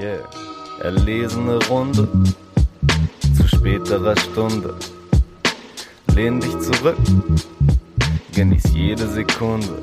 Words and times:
Yeah, 0.00 0.26
erlesene 0.82 1.58
Runde 1.66 2.08
zu 3.36 3.46
späterer 3.46 4.16
Stunde. 4.16 4.74
Lehn 6.14 6.40
dich 6.40 6.58
zurück, 6.58 6.96
genieß 8.34 8.62
jede 8.72 9.06
Sekunde. 9.06 9.82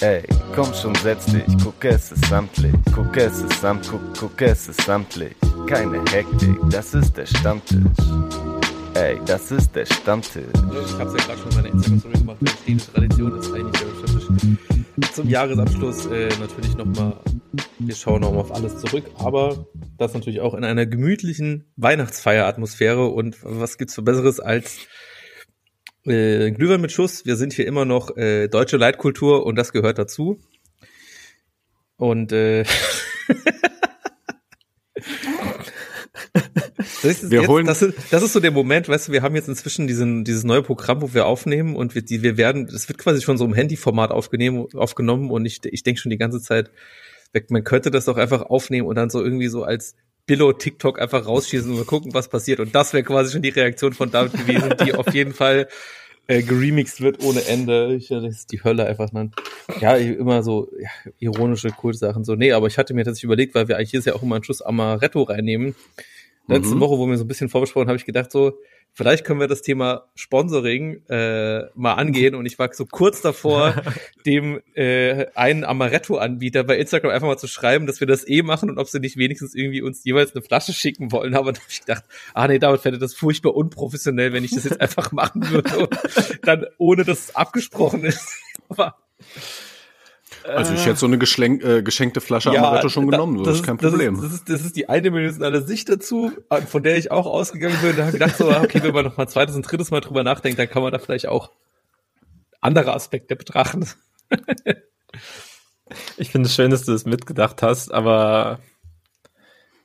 Ey, 0.00 0.22
komm 0.54 0.72
schon, 0.74 0.94
setz 0.94 1.26
dich, 1.26 1.42
guck 1.64 1.84
es 1.84 2.12
ist 2.12 2.24
samtlich, 2.26 2.72
guck 2.94 3.16
es 3.16 3.42
ist 3.42 3.60
samt, 3.60 3.88
guck, 3.90 4.00
guck 4.16 4.42
es 4.42 4.68
ist 4.68 4.80
samtlich. 4.82 5.34
Keine 5.66 5.98
Hektik, 6.12 6.56
das 6.70 6.94
ist 6.94 7.16
der 7.16 7.26
Stammtisch. 7.26 7.80
Ey, 8.94 9.20
das 9.26 9.50
ist 9.50 9.74
der 9.74 9.86
Stammtisch. 9.86 10.44
Ich 10.54 10.98
hab's 11.00 11.14
ja 11.18 11.24
gerade 11.24 11.40
schon 11.40 11.50
in 11.50 11.56
meiner 11.56 11.74
Instagram-Story 11.74 12.12
gemacht, 12.12 12.36
weil 12.38 12.52
eine 12.68 12.78
Tradition 12.78 13.38
ist 13.40 13.52
eigentlich 13.52 13.82
der 13.82 14.06
Stammtisch. 14.06 15.14
Zum 15.14 15.28
Jahresabschluss 15.28 16.06
äh, 16.06 16.28
natürlich 16.38 16.76
nochmal, 16.76 17.16
wir 17.80 17.94
schauen 17.94 18.20
nochmal 18.20 18.40
auf 18.42 18.52
alles 18.54 18.78
zurück, 18.78 19.04
aber 19.16 19.66
das 19.98 20.12
natürlich 20.14 20.40
auch 20.40 20.54
in 20.54 20.64
einer 20.64 20.86
gemütlichen 20.86 21.72
Weihnachtsfeieratmosphäre 21.76 23.06
und 23.06 23.36
was 23.42 23.78
gibt's 23.78 23.94
für 23.94 24.02
Besseres 24.02 24.38
als 24.40 24.78
äh, 26.04 26.50
Glühwein 26.50 26.80
mit 26.80 26.92
Schuss. 26.92 27.24
Wir 27.26 27.36
sind 27.36 27.52
hier 27.52 27.66
immer 27.66 27.84
noch 27.84 28.16
äh, 28.16 28.48
deutsche 28.48 28.76
Leitkultur 28.76 29.44
und 29.46 29.56
das 29.56 29.72
gehört 29.72 29.98
dazu. 29.98 30.40
Und 31.96 32.32
äh, 32.32 32.64
Das 37.02 37.22
ist, 37.22 37.30
Wir 37.30 37.40
jetzt, 37.40 37.48
holen- 37.48 37.66
das, 37.66 37.80
ist, 37.82 37.94
das 38.10 38.22
ist 38.22 38.32
so 38.34 38.40
der 38.40 38.50
Moment, 38.50 38.88
weißt 38.88 39.08
du, 39.08 39.12
wir 39.12 39.22
haben 39.22 39.34
jetzt 39.34 39.48
inzwischen 39.48 39.86
diesen, 39.86 40.22
dieses 40.24 40.44
neue 40.44 40.62
Programm, 40.62 41.00
wo 41.00 41.14
wir 41.14 41.24
aufnehmen 41.26 41.74
und 41.76 41.94
wir, 41.94 42.02
die, 42.02 42.22
wir 42.22 42.36
werden, 42.36 42.66
es 42.66 42.88
wird 42.88 42.98
quasi 42.98 43.22
schon 43.22 43.38
so 43.38 43.44
im 43.46 43.54
Handyformat 43.54 44.10
aufgenommen, 44.10 44.66
aufgenommen 44.74 45.30
und 45.30 45.46
ich, 45.46 45.60
ich 45.64 45.82
denke 45.82 46.00
schon 46.00 46.10
die 46.10 46.18
ganze 46.18 46.40
Zeit, 46.42 46.70
man 47.48 47.64
könnte 47.64 47.90
das 47.90 48.04
doch 48.04 48.16
einfach 48.16 48.42
aufnehmen 48.42 48.86
und 48.88 48.96
dann 48.96 49.10
so 49.10 49.22
irgendwie 49.22 49.48
so 49.48 49.64
als 49.64 49.94
Billo 50.26 50.52
TikTok 50.52 51.00
einfach 51.00 51.26
rausschießen 51.26 51.70
und 51.70 51.78
mal 51.78 51.84
gucken, 51.84 52.14
was 52.14 52.28
passiert. 52.28 52.60
Und 52.60 52.74
das 52.74 52.92
wäre 52.92 53.02
quasi 53.02 53.32
schon 53.32 53.42
die 53.42 53.48
Reaktion 53.48 53.92
von 53.92 54.10
David 54.10 54.32
gewesen, 54.32 54.74
die 54.84 54.94
auf 54.94 55.12
jeden 55.12 55.32
Fall 55.32 55.68
äh, 56.26 56.42
geremixed 56.42 57.00
wird 57.00 57.24
ohne 57.24 57.44
Ende. 57.46 57.96
Ich, 57.96 58.08
das 58.08 58.24
ist 58.24 58.52
die 58.52 58.62
Hölle 58.62 58.86
einfach. 58.86 59.12
Man. 59.12 59.32
Ja, 59.80 59.96
immer 59.96 60.42
so 60.42 60.70
ja, 60.80 60.88
ironische 61.18 61.70
Kultsachen. 61.70 62.24
So, 62.24 62.36
nee, 62.36 62.52
aber 62.52 62.68
ich 62.68 62.78
hatte 62.78 62.94
mir 62.94 63.04
tatsächlich 63.04 63.24
überlegt, 63.24 63.54
weil 63.54 63.66
wir 63.66 63.76
eigentlich 63.76 63.90
hier 63.90 64.00
ja 64.02 64.14
auch 64.14 64.22
immer 64.22 64.36
einen 64.36 64.44
Schuss 64.44 64.62
Amaretto 64.62 65.22
reinnehmen. 65.22 65.74
Letzte 66.46 66.74
Mhm. 66.74 66.80
Woche, 66.80 66.98
wo 66.98 67.06
wir 67.06 67.16
so 67.16 67.24
ein 67.24 67.28
bisschen 67.28 67.48
vorbesprochen, 67.48 67.88
habe 67.88 67.96
ich 67.96 68.04
gedacht, 68.04 68.32
so, 68.32 68.58
vielleicht 68.92 69.24
können 69.24 69.38
wir 69.38 69.46
das 69.46 69.62
Thema 69.62 70.06
Sponsoring 70.16 71.02
äh, 71.08 71.62
mal 71.74 71.94
angehen. 71.94 72.34
Und 72.34 72.46
ich 72.46 72.58
war 72.58 72.72
so 72.72 72.86
kurz 72.86 73.20
davor, 73.20 73.74
dem 74.26 74.60
äh, 74.74 75.26
einen 75.34 75.64
Amaretto-Anbieter 75.64 76.64
bei 76.64 76.76
Instagram 76.78 77.12
einfach 77.12 77.28
mal 77.28 77.36
zu 77.36 77.46
schreiben, 77.46 77.86
dass 77.86 78.00
wir 78.00 78.06
das 78.06 78.26
eh 78.26 78.42
machen 78.42 78.68
und 78.68 78.78
ob 78.78 78.88
sie 78.88 78.98
nicht 78.98 79.16
wenigstens 79.16 79.54
irgendwie 79.54 79.82
uns 79.82 80.04
jeweils 80.04 80.34
eine 80.34 80.42
Flasche 80.42 80.72
schicken 80.72 81.12
wollen. 81.12 81.34
Aber 81.34 81.52
dann 81.52 81.62
habe 81.62 81.70
ich 81.70 81.80
gedacht, 81.80 82.04
ah 82.34 82.48
nee, 82.48 82.58
David 82.58 82.80
fände 82.80 82.98
das 82.98 83.14
furchtbar 83.14 83.54
unprofessionell, 83.54 84.32
wenn 84.32 84.44
ich 84.44 84.52
das 84.52 84.64
jetzt 84.64 84.80
einfach 84.80 85.12
machen 85.12 85.50
würde 85.50 85.88
dann 86.42 86.66
ohne 86.78 87.04
dass 87.04 87.28
es 87.28 87.36
abgesprochen 87.36 88.04
ist. 88.04 88.28
Aber 88.68 88.96
Also 90.44 90.74
ich 90.74 90.84
hätte 90.86 90.96
so 90.98 91.06
eine 91.06 91.16
äh, 91.16 91.82
geschenkte 91.82 92.20
Flasche 92.20 92.50
Amaretto 92.50 92.88
schon 92.88 93.06
da- 93.10 93.16
genommen, 93.16 93.38
so, 93.38 93.44
das 93.44 93.56
ist 93.56 93.62
kein 93.64 93.76
Problem. 93.76 94.16
Das 94.16 94.24
ist, 94.24 94.30
das, 94.32 94.38
ist, 94.40 94.48
das 94.48 94.60
ist 94.66 94.76
die 94.76 94.88
eindimensionale 94.88 95.62
Sicht 95.62 95.88
dazu, 95.88 96.32
von 96.68 96.82
der 96.82 96.96
ich 96.96 97.10
auch 97.10 97.26
ausgegangen 97.26 97.76
bin. 97.82 97.96
Da 97.96 98.06
habe 98.06 98.16
ich 98.16 98.20
gedacht, 98.20 98.36
so, 98.36 98.48
okay, 98.48 98.82
wenn 98.82 98.94
man 98.94 99.04
noch 99.04 99.16
mal 99.16 99.24
ein 99.24 99.28
zweites 99.28 99.54
und 99.56 99.62
drittes 99.62 99.90
Mal 99.90 100.00
drüber 100.00 100.22
nachdenkt, 100.24 100.58
dann 100.58 100.68
kann 100.68 100.82
man 100.82 100.92
da 100.92 100.98
vielleicht 100.98 101.26
auch 101.28 101.50
andere 102.60 102.94
Aspekte 102.94 103.36
betrachten. 103.36 103.86
Ich 106.16 106.30
finde 106.30 106.46
es 106.46 106.54
schön, 106.54 106.70
dass 106.70 106.84
du 106.84 106.92
es 106.92 107.04
mitgedacht 107.04 107.62
hast, 107.62 107.92
aber 107.92 108.60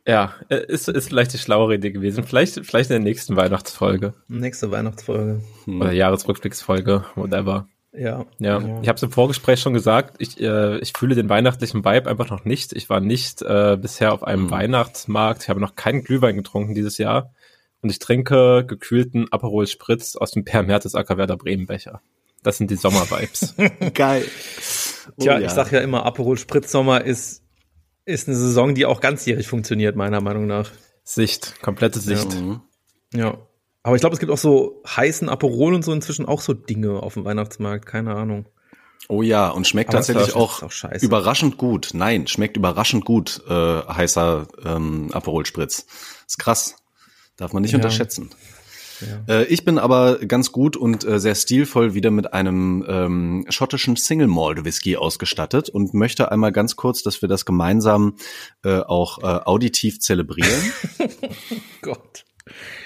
ja, 0.07 0.35
äh, 0.49 0.63
ist, 0.67 0.87
ist 0.87 1.07
vielleicht 1.07 1.33
die 1.33 1.39
schlauere 1.39 1.75
Idee 1.75 1.91
gewesen. 1.91 2.23
Vielleicht, 2.23 2.63
vielleicht 2.63 2.91
in 2.91 2.95
der 2.97 2.99
nächsten 2.99 3.35
Weihnachtsfolge 3.35 4.13
Nächste 4.27 4.69
Weihnachtsfolge. 4.69 5.41
oder 5.65 5.91
Jahresrückblicksfolge, 5.91 7.05
whatever. 7.15 7.67
Ja. 7.97 8.25
Ja, 8.39 8.57
ich 8.81 8.87
habe 8.87 8.95
es 8.97 9.03
im 9.03 9.11
Vorgespräch 9.11 9.59
schon 9.61 9.73
gesagt, 9.73 10.15
ich, 10.19 10.39
äh, 10.41 10.77
ich 10.79 10.93
fühle 10.97 11.15
den 11.15 11.29
weihnachtlichen 11.29 11.85
Vibe 11.85 12.09
einfach 12.09 12.29
noch 12.29 12.45
nicht. 12.45 12.73
Ich 12.73 12.89
war 12.89 12.99
nicht 12.99 13.41
äh, 13.41 13.77
bisher 13.79 14.13
auf 14.13 14.23
einem 14.23 14.43
Mhm. 14.43 14.51
Weihnachtsmarkt. 14.51 15.43
Ich 15.43 15.49
habe 15.49 15.59
noch 15.61 15.75
keinen 15.75 16.03
Glühwein 16.03 16.35
getrunken 16.35 16.73
dieses 16.75 16.97
Jahr. 16.97 17.33
Und 17.81 17.89
ich 17.89 17.99
trinke 17.99 18.65
gekühlten 18.65 19.31
Aperol 19.31 19.67
Spritz 19.67 20.15
aus 20.15 20.31
dem 20.31 20.43
Per 20.43 20.63
Mertesacker 20.63 21.17
Werder 21.17 21.37
Bremen 21.37 21.67
Becher. 21.67 22.01
Das 22.43 22.57
sind 22.57 22.69
die 22.71 22.75
Sommer-Vibes. 22.75 23.55
Geil. 23.93 24.25
Tja, 25.19 25.35
Oh 25.35 25.39
ja. 25.39 25.45
ich 25.45 25.51
sag 25.51 25.71
ja 25.71 25.79
immer, 25.81 26.05
Aperol 26.05 26.37
Spritzsommer 26.37 27.03
ist, 27.03 27.43
ist 28.05 28.27
eine 28.27 28.37
Saison, 28.37 28.75
die 28.75 28.85
auch 28.85 29.01
ganzjährig 29.01 29.47
funktioniert, 29.47 29.95
meiner 29.95 30.21
Meinung 30.21 30.47
nach. 30.47 30.71
Sicht, 31.03 31.61
komplette 31.61 31.99
Sicht. 31.99 32.33
Mhm. 32.35 32.61
Ja. 33.13 33.37
Aber 33.85 33.95
ich 33.95 33.99
glaube, 33.99 34.15
es 34.15 34.19
gibt 34.19 34.31
auch 34.31 34.39
so 34.39 34.81
heißen 34.87 35.29
Aperol 35.29 35.75
und 35.75 35.85
so 35.85 35.93
inzwischen 35.93 36.25
auch 36.25 36.41
so 36.41 36.55
Dinge 36.55 37.03
auf 37.03 37.13
dem 37.13 37.23
Weihnachtsmarkt, 37.23 37.85
keine 37.85 38.15
Ahnung. 38.15 38.47
Oh 39.07 39.21
ja, 39.21 39.49
und 39.49 39.67
schmeckt 39.67 39.91
Aber 39.91 39.99
tatsächlich 39.99 40.35
auch, 40.35 40.63
auch 40.63 40.71
überraschend 41.01 41.57
gut. 41.59 41.91
Nein, 41.93 42.25
schmeckt 42.25 42.57
überraschend 42.57 43.05
gut, 43.05 43.43
äh, 43.47 43.53
heißer 43.53 44.47
ähm, 44.65 45.11
Aperol 45.13 45.45
Spritz. 45.45 45.85
Ist 46.25 46.39
krass. 46.39 46.77
Darf 47.37 47.53
man 47.53 47.61
nicht 47.61 47.73
Ja. 47.73 47.77
unterschätzen. 47.77 48.31
Äh, 49.29 49.43
ich 49.45 49.63
bin 49.65 49.77
aber 49.77 50.17
ganz 50.17 50.51
gut 50.51 50.77
und 50.77 51.03
äh, 51.03 51.19
sehr 51.19 51.35
stilvoll 51.35 51.93
wieder 51.93 52.09
mit 52.09 52.33
einem 52.33 52.83
ähm, 52.87 53.45
schottischen 53.49 53.97
Single 53.97 54.25
Malt 54.25 54.65
Whisky 54.65 54.97
ausgestattet 54.97 55.69
und 55.69 55.93
möchte 55.93 56.31
einmal 56.31 56.51
ganz 56.51 56.75
kurz, 56.75 57.03
dass 57.03 57.21
wir 57.21 57.29
das 57.29 57.45
gemeinsam 57.45 58.15
äh, 58.63 58.79
auch 58.79 59.19
äh, 59.19 59.41
auditiv 59.45 59.99
zelebrieren. 59.99 60.73
Gott. 61.83 62.25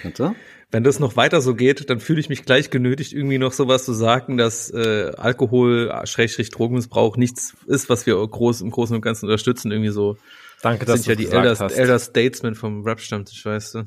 Warte. 0.04 0.36
Wenn 0.72 0.84
das 0.84 1.00
noch 1.00 1.16
weiter 1.16 1.41
so 1.41 1.56
geht, 1.56 1.90
dann 1.90 2.00
fühle 2.00 2.19
ich 2.19 2.30
mich 2.30 2.46
gleich 2.46 2.69
genötigt, 2.69 3.12
irgendwie 3.13 3.40
noch 3.40 3.53
sowas 3.53 3.85
zu 3.85 3.94
sagen, 3.94 4.38
dass 4.38 4.69
äh, 4.69 5.12
Alkohol, 5.18 5.91
Schrägstrich 6.03 6.52
Drogenmissbrauch 6.52 7.18
nichts 7.18 7.56
ist, 7.66 7.90
was 7.90 8.06
wir 8.06 8.16
groß, 8.16 8.62
im 8.62 8.69
Großen 8.69 8.96
und 8.96 9.02
Ganzen 9.02 9.25
unterstützen. 9.25 9.72
Irgendwie 9.72 9.91
so 9.91 10.18
Danke, 10.62 10.86
das 10.86 10.96
dass 10.97 11.03
sind 11.06 11.09
ja 11.12 11.16
die 11.16 11.31
Elder, 11.34 11.58
hast. 11.58 11.72
Elder 11.74 11.97
Statesmen 12.00 12.53
vom 12.53 12.84
Rap-Stammtisch, 12.84 13.46
weißt 13.46 13.75
du. 13.75 13.84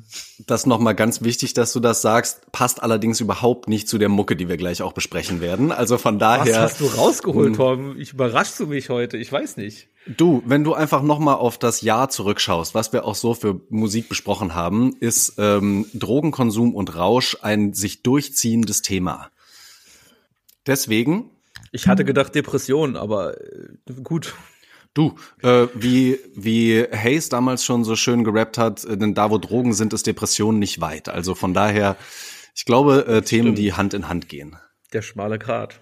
Das 0.47 0.65
nochmal 0.65 0.95
ganz 0.95 1.21
wichtig, 1.21 1.53
dass 1.53 1.71
du 1.71 1.79
das 1.79 2.01
sagst, 2.01 2.51
passt 2.51 2.81
allerdings 2.81 3.19
überhaupt 3.19 3.67
nicht 3.69 3.87
zu 3.87 3.99
der 3.99 4.09
Mucke, 4.09 4.35
die 4.35 4.49
wir 4.49 4.57
gleich 4.57 4.81
auch 4.81 4.93
besprechen 4.93 5.39
werden. 5.39 5.71
Also 5.71 5.99
von 5.99 6.15
Was 6.15 6.19
daher. 6.19 6.61
hast 6.61 6.79
du 6.81 6.87
rausgeholt, 6.87 7.49
Hm. 7.49 7.55
Torben? 7.55 7.99
Ich 7.99 8.13
überraschst 8.13 8.59
du 8.59 8.65
mich 8.67 8.89
heute, 8.89 9.17
ich 9.17 9.31
weiß 9.31 9.57
nicht. 9.57 9.87
Du, 10.07 10.41
wenn 10.45 10.63
du 10.63 10.73
einfach 10.73 11.01
nochmal 11.03 11.35
auf 11.35 11.57
das 11.59 11.81
Jahr 11.81 12.09
zurückschaust, 12.09 12.73
was 12.73 12.91
wir 12.91 13.05
auch 13.05 13.15
so 13.15 13.35
für 13.35 13.61
Musik 13.69 14.09
besprochen 14.09 14.55
haben, 14.55 14.95
ist 14.99 15.35
ähm, 15.37 15.85
Drogenkonsum 15.93 16.73
und 16.73 16.95
Rausch 16.95 17.37
ein 17.41 17.73
sich 17.73 18.01
durchziehendes 18.01 18.81
Thema. 18.81 19.29
Deswegen, 20.65 21.29
Ich 21.71 21.87
hatte 21.87 22.03
gedacht 22.05 22.33
Depression, 22.35 22.95
aber 22.95 23.37
äh, 23.39 23.93
gut. 24.03 24.33
Du, 24.93 25.15
äh, 25.41 25.67
wie, 25.73 26.19
wie 26.35 26.83
Hayes 26.91 27.29
damals 27.29 27.63
schon 27.63 27.83
so 27.83 27.95
schön 27.95 28.23
gerappt 28.23 28.57
hat, 28.57 28.83
äh, 28.85 28.97
denn 28.97 29.13
da 29.13 29.31
wo 29.31 29.37
Drogen 29.37 29.73
sind, 29.73 29.93
ist 29.93 30.07
Depression 30.07 30.59
nicht 30.59 30.81
weit. 30.81 31.09
Also 31.09 31.35
von 31.35 31.53
daher, 31.53 31.97
ich 32.55 32.65
glaube, 32.65 33.05
äh, 33.07 33.21
Themen, 33.21 33.47
Stimmt. 33.47 33.57
die 33.57 33.73
Hand 33.73 33.93
in 33.93 34.09
Hand 34.09 34.29
gehen. 34.29 34.57
Der 34.93 35.01
schmale 35.01 35.39
Grat. 35.39 35.81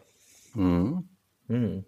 Mhm. 0.54 1.10
Hm. 1.48 1.86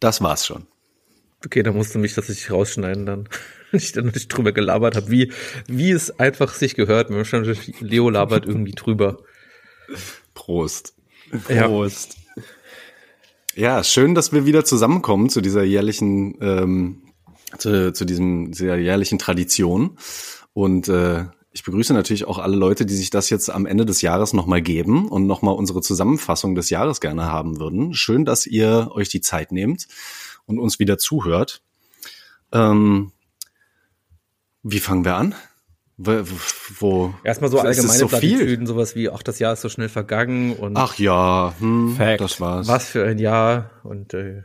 Das 0.00 0.20
war's 0.20 0.46
schon. 0.46 0.66
Okay, 1.44 1.62
da 1.62 1.72
musst 1.72 1.94
du 1.94 1.98
mich 1.98 2.14
tatsächlich 2.14 2.50
rausschneiden 2.50 3.06
dann. 3.06 3.28
Wenn 3.70 3.80
ich 3.80 3.92
dann 3.92 4.06
nicht 4.06 4.28
drüber 4.28 4.52
gelabert 4.52 4.96
habe, 4.96 5.10
wie, 5.10 5.32
wie 5.66 5.92
es 5.92 6.18
einfach 6.18 6.54
sich 6.54 6.74
gehört. 6.74 7.10
Leo 7.80 8.10
labert 8.10 8.46
irgendwie 8.46 8.72
drüber. 8.72 9.22
Prost. 10.34 10.94
Ja. 11.48 11.66
Prost. 11.68 12.16
Ja, 13.54 13.84
schön, 13.84 14.14
dass 14.14 14.32
wir 14.32 14.46
wieder 14.46 14.64
zusammenkommen 14.64 15.28
zu 15.28 15.42
dieser 15.42 15.62
jährlichen, 15.62 16.38
ähm, 16.40 17.02
zu, 17.58 17.92
zu 17.92 18.04
diesem, 18.04 18.52
dieser 18.52 18.76
jährlichen 18.76 19.18
Tradition. 19.18 19.98
Und 20.54 20.88
äh, 20.88 21.26
ich 21.52 21.62
begrüße 21.64 21.92
natürlich 21.92 22.24
auch 22.24 22.38
alle 22.38 22.56
Leute, 22.56 22.86
die 22.86 22.94
sich 22.94 23.10
das 23.10 23.28
jetzt 23.28 23.50
am 23.50 23.66
Ende 23.66 23.84
des 23.84 24.00
Jahres 24.00 24.32
nochmal 24.32 24.62
geben 24.62 25.08
und 25.08 25.26
nochmal 25.26 25.54
unsere 25.54 25.82
Zusammenfassung 25.82 26.54
des 26.54 26.70
Jahres 26.70 27.00
gerne 27.00 27.26
haben 27.26 27.60
würden. 27.60 27.92
Schön, 27.92 28.24
dass 28.24 28.46
ihr 28.46 28.90
euch 28.92 29.10
die 29.10 29.20
Zeit 29.20 29.52
nehmt 29.52 29.86
und 30.46 30.58
uns 30.58 30.78
wieder 30.78 30.96
zuhört. 30.96 31.62
Ähm, 32.52 33.12
wie 34.62 34.80
fangen 34.80 35.04
wir 35.04 35.16
an? 35.16 35.34
Wo, 35.98 37.14
Erstmal 37.22 37.50
so 37.50 37.60
allgemeine 37.60 37.98
so. 37.98 38.08
Plattitüden, 38.08 38.66
sowas 38.66 38.96
wie, 38.96 39.10
ach, 39.10 39.22
das 39.22 39.38
Jahr 39.38 39.52
ist 39.52 39.60
so 39.60 39.68
schnell 39.68 39.88
vergangen 39.88 40.56
und 40.56 40.76
Ach 40.76 40.98
ja, 40.98 41.54
hm, 41.58 41.94
Fact. 41.96 42.20
das 42.20 42.40
war's. 42.40 42.66
was 42.66 42.88
für 42.88 43.04
ein 43.04 43.18
Jahr 43.18 43.70
und 43.84 44.14
äh, 44.14 44.42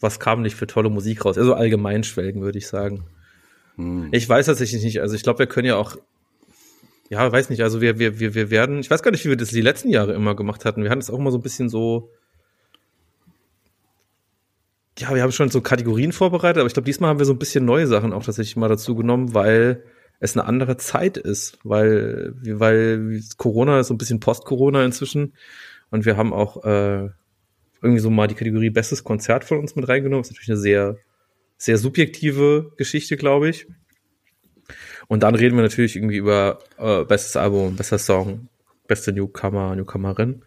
was 0.00 0.18
kam 0.18 0.42
nicht 0.42 0.56
für 0.56 0.66
tolle 0.66 0.90
Musik 0.90 1.24
raus. 1.24 1.38
Also 1.38 1.54
allgemein 1.54 2.04
schwelgen, 2.04 2.42
würde 2.42 2.58
ich 2.58 2.66
sagen. 2.66 3.04
Hm. 3.76 4.08
Ich 4.12 4.28
weiß 4.28 4.46
tatsächlich 4.46 4.82
nicht. 4.82 5.00
Also 5.00 5.14
ich 5.14 5.22
glaube, 5.22 5.40
wir 5.40 5.46
können 5.46 5.66
ja 5.66 5.76
auch 5.76 5.96
ja, 7.08 7.30
weiß 7.30 7.50
nicht, 7.50 7.62
also 7.62 7.80
wir, 7.80 7.98
wir, 7.98 8.18
wir, 8.18 8.34
wir 8.34 8.50
werden, 8.50 8.80
ich 8.80 8.90
weiß 8.90 9.02
gar 9.02 9.10
nicht, 9.10 9.24
wie 9.24 9.28
wir 9.28 9.36
das 9.36 9.50
die 9.50 9.60
letzten 9.60 9.90
Jahre 9.90 10.12
immer 10.12 10.34
gemacht 10.34 10.64
hatten. 10.64 10.82
Wir 10.82 10.90
hatten 10.90 11.00
es 11.00 11.10
auch 11.10 11.18
immer 11.18 11.30
so 11.30 11.38
ein 11.38 11.42
bisschen 11.42 11.68
so, 11.68 12.10
ja, 14.98 15.14
wir 15.14 15.22
haben 15.22 15.32
schon 15.32 15.50
so 15.50 15.60
Kategorien 15.60 16.12
vorbereitet, 16.12 16.58
aber 16.58 16.66
ich 16.66 16.72
glaube, 16.72 16.86
diesmal 16.86 17.10
haben 17.10 17.18
wir 17.18 17.26
so 17.26 17.32
ein 17.32 17.38
bisschen 17.38 17.64
neue 17.64 17.86
Sachen 17.86 18.12
auch 18.12 18.24
tatsächlich 18.24 18.56
mal 18.56 18.68
dazu 18.68 18.96
genommen, 18.96 19.34
weil 19.34 19.84
es 20.20 20.36
eine 20.36 20.46
andere 20.46 20.76
Zeit 20.76 21.16
ist, 21.16 21.58
weil, 21.62 22.34
weil 22.42 23.20
Corona 23.36 23.80
ist 23.80 23.88
so 23.88 23.94
ein 23.94 23.98
bisschen 23.98 24.20
Post-Corona 24.20 24.84
inzwischen 24.84 25.34
und 25.90 26.04
wir 26.04 26.16
haben 26.16 26.32
auch 26.32 26.64
äh, 26.64 27.08
irgendwie 27.82 28.00
so 28.00 28.10
mal 28.10 28.26
die 28.26 28.34
Kategorie 28.34 28.70
Bestes 28.70 29.04
Konzert 29.04 29.44
von 29.44 29.58
uns 29.58 29.76
mit 29.76 29.88
reingenommen. 29.88 30.22
Das 30.22 30.30
ist 30.30 30.34
natürlich 30.34 30.50
eine 30.50 30.58
sehr, 30.58 30.96
sehr 31.56 31.78
subjektive 31.78 32.72
Geschichte, 32.76 33.16
glaube 33.16 33.48
ich. 33.48 33.66
Und 35.08 35.22
dann 35.22 35.34
reden 35.34 35.56
wir 35.56 35.62
natürlich 35.62 35.96
irgendwie 35.96 36.16
über 36.16 36.58
äh, 36.78 37.04
bestes 37.04 37.36
Album, 37.36 37.76
bester 37.76 37.98
Song, 37.98 38.48
beste 38.88 39.12
Newcomer, 39.12 39.76
Newcomerin. 39.76 40.42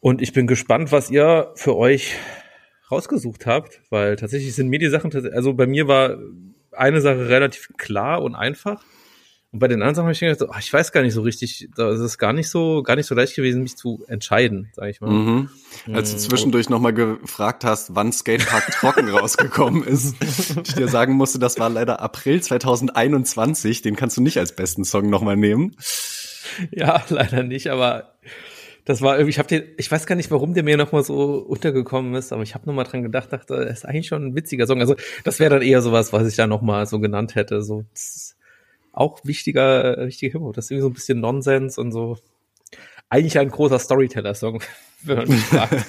Und 0.00 0.20
ich 0.20 0.32
bin 0.32 0.46
gespannt, 0.46 0.92
was 0.92 1.10
ihr 1.10 1.52
für 1.54 1.76
euch 1.76 2.16
rausgesucht 2.90 3.46
habt, 3.46 3.80
weil 3.88 4.16
tatsächlich 4.16 4.54
sind 4.54 4.68
mir 4.68 4.78
die 4.78 4.88
Sachen, 4.88 5.12
also 5.32 5.54
bei 5.54 5.66
mir 5.66 5.88
war 5.88 6.18
eine 6.74 7.00
Sache 7.00 7.28
relativ 7.28 7.70
klar 7.76 8.22
und 8.22 8.34
einfach. 8.34 8.82
Und 9.52 9.58
bei 9.58 9.68
den 9.68 9.82
anderen 9.82 9.94
Sachen 9.94 10.04
habe 10.04 10.12
ich 10.14 10.20
gedacht, 10.20 10.48
oh, 10.50 10.58
ich 10.58 10.72
weiß 10.72 10.92
gar 10.92 11.02
nicht 11.02 11.12
so 11.12 11.20
richtig, 11.20 11.68
da 11.76 11.92
ist 11.92 12.00
es 12.00 12.16
gar 12.16 12.32
nicht 12.32 12.48
so, 12.48 12.82
gar 12.82 12.96
nicht 12.96 13.04
so 13.04 13.14
leicht 13.14 13.36
gewesen, 13.36 13.62
mich 13.62 13.76
zu 13.76 14.02
entscheiden, 14.08 14.70
sage 14.72 14.90
ich 14.90 15.02
mal. 15.02 15.10
Mhm. 15.10 15.50
Als 15.92 16.10
du 16.10 16.16
zwischendurch 16.16 16.70
mhm. 16.70 16.76
nochmal 16.76 16.94
gefragt 16.94 17.62
hast, 17.62 17.94
wann 17.94 18.12
Skatepark 18.12 18.66
trocken 18.72 19.10
rausgekommen 19.10 19.84
ist, 19.84 20.16
ich 20.22 20.74
dir 20.74 20.88
sagen 20.88 21.12
musste, 21.12 21.38
das 21.38 21.58
war 21.58 21.68
leider 21.68 22.00
April 22.00 22.42
2021, 22.42 23.82
den 23.82 23.94
kannst 23.94 24.16
du 24.16 24.22
nicht 24.22 24.38
als 24.38 24.56
besten 24.56 24.86
Song 24.86 25.10
nochmal 25.10 25.36
nehmen. 25.36 25.76
Ja, 26.70 27.04
leider 27.10 27.42
nicht, 27.42 27.68
aber 27.68 28.14
das 28.84 29.00
war 29.00 29.16
irgendwie, 29.16 29.30
ich 29.30 29.38
habe 29.38 29.48
den, 29.48 29.64
ich 29.76 29.90
weiß 29.90 30.06
gar 30.06 30.16
nicht, 30.16 30.30
warum 30.30 30.54
der 30.54 30.64
mir 30.64 30.76
nochmal 30.76 31.04
so 31.04 31.38
untergekommen 31.38 32.14
ist, 32.14 32.32
aber 32.32 32.42
ich 32.42 32.54
habe 32.54 32.66
nochmal 32.66 32.84
dran 32.84 33.02
gedacht, 33.02 33.32
dachte, 33.32 33.64
das 33.64 33.78
ist 33.78 33.84
eigentlich 33.84 34.08
schon 34.08 34.26
ein 34.26 34.34
witziger 34.34 34.66
Song. 34.66 34.80
Also 34.80 34.96
das 35.24 35.38
wäre 35.38 35.50
dann 35.50 35.62
eher 35.62 35.82
sowas, 35.82 36.12
was 36.12 36.26
ich 36.26 36.34
da 36.34 36.46
nochmal 36.46 36.86
so 36.86 36.98
genannt 36.98 37.36
hätte. 37.36 37.62
So 37.62 37.84
auch 38.92 39.20
wichtiger, 39.24 40.06
wichtiger 40.06 40.32
Hip-Hop. 40.32 40.54
Das 40.54 40.66
ist 40.66 40.70
irgendwie 40.72 40.82
so 40.82 40.88
ein 40.88 40.94
bisschen 40.94 41.20
Nonsens 41.20 41.78
und 41.78 41.92
so. 41.92 42.18
Eigentlich 43.08 43.38
ein 43.38 43.50
großer 43.50 43.78
Storyteller-Song, 43.78 44.62
wenn 45.02 45.18
man 45.18 45.28
mich 45.28 45.42
fragt. 45.42 45.84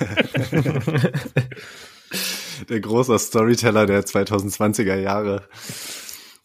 der 2.69 2.80
große 2.80 3.18
Storyteller 3.18 3.88
der 3.88 4.04
2020er 4.04 4.96
Jahre. 4.96 5.48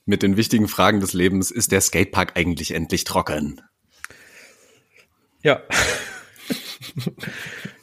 Mit 0.06 0.22
den 0.22 0.38
wichtigen 0.38 0.68
Fragen 0.68 1.00
des 1.00 1.12
Lebens, 1.12 1.50
ist 1.50 1.72
der 1.72 1.82
Skatepark 1.82 2.38
eigentlich 2.38 2.70
endlich 2.70 3.04
trocken? 3.04 3.60
Ja 5.42 5.62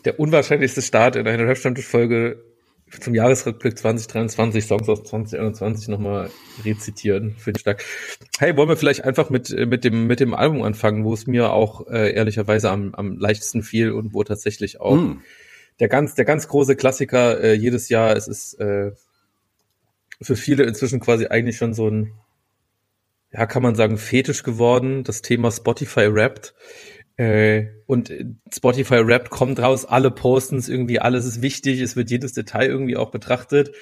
der 0.06 0.19
unwahrscheinlichste 0.19 0.81
Start 0.81 1.16
in 1.16 1.28
einer 1.28 1.48
Rap-Stammtisch-Folge 1.48 2.44
zum 3.00 3.16
Jahresrückblick 3.16 3.78
2023, 3.78 4.66
Songs 4.66 4.88
aus 4.90 5.04
2021 5.04 5.88
nochmal 5.88 6.30
rezitieren. 6.63 7.36
Finde 7.38 7.57
ich 7.57 7.62
stark. 7.62 7.84
Hey, 8.38 8.56
wollen 8.56 8.69
wir 8.69 8.78
vielleicht 8.78 9.04
einfach 9.04 9.30
mit, 9.30 9.50
mit, 9.50 9.84
dem, 9.84 10.07
mit 10.07 10.19
dem 10.19 10.34
Album 10.34 10.62
anfangen, 10.62 11.04
wo 11.04 11.13
es 11.13 11.28
mir 11.28 11.52
auch 11.52 11.88
äh, 11.88 12.13
ehrlicherweise 12.13 12.69
am, 12.69 12.94
am 12.94 13.18
leichtesten 13.18 13.63
fiel 13.63 13.92
und 13.92 14.13
wo 14.13 14.24
tatsächlich 14.24 14.80
auch 14.80 14.96
mm. 14.96 15.22
der, 15.80 15.88
ganz, 15.88 16.16
der 16.16 16.25
ganz 16.25 16.48
große 16.48 16.75
Klassiker 16.75 17.44
äh, 17.44 17.54
jedes 17.54 17.90
Jahr, 17.90 18.16
es 18.16 18.28
ist 18.28 18.54
äh, 18.60 18.92
für 20.22 20.36
viele 20.36 20.63
inzwischen 20.63 21.00
quasi 21.00 21.28
eigentlich 21.28 21.57
schon 21.57 21.74
so 21.74 21.90
ein, 21.90 22.13
ja, 23.34 23.46
kann 23.46 23.63
man 23.63 23.75
sagen, 23.75 23.98
Fetisch 23.98 24.44
geworden, 24.44 25.04
das 25.04 25.22
Thema 25.22 25.52
Spotify 25.52 26.06
rappt. 26.06 26.54
Äh, 27.17 27.67
und 27.85 28.12
Spotify 28.53 28.95
Rap 28.95 29.29
kommt 29.29 29.59
raus, 29.59 29.85
alle 29.85 30.12
posten 30.12 30.57
es 30.57 30.67
irgendwie, 30.67 31.00
alles 31.00 31.25
ist 31.25 31.41
wichtig, 31.41 31.79
es 31.79 31.95
wird 31.95 32.09
jedes 32.09 32.33
Detail 32.33 32.67
irgendwie 32.67 32.97
auch 32.97 33.12
betrachtet. 33.12 33.73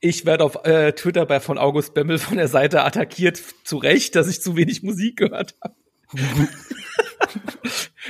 Ich 0.00 0.24
werde 0.24 0.44
auf 0.44 0.64
äh, 0.64 0.92
Twitter 0.92 1.26
bei 1.26 1.40
von 1.40 1.58
August 1.58 1.92
Bemmel 1.92 2.18
von 2.18 2.36
der 2.36 2.48
Seite 2.48 2.84
attackiert, 2.84 3.42
zu 3.64 3.76
Recht, 3.78 4.14
dass 4.14 4.28
ich 4.28 4.40
zu 4.40 4.56
wenig 4.56 4.82
Musik 4.82 5.16
gehört 5.16 5.56
habe. 5.62 5.74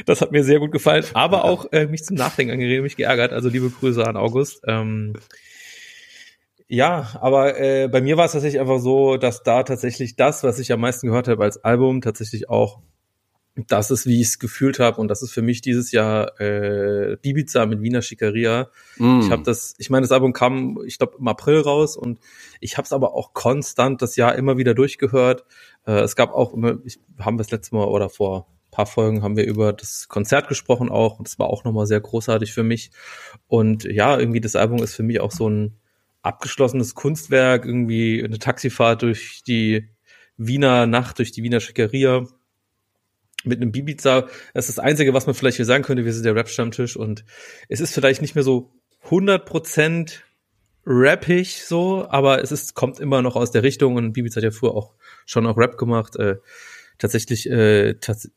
das 0.06 0.20
hat 0.20 0.30
mir 0.30 0.44
sehr 0.44 0.60
gut 0.60 0.70
gefallen, 0.70 1.04
aber 1.14 1.44
auch 1.44 1.72
äh, 1.72 1.86
mich 1.86 2.04
zum 2.04 2.16
Nachdenken 2.16 2.52
angeregt, 2.52 2.82
mich 2.82 2.96
geärgert. 2.96 3.32
Also 3.32 3.48
liebe 3.48 3.70
Grüße 3.70 4.06
an 4.06 4.16
August. 4.16 4.62
Ähm, 4.66 5.14
ja, 6.68 7.18
aber 7.20 7.58
äh, 7.58 7.88
bei 7.88 8.02
mir 8.02 8.16
war 8.16 8.26
es 8.26 8.32
tatsächlich 8.32 8.60
einfach 8.60 8.78
so, 8.78 9.16
dass 9.16 9.42
da 9.42 9.62
tatsächlich 9.62 10.16
das, 10.16 10.44
was 10.44 10.58
ich 10.58 10.70
am 10.70 10.80
meisten 10.80 11.08
gehört 11.08 11.26
habe 11.26 11.42
als 11.42 11.64
Album, 11.64 12.02
tatsächlich 12.02 12.50
auch 12.50 12.82
das 13.66 13.90
ist, 13.90 14.06
wie 14.06 14.20
ich 14.20 14.28
es 14.28 14.38
gefühlt 14.38 14.78
habe 14.78 15.00
und 15.00 15.08
das 15.08 15.22
ist 15.22 15.32
für 15.32 15.42
mich 15.42 15.60
dieses 15.60 15.90
Jahr 15.90 16.40
äh, 16.40 17.16
Bibiza 17.20 17.66
mit 17.66 17.82
Wiener 17.82 18.02
Schickeria. 18.02 18.68
Mm. 18.98 19.20
Ich 19.20 19.30
habe 19.30 19.42
das, 19.42 19.74
ich 19.78 19.90
meine, 19.90 20.02
das 20.02 20.12
Album 20.12 20.32
kam, 20.32 20.78
ich 20.86 20.98
glaube, 20.98 21.16
im 21.18 21.26
April 21.26 21.60
raus 21.60 21.96
und 21.96 22.20
ich 22.60 22.76
habe 22.76 22.86
es 22.86 22.92
aber 22.92 23.14
auch 23.14 23.32
konstant 23.32 24.00
das 24.00 24.16
Jahr 24.16 24.36
immer 24.36 24.58
wieder 24.58 24.74
durchgehört. 24.74 25.44
Äh, 25.86 26.00
es 26.00 26.14
gab 26.14 26.32
auch 26.32 26.54
immer, 26.54 26.78
ich 26.84 27.00
haben 27.18 27.34
wir 27.34 27.42
das 27.42 27.50
letzte 27.50 27.74
Mal 27.74 27.86
oder 27.86 28.08
vor 28.08 28.46
paar 28.70 28.86
Folgen 28.86 29.22
haben 29.22 29.36
wir 29.36 29.46
über 29.46 29.72
das 29.72 30.08
Konzert 30.08 30.46
gesprochen 30.46 30.90
auch 30.90 31.18
und 31.18 31.26
das 31.26 31.38
war 31.38 31.48
auch 31.48 31.64
nochmal 31.64 31.86
sehr 31.86 32.00
großartig 32.00 32.52
für 32.52 32.62
mich. 32.62 32.90
Und 33.48 33.84
ja, 33.84 34.18
irgendwie 34.18 34.40
das 34.40 34.56
Album 34.56 34.82
ist 34.82 34.94
für 34.94 35.02
mich 35.02 35.20
auch 35.20 35.32
so 35.32 35.48
ein 35.48 35.78
abgeschlossenes 36.22 36.94
Kunstwerk, 36.94 37.64
irgendwie 37.64 38.22
eine 38.22 38.38
Taxifahrt 38.38 39.02
durch 39.02 39.42
die 39.46 39.88
Wiener 40.36 40.86
Nacht, 40.86 41.18
durch 41.18 41.32
die 41.32 41.42
Wiener 41.42 41.60
Schickeria 41.60 42.26
mit 43.44 43.60
einem 43.60 43.72
Bibiza. 43.72 44.28
Das 44.54 44.68
ist 44.68 44.78
das 44.78 44.84
Einzige, 44.84 45.14
was 45.14 45.26
man 45.26 45.34
vielleicht 45.34 45.56
hier 45.56 45.66
sagen 45.66 45.84
könnte. 45.84 46.04
Wir 46.04 46.12
sind 46.12 46.24
der 46.24 46.34
Rap-Stammtisch 46.34 46.96
und 46.96 47.24
es 47.68 47.80
ist 47.80 47.94
vielleicht 47.94 48.22
nicht 48.22 48.34
mehr 48.34 48.44
so 48.44 48.72
100% 49.08 50.20
rappig 50.86 51.64
so, 51.64 52.06
aber 52.08 52.42
es 52.42 52.50
ist, 52.50 52.74
kommt 52.74 52.98
immer 52.98 53.22
noch 53.22 53.36
aus 53.36 53.50
der 53.50 53.62
Richtung 53.62 53.96
und 53.96 54.12
Bibiza 54.12 54.36
hat 54.36 54.44
ja 54.44 54.50
früher 54.50 54.74
auch 54.74 54.94
schon 55.26 55.46
auch 55.46 55.56
Rap 55.56 55.76
gemacht. 55.76 56.16
Äh, 56.16 56.36
tatsächlich, 56.98 57.48
äh, 57.48 57.94
tats 57.94 58.30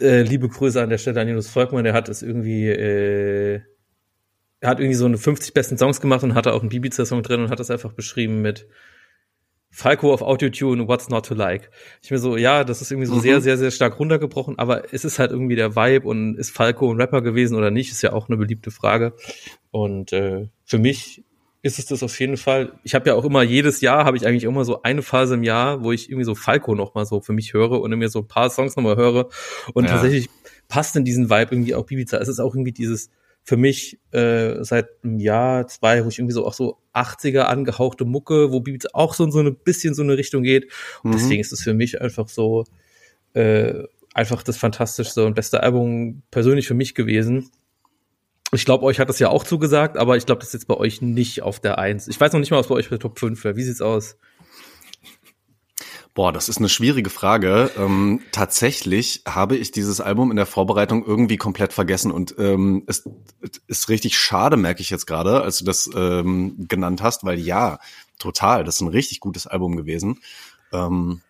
äh, 0.00 0.22
liebe 0.22 0.48
Grüße 0.48 0.82
an 0.82 0.90
der 0.90 0.98
Stelle 0.98 1.20
an 1.20 1.28
Linus 1.28 1.48
Volkmann, 1.48 1.84
der 1.84 1.92
hat 1.92 2.08
es 2.08 2.22
irgendwie, 2.22 2.68
äh, 2.68 3.60
er 4.60 4.68
hat 4.70 4.80
irgendwie 4.80 4.94
so 4.96 5.06
eine 5.06 5.18
50 5.18 5.54
besten 5.54 5.78
Songs 5.78 6.00
gemacht 6.00 6.22
und 6.22 6.34
hatte 6.34 6.52
auch 6.52 6.60
einen 6.60 6.70
Bibiza-Song 6.70 7.22
drin 7.22 7.42
und 7.42 7.50
hat 7.50 7.60
das 7.60 7.70
einfach 7.70 7.92
beschrieben 7.92 8.42
mit 8.42 8.66
Falco 9.74 10.12
auf 10.12 10.20
Autotune, 10.20 10.86
What's 10.86 11.08
Not 11.08 11.26
to 11.26 11.34
Like. 11.34 11.70
Ich 12.02 12.10
mir 12.10 12.18
so, 12.18 12.36
ja, 12.36 12.62
das 12.62 12.82
ist 12.82 12.92
irgendwie 12.92 13.06
so 13.06 13.14
mhm. 13.14 13.20
sehr, 13.20 13.40
sehr, 13.40 13.56
sehr 13.56 13.70
stark 13.70 13.98
runtergebrochen, 13.98 14.58
aber 14.58 14.92
es 14.92 15.06
ist 15.06 15.18
halt 15.18 15.30
irgendwie 15.30 15.56
der 15.56 15.74
Vibe 15.74 16.06
und 16.06 16.36
ist 16.36 16.50
Falco 16.50 16.92
ein 16.92 17.00
Rapper 17.00 17.22
gewesen 17.22 17.56
oder 17.56 17.70
nicht, 17.70 17.90
ist 17.90 18.02
ja 18.02 18.12
auch 18.12 18.28
eine 18.28 18.36
beliebte 18.36 18.70
Frage. 18.70 19.14
Und 19.70 20.12
äh, 20.12 20.48
für 20.66 20.78
mich 20.78 21.24
ist 21.62 21.78
es 21.78 21.86
das 21.86 22.02
auf 22.02 22.20
jeden 22.20 22.36
Fall. 22.36 22.78
Ich 22.84 22.94
habe 22.94 23.08
ja 23.08 23.14
auch 23.14 23.24
immer 23.24 23.42
jedes 23.42 23.80
Jahr 23.80 24.04
habe 24.04 24.16
ich 24.16 24.26
eigentlich 24.26 24.44
immer 24.44 24.64
so 24.66 24.82
eine 24.82 25.00
Phase 25.00 25.34
im 25.34 25.42
Jahr, 25.42 25.82
wo 25.82 25.90
ich 25.90 26.10
irgendwie 26.10 26.24
so 26.24 26.34
Falco 26.34 26.74
noch 26.74 26.94
mal 26.94 27.06
so 27.06 27.22
für 27.22 27.32
mich 27.32 27.54
höre 27.54 27.80
und 27.80 27.96
mir 27.96 28.10
so 28.10 28.18
ein 28.18 28.28
paar 28.28 28.50
Songs 28.50 28.76
noch 28.76 28.82
mal 28.82 28.96
höre 28.96 29.28
und 29.72 29.84
ja. 29.84 29.92
tatsächlich 29.92 30.28
passt 30.68 30.96
in 30.96 31.04
diesen 31.04 31.30
Vibe 31.30 31.54
irgendwie 31.54 31.74
auch 31.74 31.86
Bibiza. 31.86 32.18
Es 32.18 32.28
ist 32.28 32.40
auch 32.40 32.54
irgendwie 32.54 32.72
dieses 32.72 33.10
für 33.44 33.56
mich 33.56 33.98
äh, 34.12 34.62
seit 34.62 34.88
einem 35.02 35.18
Jahr, 35.18 35.66
zwei, 35.66 36.04
wo 36.04 36.08
ich 36.08 36.18
irgendwie 36.18 36.34
so 36.34 36.46
auch 36.46 36.54
so 36.54 36.78
80er 36.94 37.42
angehauchte 37.42 38.04
Mucke, 38.04 38.52
wo 38.52 38.60
Beats 38.60 38.94
auch 38.94 39.14
so 39.14 39.24
in 39.24 39.32
so 39.32 39.40
ein 39.40 39.56
bisschen 39.56 39.94
so 39.94 40.02
eine 40.02 40.16
Richtung 40.16 40.42
geht. 40.42 40.70
Und 41.02 41.10
mhm. 41.10 41.14
deswegen 41.16 41.40
ist 41.40 41.52
es 41.52 41.62
für 41.62 41.74
mich 41.74 42.00
einfach 42.00 42.28
so 42.28 42.64
äh, 43.34 43.82
einfach 44.14 44.42
das 44.42 44.56
fantastischste 44.56 45.24
und 45.26 45.34
beste 45.34 45.62
Album 45.62 46.22
persönlich 46.30 46.68
für 46.68 46.74
mich 46.74 46.94
gewesen. 46.94 47.50
Ich 48.54 48.66
glaube, 48.66 48.84
euch 48.84 49.00
hat 49.00 49.08
das 49.08 49.18
ja 49.18 49.30
auch 49.30 49.44
zugesagt, 49.44 49.96
aber 49.96 50.16
ich 50.16 50.26
glaube, 50.26 50.40
das 50.40 50.48
ist 50.48 50.54
jetzt 50.54 50.68
bei 50.68 50.76
euch 50.76 51.00
nicht 51.00 51.42
auf 51.42 51.58
der 51.58 51.78
Eins. 51.78 52.06
Ich 52.08 52.20
weiß 52.20 52.32
noch 52.34 52.40
nicht 52.40 52.50
mal, 52.50 52.58
was 52.58 52.68
bei 52.68 52.74
euch 52.74 52.90
bei 52.90 52.98
Top 52.98 53.18
5 53.18 53.42
wäre. 53.44 53.56
Wie 53.56 53.62
sieht's 53.62 53.80
aus? 53.80 54.18
Boah, 56.14 56.30
das 56.30 56.50
ist 56.50 56.58
eine 56.58 56.68
schwierige 56.68 57.08
Frage. 57.08 57.70
Ähm, 57.78 58.20
tatsächlich 58.32 59.22
habe 59.26 59.56
ich 59.56 59.70
dieses 59.70 60.02
Album 60.02 60.30
in 60.30 60.36
der 60.36 60.44
Vorbereitung 60.44 61.06
irgendwie 61.06 61.38
komplett 61.38 61.72
vergessen 61.72 62.12
und 62.12 62.34
ähm, 62.38 62.84
es 62.86 63.08
ist 63.66 63.88
richtig 63.88 64.18
schade, 64.18 64.58
merke 64.58 64.82
ich 64.82 64.90
jetzt 64.90 65.06
gerade, 65.06 65.40
als 65.42 65.58
du 65.58 65.64
das 65.64 65.88
ähm, 65.94 66.66
genannt 66.68 67.02
hast, 67.02 67.24
weil 67.24 67.38
ja, 67.38 67.78
total, 68.18 68.62
das 68.62 68.76
ist 68.76 68.80
ein 68.82 68.88
richtig 68.88 69.20
gutes 69.20 69.46
Album 69.46 69.74
gewesen. 69.74 70.20
Ähm, 70.70 71.22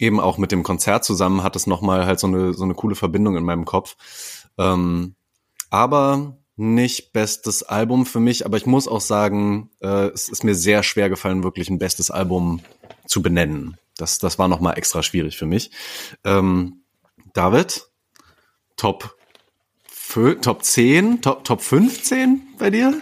eben 0.00 0.18
auch 0.18 0.36
mit 0.36 0.50
dem 0.50 0.64
Konzert 0.64 1.04
zusammen 1.04 1.44
hat 1.44 1.54
es 1.54 1.68
nochmal 1.68 2.06
halt 2.06 2.18
so 2.18 2.26
eine, 2.26 2.54
so 2.54 2.64
eine 2.64 2.74
coole 2.74 2.96
Verbindung 2.96 3.36
in 3.36 3.44
meinem 3.44 3.64
Kopf. 3.64 3.96
Ähm, 4.58 5.14
aber 5.70 6.36
nicht 6.56 7.12
bestes 7.12 7.62
Album 7.62 8.04
für 8.04 8.18
mich, 8.18 8.44
aber 8.44 8.56
ich 8.56 8.66
muss 8.66 8.88
auch 8.88 9.00
sagen, 9.00 9.70
äh, 9.80 10.08
es 10.08 10.28
ist 10.28 10.42
mir 10.42 10.56
sehr 10.56 10.82
schwer 10.82 11.08
gefallen, 11.08 11.44
wirklich 11.44 11.70
ein 11.70 11.78
bestes 11.78 12.10
Album 12.10 12.60
zu 13.06 13.22
benennen. 13.22 13.76
Das, 13.98 14.18
das 14.18 14.38
war 14.38 14.48
nochmal 14.48 14.78
extra 14.78 15.02
schwierig 15.02 15.36
für 15.36 15.46
mich. 15.46 15.70
Ähm, 16.24 16.82
David, 17.34 17.82
Top, 18.76 19.14
Top 20.40 20.64
10, 20.64 21.20
Top, 21.20 21.44
Top 21.44 21.60
15 21.60 22.40
bei 22.58 22.70
dir? 22.70 22.94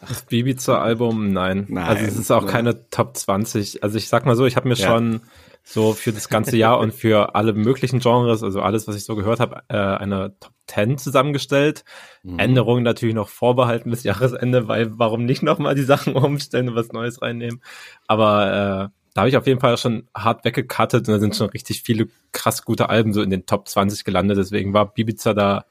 Das 0.00 0.22
Bibiza-Album, 0.22 1.32
nein. 1.32 1.66
Nein, 1.68 1.84
Also 1.84 2.04
es 2.06 2.16
ist 2.16 2.30
auch 2.32 2.42
nein. 2.42 2.50
keine 2.52 2.90
Top 2.90 3.16
20. 3.16 3.84
Also 3.84 3.98
ich 3.98 4.08
sag 4.08 4.26
mal 4.26 4.34
so, 4.34 4.46
ich 4.46 4.56
habe 4.56 4.66
mir 4.68 4.74
Ja. 4.74 4.86
schon 4.88 5.20
so 5.62 5.92
für 5.92 6.10
das 6.12 6.28
ganze 6.30 6.56
Jahr 6.56 6.78
und 6.80 6.94
für 6.94 7.34
alle 7.34 7.52
möglichen 7.52 8.00
Genres, 8.00 8.42
also 8.42 8.62
alles, 8.62 8.88
was 8.88 8.96
ich 8.96 9.04
so 9.04 9.14
gehört 9.14 9.40
habe, 9.40 9.62
äh, 9.68 9.76
eine 9.76 10.34
Top 10.40 10.52
10 10.68 10.96
zusammengestellt. 10.96 11.84
Mhm. 12.22 12.38
Änderungen 12.38 12.82
natürlich 12.82 13.14
noch 13.14 13.28
vorbehalten 13.28 13.90
bis 13.90 14.02
Jahresende, 14.02 14.68
weil 14.68 14.98
warum 14.98 15.26
nicht 15.26 15.42
nochmal 15.42 15.74
die 15.74 15.84
Sachen 15.84 16.14
umstellen 16.16 16.70
und 16.70 16.74
was 16.76 16.92
Neues 16.92 17.20
reinnehmen. 17.20 17.62
Aber 18.06 18.90
äh, 18.90 18.99
da 19.14 19.22
habe 19.22 19.28
ich 19.28 19.36
auf 19.36 19.46
jeden 19.46 19.60
Fall 19.60 19.76
schon 19.76 20.08
hart 20.14 20.44
weggecuttet 20.44 21.08
und 21.08 21.14
da 21.14 21.18
sind 21.18 21.36
schon 21.36 21.50
richtig 21.50 21.82
viele 21.82 22.08
krass 22.32 22.64
gute 22.64 22.88
Alben 22.88 23.12
so 23.12 23.22
in 23.22 23.30
den 23.30 23.46
Top 23.46 23.68
20 23.68 24.04
gelandet. 24.04 24.38
Deswegen 24.38 24.72
war 24.72 24.92
Bibiza 24.92 25.34
da 25.34 25.64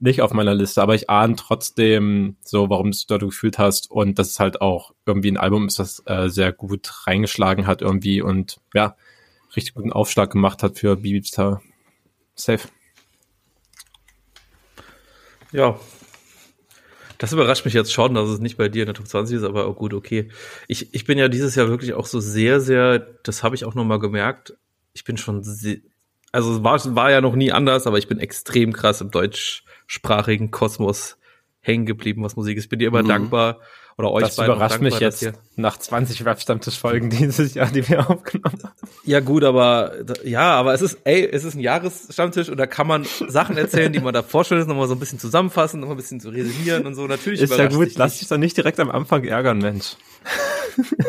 nicht 0.00 0.20
auf 0.20 0.32
meiner 0.32 0.54
Liste, 0.54 0.82
aber 0.82 0.94
ich 0.94 1.08
ahne 1.08 1.36
trotzdem 1.36 2.36
so, 2.42 2.68
warum 2.68 2.86
du 2.86 2.96
es 2.96 3.06
dort 3.06 3.22
gefühlt 3.22 3.58
hast 3.58 3.90
und 3.90 4.18
dass 4.18 4.30
es 4.30 4.40
halt 4.40 4.60
auch 4.60 4.92
irgendwie 5.06 5.30
ein 5.30 5.38
Album 5.38 5.66
ist, 5.66 5.78
das 5.78 6.02
äh, 6.06 6.28
sehr 6.28 6.52
gut 6.52 7.06
reingeschlagen 7.06 7.66
hat 7.66 7.80
irgendwie 7.80 8.20
und 8.20 8.60
ja, 8.74 8.96
richtig 9.56 9.74
guten 9.74 9.92
Aufschlag 9.92 10.30
gemacht 10.30 10.62
hat 10.62 10.78
für 10.78 10.96
Bibiza. 10.96 11.62
Safe. 12.34 12.68
Ja. 15.52 15.78
Das 17.24 17.32
überrascht 17.32 17.64
mich 17.64 17.72
jetzt 17.72 17.90
schon, 17.90 18.12
dass 18.12 18.28
es 18.28 18.38
nicht 18.38 18.58
bei 18.58 18.68
dir 18.68 18.82
in 18.82 18.86
der 18.86 18.94
Top 18.94 19.08
20 19.08 19.38
ist, 19.38 19.44
aber 19.44 19.66
auch 19.66 19.76
gut, 19.76 19.94
okay. 19.94 20.28
Ich, 20.68 20.92
ich 20.92 21.06
bin 21.06 21.16
ja 21.16 21.28
dieses 21.28 21.54
Jahr 21.54 21.68
wirklich 21.68 21.94
auch 21.94 22.04
so 22.04 22.20
sehr, 22.20 22.60
sehr, 22.60 22.98
das 22.98 23.42
habe 23.42 23.54
ich 23.54 23.64
auch 23.64 23.74
nochmal 23.74 23.98
gemerkt, 23.98 24.52
ich 24.92 25.04
bin 25.04 25.16
schon 25.16 25.42
sehr, 25.42 25.78
also 26.32 26.56
es 26.56 26.62
war, 26.62 26.94
war 26.94 27.10
ja 27.10 27.22
noch 27.22 27.34
nie 27.34 27.50
anders, 27.50 27.86
aber 27.86 27.96
ich 27.96 28.08
bin 28.08 28.18
extrem 28.18 28.74
krass 28.74 29.00
im 29.00 29.10
deutschsprachigen 29.10 30.50
Kosmos 30.50 31.16
hängen 31.60 31.86
geblieben, 31.86 32.22
was 32.22 32.36
Musik 32.36 32.58
ist. 32.58 32.64
Ich 32.64 32.68
bin 32.68 32.78
dir 32.78 32.88
immer 32.88 33.02
Mhm. 33.02 33.08
dankbar 33.08 33.60
oder 33.96 34.10
euch 34.10 34.24
Das 34.24 34.36
beiden 34.36 34.54
überrascht 34.54 34.80
mich 34.80 34.98
jetzt 34.98 35.32
nach 35.56 35.76
20 35.78 36.24
Rap-Stammtisch-Folgen 36.26 37.10
dieses 37.10 37.54
Jahr, 37.54 37.68
die 37.70 37.88
wir 37.88 38.10
aufgenommen 38.10 38.58
haben. 38.62 38.74
Ja, 39.04 39.20
gut, 39.20 39.44
aber 39.44 39.92
ja, 40.24 40.52
aber 40.54 40.74
es 40.74 40.82
ist, 40.82 40.98
ey, 41.04 41.28
es 41.30 41.44
ist 41.44 41.54
ein 41.54 41.60
Jahresstammtisch 41.60 42.48
und 42.48 42.56
da 42.56 42.66
kann 42.66 42.86
man 42.86 43.06
Sachen 43.28 43.56
erzählen, 43.56 43.92
die 43.92 44.00
man 44.00 44.12
da 44.14 44.22
vorstellt, 44.22 44.60
ist, 44.62 44.66
nochmal 44.66 44.88
so 44.88 44.94
ein 44.94 45.00
bisschen 45.00 45.18
zusammenfassen, 45.18 45.80
nochmal 45.80 45.94
ein 45.94 45.98
bisschen 45.98 46.20
zu 46.20 46.30
resümieren 46.30 46.86
und 46.86 46.94
so. 46.94 47.06
Natürlich 47.06 47.40
Ist 47.40 47.50
ja 47.50 47.56
überrascht 47.56 47.76
gut, 47.76 47.86
dich 47.88 47.98
lass 47.98 48.12
nicht. 48.12 48.22
dich 48.22 48.28
doch 48.28 48.38
nicht 48.38 48.56
direkt 48.56 48.80
am 48.80 48.90
Anfang 48.90 49.24
ärgern, 49.24 49.58
Mensch. 49.58 49.96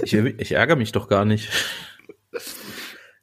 Ich, 0.04 0.13
ich 0.13 0.51
ärgere 0.51 0.75
mich 0.75 0.92
doch 0.92 1.08
gar 1.08 1.25
nicht. 1.25 1.50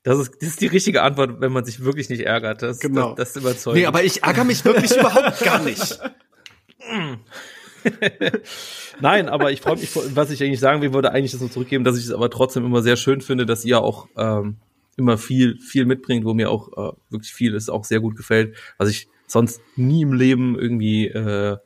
Das 0.02 0.18
ist, 0.18 0.32
das 0.40 0.48
ist 0.48 0.60
die 0.60 0.66
richtige 0.66 1.02
Antwort, 1.02 1.40
wenn 1.40 1.52
man 1.52 1.64
sich 1.64 1.84
wirklich 1.84 2.08
nicht 2.08 2.22
ärgert. 2.26 2.62
Das, 2.62 2.80
Genau. 2.80 3.10
das, 3.10 3.16
das 3.16 3.36
ist 3.36 3.36
überzeugend. 3.42 3.80
Nee, 3.82 3.86
aber 3.86 4.02
ich 4.02 4.24
ärgere 4.24 4.42
mich 4.44 4.64
wirklich 4.64 4.96
überhaupt 4.96 5.38
gar 5.44 5.60
nicht. 5.60 6.00
Nein, 9.00 9.28
aber 9.28 9.52
ich 9.52 9.60
freue 9.60 9.76
mich, 9.76 9.90
was 9.94 10.30
ich 10.30 10.42
eigentlich 10.42 10.60
sagen 10.60 10.82
will, 10.82 10.92
wollte 10.92 11.12
eigentlich 11.12 11.32
das 11.32 11.40
nur 11.40 11.50
zurückgeben, 11.50 11.84
dass 11.84 11.98
ich 11.98 12.04
es 12.04 12.12
aber 12.12 12.30
trotzdem 12.30 12.64
immer 12.64 12.82
sehr 12.82 12.96
schön 12.96 13.20
finde, 13.20 13.46
dass 13.46 13.64
ihr 13.64 13.80
auch 13.80 14.08
ähm, 14.16 14.56
immer 14.96 15.18
viel, 15.18 15.58
viel 15.58 15.86
mitbringt, 15.86 16.24
wo 16.24 16.34
mir 16.34 16.50
auch 16.50 16.68
äh, 16.72 16.96
wirklich 17.10 17.32
viel 17.32 17.54
ist, 17.54 17.70
auch 17.70 17.84
sehr 17.84 18.00
gut 18.00 18.16
gefällt, 18.16 18.56
was 18.78 18.90
ich 18.90 19.08
sonst 19.26 19.60
nie 19.76 20.02
im 20.02 20.12
Leben 20.12 20.58
irgendwie 20.58 21.08
äh, 21.08 21.56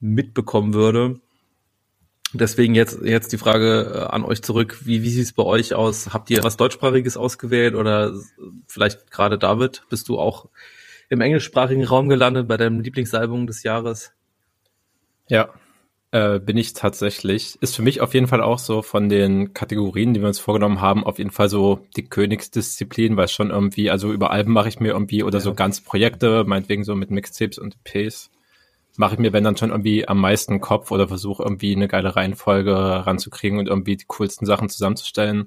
mitbekommen 0.00 0.74
würde. 0.74 1.20
Deswegen 2.34 2.74
jetzt, 2.74 3.00
jetzt 3.02 3.32
die 3.32 3.38
Frage 3.38 3.92
äh, 3.94 3.98
an 4.12 4.24
euch 4.24 4.42
zurück. 4.42 4.78
Wie, 4.84 5.02
wie 5.02 5.10
sieht 5.10 5.24
es 5.24 5.32
bei 5.32 5.42
euch 5.42 5.74
aus? 5.74 6.12
Habt 6.12 6.30
ihr 6.30 6.42
was 6.42 6.56
Deutschsprachiges 6.56 7.16
ausgewählt 7.16 7.74
oder 7.74 8.14
vielleicht 8.66 9.10
gerade 9.10 9.38
David, 9.38 9.84
bist 9.90 10.08
du 10.08 10.18
auch 10.18 10.48
im 11.08 11.20
englischsprachigen 11.20 11.84
Raum 11.84 12.08
gelandet 12.08 12.48
bei 12.48 12.56
deinem 12.56 12.80
Lieblingsalbum 12.80 13.46
des 13.46 13.62
Jahres? 13.62 14.12
Ja, 15.28 15.50
äh, 16.12 16.38
bin 16.40 16.58
ich 16.58 16.74
tatsächlich. 16.74 17.56
Ist 17.62 17.74
für 17.74 17.82
mich 17.82 18.02
auf 18.02 18.12
jeden 18.12 18.26
Fall 18.26 18.42
auch 18.42 18.58
so 18.58 18.82
von 18.82 19.08
den 19.08 19.54
Kategorien, 19.54 20.12
die 20.12 20.20
wir 20.20 20.28
uns 20.28 20.38
vorgenommen 20.38 20.82
haben, 20.82 21.04
auf 21.04 21.18
jeden 21.18 21.30
Fall 21.30 21.48
so 21.48 21.86
die 21.96 22.04
Königsdisziplin, 22.04 23.16
weil 23.16 23.28
schon 23.28 23.50
irgendwie, 23.50 23.90
also 23.90 24.12
über 24.12 24.30
Alben 24.30 24.52
mache 24.52 24.68
ich 24.68 24.78
mir 24.78 24.90
irgendwie 24.90 25.22
oder 25.22 25.40
so 25.40 25.54
ganze 25.54 25.82
Projekte, 25.82 26.44
meinetwegen 26.44 26.84
so 26.84 26.94
mit 26.94 27.10
Mixtapes 27.10 27.58
und 27.58 27.78
EPs, 27.84 28.30
mache 28.98 29.14
ich 29.14 29.20
mir, 29.20 29.32
wenn 29.32 29.44
dann 29.44 29.56
schon 29.56 29.70
irgendwie 29.70 30.06
am 30.06 30.20
meisten 30.20 30.60
Kopf 30.60 30.90
oder 30.90 31.08
versuche 31.08 31.42
irgendwie 31.42 31.74
eine 31.74 31.88
geile 31.88 32.14
Reihenfolge 32.14 32.74
ranzukriegen 32.74 33.58
und 33.58 33.68
irgendwie 33.68 33.96
die 33.96 34.04
coolsten 34.06 34.44
Sachen 34.44 34.68
zusammenzustellen. 34.68 35.46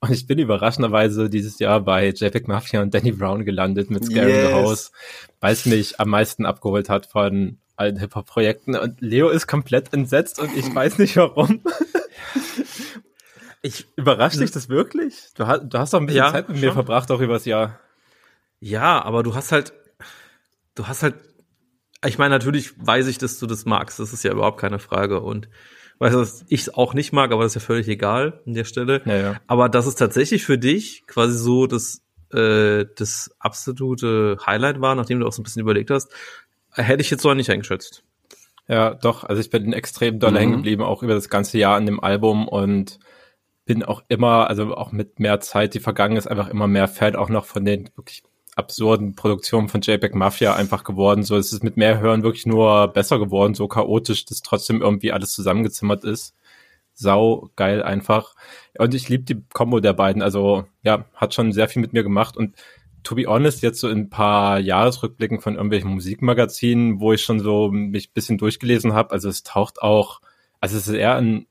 Und 0.00 0.10
ich 0.10 0.26
bin 0.26 0.40
überraschenderweise 0.40 1.30
dieses 1.30 1.60
Jahr 1.60 1.80
bei 1.82 2.08
JPEG 2.08 2.48
Mafia 2.48 2.82
und 2.82 2.92
Danny 2.94 3.12
Brown 3.12 3.44
gelandet 3.44 3.90
mit 3.90 4.04
Scary 4.04 4.32
Yes. 4.32 4.48
the 4.48 4.54
House, 4.54 4.92
weil 5.40 5.52
es 5.52 5.66
mich 5.66 6.00
am 6.00 6.08
meisten 6.08 6.46
abgeholt 6.46 6.88
hat 6.88 7.06
von 7.06 7.58
allen 7.80 7.98
Hip-Hop-Projekten. 7.98 8.76
Und 8.76 9.00
Leo 9.00 9.28
ist 9.30 9.46
komplett 9.46 9.92
entsetzt 9.92 10.38
und 10.38 10.54
ich 10.56 10.72
weiß 10.74 10.98
nicht 10.98 11.16
warum. 11.16 11.62
Ich, 13.62 13.86
Überrascht 13.96 14.40
dich 14.40 14.50
das 14.50 14.68
wirklich? 14.68 15.14
Du 15.34 15.46
hast, 15.46 15.62
du 15.68 15.78
hast 15.78 15.92
doch 15.92 16.00
ein 16.00 16.06
bisschen 16.06 16.18
Ja, 16.24 16.32
Zeit 16.32 16.48
mit 16.48 16.58
mir 16.58 16.66
schon. 16.68 16.74
verbracht, 16.74 17.10
auch 17.10 17.20
übers 17.20 17.44
Jahr. 17.44 17.78
Ja, 18.60 19.02
aber 19.02 19.22
du 19.22 19.34
hast 19.34 19.52
halt, 19.52 19.72
du 20.74 20.86
hast 20.88 21.02
halt, 21.02 21.14
ich 22.06 22.16
meine, 22.16 22.34
natürlich 22.34 22.72
weiß 22.78 23.06
ich, 23.08 23.18
dass 23.18 23.38
du 23.38 23.46
das 23.46 23.66
magst. 23.66 23.98
Das 23.98 24.12
ist 24.14 24.22
ja 24.24 24.32
überhaupt 24.32 24.58
keine 24.60 24.78
Frage. 24.78 25.20
Und 25.20 25.48
weißt 25.98 26.14
du, 26.14 26.18
dass 26.20 26.44
ich 26.48 26.62
es 26.62 26.74
auch 26.74 26.94
nicht 26.94 27.12
mag, 27.12 27.32
aber 27.32 27.42
das 27.42 27.54
ist 27.54 27.62
ja 27.62 27.66
völlig 27.66 27.88
egal 27.88 28.40
an 28.46 28.54
der 28.54 28.64
Stelle. 28.64 29.02
Ja, 29.04 29.16
ja. 29.16 29.40
Aber 29.46 29.68
das 29.68 29.86
ist 29.86 29.96
tatsächlich 29.96 30.44
für 30.46 30.56
dich 30.56 31.04
quasi 31.06 31.36
so 31.36 31.66
das, 31.66 32.00
äh, 32.32 32.86
das 32.96 33.30
absolute 33.38 34.38
Highlight 34.46 34.80
war, 34.80 34.94
nachdem 34.94 35.20
du 35.20 35.26
auch 35.26 35.32
so 35.32 35.42
ein 35.42 35.44
bisschen 35.44 35.60
überlegt 35.60 35.90
hast, 35.90 36.10
hätte 36.82 37.02
ich 37.02 37.10
jetzt 37.10 37.22
so 37.22 37.32
nicht 37.34 37.50
eingeschätzt. 37.50 38.02
Ja, 38.68 38.94
doch. 38.94 39.24
Also 39.24 39.40
ich 39.40 39.50
bin 39.50 39.72
extrem 39.72 40.20
doll 40.20 40.32
Mhm. 40.32 40.36
hängen 40.36 40.52
geblieben, 40.52 40.82
auch 40.82 41.02
über 41.02 41.14
das 41.14 41.28
ganze 41.28 41.58
Jahr 41.58 41.76
an 41.76 41.86
dem 41.86 42.00
Album 42.00 42.46
und 42.48 42.98
bin 43.64 43.82
auch 43.84 44.02
immer, 44.08 44.48
also 44.48 44.76
auch 44.76 44.92
mit 44.92 45.20
mehr 45.20 45.40
Zeit, 45.40 45.74
die 45.74 45.80
vergangen 45.80 46.16
ist, 46.16 46.26
einfach 46.26 46.48
immer 46.48 46.66
mehr 46.66 46.88
Fan 46.88 47.16
auch 47.16 47.28
noch 47.28 47.44
von 47.44 47.64
den 47.64 47.90
wirklich 47.96 48.22
absurden 48.56 49.14
Produktionen 49.14 49.68
von 49.68 49.80
JPEG 49.80 50.14
Mafia 50.14 50.54
einfach 50.54 50.84
geworden. 50.84 51.22
So, 51.22 51.36
es 51.36 51.52
ist 51.52 51.64
mit 51.64 51.76
mehr 51.76 52.00
Hören 52.00 52.22
wirklich 52.22 52.46
nur 52.46 52.88
besser 52.88 53.18
geworden, 53.18 53.54
so 53.54 53.68
chaotisch, 53.68 54.24
dass 54.24 54.42
trotzdem 54.42 54.82
irgendwie 54.82 55.12
alles 55.12 55.32
zusammengezimmert 55.32 56.04
ist. 56.04 56.34
Sau 56.94 57.50
geil 57.56 57.82
einfach. 57.82 58.34
Und 58.76 58.94
ich 58.94 59.08
liebe 59.08 59.24
die 59.24 59.42
Kombo 59.52 59.80
der 59.80 59.94
beiden. 59.94 60.20
Also 60.20 60.66
ja, 60.82 61.06
hat 61.14 61.34
schon 61.34 61.52
sehr 61.52 61.68
viel 61.68 61.80
mit 61.80 61.92
mir 61.92 62.02
gemacht 62.02 62.36
und 62.36 62.54
to 63.02 63.14
be 63.14 63.26
honest, 63.26 63.62
jetzt 63.62 63.80
so 63.80 63.88
in 63.88 63.98
ein 63.98 64.10
paar 64.10 64.58
Jahresrückblicken 64.58 65.40
von 65.40 65.54
irgendwelchen 65.54 65.90
Musikmagazinen, 65.90 67.00
wo 67.00 67.12
ich 67.12 67.22
schon 67.22 67.40
so 67.40 67.70
mich 67.70 68.08
ein 68.10 68.12
bisschen 68.14 68.38
durchgelesen 68.38 68.92
habe, 68.92 69.10
also 69.12 69.28
es 69.28 69.42
taucht 69.42 69.80
auch, 69.82 70.20
also 70.60 70.76
es 70.76 70.86
ist 70.88 70.94
eher 70.94 71.16
ein 71.16 71.46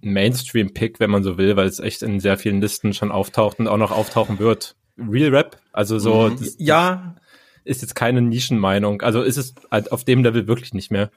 Mainstream-Pick, 0.00 1.00
wenn 1.00 1.10
man 1.10 1.22
so 1.22 1.38
will, 1.38 1.56
weil 1.56 1.66
es 1.66 1.80
echt 1.80 2.02
in 2.02 2.20
sehr 2.20 2.36
vielen 2.36 2.60
Listen 2.60 2.92
schon 2.92 3.10
auftaucht 3.10 3.58
und 3.58 3.68
auch 3.68 3.78
noch 3.78 3.90
auftauchen 3.90 4.38
wird. 4.38 4.76
Real 4.98 5.34
Rap, 5.34 5.58
also 5.72 5.98
so, 5.98 6.28
Mhm. 6.28 6.36
das, 6.38 6.56
Ja, 6.58 7.16
ist 7.64 7.80
jetzt 7.82 7.94
keine 7.94 8.20
Nischenmeinung. 8.20 9.00
Also 9.02 9.22
ist 9.22 9.38
es 9.38 9.54
halt 9.70 9.90
auf 9.92 10.04
dem 10.04 10.22
Level 10.22 10.46
wirklich 10.46 10.74
nicht 10.74 10.90
mehr. 10.90 11.10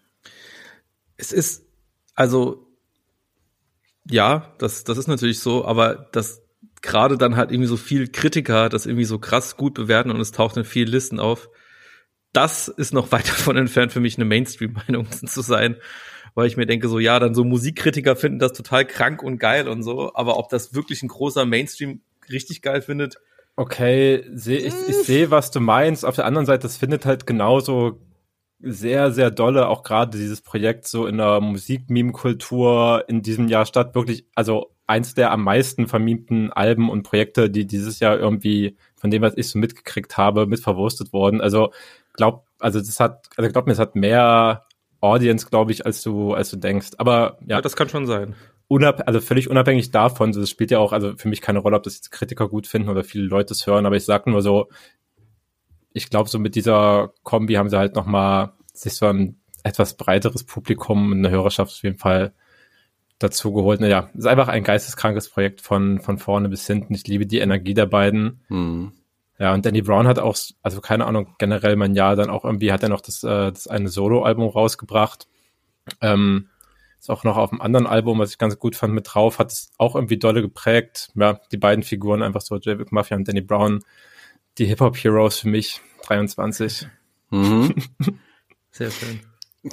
es 1.17 1.31
ist, 1.33 1.65
also, 2.15 2.67
ja, 4.09 4.53
das, 4.59 4.83
das 4.85 4.97
ist 4.97 5.07
natürlich 5.07 5.39
so, 5.39 5.65
aber 5.65 6.07
das 6.13 6.41
gerade 6.81 7.17
dann 7.17 7.35
halt 7.35 7.51
irgendwie 7.51 7.67
so 7.67 7.77
viel 7.77 8.07
Kritiker 8.07 8.69
das 8.69 8.85
irgendwie 8.85 9.05
so 9.05 9.19
krass 9.19 9.57
gut 9.57 9.73
bewerten 9.73 10.11
und 10.11 10.19
es 10.19 10.31
taucht 10.31 10.57
in 10.57 10.65
vielen 10.65 10.89
Listen 10.89 11.19
auf. 11.19 11.49
Das 12.33 12.67
ist 12.67 12.93
noch 12.93 13.11
weit 13.11 13.27
davon 13.27 13.57
entfernt 13.57 13.91
für 13.91 13.99
mich 13.99 14.17
eine 14.17 14.25
Mainstream-Meinung 14.25 15.11
zu 15.11 15.41
sein, 15.41 15.77
weil 16.35 16.47
ich 16.47 16.57
mir 16.57 16.65
denke 16.65 16.87
so, 16.87 16.99
ja, 16.99 17.19
dann 17.19 17.35
so 17.35 17.43
Musikkritiker 17.43 18.15
finden 18.15 18.39
das 18.39 18.53
total 18.53 18.85
krank 18.85 19.23
und 19.23 19.39
geil 19.39 19.67
und 19.67 19.83
so, 19.83 20.13
aber 20.13 20.37
ob 20.37 20.49
das 20.49 20.73
wirklich 20.73 21.03
ein 21.03 21.09
großer 21.09 21.45
Mainstream 21.45 22.01
richtig 22.29 22.61
geil 22.61 22.81
findet, 22.81 23.17
Okay, 23.59 24.23
seh, 24.35 24.57
ich, 24.57 24.73
ich 24.87 24.97
sehe, 24.97 25.31
was 25.31 25.49
du 25.49 25.59
meinst. 25.59 26.05
Auf 26.05 26.15
der 26.15 26.25
anderen 26.25 26.45
Seite, 26.45 26.61
das 26.61 26.77
findet 26.77 27.07
halt 27.07 27.25
genauso 27.25 27.99
sehr, 28.59 29.11
sehr 29.11 29.31
dolle, 29.31 29.67
auch 29.67 29.81
gerade 29.81 30.15
dieses 30.15 30.41
Projekt 30.41 30.87
so 30.87 31.07
in 31.07 31.17
der 31.17 31.41
Musik-Meme-Kultur 31.41 33.05
in 33.07 33.23
diesem 33.23 33.47
Jahr 33.47 33.65
statt. 33.65 33.95
Wirklich, 33.95 34.27
also 34.35 34.76
eins 34.87 35.13
der 35.13 35.31
am 35.31 35.43
meisten 35.43 35.87
vermimten 35.87 36.51
Alben 36.51 36.89
und 36.89 37.03
Projekte, 37.03 37.49
die 37.49 37.67
dieses 37.67 37.99
Jahr 37.99 38.17
irgendwie, 38.17 38.77
von 38.95 39.11
dem, 39.11 39.21
was 39.21 39.37
ich 39.37 39.49
so 39.49 39.59
mitgekriegt 39.59 40.17
habe, 40.17 40.47
mit 40.47 40.61
verwurstet 40.61 41.13
worden. 41.13 41.41
Also 41.41 41.71
glaub, 42.13 42.45
also 42.59 42.79
das 42.79 42.99
hat, 42.99 43.27
also 43.35 43.51
glaub 43.51 43.67
mir, 43.67 43.73
es 43.73 43.79
hat 43.79 43.95
mehr 43.95 44.65
Audience, 45.01 45.47
glaube 45.47 45.71
ich, 45.73 45.85
als 45.85 46.01
du, 46.01 46.33
als 46.33 46.49
du 46.49 46.57
denkst. 46.57 46.91
Aber 46.97 47.37
ja, 47.41 47.57
ja, 47.57 47.61
das 47.61 47.75
kann 47.75 47.89
schon 47.89 48.07
sein. 48.07 48.35
unab 48.67 49.03
also 49.05 49.21
völlig 49.21 49.49
unabhängig 49.49 49.91
davon, 49.91 50.33
so, 50.33 50.39
das 50.39 50.49
spielt 50.49 50.71
ja 50.71 50.79
auch, 50.79 50.93
also 50.93 51.15
für 51.17 51.27
mich 51.27 51.41
keine 51.41 51.59
Rolle, 51.59 51.77
ob 51.77 51.83
das 51.83 51.95
jetzt 51.95 52.11
Kritiker 52.11 52.47
gut 52.47 52.65
finden 52.65 52.89
oder 52.89 53.03
viele 53.03 53.25
Leute 53.25 53.53
es 53.53 53.67
hören, 53.67 53.85
aber 53.85 53.97
ich 53.97 54.05
sag 54.05 54.25
nur 54.25 54.41
so, 54.41 54.69
ich 55.93 56.09
glaube, 56.09 56.29
so 56.29 56.39
mit 56.39 56.55
dieser 56.55 57.13
Kombi 57.23 57.55
haben 57.55 57.69
sie 57.69 57.77
halt 57.77 57.95
nochmal 57.95 58.53
sich 58.73 58.93
so 58.93 59.07
ein 59.07 59.39
etwas 59.63 59.95
breiteres 59.95 60.43
Publikum, 60.43 61.11
eine 61.11 61.29
Hörerschaft 61.29 61.71
auf 61.71 61.83
jeden 61.83 61.97
Fall 61.97 62.33
dazu 63.19 63.51
geholt. 63.53 63.79
Naja, 63.79 64.09
ist 64.13 64.27
einfach 64.27 64.47
ein 64.47 64.63
geisteskrankes 64.63 65.29
Projekt 65.29 65.61
von, 65.61 65.99
von 65.99 66.17
vorne 66.17 66.49
bis 66.49 66.67
hinten. 66.67 66.93
Ich 66.93 67.07
liebe 67.07 67.25
die 67.25 67.39
Energie 67.39 67.73
der 67.73 67.85
beiden. 67.85 68.41
Hm. 68.47 68.91
Ja, 69.39 69.53
und 69.53 69.65
Danny 69.65 69.81
Brown 69.81 70.07
hat 70.07 70.19
auch, 70.19 70.35
also 70.63 70.81
keine 70.81 71.05
Ahnung, 71.05 71.35
generell 71.37 71.75
mein 71.75 71.95
Jahr 71.95 72.15
dann 72.15 72.29
auch 72.29 72.43
irgendwie 72.43 72.71
hat 72.71 72.83
er 72.83 72.89
noch 72.89 73.01
das, 73.01 73.23
äh, 73.23 73.51
das 73.51 73.67
eine 73.67 73.89
Solo-Album 73.89 74.49
rausgebracht. 74.49 75.27
Ähm, 76.01 76.49
Ist 76.99 77.11
auch 77.11 77.23
noch 77.23 77.37
auf 77.37 77.51
einem 77.51 77.61
anderen 77.61 77.85
Album, 77.85 78.17
was 78.19 78.31
ich 78.31 78.39
ganz 78.39 78.57
gut 78.57 78.75
fand, 78.75 78.93
mit 78.93 79.13
drauf, 79.13 79.37
hat 79.37 79.51
es 79.51 79.71
auch 79.77 79.95
irgendwie 79.95 80.17
dolle 80.17 80.41
geprägt. 80.41 81.11
Ja, 81.15 81.39
die 81.51 81.57
beiden 81.57 81.83
Figuren 81.83 82.23
einfach 82.23 82.41
so, 82.41 82.55
J. 82.57 82.91
Mafia 82.91 83.15
und 83.15 83.27
Danny 83.27 83.41
Brown, 83.41 83.83
die 84.57 84.65
Hip-Hop-Heroes 84.65 85.39
für 85.39 85.49
mich, 85.49 85.81
23. 86.07 86.87
Mhm. 87.29 87.75
Sehr 88.71 88.89
schön. 88.89 89.19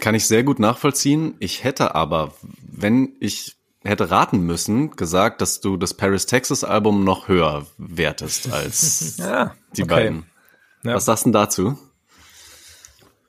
Kann 0.00 0.14
ich 0.14 0.26
sehr 0.26 0.42
gut 0.44 0.58
nachvollziehen. 0.58 1.34
Ich 1.38 1.64
hätte 1.64 1.94
aber, 1.94 2.32
wenn 2.62 3.16
ich 3.20 3.56
hätte 3.82 4.10
raten 4.10 4.40
müssen, 4.40 4.92
gesagt, 4.92 5.40
dass 5.42 5.60
du 5.60 5.76
das 5.76 5.94
Paris 5.94 6.26
Texas 6.26 6.64
Album 6.64 7.04
noch 7.04 7.28
höher 7.28 7.66
wertest 7.76 8.50
als 8.52 9.16
Ja, 9.18 9.54
die 9.76 9.82
okay. 9.82 9.94
beiden. 9.94 10.26
Ja. 10.84 10.94
Was 10.94 11.04
sagst 11.04 11.24
du 11.24 11.28
denn 11.28 11.32
dazu? 11.34 11.78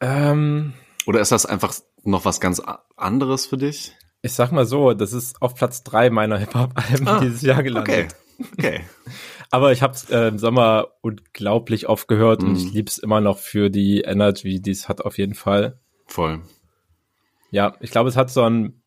Ähm, 0.02 0.74
Oder 1.06 1.22
ist 1.22 1.32
das 1.32 1.46
einfach 1.46 1.74
noch 2.04 2.26
was 2.26 2.40
ganz 2.40 2.62
anderes 2.96 3.46
für 3.46 3.58
dich? 3.58 3.94
ich 4.22 4.34
sag 4.34 4.52
mal 4.52 4.66
so, 4.66 4.94
das 4.94 5.14
ist 5.14 5.40
auf 5.40 5.54
Platz 5.54 5.84
drei 5.84 6.10
meiner 6.10 6.40
Hip-Hop-Alben 6.40 7.08
Ah, 7.08 7.20
dieses 7.20 7.44
Jahr 7.44 7.62
gelandet. 7.62 8.16
Okay. 8.40 8.48
Okay. 8.58 8.82
Aber 9.52 9.72
ich 9.72 9.84
habe 9.84 9.94
es 9.94 10.10
äh, 10.10 10.30
im 10.30 10.40
Sommer 10.40 10.88
unglaublich 11.02 11.88
oft 11.88 12.08
gehört 12.08 12.42
und 12.42 12.50
Mhm. 12.54 12.56
ich 12.56 12.74
lieb's 12.74 12.98
immer 12.98 13.22
noch 13.22 13.38
für 13.38 13.70
die 13.70 14.02
Energy, 14.02 14.60
die 14.60 14.72
es 14.72 14.90
hat 14.90 15.02
auf 15.02 15.20
jeden 15.20 15.36
Fall. 15.36 15.80
Voll. 16.08 16.42
Ja, 17.56 17.78
ich 17.80 17.90
glaube, 17.90 18.10
es 18.10 18.18
hat 18.18 18.30
so 18.30 18.42
ein 18.42 18.82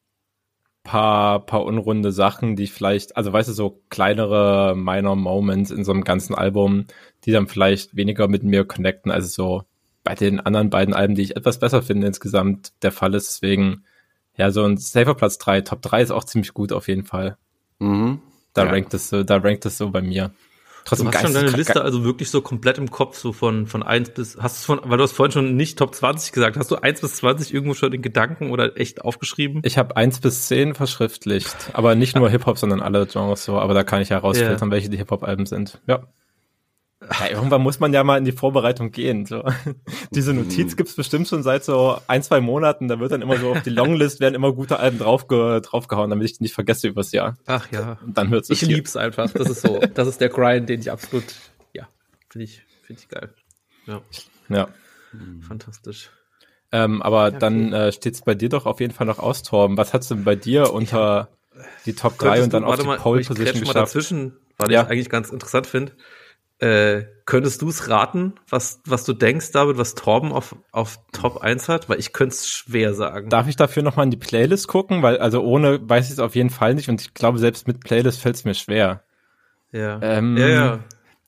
paar, 0.82 1.46
paar 1.46 1.64
unrunde 1.64 2.12
Sachen, 2.12 2.54
die 2.54 2.66
vielleicht, 2.66 3.16
also 3.16 3.32
weißt 3.32 3.48
du, 3.48 3.54
so 3.54 3.80
kleinere 3.88 4.74
minor 4.76 5.16
Moments 5.16 5.70
in 5.70 5.84
so 5.84 5.92
einem 5.92 6.04
ganzen 6.04 6.34
Album, 6.34 6.84
die 7.24 7.32
dann 7.32 7.46
vielleicht 7.46 7.96
weniger 7.96 8.28
mit 8.28 8.42
mir 8.42 8.66
connecten, 8.66 9.10
als 9.10 9.32
so 9.32 9.62
bei 10.04 10.14
den 10.14 10.38
anderen 10.38 10.68
beiden 10.68 10.92
Alben, 10.92 11.14
die 11.14 11.22
ich 11.22 11.34
etwas 11.34 11.58
besser 11.58 11.80
finde 11.80 12.08
insgesamt 12.08 12.74
der 12.82 12.92
Fall 12.92 13.14
ist. 13.14 13.30
Deswegen, 13.30 13.84
ja, 14.36 14.50
so 14.50 14.64
ein 14.64 14.76
Safer 14.76 15.14
Platz 15.14 15.38
3, 15.38 15.62
Top 15.62 15.80
3 15.80 16.02
ist 16.02 16.10
auch 16.10 16.24
ziemlich 16.24 16.52
gut 16.52 16.70
auf 16.70 16.88
jeden 16.88 17.04
Fall. 17.04 17.38
Mhm. 17.78 18.20
Da 18.52 18.64
Ja. 18.64 18.70
rankt 18.70 18.92
es 18.92 19.08
so, 19.08 19.24
da 19.24 19.38
rankt 19.38 19.64
es 19.64 19.78
so 19.78 19.88
bei 19.88 20.02
mir. 20.02 20.30
Du 20.88 20.96
Trotzdem 20.96 21.12
hast 21.12 21.20
schon 21.22 21.34
deine 21.34 21.56
Liste 21.56 21.82
also 21.82 22.04
wirklich 22.04 22.30
so 22.30 22.40
komplett 22.40 22.78
im 22.78 22.90
Kopf, 22.90 23.18
so 23.18 23.32
von, 23.32 23.66
von 23.66 23.82
1 23.82 24.10
bis, 24.10 24.38
hast 24.40 24.62
du 24.62 24.66
von, 24.74 24.80
weil 24.90 24.96
du 24.96 25.04
hast 25.04 25.12
vorhin 25.12 25.32
schon 25.32 25.56
nicht 25.56 25.78
Top 25.78 25.94
20 25.94 26.32
gesagt, 26.32 26.56
hast 26.56 26.70
du 26.70 26.76
1 26.76 27.00
bis 27.00 27.16
20 27.16 27.52
irgendwo 27.52 27.74
schon 27.74 27.92
in 27.92 28.00
Gedanken 28.00 28.50
oder 28.50 28.78
echt 28.78 29.02
aufgeschrieben? 29.02 29.60
Ich 29.64 29.76
habe 29.76 29.96
eins 29.96 30.18
bis 30.20 30.46
zehn 30.46 30.74
verschriftlicht, 30.74 31.54
aber 31.74 31.94
nicht 31.94 32.16
nur 32.16 32.30
Hip-Hop, 32.30 32.58
sondern 32.58 32.80
alle 32.80 33.06
Genres 33.06 33.44
so, 33.44 33.58
aber 33.58 33.74
da 33.74 33.84
kann 33.84 34.00
ich 34.00 34.08
ja 34.08 34.18
rausfiltern, 34.18 34.70
welche 34.70 34.88
die 34.88 34.96
Hip-Hop-Alben 34.96 35.46
sind. 35.46 35.80
Ja. 35.86 36.04
Ja. 37.00 37.28
Irgendwann 37.30 37.62
muss 37.62 37.78
man 37.80 37.92
ja 37.92 38.02
mal 38.04 38.18
in 38.18 38.24
die 38.24 38.32
Vorbereitung 38.32 38.90
gehen. 38.90 39.24
So. 39.26 39.44
Diese 40.10 40.34
Notiz 40.34 40.76
gibt's 40.76 40.94
bestimmt 40.94 41.28
schon 41.28 41.42
seit 41.42 41.64
so 41.64 41.98
ein, 42.08 42.22
zwei 42.22 42.40
Monaten. 42.40 42.88
Da 42.88 42.98
wird 43.00 43.12
dann 43.12 43.22
immer 43.22 43.36
so 43.38 43.50
auf 43.52 43.62
die 43.62 43.70
Longlist 43.70 44.20
werden 44.20 44.34
immer 44.34 44.52
gute 44.52 44.78
Alben 44.78 44.98
draufge 44.98 45.60
draufgehauen, 45.64 46.10
damit 46.10 46.24
ich 46.26 46.38
die 46.38 46.42
nicht 46.44 46.54
vergesse 46.54 46.88
übers 46.88 47.12
Jahr. 47.12 47.36
Ach 47.46 47.70
ja. 47.70 47.98
Und 48.04 48.18
dann 48.18 48.28
hört's 48.30 48.50
Ich 48.50 48.60
hier. 48.60 48.68
lieb's 48.68 48.96
einfach. 48.96 49.30
Das 49.30 49.48
ist 49.48 49.62
so, 49.62 49.78
das 49.94 50.08
ist 50.08 50.20
der 50.20 50.28
Grind, 50.28 50.68
den 50.68 50.80
ich 50.80 50.90
absolut, 50.90 51.24
ja, 51.72 51.86
finde 52.28 52.44
ich, 52.44 52.62
finde 52.84 53.02
ich 53.02 53.08
geil. 53.08 53.30
Ja, 53.86 54.02
Ja. 54.48 54.68
fantastisch. 55.46 56.10
Ähm, 56.70 57.00
aber 57.00 57.30
dann 57.30 57.72
äh, 57.72 57.92
steht's 57.92 58.20
bei 58.22 58.34
dir 58.34 58.50
doch 58.50 58.66
auf 58.66 58.80
jeden 58.80 58.92
Fall 58.92 59.06
noch 59.06 59.18
aus, 59.18 59.42
Torben. 59.42 59.76
Was 59.78 59.94
hat's 59.94 60.08
denn 60.08 60.24
bei 60.24 60.36
dir 60.36 60.72
unter 60.74 61.28
die 61.86 61.94
Top 61.94 62.18
3 62.18 62.24
Könntest 62.26 62.44
und 62.44 62.52
dann 62.52 62.64
auf 62.64 62.78
die 62.78 62.86
mal, 62.86 62.98
Pole 62.98 63.22
Position 63.22 63.46
mal 63.46 63.60
geschafft? 63.60 63.76
dazwischen, 63.76 64.36
weil 64.58 64.70
Ja. 64.70 64.82
ich 64.82 64.88
eigentlich 64.90 65.08
ganz 65.08 65.30
interessant 65.30 65.66
finde. 65.66 65.92
Äh, 66.60 67.04
könntest 67.24 67.62
du 67.62 67.68
es 67.68 67.88
raten, 67.88 68.32
was, 68.48 68.80
was 68.84 69.04
du 69.04 69.12
denkst, 69.12 69.52
David, 69.52 69.78
was 69.78 69.94
Torben 69.94 70.32
auf, 70.32 70.56
auf 70.72 70.98
Top 71.12 71.38
1 71.38 71.68
hat? 71.68 71.88
Weil 71.88 72.00
ich 72.00 72.12
könnte 72.12 72.34
es 72.34 72.48
schwer 72.48 72.94
sagen. 72.94 73.28
Darf 73.28 73.46
ich 73.46 73.54
dafür 73.56 73.82
nochmal 73.84 74.06
in 74.06 74.10
die 74.10 74.16
Playlist 74.16 74.66
gucken? 74.66 75.02
Weil, 75.02 75.18
also 75.18 75.42
ohne 75.42 75.78
weiß 75.88 76.06
ich 76.06 76.12
es 76.12 76.18
auf 76.18 76.34
jeden 76.34 76.50
Fall 76.50 76.74
nicht 76.74 76.88
und 76.88 77.00
ich 77.00 77.14
glaube, 77.14 77.38
selbst 77.38 77.68
mit 77.68 77.80
Playlist 77.80 78.20
fällt's 78.20 78.44
mir 78.44 78.54
schwer. 78.54 79.04
ja. 79.72 80.00
Ähm, 80.02 80.36
ja, 80.36 80.48
ja. 80.48 80.78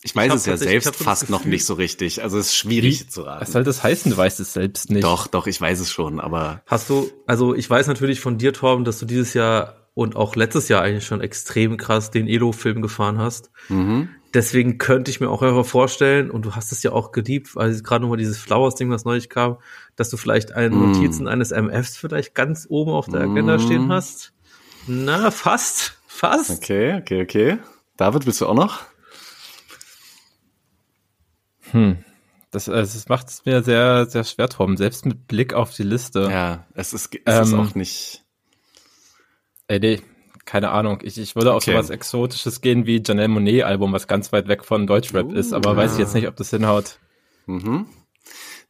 Ich 0.02 0.16
weiß 0.16 0.30
hab 0.30 0.37
es 0.38 0.46
ja 0.46 0.54
ich 0.54 0.60
selbst 0.60 0.97
fast 0.97 1.28
noch 1.28 1.45
nicht 1.45 1.66
so 1.66 1.75
richtig. 1.75 2.23
Also 2.23 2.38
es 2.38 2.47
ist 2.47 2.56
schwierig 2.56 3.10
zu 3.10 3.21
Was 3.21 3.28
raten. 3.28 3.52
soll 3.52 3.64
das 3.64 3.82
heißen? 3.82 4.10
Du 4.10 4.16
weißt 4.16 4.40
es 4.40 4.54
selbst 4.54 4.90
nicht. 4.90 5.04
Doch, 5.04 5.26
doch, 5.26 5.47
ich 5.47 5.60
weiß 5.60 5.78
es 5.78 5.90
schon, 5.93 6.21
aber 6.21 6.62
Hast 6.66 6.88
du, 6.88 7.10
also 7.26 7.54
ich 7.54 7.69
weiß 7.69 7.86
natürlich 7.86 8.19
von 8.21 8.38
dir, 8.38 8.54
Torben, 8.54 8.86
dass 8.86 8.99
du 8.99 9.04
dieses 9.04 9.34
Jahr 9.34 9.90
und 9.93 10.16
auch 10.16 10.36
letztes 10.36 10.69
Jahr 10.69 10.80
eigentlich 10.80 11.04
schon 11.04 11.21
extrem 11.21 11.76
krass 11.76 12.10
den 12.10 12.26
Elo-Film 12.28 12.80
gefahren 12.80 13.19
hast. 13.19 13.50
mhm. 13.69 14.08
Deswegen 14.32 14.78
könnte 14.78 15.10
ich 15.10 15.21
mir 15.21 15.28
auch 15.28 15.43
einfach 15.43 15.66
vorstellen, 15.66 16.30
und 16.30 16.43
du 16.45 16.54
hast 16.54 16.71
es 16.71 16.82
ja 16.84 16.93
auch 16.93 17.10
geliebt, 17.10 17.56
weil 17.56 17.80
gerade 17.82 18.02
nochmal 18.02 18.19
dieses 18.19 18.38
Flowers-Ding, 18.38 18.88
was 18.90 19.04
neulich 19.04 19.28
kam, 19.28 19.58
dass 19.97 20.08
du 20.10 20.16
vielleicht 20.16 20.52
einen 20.52 20.76
Mm. 20.78 20.93
Notizen 20.93 21.26
eines 21.28 21.50
MFs 21.50 21.97
vielleicht 21.97 22.34
ganz 22.34 22.66
oben 22.69 22.93
auf 22.93 23.06
der 23.08 23.23
Agenda 23.23 23.56
Mm. 23.56 23.60
stehen 23.60 23.88
hast. 23.93 24.32
Na, 24.86 25.30
fast, 25.32 25.99
fast. 26.06 26.50
okay, 26.50 26.95
okay, 27.00 27.23
okay. 27.23 27.58
David, 27.97 28.25
willst 28.26 28.40
du 28.40 28.47
auch 28.47 28.54
noch? 28.54 28.82
Hm. 31.73 32.04
Das, 32.50 32.66
äh, 32.69 32.73
das 32.73 33.08
macht 33.08 33.28
es 33.28 33.45
mir 33.45 33.62
sehr, 33.62 34.06
sehr 34.06 34.25
schwer, 34.25 34.49
Torben. 34.49 34.76
Selbst 34.76 35.06
mit 35.06 35.26
Blick 35.28 35.54
auf 35.54 35.73
die 35.75 35.82
Liste. 35.84 36.28
Ja, 36.30 36.66
es 36.75 36.93
ist, 36.93 37.10
es 37.25 37.40
ist 37.49 37.52
Ähm, 37.52 37.60
auch 37.60 37.75
nicht. 37.75 38.25
Ey, 39.69 39.78
nee, 39.78 40.02
keine 40.45 40.71
Ahnung. 40.71 41.00
Ich, 41.03 41.19
ich 41.19 41.37
würde 41.37 41.53
auf 41.53 41.63
Okay. 41.63 41.73
sowas 41.73 41.91
Exotisches 41.91 42.61
gehen 42.61 42.87
wie 42.87 43.03
Janelle 43.05 43.29
Monet 43.29 43.65
Album, 43.65 43.93
was 43.93 44.07
ganz 44.09 44.33
weit 44.33 44.49
weg 44.49 44.65
von 44.65 44.87
Deutschrap 44.87 45.26
Uh, 45.26 45.33
ist, 45.35 45.53
aber 45.53 45.76
weiß 45.76 45.93
ich 45.95 45.99
jetzt 45.99 46.15
nicht, 46.15 46.29
ob 46.29 46.37
das 46.37 46.50
hinhaut. 46.50 46.99
Mhm. 47.47 47.87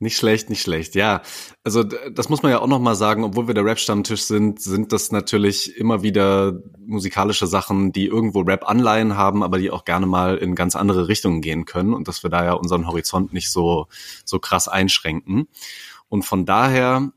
Nicht 0.03 0.17
schlecht, 0.17 0.49
nicht 0.49 0.63
schlecht. 0.63 0.95
Ja, 0.95 1.21
also 1.63 1.83
das 1.83 2.31
muss 2.31 2.43
man 2.43 2.51
ja 2.51 2.61
auch 2.61 2.67
noch 2.67 2.79
mal 2.79 2.95
sagen, 2.95 3.23
obwohl 3.23 3.49
wir 3.49 3.55
der 3.55 3.67
Rap-Stammtisch 3.67 4.23
sind, 4.23 4.59
sind 4.59 4.93
das 4.93 5.13
natürlich 5.13 5.77
immer 5.77 6.03
wieder 6.03 6.55
musikalische 6.87 7.47
Sachen, 7.47 7.93
die 7.93 8.07
irgendwo 8.07 8.41
Rap-Anleihen 8.41 9.19
haben, 9.19 9.43
aber 9.43 9.59
die 9.59 9.71
auch 9.71 9.85
gerne 9.85 10.07
mal 10.07 10.39
in 10.39 10.55
ganz 10.55 10.75
andere 10.75 11.07
Richtungen 11.09 11.43
gehen 11.43 11.67
können 11.67 11.93
und 11.93 12.09
dass 12.09 12.23
wir 12.23 12.31
da 12.31 12.43
ja 12.47 12.53
unseren 12.55 12.87
Horizont 12.87 13.35
nicht 13.35 13.51
so, 13.51 13.89
so 14.25 14.39
krass 14.39 14.69
einschränken. 14.69 15.49
Und 16.09 16.25
von 16.25 16.47
daher 16.47 17.13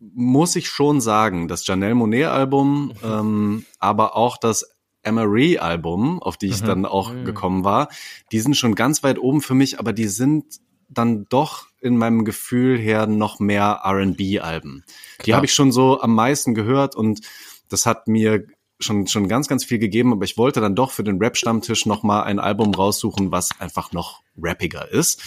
muss 0.00 0.56
ich 0.56 0.68
schon 0.68 1.00
sagen, 1.00 1.46
das 1.46 1.66
Janelle 1.66 1.94
Monet-Album, 1.94 2.92
ähm, 3.04 3.66
aber 3.78 4.16
auch 4.16 4.36
das 4.38 4.64
Emery-Album, 5.02 6.22
auf 6.22 6.36
die 6.36 6.46
ich 6.48 6.62
Mhm. 6.62 6.66
dann 6.66 6.86
auch 6.86 7.12
Mhm. 7.12 7.24
gekommen 7.24 7.64
war, 7.64 7.88
die 8.32 8.40
sind 8.40 8.56
schon 8.56 8.74
ganz 8.74 9.02
weit 9.02 9.18
oben 9.18 9.40
für 9.40 9.54
mich, 9.54 9.78
aber 9.78 9.92
die 9.92 10.08
sind 10.08 10.44
dann 10.88 11.26
doch 11.28 11.66
in 11.80 11.96
meinem 11.96 12.24
Gefühl 12.24 12.78
her 12.78 13.06
noch 13.06 13.38
mehr 13.38 13.80
R&B-Alben. 13.84 14.84
Die 15.24 15.34
habe 15.34 15.46
ich 15.46 15.54
schon 15.54 15.72
so 15.72 16.00
am 16.00 16.14
meisten 16.14 16.54
gehört 16.54 16.96
und 16.96 17.20
das 17.68 17.86
hat 17.86 18.08
mir 18.08 18.46
schon 18.82 19.06
schon 19.06 19.28
ganz 19.28 19.46
ganz 19.46 19.62
viel 19.64 19.78
gegeben, 19.78 20.12
aber 20.12 20.24
ich 20.24 20.36
wollte 20.38 20.60
dann 20.62 20.74
doch 20.74 20.90
für 20.90 21.04
den 21.04 21.18
Rap 21.18 21.36
Stammtisch 21.36 21.84
noch 21.86 22.02
mal 22.02 22.22
ein 22.22 22.38
Album 22.38 22.74
raussuchen, 22.74 23.30
was 23.30 23.50
einfach 23.60 23.92
noch 23.92 24.22
rappiger 24.40 24.90
ist. 24.90 25.22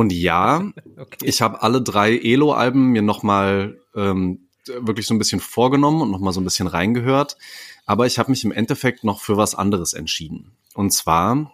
Und 0.00 0.12
ja, 0.14 0.62
Okay. 0.96 1.26
ich 1.26 1.42
habe 1.42 1.62
alle 1.62 1.82
drei 1.82 2.16
Elo 2.16 2.52
Alben 2.52 2.86
mir 2.88 3.02
noch 3.02 3.22
mal 3.22 3.78
ähm, 3.94 4.48
wirklich 4.66 5.06
so 5.06 5.14
ein 5.14 5.18
bisschen 5.18 5.40
vorgenommen 5.40 6.00
und 6.00 6.10
noch 6.10 6.20
mal 6.20 6.32
so 6.32 6.40
ein 6.40 6.44
bisschen 6.44 6.66
reingehört, 6.68 7.36
aber 7.84 8.06
ich 8.06 8.18
habe 8.18 8.30
mich 8.30 8.44
im 8.44 8.52
Endeffekt 8.52 9.04
noch 9.04 9.20
für 9.20 9.36
was 9.36 9.54
anderes 9.54 9.92
entschieden. 9.92 10.52
Und 10.74 10.92
zwar 10.92 11.52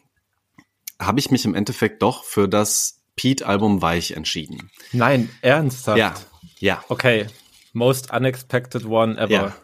habe 1.01 1.19
ich 1.19 1.31
mich 1.33 1.45
im 1.45 1.55
Endeffekt 1.55 2.03
doch 2.03 2.23
für 2.23 2.49
das 2.49 3.01
Pete 3.17 3.47
Album 3.47 3.83
Weich 3.83 4.13
entschieden. 4.13 4.71
Nein, 4.93 5.29
ernsthaft? 5.43 5.99
Ja. 5.99 6.15
Ja. 6.61 6.85
Okay. 6.89 7.27
Most 7.73 8.13
unexpected 8.13 8.85
one 8.85 9.17
ever. 9.19 9.31
Ja. 9.31 9.57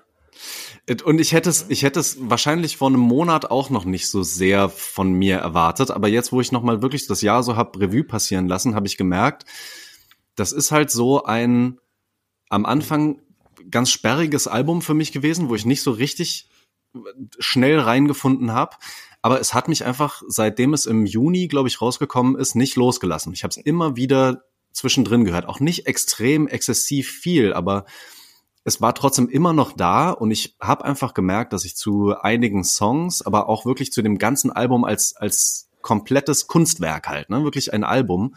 Und 1.04 1.20
ich 1.20 1.32
hätte 1.32 1.48
es, 1.48 1.66
ich 1.68 1.84
hätte 1.84 2.00
es 2.00 2.16
wahrscheinlich 2.18 2.76
vor 2.76 2.88
einem 2.88 3.00
Monat 3.00 3.50
auch 3.50 3.70
noch 3.70 3.84
nicht 3.84 4.08
so 4.08 4.24
sehr 4.24 4.68
von 4.68 5.12
mir 5.12 5.36
erwartet. 5.36 5.92
Aber 5.92 6.08
jetzt, 6.08 6.32
wo 6.32 6.40
ich 6.40 6.50
nochmal 6.50 6.82
wirklich 6.82 7.06
das 7.06 7.22
Jahr 7.22 7.44
so 7.44 7.56
hab 7.56 7.78
Revue 7.78 8.02
passieren 8.02 8.48
lassen, 8.48 8.74
habe 8.74 8.88
ich 8.88 8.96
gemerkt, 8.96 9.44
das 10.34 10.50
ist 10.50 10.72
halt 10.72 10.90
so 10.90 11.22
ein 11.24 11.78
am 12.48 12.66
Anfang 12.66 13.20
ganz 13.70 13.90
sperriges 13.90 14.46
Album 14.46 14.82
für 14.82 14.94
mich 14.94 15.12
gewesen, 15.12 15.48
wo 15.48 15.54
ich 15.54 15.64
nicht 15.64 15.82
so 15.82 15.92
richtig 15.92 16.50
schnell 17.38 17.78
reingefunden 17.78 18.52
habe. 18.52 18.76
Aber 19.22 19.40
es 19.40 19.54
hat 19.54 19.68
mich 19.68 19.84
einfach, 19.84 20.22
seitdem 20.26 20.74
es 20.74 20.84
im 20.86 21.06
Juni, 21.06 21.46
glaube 21.46 21.68
ich, 21.68 21.80
rausgekommen 21.80 22.36
ist, 22.36 22.56
nicht 22.56 22.74
losgelassen. 22.74 23.32
Ich 23.32 23.44
habe 23.44 23.52
es 23.52 23.56
immer 23.56 23.96
wieder 23.96 24.42
zwischendrin 24.72 25.24
gehört. 25.24 25.46
Auch 25.46 25.60
nicht 25.60 25.86
extrem 25.86 26.48
exzessiv 26.48 27.08
viel, 27.08 27.52
aber 27.52 27.84
es 28.64 28.80
war 28.80 28.94
trotzdem 28.94 29.28
immer 29.28 29.52
noch 29.52 29.72
da 29.72 30.10
und 30.10 30.30
ich 30.30 30.56
habe 30.60 30.84
einfach 30.84 31.14
gemerkt, 31.14 31.52
dass 31.52 31.64
ich 31.64 31.76
zu 31.76 32.14
einigen 32.20 32.64
Songs, 32.64 33.22
aber 33.22 33.48
auch 33.48 33.66
wirklich 33.66 33.92
zu 33.92 34.02
dem 34.02 34.18
ganzen 34.18 34.50
Album 34.50 34.84
als 34.84 35.16
als 35.16 35.68
komplettes 35.80 36.46
Kunstwerk 36.46 37.08
halt, 37.08 37.28
ne, 37.28 37.42
wirklich 37.42 37.72
ein 37.72 37.84
Album, 37.84 38.36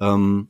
ähm, 0.00 0.48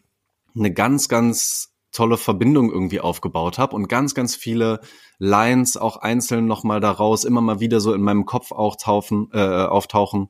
eine 0.56 0.72
ganz 0.72 1.08
ganz 1.08 1.70
tolle 1.92 2.16
Verbindung 2.16 2.70
irgendwie 2.70 3.00
aufgebaut 3.00 3.58
habe 3.58 3.76
und 3.76 3.88
ganz 3.88 4.14
ganz 4.14 4.36
viele 4.36 4.80
Lines 5.18 5.76
auch 5.76 5.98
einzeln 5.98 6.46
noch 6.46 6.64
mal 6.64 6.80
daraus 6.80 7.24
immer 7.24 7.40
mal 7.40 7.60
wieder 7.60 7.80
so 7.80 7.92
in 7.92 8.02
meinem 8.02 8.24
Kopf 8.24 8.52
auch 8.52 8.76
taufen, 8.76 9.28
äh, 9.32 9.38
auftauchen. 9.38 10.28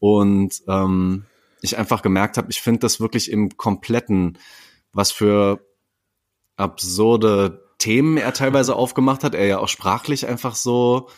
Und 0.00 0.62
ähm, 0.66 1.26
ich 1.60 1.78
einfach 1.78 2.02
gemerkt 2.02 2.38
habe, 2.38 2.48
ich 2.50 2.60
finde 2.60 2.80
das 2.80 3.00
wirklich 3.00 3.30
im 3.30 3.56
kompletten, 3.56 4.38
was 4.92 5.12
für 5.12 5.60
absurde 6.56 7.65
Themen 7.78 8.16
er 8.16 8.32
teilweise 8.32 8.74
aufgemacht 8.74 9.24
hat, 9.24 9.34
er 9.34 9.46
ja 9.46 9.58
auch 9.58 9.68
sprachlich 9.68 10.26
einfach 10.26 10.54
so, 10.54 11.08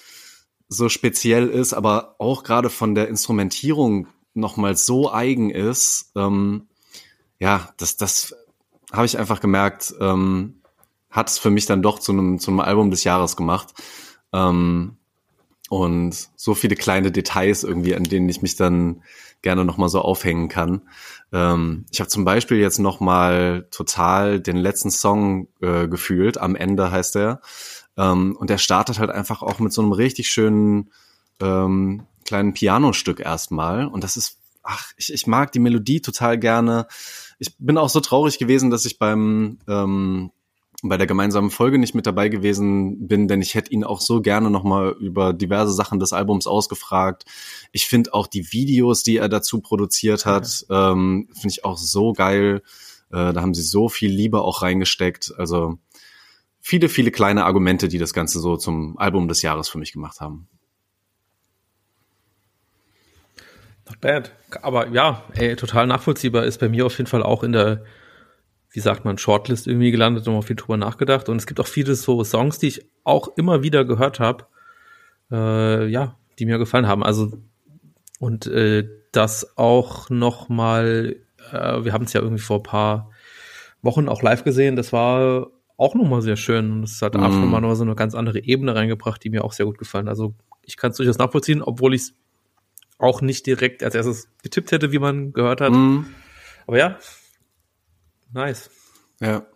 so 0.69 0.89
speziell 0.89 1.49
ist, 1.49 1.73
aber 1.73 2.17
auch 2.19 2.43
gerade 2.43 2.71
von 2.71 2.95
der 2.95 3.09
Instrumentierung 3.09 4.09
nochmal 4.35 4.77
so 4.77 5.13
eigen 5.13 5.51
ist, 5.51 6.13
ähm, 6.17 6.69
ja, 7.39 7.69
das, 7.77 7.97
das 7.97 8.35
habe 8.93 9.07
ich 9.07 9.19
einfach 9.19 9.41
gemerkt, 9.41 9.95
ähm, 10.01 10.63
hat 11.11 11.31
es 11.31 11.39
für 11.39 11.51
mich 11.51 11.67
dann 11.67 11.83
doch 11.83 11.99
zu 11.99 12.13
einem, 12.13 12.39
zu 12.39 12.51
einem 12.51 12.61
Album 12.61 12.91
des 12.91 13.05
Jahres 13.05 13.37
gemacht. 13.37 13.75
Ähm, 14.33 14.97
und 15.69 16.31
so 16.35 16.55
viele 16.55 16.77
kleine 16.77 17.13
Details 17.13 17.63
irgendwie, 17.63 17.95
an 17.95 18.05
denen 18.05 18.29
ich 18.29 18.43
mich 18.43 18.57
dann 18.57 19.03
gerne 19.43 19.65
nochmal 19.65 19.89
so 19.89 20.01
aufhängen 20.01 20.49
kann. 20.49 20.83
Ähm, 21.33 21.85
ich 21.91 22.01
habe 22.01 22.09
zum 22.09 22.25
Beispiel 22.25 22.59
jetzt 22.59 22.79
nochmal 22.79 23.67
total 23.71 24.41
den 24.41 24.57
letzten 24.57 24.91
Song 24.91 25.49
äh, 25.61 25.89
gefühlt, 25.89 26.39
am 26.39 26.57
Ende 26.57 26.91
heißt 26.91 27.17
er. 27.17 27.41
Ähm, 27.97 28.37
und 28.39 28.51
der 28.51 28.59
startet 28.59 28.99
halt 28.99 29.11
einfach 29.11 29.43
auch 29.43 29.59
mit 29.59 29.73
so 29.73 29.83
einem 29.83 29.93
richtig 29.93 30.31
schönen 30.31 30.91
ähm, 31.41 32.07
kleinen 32.25 32.55
Pianostück 32.55 33.21
erstmal. 33.21 33.87
Und 33.87 34.05
das 34.05 34.17
ist, 34.17 34.39
ach, 34.63 34.93
ich, 34.97 35.13
ich 35.13 35.27
mag 35.27 35.53
die 35.53 35.61
Melodie 35.61 36.01
total 36.01 36.39
gerne. 36.39 36.87
Ich 37.39 37.57
bin 37.59 37.79
auch 37.79 37.89
so 37.89 38.01
traurig 38.01 38.39
gewesen, 38.39 38.71
dass 38.71 38.85
ich 38.85 38.99
beim 38.99 39.59
ähm, 39.69 40.31
bei 40.83 40.97
der 40.97 41.07
gemeinsamen 41.07 41.51
Folge 41.51 41.79
nicht 41.79 41.95
mit 41.95 42.07
dabei 42.07 42.29
gewesen 42.29 43.09
bin, 43.09 43.27
denn 43.27 43.43
ich 43.43 43.55
hätte 43.55 43.73
ihn 43.73 43.83
auch 43.83 44.01
so 44.01 44.21
gerne 44.21 44.51
nochmal 44.51 44.95
über 45.01 45.33
diverse 45.33 45.73
Sachen 45.73 45.99
des 45.99 46.13
Albums 46.13 46.47
ausgefragt. 46.47 47.25
Ich 47.73 47.87
finde 47.87 48.15
auch 48.15 48.29
die 48.29 48.53
Videos, 48.53 49.03
die 49.03 49.17
er 49.17 49.29
dazu 49.29 49.61
produziert 49.61 50.25
hat, 50.25 50.67
ja. 50.69 50.93
ähm, 50.93 51.29
finde 51.33 51.49
ich 51.49 51.65
auch 51.65 51.79
so 51.79 52.13
geil. 52.13 52.63
Äh, 53.11 53.33
da 53.33 53.41
haben 53.41 53.55
sie 53.55 53.63
so 53.63 53.89
viel 53.89 54.11
Liebe 54.11 54.43
auch 54.43 54.63
reingesteckt. 54.63 55.35
Also 55.37 55.79
viele, 56.61 56.89
viele 56.89 57.11
kleine 57.11 57.45
Argumente, 57.45 57.89
die 57.89 57.99
das 57.99 58.13
Ganze 58.13 58.39
so 58.39 58.57
zum 58.57 58.97
Album 58.99 59.27
des 59.27 59.43
Jahres 59.43 59.69
für 59.69 59.79
mich 59.79 59.93
gemacht 59.93 60.21
haben. 60.21 60.49
Not 63.89 64.01
bad. 64.01 64.33
Aber 64.63 64.89
ja, 64.89 65.25
ey, 65.35 65.57
total 65.57 65.87
nachvollziehbar 65.87 66.45
ist 66.45 66.61
bei 66.61 66.69
mir 66.69 66.87
auf 66.87 66.97
jeden 66.99 67.09
Fall 67.09 67.23
auch 67.23 67.43
in 67.43 67.53
der 67.53 67.85
wie 68.71 68.81
sagt 68.81 69.05
man, 69.05 69.19
Shortlist 69.19 69.67
irgendwie 69.67 69.91
gelandet 69.91 70.27
und 70.29 70.35
mal 70.35 70.43
viel 70.43 70.57
drüber 70.57 70.77
nachgedacht. 70.77 71.29
Und 71.29 71.37
es 71.37 71.47
gibt 71.47 71.61
auch 71.61 71.67
viele 71.67 71.95
so 71.95 72.23
Songs, 72.25 72.59
die 72.59 72.69
ich 72.69 72.87
auch 73.05 73.29
immer 73.37 73.63
wieder 73.63 73.85
gehört 73.85 74.21
habe, 74.21 74.47
äh, 75.31 75.87
ja, 75.87 76.17
die 76.39 76.47
mir 76.47 76.59
gefallen 76.59 76.87
haben. 76.87 77.03
Also 77.03 77.33
und 78.19 78.47
äh, 78.47 78.89
das 79.13 79.57
auch 79.57 80.11
noch 80.11 80.49
mal, 80.49 81.17
äh, 81.53 81.85
wir 81.85 81.93
haben 81.93 82.05
es 82.05 82.13
ja 82.13 82.21
irgendwie 82.21 82.43
vor 82.43 82.63
paar 82.63 83.11
Wochen 83.81 84.09
auch 84.09 84.23
live 84.23 84.45
gesehen. 84.45 84.77
Das 84.77 84.93
war 84.93 85.49
auch 85.77 85.95
noch 85.95 86.09
mal 86.09 86.23
sehr 86.23 86.37
schön 86.37 86.73
und 86.73 86.83
es 86.83 87.01
hat 87.01 87.15
mm. 87.15 87.23
einfach 87.23 87.45
mal 87.47 87.77
so 87.77 87.85
eine 87.85 87.95
ganz 87.95 88.15
andere 88.15 88.41
Ebene 88.41 88.75
reingebracht, 88.75 89.23
die 89.23 89.31
mir 89.31 89.45
auch 89.45 89.53
sehr 89.53 89.67
gut 89.67 89.79
gefallen. 89.79 90.09
Also 90.09 90.35
ich 90.63 90.77
kann 90.77 90.91
es 90.91 90.97
durchaus 90.97 91.19
nachvollziehen, 91.19 91.63
obwohl 91.63 91.95
ich 91.95 92.03
es 92.03 92.15
auch 92.99 93.23
nicht 93.23 93.47
direkt 93.47 93.85
als 93.85 93.95
erstes 93.95 94.29
getippt 94.43 94.73
hätte, 94.73 94.91
wie 94.91 94.99
man 94.99 95.33
gehört 95.33 95.61
hat. 95.61 95.73
Mm. 95.73 96.07
Aber 96.67 96.79
ja, 96.79 96.99
Nice. 98.33 98.71
Ja. 99.21 99.47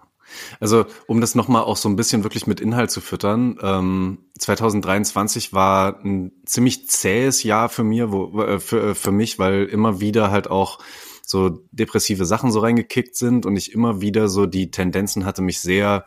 Also, 0.61 0.87
um 1.07 1.21
das 1.21 1.35
nochmal 1.35 1.63
auch 1.65 1.77
so 1.77 1.89
ein 1.89 1.97
bisschen 1.97 2.23
wirklich 2.25 2.47
mit 2.47 2.61
Inhalt 2.61 2.91
zu 2.91 3.01
füttern, 3.01 3.59
ähm, 3.63 4.19
2023 4.39 5.53
war 5.53 6.01
ein 6.05 6.33
ziemlich 6.47 6.89
zähes 6.89 7.43
Jahr 7.43 7.69
für 7.69 7.85
mir, 7.85 8.13
wo, 8.13 8.41
äh, 8.41 8.59
für, 8.59 8.91
äh, 8.91 8.95
für 8.95 9.13
mich, 9.13 9.39
weil 9.39 9.65
immer 9.65 10.01
wieder 10.01 10.31
halt 10.31 10.49
auch 10.49 10.79
so 11.25 11.65
depressive 11.71 12.25
Sachen 12.25 12.51
so 12.51 12.61
reingekickt 12.61 13.17
sind 13.17 13.47
und 13.47 13.57
ich 13.57 13.73
immer 13.73 14.01
wieder 14.01 14.29
so 14.29 14.47
die 14.47 14.71
Tendenzen 14.71 15.25
hatte, 15.25 15.43
mich 15.43 15.61
sehr 15.61 16.05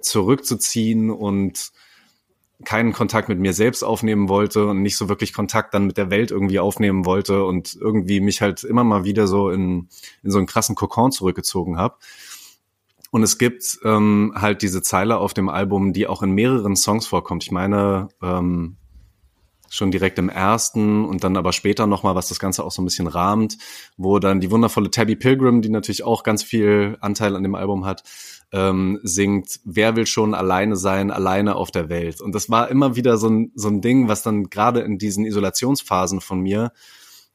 zurückzuziehen 0.00 1.10
und 1.10 1.72
keinen 2.64 2.92
Kontakt 2.92 3.28
mit 3.28 3.38
mir 3.38 3.52
selbst 3.52 3.82
aufnehmen 3.82 4.28
wollte 4.28 4.66
und 4.66 4.82
nicht 4.82 4.96
so 4.96 5.08
wirklich 5.08 5.32
Kontakt 5.32 5.74
dann 5.74 5.86
mit 5.86 5.96
der 5.96 6.10
Welt 6.10 6.30
irgendwie 6.30 6.58
aufnehmen 6.58 7.04
wollte 7.04 7.44
und 7.44 7.76
irgendwie 7.80 8.20
mich 8.20 8.40
halt 8.40 8.64
immer 8.64 8.84
mal 8.84 9.04
wieder 9.04 9.26
so 9.26 9.50
in, 9.50 9.88
in 10.22 10.30
so 10.30 10.38
einen 10.38 10.46
krassen 10.46 10.74
Kokon 10.74 11.12
zurückgezogen 11.12 11.78
habe. 11.78 11.96
Und 13.10 13.22
es 13.22 13.36
gibt 13.36 13.78
ähm, 13.84 14.32
halt 14.34 14.62
diese 14.62 14.80
Zeile 14.82 15.18
auf 15.18 15.34
dem 15.34 15.50
Album, 15.50 15.92
die 15.92 16.06
auch 16.06 16.22
in 16.22 16.32
mehreren 16.32 16.76
Songs 16.76 17.06
vorkommt. 17.06 17.44
Ich 17.44 17.50
meine, 17.50 18.08
ähm, 18.22 18.76
schon 19.72 19.90
direkt 19.90 20.18
im 20.18 20.28
ersten 20.28 21.04
und 21.06 21.24
dann 21.24 21.36
aber 21.38 21.52
später 21.54 21.86
nochmal, 21.86 22.14
was 22.14 22.28
das 22.28 22.38
Ganze 22.38 22.62
auch 22.62 22.70
so 22.70 22.82
ein 22.82 22.84
bisschen 22.84 23.06
rahmt, 23.06 23.56
wo 23.96 24.18
dann 24.18 24.40
die 24.40 24.50
wundervolle 24.50 24.90
Tabby 24.90 25.16
Pilgrim, 25.16 25.62
die 25.62 25.70
natürlich 25.70 26.04
auch 26.04 26.24
ganz 26.24 26.42
viel 26.42 26.98
Anteil 27.00 27.36
an 27.36 27.42
dem 27.42 27.54
Album 27.54 27.86
hat, 27.86 28.02
ähm, 28.52 29.00
singt, 29.02 29.60
wer 29.64 29.96
will 29.96 30.06
schon 30.06 30.34
alleine 30.34 30.76
sein, 30.76 31.10
alleine 31.10 31.56
auf 31.56 31.70
der 31.70 31.88
Welt. 31.88 32.20
Und 32.20 32.34
das 32.34 32.50
war 32.50 32.68
immer 32.68 32.96
wieder 32.96 33.16
so 33.16 33.28
ein, 33.28 33.50
so 33.54 33.68
ein 33.68 33.80
Ding, 33.80 34.08
was 34.08 34.22
dann 34.22 34.50
gerade 34.50 34.80
in 34.80 34.98
diesen 34.98 35.24
Isolationsphasen 35.24 36.20
von 36.20 36.40
mir 36.40 36.72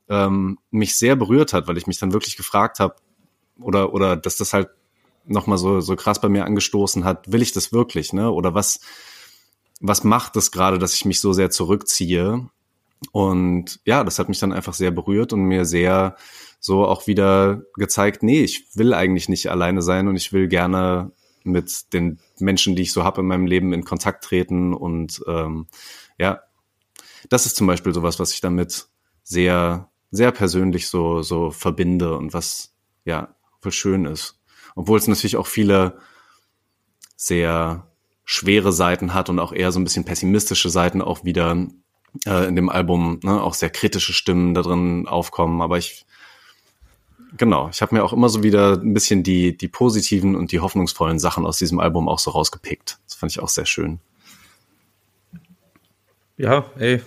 ähm, 0.10 0.60
mich 0.70 0.96
sehr 0.96 1.16
berührt 1.16 1.54
hat, 1.54 1.68
weil 1.68 1.78
ich 1.78 1.88
mich 1.88 2.00
dann 2.00 2.14
wirklich 2.14 2.38
gefragt 2.38 2.80
habe, 2.80 2.96
oder, 3.60 3.94
oder 3.94 4.16
dass 4.16 4.38
das 4.38 4.54
halt 4.54 4.70
nochmal 5.26 5.58
so, 5.58 5.82
so 5.82 5.96
krass 5.96 6.22
bei 6.22 6.30
mir 6.30 6.46
angestoßen 6.46 7.04
hat, 7.04 7.32
will 7.32 7.42
ich 7.42 7.52
das 7.52 7.74
wirklich, 7.74 8.14
ne? 8.14 8.32
Oder 8.32 8.54
was, 8.54 8.80
was 9.82 10.04
macht 10.04 10.36
das 10.36 10.52
gerade, 10.52 10.78
dass 10.78 10.94
ich 10.94 11.06
mich 11.06 11.20
so 11.20 11.34
sehr 11.34 11.50
zurückziehe? 11.50 12.48
Und 13.12 13.80
ja, 13.86 14.04
das 14.04 14.20
hat 14.20 14.30
mich 14.30 14.40
dann 14.40 14.54
einfach 14.54 14.74
sehr 14.74 14.92
berührt 14.92 15.34
und 15.34 15.42
mir 15.42 15.66
sehr 15.66 16.16
so 16.60 16.86
auch 16.86 17.08
wieder 17.08 17.62
gezeigt, 17.76 18.24
nee, 18.24 18.42
ich 18.42 18.66
will 18.76 18.94
eigentlich 18.94 19.30
nicht 19.30 19.50
alleine 19.50 19.82
sein 19.82 20.08
und 20.08 20.16
ich 20.16 20.34
will 20.34 20.48
gerne 20.48 21.12
mit 21.44 21.94
den 21.94 22.20
Menschen, 22.40 22.76
die 22.76 22.84
ich 22.84 22.92
so 22.92 23.04
habe 23.04 23.22
in 23.22 23.28
meinem 23.28 23.46
Leben, 23.46 23.74
in 23.74 23.86
Kontakt 23.86 24.24
treten. 24.24 24.74
Und 24.74 25.22
ähm, 25.28 25.68
ja, 26.20 26.42
das 27.30 27.46
ist 27.46 27.56
zum 27.56 27.68
Beispiel 27.68 27.94
sowas, 27.94 28.20
was 28.20 28.34
ich 28.34 28.42
damit 28.42 28.88
sehr, 29.24 29.90
sehr 30.12 30.32
persönlich 30.32 30.88
so, 30.88 31.22
so 31.22 31.52
verbinde 31.52 32.18
und 32.18 32.34
was 32.34 32.76
ja 33.06 33.36
voll 33.62 33.72
schön 33.72 34.06
ist. 34.06 34.40
Obwohl 34.76 35.00
es 35.00 35.08
natürlich 35.08 35.38
auch 35.38 35.48
viele 35.48 36.00
sehr 37.16 37.92
schwere 38.24 38.74
Seiten 38.74 39.14
hat 39.14 39.30
und 39.30 39.40
auch 39.40 39.54
eher 39.54 39.72
so 39.72 39.80
ein 39.80 39.84
bisschen 39.84 40.06
pessimistische 40.06 40.70
Seiten 40.70 41.02
auch 41.02 41.24
wieder 41.24 41.68
äh, 42.26 42.48
in 42.48 42.56
dem 42.56 42.70
Album, 42.70 43.20
ne, 43.24 43.42
auch 43.42 43.54
sehr 43.54 43.70
kritische 43.70 44.14
Stimmen 44.14 44.54
da 44.54 44.62
drin 44.62 45.08
aufkommen. 45.08 45.62
Aber 45.62 45.78
ich, 45.78 46.06
genau, 47.38 47.70
ich 47.70 47.82
habe 47.82 47.96
mir 47.96 48.04
auch 48.04 48.14
immer 48.14 48.30
so 48.30 48.44
wieder 48.44 48.74
ein 48.74 48.94
bisschen 48.94 49.24
die, 49.24 49.56
die 49.56 49.68
positiven 49.68 50.36
und 50.36 50.52
die 50.52 50.60
hoffnungsvollen 50.60 51.20
Sachen 51.20 51.46
aus 51.46 51.58
diesem 51.58 51.80
Album 51.80 52.08
auch 52.10 52.20
so 52.20 52.32
rausgepickt. 52.32 53.00
Das 53.06 53.16
fand 53.16 53.32
ich 53.32 53.40
auch 53.40 53.50
sehr 53.50 53.66
schön. 53.66 54.00
Ja, 56.38 56.66
ey, 56.78 57.02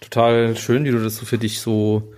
total 0.00 0.56
schön, 0.56 0.84
wie 0.84 0.90
du 0.90 1.02
das 1.02 1.16
so 1.16 1.26
für 1.26 1.38
dich 1.38 1.60
so 1.60 2.12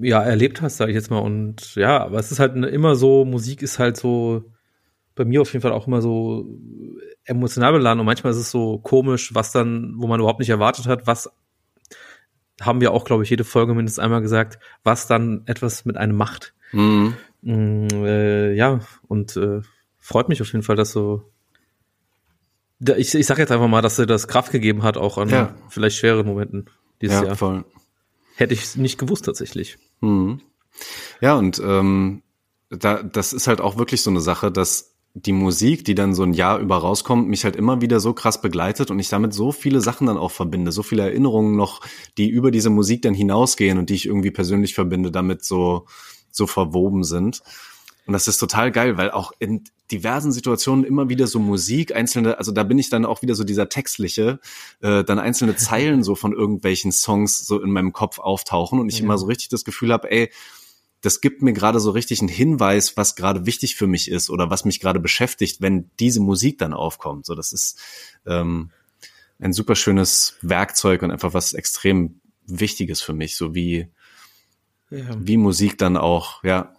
ja 0.00 0.22
erlebt 0.22 0.62
hast, 0.62 0.76
sage 0.76 0.92
ich 0.92 0.96
jetzt 0.96 1.10
mal. 1.10 1.18
Und 1.18 1.74
ja, 1.76 2.02
aber 2.04 2.18
es 2.18 2.30
ist 2.30 2.38
halt 2.38 2.54
immer 2.56 2.94
so, 2.96 3.24
Musik 3.24 3.62
ist 3.62 3.78
halt 3.78 3.96
so 3.96 4.44
bei 5.14 5.24
mir 5.24 5.42
auf 5.42 5.52
jeden 5.52 5.62
Fall 5.62 5.72
auch 5.72 5.86
immer 5.86 6.02
so 6.02 6.46
emotional 7.24 7.72
beladen 7.72 8.00
und 8.00 8.06
manchmal 8.06 8.32
ist 8.32 8.38
es 8.38 8.50
so 8.50 8.78
komisch, 8.78 9.34
was 9.34 9.52
dann, 9.52 9.94
wo 9.96 10.06
man 10.06 10.20
überhaupt 10.20 10.40
nicht 10.40 10.50
erwartet 10.50 10.86
hat, 10.86 11.06
was 11.06 11.30
haben 12.60 12.80
wir 12.80 12.92
auch, 12.92 13.04
glaube 13.04 13.22
ich, 13.22 13.30
jede 13.30 13.44
Folge 13.44 13.74
mindestens 13.74 14.02
einmal 14.02 14.22
gesagt, 14.22 14.58
was 14.84 15.06
dann 15.06 15.42
etwas 15.46 15.84
mit 15.84 15.96
einem 15.96 16.16
macht. 16.16 16.54
Mhm. 16.72 17.14
Mm, 17.42 17.86
äh, 18.04 18.52
ja, 18.52 18.80
und 19.08 19.36
äh, 19.36 19.62
freut 19.98 20.28
mich 20.28 20.42
auf 20.42 20.52
jeden 20.52 20.62
Fall, 20.62 20.76
dass 20.76 20.92
so 20.92 21.30
ich, 22.96 23.14
ich 23.14 23.26
sag 23.26 23.38
jetzt 23.38 23.52
einfach 23.52 23.68
mal, 23.68 23.82
dass 23.82 23.98
er 23.98 24.06
das 24.06 24.26
Kraft 24.26 24.52
gegeben 24.52 24.82
hat, 24.82 24.96
auch 24.96 25.18
an 25.18 25.28
ja. 25.28 25.54
vielleicht 25.68 25.98
schweren 25.98 26.26
Momenten 26.26 26.70
dieses 27.02 27.20
ja, 27.20 27.26
Jahr. 27.26 27.36
Voll. 27.36 27.64
Hätte 28.36 28.54
ich 28.54 28.76
nicht 28.76 28.98
gewusst 28.98 29.26
tatsächlich. 29.26 29.78
Mhm. 30.00 30.40
Ja, 31.20 31.34
und 31.34 31.60
ähm, 31.62 32.22
da, 32.70 33.02
das 33.02 33.32
ist 33.32 33.48
halt 33.48 33.60
auch 33.60 33.76
wirklich 33.76 34.02
so 34.02 34.10
eine 34.10 34.20
Sache, 34.20 34.50
dass 34.50 34.89
die 35.14 35.32
Musik, 35.32 35.84
die 35.84 35.94
dann 35.94 36.14
so 36.14 36.22
ein 36.22 36.34
Jahr 36.34 36.58
über 36.60 36.76
rauskommt, 36.78 37.28
mich 37.28 37.44
halt 37.44 37.56
immer 37.56 37.80
wieder 37.80 37.98
so 37.98 38.12
krass 38.12 38.40
begleitet 38.40 38.90
und 38.90 38.98
ich 38.98 39.08
damit 39.08 39.34
so 39.34 39.50
viele 39.50 39.80
Sachen 39.80 40.06
dann 40.06 40.16
auch 40.16 40.30
verbinde, 40.30 40.70
so 40.70 40.82
viele 40.82 41.02
Erinnerungen 41.02 41.56
noch, 41.56 41.80
die 42.16 42.28
über 42.28 42.50
diese 42.50 42.70
Musik 42.70 43.02
dann 43.02 43.14
hinausgehen 43.14 43.78
und 43.78 43.90
die 43.90 43.94
ich 43.94 44.06
irgendwie 44.06 44.30
persönlich 44.30 44.74
verbinde, 44.74 45.10
damit 45.10 45.44
so, 45.44 45.86
so 46.30 46.46
verwoben 46.46 47.02
sind. 47.02 47.42
Und 48.06 48.12
das 48.12 48.28
ist 48.28 48.38
total 48.38 48.70
geil, 48.70 48.96
weil 48.96 49.10
auch 49.10 49.32
in 49.40 49.64
diversen 49.90 50.32
Situationen 50.32 50.84
immer 50.84 51.08
wieder 51.08 51.26
so 51.26 51.38
Musik, 51.38 51.94
einzelne, 51.94 52.38
also 52.38 52.52
da 52.52 52.62
bin 52.62 52.78
ich 52.78 52.88
dann 52.88 53.04
auch 53.04 53.22
wieder 53.22 53.34
so 53.34 53.44
dieser 53.44 53.68
textliche, 53.68 54.38
äh, 54.80 55.04
dann 55.04 55.18
einzelne 55.18 55.56
Zeilen 55.56 56.02
so 56.04 56.14
von 56.14 56.32
irgendwelchen 56.32 56.92
Songs 56.92 57.46
so 57.46 57.60
in 57.60 57.70
meinem 57.70 57.92
Kopf 57.92 58.18
auftauchen 58.20 58.78
und 58.78 58.88
ich 58.88 58.98
ja. 58.98 59.04
immer 59.04 59.18
so 59.18 59.26
richtig 59.26 59.48
das 59.48 59.64
Gefühl 59.64 59.92
habe, 59.92 60.10
ey, 60.10 60.30
das 61.00 61.20
gibt 61.20 61.42
mir 61.42 61.52
gerade 61.52 61.80
so 61.80 61.90
richtig 61.90 62.20
einen 62.20 62.28
Hinweis, 62.28 62.96
was 62.96 63.16
gerade 63.16 63.46
wichtig 63.46 63.76
für 63.76 63.86
mich 63.86 64.10
ist 64.10 64.30
oder 64.30 64.50
was 64.50 64.64
mich 64.64 64.80
gerade 64.80 65.00
beschäftigt, 65.00 65.60
wenn 65.60 65.90
diese 65.98 66.20
Musik 66.20 66.58
dann 66.58 66.74
aufkommt. 66.74 67.26
So, 67.26 67.34
das 67.34 67.52
ist 67.52 67.78
ähm, 68.26 68.70
ein 69.38 69.52
super 69.52 69.76
schönes 69.76 70.36
Werkzeug 70.42 71.02
und 71.02 71.10
einfach 71.10 71.32
was 71.32 71.54
extrem 71.54 72.20
Wichtiges 72.46 73.00
für 73.00 73.14
mich, 73.14 73.36
so 73.36 73.54
wie 73.54 73.88
ja. 74.90 75.06
wie 75.18 75.36
Musik 75.36 75.78
dann 75.78 75.96
auch, 75.96 76.42
ja. 76.44 76.74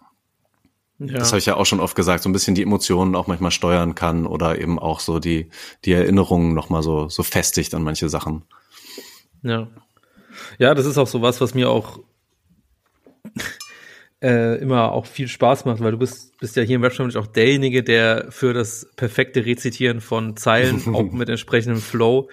ja. 0.98 1.14
das 1.14 1.28
habe 1.28 1.38
ich 1.38 1.46
ja 1.46 1.56
auch 1.56 1.66
schon 1.66 1.80
oft 1.80 1.96
gesagt, 1.96 2.22
so 2.22 2.28
ein 2.28 2.32
bisschen 2.32 2.54
die 2.54 2.62
Emotionen 2.62 3.16
auch 3.16 3.26
manchmal 3.26 3.50
steuern 3.50 3.94
kann 3.94 4.26
oder 4.26 4.60
eben 4.60 4.78
auch 4.78 5.00
so 5.00 5.18
die, 5.18 5.48
die 5.84 5.92
Erinnerungen 5.92 6.54
nochmal 6.54 6.82
so, 6.82 7.08
so 7.08 7.22
festigt 7.22 7.74
an 7.74 7.82
manche 7.82 8.08
Sachen. 8.08 8.44
Ja. 9.42 9.68
Ja, 10.58 10.74
das 10.74 10.86
ist 10.86 10.98
auch 10.98 11.06
so 11.06 11.20
was, 11.22 11.40
was 11.40 11.54
mir 11.54 11.68
auch 11.68 11.98
äh, 14.22 14.56
immer 14.58 14.92
auch 14.92 15.06
viel 15.06 15.26
Spaß 15.26 15.64
macht, 15.64 15.80
weil 15.80 15.92
du 15.92 15.98
bist, 15.98 16.38
bist 16.38 16.56
ja 16.56 16.62
hier 16.62 16.76
im 16.76 16.82
Webstammtisch 16.82 17.16
auch 17.16 17.26
derjenige, 17.26 17.82
der 17.82 18.26
für 18.30 18.54
das 18.54 18.88
perfekte 18.96 19.44
Rezitieren 19.44 20.00
von 20.00 20.36
Zeilen, 20.36 20.80
auch 20.94 21.10
mit 21.10 21.28
entsprechendem 21.28 21.80
Flow, 21.82 22.28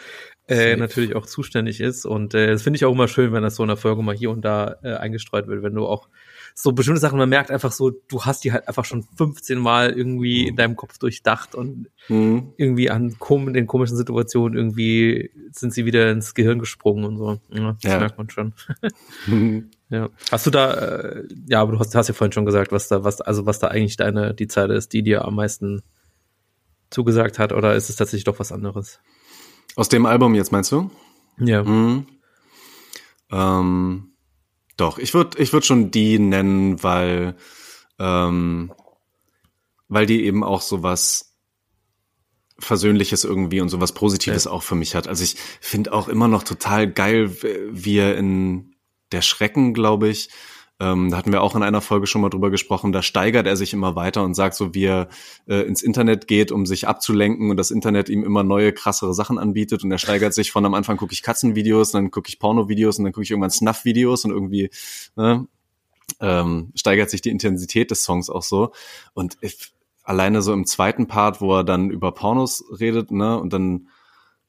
äh, 0.48 0.76
natürlich 0.76 1.16
auch 1.16 1.26
zuständig 1.26 1.82
ist. 1.82 2.06
Und 2.06 2.34
äh, 2.34 2.48
das 2.48 2.62
finde 2.62 2.78
ich 2.78 2.86
auch 2.86 2.92
immer 2.92 3.08
schön, 3.08 3.34
wenn 3.34 3.44
das 3.44 3.56
so 3.56 3.64
in 3.64 3.70
der 3.70 3.78
Folge 3.78 4.04
mal 4.04 4.16
hier 4.16 4.30
und 4.30 4.46
da 4.46 4.76
äh, 4.84 4.94
eingestreut 4.94 5.48
wird, 5.48 5.64
wenn 5.64 5.74
du 5.74 5.86
auch 5.88 6.10
so 6.56 6.74
bestimmte 6.74 7.00
Sachen, 7.00 7.18
man 7.18 7.30
merkt 7.30 7.52
einfach 7.52 7.72
so, 7.72 7.90
du 7.90 8.24
hast 8.24 8.44
die 8.44 8.52
halt 8.52 8.68
einfach 8.68 8.84
schon 8.84 9.04
15 9.16 9.58
Mal 9.58 9.92
irgendwie 9.92 10.48
in 10.48 10.56
deinem 10.56 10.76
Kopf 10.76 10.98
durchdacht 10.98 11.56
und 11.56 11.88
mhm. 12.08 12.54
irgendwie 12.58 12.90
an 12.90 13.18
kom 13.18 13.54
den 13.54 13.66
komischen 13.66 13.96
Situationen 13.96 14.58
irgendwie 14.58 15.32
sind 15.52 15.74
sie 15.74 15.86
wieder 15.86 16.12
ins 16.12 16.34
Gehirn 16.34 16.60
gesprungen 16.60 17.06
und 17.06 17.18
so. 17.18 17.40
Ja, 17.50 17.78
das 17.82 17.92
ja. 17.92 18.00
merkt 18.00 18.18
man 18.18 18.30
schon. 18.30 18.54
mhm. 19.26 19.72
Ja. 19.90 20.10
Hast 20.32 20.46
du 20.46 20.52
da, 20.52 20.74
äh, 20.74 21.28
ja, 21.48 21.62
aber 21.62 21.74
du 21.74 21.80
hast, 21.80 21.96
hast 21.96 22.08
ja 22.08 22.14
vorhin 22.14 22.32
schon 22.32 22.46
gesagt, 22.46 22.72
was 22.72 22.88
da, 22.88 23.04
was, 23.04 23.22
also 23.22 23.46
was 23.46 23.60
da 23.60 23.68
eigentlich 23.68 23.98
deine, 23.98 24.34
die 24.36 24.48
Zeile 24.48 24.76
ist, 24.76 24.94
die 24.94 25.02
dir 25.02 25.26
am 25.26 25.36
meisten 25.36 25.82
zugesagt 26.92 27.40
hat, 27.40 27.54
oder 27.54 27.76
ist 27.76 27.90
es 27.90 27.96
tatsächlich 27.96 28.24
doch 28.24 28.40
was 28.40 28.52
anderes? 28.52 29.00
Aus 29.76 29.90
dem 29.90 30.06
Album 30.06 30.36
jetzt 30.36 30.52
meinst 30.52 30.72
du? 30.72 30.92
Ja. 31.40 31.64
Mhm. 31.64 32.06
Ähm, 33.32 34.12
doch, 34.78 34.98
ich 34.98 35.14
würde 35.14 35.42
ich 35.42 35.54
würd 35.54 35.66
schon 35.66 35.92
die 35.92 36.20
nennen, 36.20 36.82
weil, 36.84 37.36
ähm, 37.98 38.72
weil 39.88 40.06
die 40.06 40.24
eben 40.24 40.44
auch 40.44 40.62
so 40.62 40.84
was 40.84 41.36
Versöhnliches 42.60 43.24
irgendwie 43.24 43.62
und 43.62 43.70
so 43.70 43.82
was 43.82 43.94
Positives 43.94 44.46
ja. 44.46 44.52
auch 44.52 44.64
für 44.64 44.76
mich 44.76 44.96
hat. 44.96 45.08
Also 45.08 45.24
ich 45.24 45.36
finde 45.62 45.94
auch 45.94 46.08
immer 46.08 46.28
noch 46.28 46.44
total 46.44 46.92
geil, 46.92 47.32
wie 47.72 47.98
er 47.98 48.18
in 48.18 48.69
der 49.12 49.22
Schrecken, 49.22 49.74
glaube 49.74 50.10
ich, 50.10 50.30
ähm, 50.82 51.12
da 51.12 51.18
hatten 51.18 51.34
wir 51.34 51.42
auch 51.42 51.56
in 51.56 51.64
einer 51.64 51.82
Folge 51.82 52.08
schon 52.08 52.22
mal 52.22 52.30
drüber 52.30 52.52
gesprochen, 52.52 52.94
da 52.94 53.02
steigert 53.02 53.46
er 53.46 53.58
sich 53.58 53.74
immer 53.74 53.98
weiter 53.98 54.24
und 54.24 54.34
sagt 54.34 54.56
so, 54.56 54.74
wie 54.74 54.86
er 54.86 55.10
äh, 55.46 55.62
ins 55.64 55.84
Internet 55.84 56.28
geht, 56.28 56.54
um 56.54 56.66
sich 56.66 56.88
abzulenken 56.88 57.52
und 57.52 57.58
das 57.58 57.70
Internet 57.70 58.08
ihm 58.08 58.24
immer 58.24 58.44
neue, 58.44 58.72
krassere 58.72 59.14
Sachen 59.14 59.38
anbietet. 59.38 59.84
Und 59.84 59.92
er 59.92 59.98
steigert 59.98 60.34
sich 60.34 60.52
von 60.52 60.66
am 60.66 60.74
Anfang 60.74 60.96
gucke 60.96 61.12
ich 61.12 61.22
Katzenvideos, 61.22 61.92
dann 61.92 62.12
gucke 62.12 62.30
ich 62.30 62.40
Pornovideos 62.40 62.98
und 62.98 63.04
dann 63.04 63.12
gucke 63.12 63.24
ich 63.24 63.32
irgendwann 63.32 63.52
Snuff-Videos 63.52 64.24
und 64.24 64.32
irgendwie 64.32 64.70
ne, 65.18 65.48
ähm, 66.22 66.72
steigert 66.76 67.10
sich 67.10 67.22
die 67.22 67.30
Intensität 67.30 67.92
des 67.92 68.04
Songs 68.06 68.30
auch 68.30 68.44
so. 68.44 68.72
Und 69.14 69.38
ich, 69.42 69.74
alleine 70.04 70.42
so 70.42 70.54
im 70.54 70.66
zweiten 70.66 71.08
Part, 71.08 71.42
wo 71.42 71.58
er 71.58 71.66
dann 71.66 71.90
über 71.90 72.14
Pornos 72.14 72.64
redet, 72.80 73.12
ne, 73.12 73.38
und 73.38 73.52
dann 73.52 73.90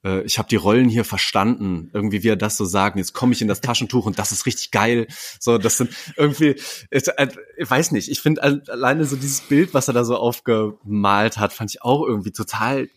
äh, 0.05 0.23
ich 0.23 0.39
habe 0.39 0.49
die 0.49 0.57
Rollen 0.57 0.89
hier 0.89 1.05
verstanden, 1.05 1.91
irgendwie 1.93 2.23
wie 2.23 2.29
er 2.29 2.37
das 2.37 2.57
so 2.57 2.65
sagt. 2.65 2.97
Jetzt 2.97 3.13
komme 3.13 3.33
ich 3.33 3.43
in 3.43 3.49
das 3.49 3.61
Taschentuch 3.63 4.07
und 4.07 4.19
das 4.19 4.33
ist 4.33 4.47
richtig 4.47 4.71
geil. 4.71 5.07
So, 5.39 5.59
das 5.59 5.77
sind 5.77 5.91
irgendwie, 6.17 6.57
ich, 6.91 7.09
äh, 7.09 7.29
ich 7.57 7.71
weiß 7.71 7.93
nicht, 7.93 8.11
ich 8.11 8.21
finde 8.21 8.43
alleine 8.43 9.05
so 9.05 9.17
dieses 9.17 9.41
Bild, 9.41 9.75
was 9.75 9.89
er 9.89 9.95
da 9.95 10.05
so 10.05 10.17
aufgemalt 10.17 11.39
hat, 11.39 11.53
fand 11.53 11.71
ich 11.71 11.83
auch 11.83 12.07
irgendwie 12.07 12.33
total 12.33 12.89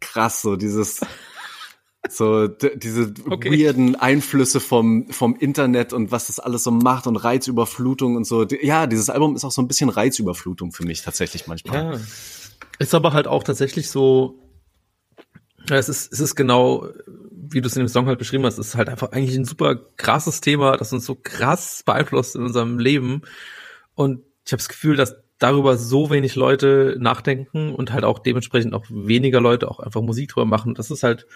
krass. 0.00 0.42
So 0.42 0.56
dieses 0.56 1.00
so 2.08 2.46
diese 2.46 3.12
okay. 3.28 3.50
weirden 3.50 3.96
Einflüsse 3.96 4.60
vom 4.60 5.08
vom 5.10 5.34
Internet 5.34 5.92
und 5.92 6.12
was 6.12 6.28
das 6.28 6.38
alles 6.38 6.62
so 6.62 6.70
macht 6.70 7.08
und 7.08 7.16
Reizüberflutung 7.16 8.14
und 8.14 8.24
so. 8.24 8.44
Ja, 8.44 8.86
dieses 8.86 9.10
Album 9.10 9.34
ist 9.34 9.44
auch 9.44 9.50
so 9.50 9.60
ein 9.60 9.66
bisschen 9.66 9.88
Reizüberflutung 9.88 10.70
für 10.70 10.84
mich 10.84 11.02
tatsächlich 11.02 11.48
manchmal. 11.48 11.94
Ja. 11.94 12.00
Ist 12.78 12.94
aber 12.94 13.12
halt 13.12 13.26
auch 13.26 13.42
tatsächlich 13.42 13.90
so 13.90 14.38
ja, 15.68 15.76
es 15.76 15.88
ist, 15.88 16.12
es 16.12 16.20
ist 16.20 16.34
genau, 16.34 16.88
wie 17.30 17.60
du 17.60 17.68
es 17.68 17.76
in 17.76 17.82
dem 17.82 17.88
Song 17.88 18.06
halt 18.06 18.18
beschrieben 18.18 18.44
hast, 18.44 18.58
es 18.58 18.68
ist 18.68 18.74
halt 18.76 18.88
einfach 18.88 19.12
eigentlich 19.12 19.36
ein 19.36 19.44
super 19.44 19.76
krasses 19.96 20.40
Thema, 20.40 20.76
das 20.76 20.92
uns 20.92 21.04
so 21.04 21.14
krass 21.14 21.82
beeinflusst 21.84 22.36
in 22.36 22.42
unserem 22.42 22.78
Leben. 22.78 23.22
Und 23.94 24.22
ich 24.44 24.52
habe 24.52 24.58
das 24.58 24.68
Gefühl, 24.68 24.96
dass 24.96 25.16
darüber 25.38 25.76
so 25.76 26.10
wenig 26.10 26.34
Leute 26.34 26.96
nachdenken 26.98 27.74
und 27.74 27.92
halt 27.92 28.04
auch 28.04 28.18
dementsprechend 28.18 28.74
auch 28.74 28.86
weniger 28.88 29.40
Leute 29.40 29.70
auch 29.70 29.80
einfach 29.80 30.00
Musik 30.00 30.30
drüber 30.30 30.46
machen. 30.46 30.74
Das 30.74 30.90
ist 30.90 31.02
halt, 31.02 31.26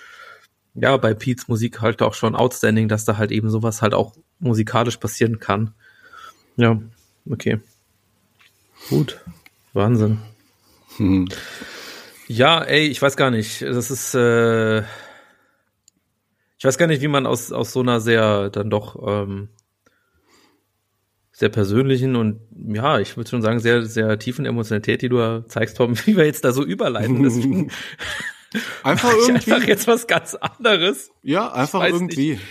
ja, 0.74 0.96
bei 0.96 1.14
Pete's 1.14 1.48
Musik 1.48 1.80
halt 1.80 2.00
auch 2.02 2.14
schon 2.14 2.34
outstanding, 2.34 2.88
dass 2.88 3.04
da 3.04 3.18
halt 3.18 3.30
eben 3.30 3.50
sowas 3.50 3.82
halt 3.82 3.94
auch 3.94 4.14
musikalisch 4.38 4.96
passieren 4.96 5.38
kann. 5.38 5.74
Ja, 6.56 6.80
okay. 7.28 7.60
Gut. 8.88 9.20
Wahnsinn. 9.72 10.18
Hm. 10.96 11.28
Ja, 12.32 12.62
ey, 12.62 12.86
ich 12.86 13.02
weiß 13.02 13.16
gar 13.16 13.32
nicht. 13.32 13.60
Das 13.60 13.90
ist, 13.90 14.14
äh, 14.14 14.82
ich 14.82 16.62
weiß 16.62 16.78
gar 16.78 16.86
nicht, 16.86 17.02
wie 17.02 17.08
man 17.08 17.26
aus, 17.26 17.50
aus 17.50 17.72
so 17.72 17.80
einer 17.80 18.00
sehr, 18.00 18.50
dann 18.50 18.70
doch, 18.70 18.96
ähm, 19.04 19.48
sehr 21.32 21.48
persönlichen 21.48 22.14
und 22.14 22.38
ja, 22.72 23.00
ich 23.00 23.16
würde 23.16 23.28
schon 23.28 23.42
sagen, 23.42 23.58
sehr, 23.58 23.84
sehr 23.84 24.16
tiefen 24.20 24.46
Emotionalität, 24.46 25.02
die 25.02 25.08
du 25.08 25.44
zeigst, 25.48 25.76
Tom, 25.76 25.98
wie 26.06 26.16
wir 26.16 26.24
jetzt 26.24 26.44
da 26.44 26.52
so 26.52 26.64
überleiten. 26.64 27.20
Deswegen 27.24 27.72
einfach 28.84 29.12
irgendwie. 29.12 29.52
Einfach 29.52 29.66
jetzt 29.66 29.88
was 29.88 30.06
ganz 30.06 30.36
anderes. 30.36 31.10
Ja, 31.24 31.50
einfach 31.50 31.82
irgendwie. 31.82 32.34
Nicht. 32.34 32.42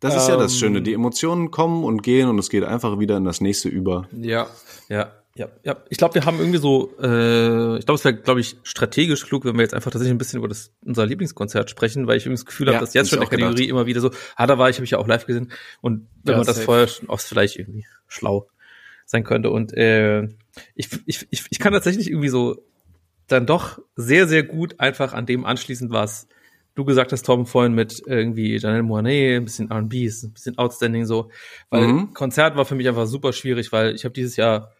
Das 0.00 0.16
ist 0.16 0.24
ähm, 0.28 0.34
ja 0.34 0.36
das 0.36 0.58
Schöne. 0.58 0.82
Die 0.82 0.92
Emotionen 0.92 1.50
kommen 1.50 1.82
und 1.82 2.02
gehen 2.02 2.28
und 2.28 2.38
es 2.38 2.50
geht 2.50 2.64
einfach 2.64 2.98
wieder 2.98 3.16
in 3.16 3.24
das 3.24 3.40
nächste 3.40 3.70
über. 3.70 4.06
Ja, 4.12 4.48
ja. 4.90 5.23
Ja, 5.36 5.48
ja. 5.64 5.82
Ich 5.88 5.98
glaube, 5.98 6.14
wir 6.14 6.26
haben 6.26 6.38
irgendwie 6.38 6.58
so, 6.58 6.96
äh, 7.00 7.78
ich 7.78 7.86
glaube, 7.86 7.98
es 7.98 8.04
wäre, 8.04 8.14
glaube 8.14 8.40
ich, 8.40 8.56
strategisch 8.62 9.26
klug, 9.26 9.44
wenn 9.44 9.56
wir 9.56 9.62
jetzt 9.62 9.74
einfach 9.74 9.90
tatsächlich 9.90 10.14
ein 10.14 10.18
bisschen 10.18 10.38
über 10.38 10.46
das, 10.46 10.72
unser 10.84 11.06
Lieblingskonzert 11.06 11.68
sprechen, 11.68 12.06
weil 12.06 12.18
ich 12.18 12.24
irgendwie 12.24 12.40
das 12.40 12.46
Gefühl 12.46 12.68
ja, 12.68 12.74
habe, 12.74 12.84
dass 12.84 12.94
jetzt 12.94 13.10
schon 13.10 13.18
in 13.18 13.22
der 13.22 13.30
Kategorie 13.30 13.54
gedacht. 13.54 13.70
immer 13.70 13.86
wieder 13.86 14.00
so, 14.00 14.12
ah, 14.36 14.46
da 14.46 14.58
war 14.58 14.70
ich, 14.70 14.76
habe 14.76 14.84
ich 14.84 14.92
ja 14.92 14.98
auch 14.98 15.08
live 15.08 15.26
gesehen. 15.26 15.50
Und 15.80 16.06
wenn 16.22 16.32
ja, 16.32 16.38
man 16.38 16.46
das 16.46 16.56
safe. 16.56 16.66
vorher 16.66 16.86
schon 16.86 17.08
oft 17.08 17.26
vielleicht 17.26 17.56
irgendwie 17.56 17.84
schlau 18.06 18.48
sein 19.06 19.24
könnte. 19.24 19.50
Und 19.50 19.72
äh, 19.76 20.28
ich, 20.76 20.88
ich, 21.04 21.26
ich, 21.30 21.44
ich 21.50 21.58
kann 21.58 21.72
tatsächlich 21.72 22.08
irgendwie 22.08 22.28
so 22.28 22.62
dann 23.26 23.46
doch 23.46 23.80
sehr, 23.96 24.28
sehr 24.28 24.44
gut 24.44 24.78
einfach 24.78 25.14
an 25.14 25.26
dem 25.26 25.44
anschließend, 25.44 25.90
was 25.90 26.28
du 26.76 26.84
gesagt 26.84 27.12
hast, 27.12 27.26
Tom, 27.26 27.46
vorhin 27.46 27.74
mit 27.74 28.02
irgendwie 28.06 28.56
Janelle 28.56 28.82
Moinet, 28.84 29.36
ein 29.36 29.44
bisschen 29.44 29.70
R&B, 29.70 30.06
ein 30.06 30.32
bisschen 30.32 30.58
outstanding 30.58 31.06
so. 31.06 31.30
Weil 31.70 31.88
mhm. 31.88 32.14
Konzert 32.14 32.56
war 32.56 32.64
für 32.64 32.76
mich 32.76 32.88
einfach 32.88 33.06
super 33.06 33.32
schwierig, 33.32 33.72
weil 33.72 33.94
ich 33.94 34.04
habe 34.04 34.12
dieses 34.12 34.36
Jahr 34.36 34.73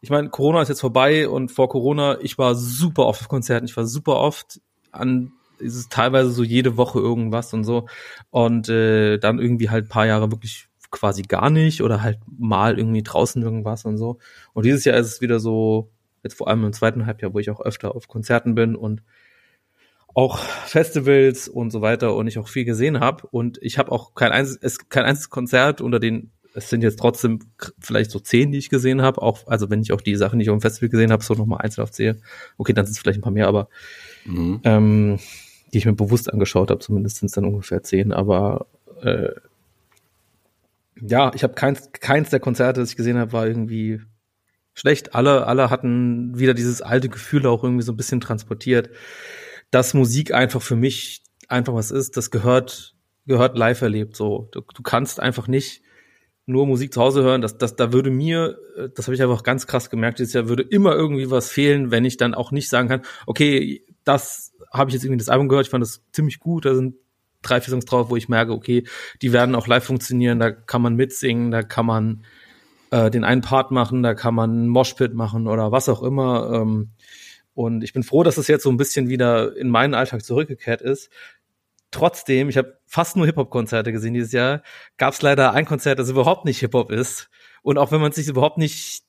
ich 0.00 0.10
meine, 0.10 0.30
Corona 0.30 0.62
ist 0.62 0.68
jetzt 0.68 0.80
vorbei 0.80 1.28
und 1.28 1.50
vor 1.50 1.68
Corona, 1.68 2.18
ich 2.20 2.38
war 2.38 2.54
super 2.54 3.06
oft 3.06 3.20
auf 3.20 3.28
Konzerten, 3.28 3.66
ich 3.66 3.76
war 3.76 3.86
super 3.86 4.16
oft 4.16 4.60
an 4.92 5.32
ist 5.60 5.76
es 5.76 5.88
teilweise 5.88 6.30
so 6.30 6.42
jede 6.42 6.76
Woche 6.76 6.98
irgendwas 6.98 7.52
und 7.52 7.64
so. 7.64 7.86
Und 8.30 8.68
äh, 8.68 9.18
dann 9.18 9.38
irgendwie 9.38 9.70
halt 9.70 9.86
ein 9.86 9.88
paar 9.88 10.06
Jahre 10.06 10.30
wirklich 10.30 10.68
quasi 10.90 11.22
gar 11.22 11.50
nicht 11.50 11.82
oder 11.82 12.02
halt 12.02 12.18
mal 12.38 12.78
irgendwie 12.78 13.02
draußen 13.02 13.42
irgendwas 13.42 13.84
und 13.84 13.96
so. 13.96 14.18
Und 14.52 14.64
dieses 14.64 14.84
Jahr 14.84 14.96
ist 14.96 15.06
es 15.06 15.20
wieder 15.20 15.38
so, 15.38 15.90
jetzt 16.22 16.34
vor 16.34 16.48
allem 16.48 16.64
im 16.64 16.72
zweiten 16.72 17.06
Halbjahr, 17.06 17.32
wo 17.32 17.38
ich 17.38 17.50
auch 17.50 17.60
öfter 17.60 17.94
auf 17.94 18.08
Konzerten 18.08 18.54
bin 18.54 18.74
und 18.74 19.02
auch 20.12 20.38
Festivals 20.38 21.48
und 21.48 21.70
so 21.70 21.82
weiter 21.82 22.16
und 22.16 22.26
ich 22.26 22.38
auch 22.38 22.48
viel 22.48 22.64
gesehen 22.64 22.98
habe. 22.98 23.26
Und 23.30 23.58
ich 23.62 23.78
habe 23.78 23.92
auch 23.92 24.14
kein 24.14 24.32
einziges, 24.32 24.88
kein 24.88 25.04
einziges 25.04 25.30
Konzert 25.30 25.80
unter 25.80 26.00
den 26.00 26.32
es 26.54 26.68
sind 26.68 26.82
jetzt 26.82 26.98
trotzdem 26.98 27.40
vielleicht 27.78 28.10
so 28.10 28.18
zehn, 28.18 28.52
die 28.52 28.58
ich 28.58 28.70
gesehen 28.70 29.02
habe. 29.02 29.22
Auch, 29.22 29.46
also 29.46 29.70
wenn 29.70 29.82
ich 29.82 29.92
auch 29.92 30.00
die 30.00 30.16
Sachen, 30.16 30.38
die 30.38 30.44
ich 30.44 30.50
auf 30.50 30.56
dem 30.56 30.60
Festival 30.60 30.88
gesehen 30.88 31.12
habe, 31.12 31.22
so 31.22 31.34
nochmal 31.34 31.60
einzeln 31.60 31.84
aufzähle. 31.84 32.18
Okay, 32.58 32.72
dann 32.72 32.86
sind 32.86 32.92
es 32.92 32.98
vielleicht 32.98 33.18
ein 33.18 33.22
paar 33.22 33.32
mehr, 33.32 33.48
aber 33.48 33.68
mhm. 34.24 34.60
ähm, 34.64 35.18
die 35.72 35.78
ich 35.78 35.86
mir 35.86 35.94
bewusst 35.94 36.32
angeschaut 36.32 36.70
habe, 36.70 36.80
zumindest 36.80 37.18
sind 37.18 37.26
es 37.26 37.32
dann 37.32 37.44
ungefähr 37.44 37.82
zehn. 37.82 38.12
Aber 38.12 38.66
äh, 39.02 39.30
ja, 41.00 41.30
ich 41.34 41.42
habe 41.42 41.54
keins, 41.54 41.90
keins 41.92 42.30
der 42.30 42.40
Konzerte, 42.40 42.80
das 42.80 42.90
ich 42.90 42.96
gesehen 42.96 43.18
habe, 43.18 43.32
war 43.32 43.46
irgendwie 43.46 44.00
schlecht. 44.74 45.14
Alle, 45.14 45.46
alle 45.46 45.70
hatten 45.70 46.38
wieder 46.38 46.54
dieses 46.54 46.82
alte 46.82 47.08
Gefühl 47.08 47.46
auch 47.46 47.62
irgendwie 47.62 47.82
so 47.82 47.92
ein 47.92 47.96
bisschen 47.96 48.20
transportiert, 48.20 48.90
dass 49.70 49.94
Musik 49.94 50.34
einfach 50.34 50.62
für 50.62 50.76
mich 50.76 51.22
einfach 51.48 51.74
was 51.74 51.90
ist, 51.90 52.16
das 52.16 52.30
gehört, 52.30 52.94
gehört 53.26 53.56
live 53.56 53.82
erlebt. 53.82 54.16
So, 54.16 54.48
du, 54.52 54.62
du 54.74 54.82
kannst 54.82 55.20
einfach 55.20 55.46
nicht 55.46 55.82
nur 56.46 56.66
Musik 56.66 56.92
zu 56.92 57.00
Hause 57.00 57.22
hören, 57.22 57.42
das, 57.42 57.58
das, 57.58 57.76
da 57.76 57.92
würde 57.92 58.10
mir, 58.10 58.58
äh, 58.76 58.88
das 58.94 59.06
habe 59.06 59.14
ich 59.14 59.22
einfach 59.22 59.42
ganz 59.42 59.66
krass 59.66 59.90
gemerkt, 59.90 60.18
dieses 60.18 60.32
Jahr 60.32 60.48
würde 60.48 60.62
immer 60.62 60.94
irgendwie 60.94 61.30
was 61.30 61.50
fehlen, 61.50 61.90
wenn 61.90 62.04
ich 62.04 62.16
dann 62.16 62.34
auch 62.34 62.52
nicht 62.52 62.68
sagen 62.68 62.88
kann, 62.88 63.02
okay, 63.26 63.84
das 64.04 64.52
habe 64.72 64.90
ich 64.90 64.94
jetzt 64.94 65.04
irgendwie 65.04 65.18
das 65.18 65.28
Album 65.28 65.48
gehört, 65.48 65.66
ich 65.66 65.70
fand 65.70 65.82
das 65.82 66.02
ziemlich 66.12 66.40
gut, 66.40 66.64
da 66.64 66.74
sind 66.74 66.94
drei, 67.42 67.60
vier 67.60 67.70
Songs 67.70 67.84
drauf, 67.84 68.10
wo 68.10 68.16
ich 68.16 68.28
merke, 68.28 68.52
okay, 68.52 68.84
die 69.22 69.32
werden 69.32 69.54
auch 69.54 69.66
live 69.66 69.84
funktionieren, 69.84 70.38
da 70.38 70.50
kann 70.50 70.82
man 70.82 70.96
mitsingen, 70.96 71.50
da 71.50 71.62
kann 71.62 71.86
man 71.86 72.24
äh, 72.90 73.10
den 73.10 73.24
einen 73.24 73.40
Part 73.40 73.70
machen, 73.70 74.02
da 74.02 74.14
kann 74.14 74.34
man 74.34 74.68
Moshpit 74.68 75.14
machen 75.14 75.46
oder 75.46 75.72
was 75.72 75.88
auch 75.88 76.02
immer. 76.02 76.50
Ähm, 76.52 76.90
und 77.54 77.82
ich 77.82 77.92
bin 77.92 78.02
froh, 78.02 78.22
dass 78.22 78.36
es 78.36 78.48
jetzt 78.48 78.62
so 78.62 78.70
ein 78.70 78.76
bisschen 78.76 79.08
wieder 79.08 79.56
in 79.56 79.70
meinen 79.70 79.94
Alltag 79.94 80.24
zurückgekehrt 80.24 80.82
ist, 80.82 81.10
Trotzdem, 81.90 82.48
ich 82.48 82.56
habe 82.56 82.78
fast 82.86 83.16
nur 83.16 83.26
Hip-Hop-Konzerte 83.26 83.92
gesehen 83.92 84.14
dieses 84.14 84.32
Jahr, 84.32 84.62
gab 84.96 85.12
es 85.12 85.22
leider 85.22 85.52
ein 85.52 85.64
Konzert, 85.64 85.98
das 85.98 86.08
überhaupt 86.08 86.44
nicht 86.44 86.60
Hip-Hop 86.60 86.90
ist. 86.90 87.28
Und 87.62 87.78
auch 87.78 87.90
wenn 87.92 88.00
man 88.00 88.12
sich 88.12 88.28
überhaupt 88.28 88.58
nicht 88.58 89.02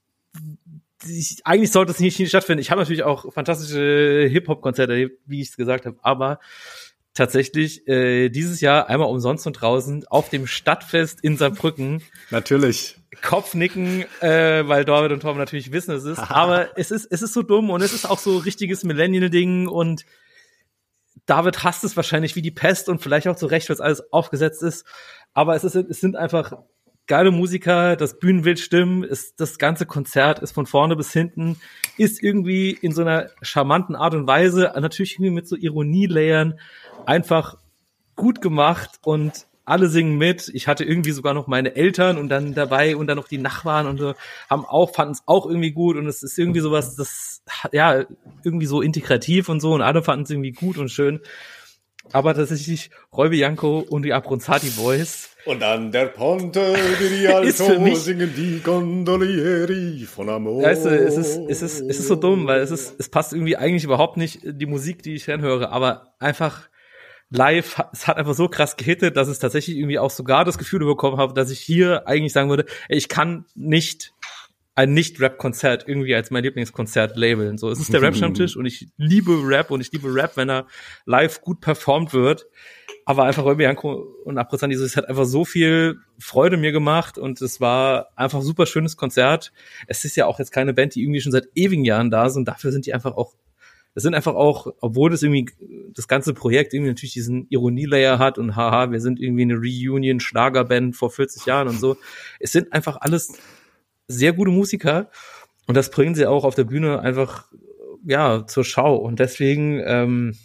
ich, 1.08 1.42
eigentlich 1.46 1.72
sollte 1.72 1.92
es 1.92 2.00
nicht, 2.00 2.20
nicht 2.20 2.30
stattfinden. 2.30 2.62
Ich 2.62 2.72
habe 2.72 2.82
natürlich 2.82 3.04
auch 3.04 3.32
fantastische 3.34 4.28
Hip-Hop-Konzerte 4.32 4.94
erlebt, 4.94 5.20
wie 5.26 5.42
ich 5.42 5.50
es 5.50 5.58
gesagt 5.58 5.86
habe, 5.86 5.98
aber 6.02 6.40
tatsächlich 7.14 7.88
äh, 7.88 8.30
dieses 8.30 8.62
Jahr 8.62 8.88
einmal 8.88 9.10
umsonst 9.10 9.46
und 9.48 9.54
draußen 9.54 10.06
auf 10.08 10.30
dem 10.30 10.48
Stadtfest 10.48 11.22
in 11.22 11.38
Saarbrücken. 11.38 12.02
Natürlich. 12.30 12.98
Kopfnicken, 13.22 14.06
äh, 14.22 14.68
weil 14.68 14.86
David 14.86 15.12
und 15.12 15.22
Tom 15.22 15.38
natürlich 15.38 15.72
wissen, 15.72 15.94
es 15.94 16.06
ist. 16.06 16.20
aber 16.30 16.78
es 16.78 16.92
ist, 16.92 17.08
es 17.12 17.22
ist 17.22 17.34
so 17.34 17.42
dumm 17.42 17.70
und 17.70 17.82
es 17.82 17.94
ist 17.94 18.10
auch 18.10 18.20
so 18.20 18.38
richtiges 18.38 18.84
Millennial-Ding 18.84 19.68
und 19.68 20.06
David 21.26 21.64
hasst 21.64 21.84
es 21.84 21.96
wahrscheinlich 21.96 22.36
wie 22.36 22.42
die 22.42 22.52
Pest 22.52 22.90
und 22.90 23.02
vielleicht 23.02 23.28
auch 23.28 23.36
zu 23.36 23.46
Recht, 23.46 23.70
weil 23.70 23.76
es 23.76 23.82
alles 23.82 24.12
aufgesetzt 24.12 24.64
ist. 24.64 24.86
Aber 25.34 25.56
es, 25.56 25.64
ist, 25.64 25.76
es 25.76 26.00
sind 26.00 26.16
einfach 26.16 26.54
geile 27.08 27.32
Musiker, 27.32 27.96
das 27.96 28.20
Bühnenbild 28.20 28.60
stimmen, 28.60 29.04
ist, 29.04 29.40
das 29.40 29.58
ganze 29.58 29.86
Konzert 29.86 30.40
ist 30.40 30.54
von 30.54 30.66
vorne 30.66 30.96
bis 30.96 31.12
hinten, 31.12 31.58
ist 31.98 32.24
irgendwie 32.24 32.72
in 32.72 32.94
so 32.94 33.02
einer 33.02 33.30
charmanten 33.42 33.96
Art 33.96 34.14
und 34.14 34.28
Weise, 34.28 34.72
natürlich 34.80 35.16
irgendwie 35.16 35.32
mit 35.32 35.48
so 35.48 35.56
Ironielayern, 35.56 36.60
einfach 37.06 37.58
gut 38.16 38.42
gemacht 38.42 39.00
und 39.04 39.48
alle 39.72 39.88
singen 39.88 40.18
mit. 40.18 40.52
Ich 40.54 40.68
hatte 40.68 40.84
irgendwie 40.84 41.12
sogar 41.12 41.34
noch 41.34 41.48
meine 41.48 41.76
Eltern 41.76 42.18
und 42.18 42.30
dann 42.30 42.54
dabei 42.54 42.96
und 42.96 43.08
dann 43.08 43.16
noch 43.18 43.30
die 43.30 43.38
Nachbarn 43.38 43.88
und 43.88 43.98
so, 43.98 44.14
haben 44.50 44.66
auch, 44.66 44.94
fanden 44.94 45.14
es 45.14 45.24
auch 45.26 45.46
irgendwie 45.46 45.72
gut 45.72 45.96
und 45.96 46.08
es 46.08 46.24
ist 46.24 46.38
irgendwie 46.38 46.60
sowas, 46.60 46.98
das, 46.98 47.42
ja, 47.72 48.04
irgendwie 48.44 48.66
so 48.66 48.82
integrativ 48.82 49.48
und 49.48 49.62
so 49.62 49.74
und 49.74 49.82
alle 49.82 50.04
fanden 50.04 50.24
es 50.24 50.30
irgendwie 50.30 50.52
gut 50.52 50.78
und 50.78 50.90
schön. 50.90 51.22
Aber 52.12 52.34
tatsächlich 52.34 52.90
Roy 53.16 53.30
Bianco 53.30 53.80
und 53.80 54.04
die 54.04 54.12
Abronzati 54.12 54.72
Boys. 54.72 55.30
Und 55.46 55.64
an 55.64 55.92
der 55.92 56.08
Ponte 56.08 56.76
di 57.00 57.06
Rialto 57.26 57.96
singen 57.96 58.34
die 58.36 58.60
Gondolieri 58.62 60.06
von 60.06 60.30
Amor. 60.30 60.64
Weißt 60.64 60.86
du, 60.86 60.90
es 60.90 61.16
ist, 61.16 61.40
es 61.48 61.62
ist, 61.62 61.82
es 61.82 62.00
ist 62.00 62.08
so 62.08 62.16
dumm, 62.16 62.46
weil 62.46 62.60
es 62.60 62.72
ist, 62.72 62.96
es 63.00 63.08
passt 63.08 63.32
irgendwie 63.32 63.56
eigentlich 63.56 63.86
überhaupt 63.86 64.18
nicht 64.18 64.40
die 64.44 64.66
Musik, 64.66 65.02
die 65.02 65.14
ich 65.14 65.28
höre, 65.28 65.72
aber 65.72 66.14
einfach 66.20 66.70
live, 67.32 67.82
es 67.94 68.08
hat 68.08 68.18
einfach 68.18 68.34
so 68.34 68.48
krass 68.48 68.78
gehittet, 68.78 69.18
dass 69.18 69.28
es 69.28 69.40
tatsächlich 69.40 69.78
irgendwie 69.78 70.00
auch 70.00 70.12
sogar 70.12 70.46
das 70.46 70.58
Gefühl 70.58 70.86
bekommen 70.86 71.18
habe, 71.18 71.34
dass 71.34 71.50
ich 71.50 71.60
hier 71.60 72.08
eigentlich 72.08 72.34
sagen 72.34 72.50
würde, 72.50 72.66
ich 72.90 73.10
kann 73.10 73.46
nicht 73.56 74.14
ein 74.74 74.94
Nicht-Rap-Konzert 74.94 75.88
irgendwie 75.88 76.16
als 76.16 76.32
mein 76.32 76.44
Lieblingskonzert 76.44 77.18
labeln. 77.18 77.58
So, 77.58 77.70
es 77.70 77.80
ist 77.80 77.94
der 77.94 78.02
Rap-Stammtisch 78.02 78.56
und 78.56 78.66
ich 78.66 78.88
liebe 78.98 79.32
Rap 79.44 79.70
und 79.72 79.82
ich 79.82 79.92
liebe 79.92 80.14
Rap, 80.14 80.38
wenn 80.38 80.50
er 80.50 80.68
live 81.06 81.42
gut 81.42 81.60
performt 81.62 82.14
wird. 82.14 82.48
Aber 83.06 83.24
einfach 83.24 83.44
Roy 83.44 83.56
Bianco 83.56 83.94
und 84.24 84.38
Aprozani, 84.38 84.76
es 84.76 84.96
hat 84.96 85.10
einfach 85.10 85.26
so 85.26 85.44
viel 85.44 85.98
Freude 86.20 86.56
mir 86.56 86.72
gemacht 86.72 87.18
und 87.18 87.42
es 87.42 87.60
war 87.60 88.10
einfach 88.16 88.40
ein 88.40 88.46
super 88.46 88.66
schönes 88.66 88.96
Konzert. 88.96 89.52
Es 89.88 90.06
ist 90.06 90.16
ja 90.16 90.26
auch 90.26 90.40
jetzt 90.40 90.52
keine 90.52 90.74
Band, 90.74 90.96
die 90.96 91.02
irgendwie 91.02 91.22
schon 91.22 91.32
seit 91.32 91.48
ewigen 91.56 91.84
Jahren 91.84 92.12
da 92.12 92.30
sind. 92.30 92.48
Dafür 92.48 92.72
sind 92.72 92.86
die 92.86 92.94
einfach 92.94 93.18
auch 93.18 93.34
das 93.94 94.04
sind 94.04 94.16
einfach 94.16 94.36
auch, 94.36 94.68
obwohl 94.80 95.10
das 95.10 95.22
irgendwie 95.22 95.50
das 95.94 96.08
ganze 96.08 96.34
Projekt 96.34 96.74
irgendwie 96.74 96.92
natürlich 96.92 97.14
diesen 97.14 97.48
Ironielayer 97.50 98.20
hat 98.20 98.38
und 98.38 98.56
haha, 98.56 98.92
wir 98.92 99.02
sind 99.02 99.20
irgendwie 99.20 99.44
eine 99.44 99.56
Reunion-Schlagerband 99.56 100.96
vor 100.96 101.12
40 101.12 101.46
Jahren 101.46 101.68
und 101.68 101.80
so. 101.80 101.98
Es 102.40 102.52
sind 102.52 102.72
einfach 102.72 102.98
alles 103.02 103.34
sehr 104.08 104.34
gute 104.34 104.52
Musiker 104.52 105.10
und 105.68 105.76
das 105.76 105.92
bringen 105.92 106.16
sie 106.16 106.26
auch 106.26 106.44
auf 106.44 106.56
der 106.56 106.64
Bühne 106.64 107.02
einfach 107.02 107.52
ja 108.06 108.46
zur 108.48 108.64
Schau 108.64 108.96
und 108.96 109.20
deswegen 109.20 109.82
ähm, 109.86 110.38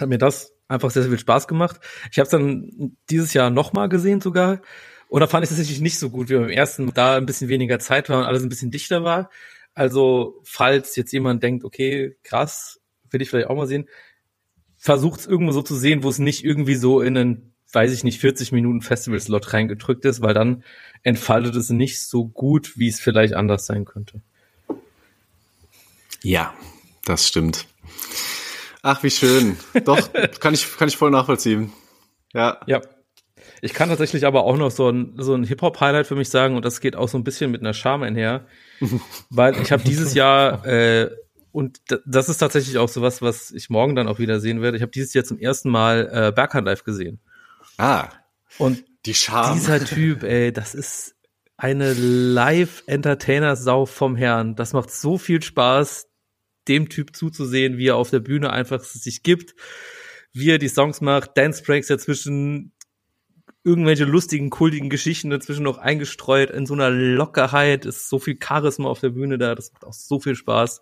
hat 0.00 0.08
mir 0.08 0.18
das 0.18 0.54
einfach 0.68 0.90
sehr, 0.90 1.02
sehr 1.02 1.10
viel 1.10 1.18
Spaß 1.18 1.48
gemacht. 1.48 1.80
Ich 2.10 2.18
habe 2.18 2.24
es 2.24 2.30
dann 2.30 2.96
dieses 3.10 3.34
Jahr 3.34 3.50
nochmal 3.50 3.88
gesehen 3.88 4.20
sogar 4.20 4.62
und 5.08 5.20
da 5.20 5.26
fand 5.26 5.44
ich 5.44 5.50
es 5.50 5.56
tatsächlich 5.56 5.82
nicht 5.82 5.98
so 5.98 6.08
gut 6.08 6.30
wie 6.30 6.36
beim 6.36 6.48
ersten, 6.48 6.90
da 6.94 7.16
ein 7.16 7.26
bisschen 7.26 7.48
weniger 7.48 7.78
Zeit 7.78 8.08
war 8.08 8.20
und 8.20 8.24
alles 8.24 8.42
ein 8.42 8.48
bisschen 8.48 8.70
dichter 8.70 9.04
war. 9.04 9.28
Also, 9.74 10.40
falls 10.44 10.96
jetzt 10.96 11.12
jemand 11.12 11.42
denkt, 11.42 11.64
okay, 11.64 12.16
krass, 12.22 12.80
will 13.10 13.22
ich 13.22 13.30
vielleicht 13.30 13.48
auch 13.48 13.56
mal 13.56 13.66
sehen, 13.66 13.88
versucht 14.76 15.20
es 15.20 15.26
irgendwo 15.26 15.52
so 15.52 15.62
zu 15.62 15.76
sehen, 15.76 16.02
wo 16.02 16.08
es 16.08 16.18
nicht 16.18 16.44
irgendwie 16.44 16.74
so 16.74 17.00
in 17.00 17.16
einen, 17.16 17.54
weiß 17.72 17.92
ich 17.92 18.04
nicht, 18.04 18.20
40 18.20 18.52
Minuten 18.52 18.82
Festival-Slot 18.82 19.52
reingedrückt 19.52 20.04
ist, 20.04 20.20
weil 20.20 20.34
dann 20.34 20.64
entfaltet 21.02 21.56
es 21.56 21.70
nicht 21.70 22.00
so 22.00 22.26
gut, 22.26 22.76
wie 22.76 22.88
es 22.88 23.00
vielleicht 23.00 23.34
anders 23.34 23.66
sein 23.66 23.84
könnte. 23.84 24.22
Ja, 26.22 26.54
das 27.04 27.26
stimmt. 27.26 27.66
Ach, 28.82 29.02
wie 29.02 29.10
schön. 29.10 29.56
Doch, 29.84 30.12
kann 30.40 30.54
ich, 30.54 30.76
kann 30.76 30.88
ich 30.88 30.96
voll 30.96 31.10
nachvollziehen. 31.10 31.72
Ja. 32.32 32.60
Ja. 32.66 32.82
Ich 33.64 33.74
kann 33.74 33.88
tatsächlich 33.88 34.26
aber 34.26 34.42
auch 34.42 34.56
noch 34.56 34.72
so 34.72 34.90
ein, 34.90 35.14
so 35.18 35.34
ein 35.34 35.44
Hip-Hop-Highlight 35.44 36.08
für 36.08 36.16
mich 36.16 36.28
sagen 36.28 36.56
und 36.56 36.64
das 36.64 36.80
geht 36.80 36.96
auch 36.96 37.08
so 37.08 37.16
ein 37.16 37.22
bisschen 37.22 37.52
mit 37.52 37.60
einer 37.60 37.72
Charme 37.72 38.02
einher, 38.02 38.44
weil 39.30 39.56
ich 39.62 39.70
habe 39.70 39.84
dieses 39.84 40.14
Jahr 40.14 40.66
äh, 40.66 41.10
und 41.52 41.80
das 42.04 42.28
ist 42.28 42.38
tatsächlich 42.38 42.78
auch 42.78 42.88
so 42.88 43.02
was, 43.02 43.22
was 43.22 43.52
ich 43.52 43.70
morgen 43.70 43.94
dann 43.94 44.08
auch 44.08 44.18
wieder 44.18 44.40
sehen 44.40 44.62
werde. 44.62 44.76
Ich 44.76 44.82
habe 44.82 44.90
dieses 44.90 45.14
Jahr 45.14 45.24
zum 45.24 45.38
ersten 45.38 45.70
Mal 45.70 46.10
äh, 46.12 46.32
Berghand 46.32 46.66
live 46.66 46.82
gesehen. 46.82 47.20
Ah. 47.78 48.08
Und 48.58 48.82
die 49.06 49.14
Charme. 49.14 49.54
Dieser 49.54 49.84
Typ, 49.84 50.24
ey, 50.24 50.52
das 50.52 50.74
ist 50.74 51.14
eine 51.56 51.92
Live-Entertainer-Sau 51.92 53.86
vom 53.86 54.16
Herrn. 54.16 54.56
Das 54.56 54.72
macht 54.72 54.90
so 54.90 55.18
viel 55.18 55.40
Spaß, 55.40 56.08
dem 56.66 56.88
Typ 56.88 57.14
zuzusehen, 57.14 57.78
wie 57.78 57.86
er 57.88 57.96
auf 57.96 58.10
der 58.10 58.20
Bühne 58.20 58.50
einfach 58.50 58.82
sich 58.82 59.22
gibt, 59.22 59.54
wie 60.32 60.50
er 60.50 60.58
die 60.58 60.68
Songs 60.68 61.00
macht, 61.00 61.36
Dance 61.36 61.62
Breaks 61.62 61.86
dazwischen, 61.86 62.72
irgendwelche 63.64 64.04
lustigen, 64.04 64.50
kultigen 64.50 64.90
Geschichten 64.90 65.30
dazwischen 65.30 65.62
noch 65.62 65.78
eingestreut, 65.78 66.50
in 66.50 66.66
so 66.66 66.74
einer 66.74 66.90
Lockerheit, 66.90 67.86
ist 67.86 68.08
so 68.08 68.18
viel 68.18 68.36
Charisma 68.42 68.88
auf 68.88 68.98
der 68.98 69.10
Bühne 69.10 69.38
da, 69.38 69.54
das 69.54 69.72
macht 69.72 69.84
auch 69.84 69.92
so 69.92 70.18
viel 70.18 70.34
Spaß. 70.34 70.80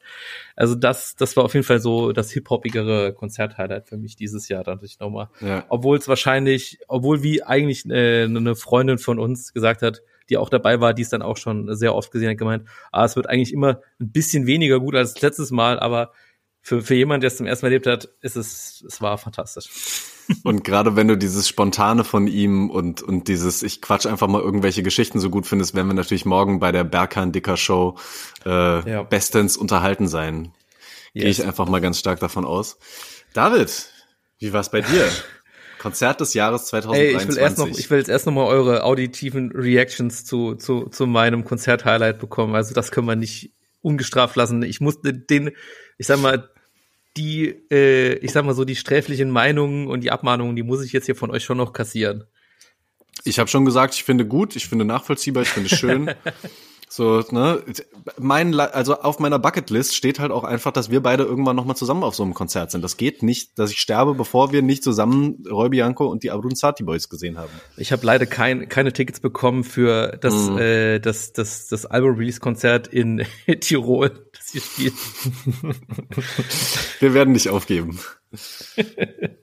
Also 0.56 0.74
das, 0.74 1.14
das 1.16 1.36
war 1.36 1.44
auf 1.44 1.52
jeden 1.52 1.66
Fall 1.66 1.80
so 1.80 2.12
das 2.12 2.30
hip-hopigere 2.30 3.12
Konzerthighlight 3.12 3.88
für 3.88 3.98
mich 3.98 4.16
dieses 4.16 4.48
Jahr, 4.48 4.64
dachte 4.64 4.86
ich 4.86 4.98
nochmal. 4.98 5.28
Ja. 5.40 5.64
Obwohl 5.68 5.98
es 5.98 6.08
wahrscheinlich, 6.08 6.78
obwohl 6.88 7.22
wie 7.22 7.42
eigentlich 7.42 7.84
äh, 7.86 8.24
eine 8.24 8.56
Freundin 8.56 8.96
von 8.96 9.18
uns 9.18 9.52
gesagt 9.52 9.82
hat, 9.82 10.02
die 10.30 10.38
auch 10.38 10.48
dabei 10.48 10.80
war, 10.80 10.94
die 10.94 11.02
es 11.02 11.10
dann 11.10 11.22
auch 11.22 11.36
schon 11.36 11.74
sehr 11.76 11.94
oft 11.94 12.10
gesehen 12.12 12.30
hat, 12.30 12.38
gemeint, 12.38 12.66
ah, 12.92 13.04
es 13.04 13.16
wird 13.16 13.28
eigentlich 13.28 13.52
immer 13.52 13.80
ein 14.00 14.10
bisschen 14.10 14.46
weniger 14.46 14.80
gut 14.80 14.94
als 14.94 15.20
letztes 15.20 15.50
Mal, 15.50 15.78
aber 15.78 16.12
für, 16.62 16.82
für 16.82 16.94
jemand, 16.94 17.22
der 17.22 17.28
es 17.28 17.36
zum 17.36 17.46
ersten 17.46 17.66
Mal 17.66 17.72
erlebt 17.72 17.86
hat, 17.86 18.08
ist 18.20 18.36
es, 18.36 18.84
es 18.86 19.02
war 19.02 19.18
fantastisch. 19.18 19.68
Und 20.44 20.64
gerade 20.64 20.96
wenn 20.96 21.08
du 21.08 21.16
dieses 21.16 21.48
Spontane 21.48 22.04
von 22.04 22.26
ihm 22.26 22.70
und, 22.70 23.02
und 23.02 23.28
dieses, 23.28 23.62
ich 23.62 23.80
quatsch 23.82 24.06
einfach 24.06 24.28
mal 24.28 24.40
irgendwelche 24.40 24.82
Geschichten 24.82 25.18
so 25.20 25.30
gut 25.30 25.46
findest, 25.46 25.74
werden 25.74 25.88
wir 25.88 25.94
natürlich 25.94 26.24
morgen 26.24 26.60
bei 26.60 26.72
der 26.72 26.84
Berghahn 26.84 27.32
Dicker 27.32 27.56
Show 27.56 27.96
äh, 28.44 28.90
ja. 28.90 29.02
bestens 29.02 29.56
unterhalten 29.56 30.08
sein. 30.08 30.52
Yes. 31.12 31.22
Gehe 31.22 31.30
ich 31.30 31.44
einfach 31.44 31.68
mal 31.68 31.80
ganz 31.80 31.98
stark 31.98 32.20
davon 32.20 32.44
aus. 32.44 32.78
David, 33.32 33.90
wie 34.38 34.52
war's 34.52 34.70
bei 34.70 34.80
dir? 34.80 35.08
Konzert 35.78 36.20
des 36.20 36.34
Jahres 36.34 36.66
2023. 36.66 37.00
Ey, 37.00 37.22
ich 37.22 37.28
will 37.28 37.42
erst 37.42 37.58
noch, 37.58 37.68
ich 37.68 37.90
will 37.90 37.98
jetzt 37.98 38.10
erst 38.10 38.26
noch 38.26 38.34
mal 38.34 38.44
eure 38.44 38.84
auditiven 38.84 39.50
Reactions 39.52 40.26
zu, 40.26 40.54
zu, 40.54 40.88
zu 40.88 41.06
meinem 41.06 41.44
Konzert-Highlight 41.44 42.18
bekommen. 42.18 42.54
Also 42.54 42.74
das 42.74 42.90
können 42.90 43.06
wir 43.06 43.16
nicht 43.16 43.54
ungestraft 43.80 44.36
lassen. 44.36 44.62
Ich 44.62 44.80
musste 44.80 45.14
den, 45.14 45.52
ich 45.96 46.06
sag 46.06 46.20
mal, 46.20 46.50
die, 47.16 47.56
äh, 47.70 48.14
ich 48.14 48.32
sag 48.32 48.44
mal 48.44 48.54
so, 48.54 48.64
die 48.64 48.76
sträflichen 48.76 49.30
Meinungen 49.30 49.88
und 49.88 50.02
die 50.02 50.10
Abmahnungen, 50.10 50.56
die 50.56 50.62
muss 50.62 50.84
ich 50.84 50.92
jetzt 50.92 51.06
hier 51.06 51.16
von 51.16 51.30
euch 51.30 51.44
schon 51.44 51.58
noch 51.58 51.72
kassieren. 51.72 52.24
Ich 53.24 53.38
habe 53.38 53.50
schon 53.50 53.64
gesagt, 53.64 53.94
ich 53.94 54.04
finde 54.04 54.26
gut, 54.26 54.56
ich 54.56 54.66
finde 54.66 54.84
nachvollziehbar, 54.84 55.42
ich 55.42 55.50
finde 55.50 55.68
schön. 55.68 56.14
so, 56.92 57.22
ne, 57.30 57.62
mein, 58.18 58.58
also 58.58 58.96
auf 58.96 59.20
meiner 59.20 59.38
Bucketlist 59.38 59.94
steht 59.94 60.18
halt 60.18 60.32
auch 60.32 60.42
einfach, 60.42 60.72
dass 60.72 60.90
wir 60.90 61.00
beide 61.00 61.22
irgendwann 61.22 61.54
nochmal 61.54 61.76
zusammen 61.76 62.02
auf 62.02 62.16
so 62.16 62.24
einem 62.24 62.34
Konzert 62.34 62.72
sind. 62.72 62.82
Das 62.82 62.96
geht 62.96 63.22
nicht, 63.22 63.56
dass 63.60 63.70
ich 63.70 63.78
sterbe, 63.78 64.14
bevor 64.14 64.50
wir 64.50 64.60
nicht 64.60 64.82
zusammen 64.82 65.44
Roy 65.48 65.68
Bianco 65.68 66.06
und 66.08 66.24
die 66.24 66.32
Abrunzati 66.32 66.82
Boys 66.82 67.08
gesehen 67.08 67.38
haben. 67.38 67.52
Ich 67.76 67.92
habe 67.92 68.04
leider 68.04 68.26
kein, 68.26 68.68
keine 68.68 68.92
Tickets 68.92 69.20
bekommen 69.20 69.62
für 69.62 70.18
das, 70.20 70.50
mm. 70.50 70.58
äh, 70.58 70.98
das, 70.98 71.32
das, 71.32 71.68
das 71.68 71.86
Album-Release-Konzert 71.86 72.88
in 72.88 73.24
Tirol 73.60 74.10
das 74.32 74.50
hier 74.50 74.60
spielt. 74.60 74.94
Wir 76.98 77.14
werden 77.14 77.32
nicht 77.32 77.50
aufgeben. 77.50 78.00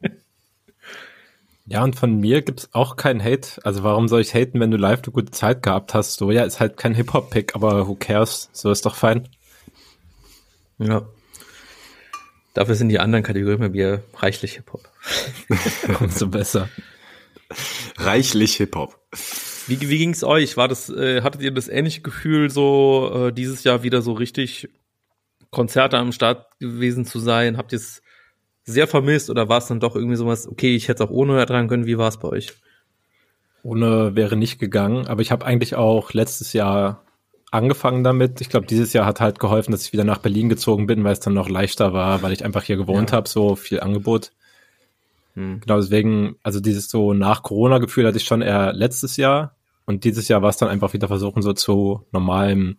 Ja, 1.70 1.84
und 1.84 1.97
von 1.97 2.15
mir 2.20 2.41
gibt's 2.43 2.70
auch 2.72 2.95
keinen 2.95 3.22
Hate. 3.22 3.59
Also 3.63 3.84
warum 3.84 4.07
soll 4.07 4.22
ich 4.22 4.34
haten, 4.34 4.61
wenn 4.61 4.72
du 4.72 4.78
live 4.78 5.01
eine 5.03 5.11
gute 5.11 5.32
Zeit 5.32 5.61
gehabt 5.61 5.93
hast? 5.93 6.13
So, 6.13 6.32
ja, 6.32 6.43
ist 6.43 6.61
halt 6.61 6.78
kein 6.78 6.95
Hip-Hop-Pick, 6.95 7.55
aber 7.55 7.88
who 7.88 7.95
cares? 7.95 8.49
So 8.53 8.72
ist 8.72 8.86
doch 8.86 8.95
fein. 8.95 9.28
Ja. 10.78 11.05
Dafür 12.53 12.76
sind 12.76 12.88
die 12.88 12.99
anderen 12.99 13.24
Kategorien 13.24 13.59
bei 13.59 13.70
mir 13.70 14.01
reichlich 14.15 14.53
Hip-Hop. 14.53 14.89
Umso 15.99 16.28
besser. 16.28 16.70
Reichlich 17.97 18.55
Hip-Hop. 18.55 18.97
Wie, 19.68 19.82
wie 19.89 19.97
ging's 19.97 20.24
euch? 20.24 20.55
War 20.55 20.70
das, 20.70 20.89
äh, 20.89 21.22
hattet 21.22 21.41
ihr 21.41 21.51
das 21.51 21.68
ähnliche 21.68 22.01
Gefühl, 22.01 22.49
so 22.49 23.28
äh, 23.28 23.34
dieses 23.34 23.65
Jahr 23.65 23.84
wieder 23.84 24.01
so 24.01 24.13
richtig 24.13 24.70
Konzerte 25.51 25.97
am 25.97 26.13
Start 26.13 26.47
gewesen 26.59 27.05
zu 27.05 27.20
sein? 27.20 27.57
Habt 27.57 27.74
ihr 27.74 27.78
es 27.78 28.01
sehr 28.68 28.88
vermisst 28.88 29.30
oder 29.30 29.49
war 29.49 29.59
es 29.59 29.68
dann 29.68 29.80
doch 29.80 29.95
irgendwie 29.95 30.18
sowas, 30.18 30.47
okay, 30.47 30.76
ich 30.76 30.89
hätte 30.89 31.03
es 31.03 31.09
auch 31.09 31.13
ohne 31.13 31.39
ertragen 31.39 31.70
können, 31.70 31.86
wie 31.86 31.97
war 31.97 32.09
es 32.09 32.18
bei 32.18 32.28
euch? 32.28 32.53
Ohne 33.63 34.15
wäre 34.15 34.36
nicht 34.36 34.59
gegangen, 34.59 35.07
aber 35.07 35.22
ich 35.22 35.32
habe 35.32 35.45
eigentlich 35.45 35.76
auch 35.76 36.13
letztes 36.13 36.53
Jahr 36.53 37.03
angefangen 37.49 38.03
damit. 38.03 38.41
Ich 38.41 38.49
glaube, 38.49 38.68
dieses 38.68 38.91
Jahr 38.91 39.05
hat 39.05 39.22
halt 39.22 39.39
geholfen, 39.39 39.72
dass 39.72 39.86
ich 39.86 39.93
wieder 39.93 40.03
nach 40.03 40.18
Berlin 40.20 40.49
gezogen 40.49 40.86
bin, 40.86 41.03
weil 41.05 41.13
es 41.13 41.22
dann 41.22 41.34
noch 41.34 41.49
leichter 41.49 41.93
war, 41.93 42.22
weil 42.22 42.34
ich 42.34 42.43
einfach 42.43 42.63
hier 42.63 42.76
gewohnt 42.76 43.11
ja. 43.11 43.18
habe, 43.18 43.30
so 43.30 43.55
viel 43.55 43.80
Angebot. 43.80 44.34
Hm. 45.36 45.61
Genau 45.61 45.78
deswegen, 45.78 46.36
also 46.43 46.59
dieses 46.59 46.89
so 46.89 47.13
nach 47.13 47.43
Corona-Gefühl 47.43 48.05
hatte 48.05 48.18
ich 48.18 48.26
schon 48.26 48.41
eher 48.41 48.74
letztes 48.74 49.15
Jahr 49.15 49.55
und 49.86 50.03
dieses 50.03 50.28
Jahr 50.28 50.41
war 50.41 50.49
es 50.49 50.57
dann 50.57 50.68
einfach 50.68 50.91
wieder 50.91 51.07
versuchen, 51.07 51.41
so 51.41 51.53
zu 51.53 52.05
normalem, 52.11 52.78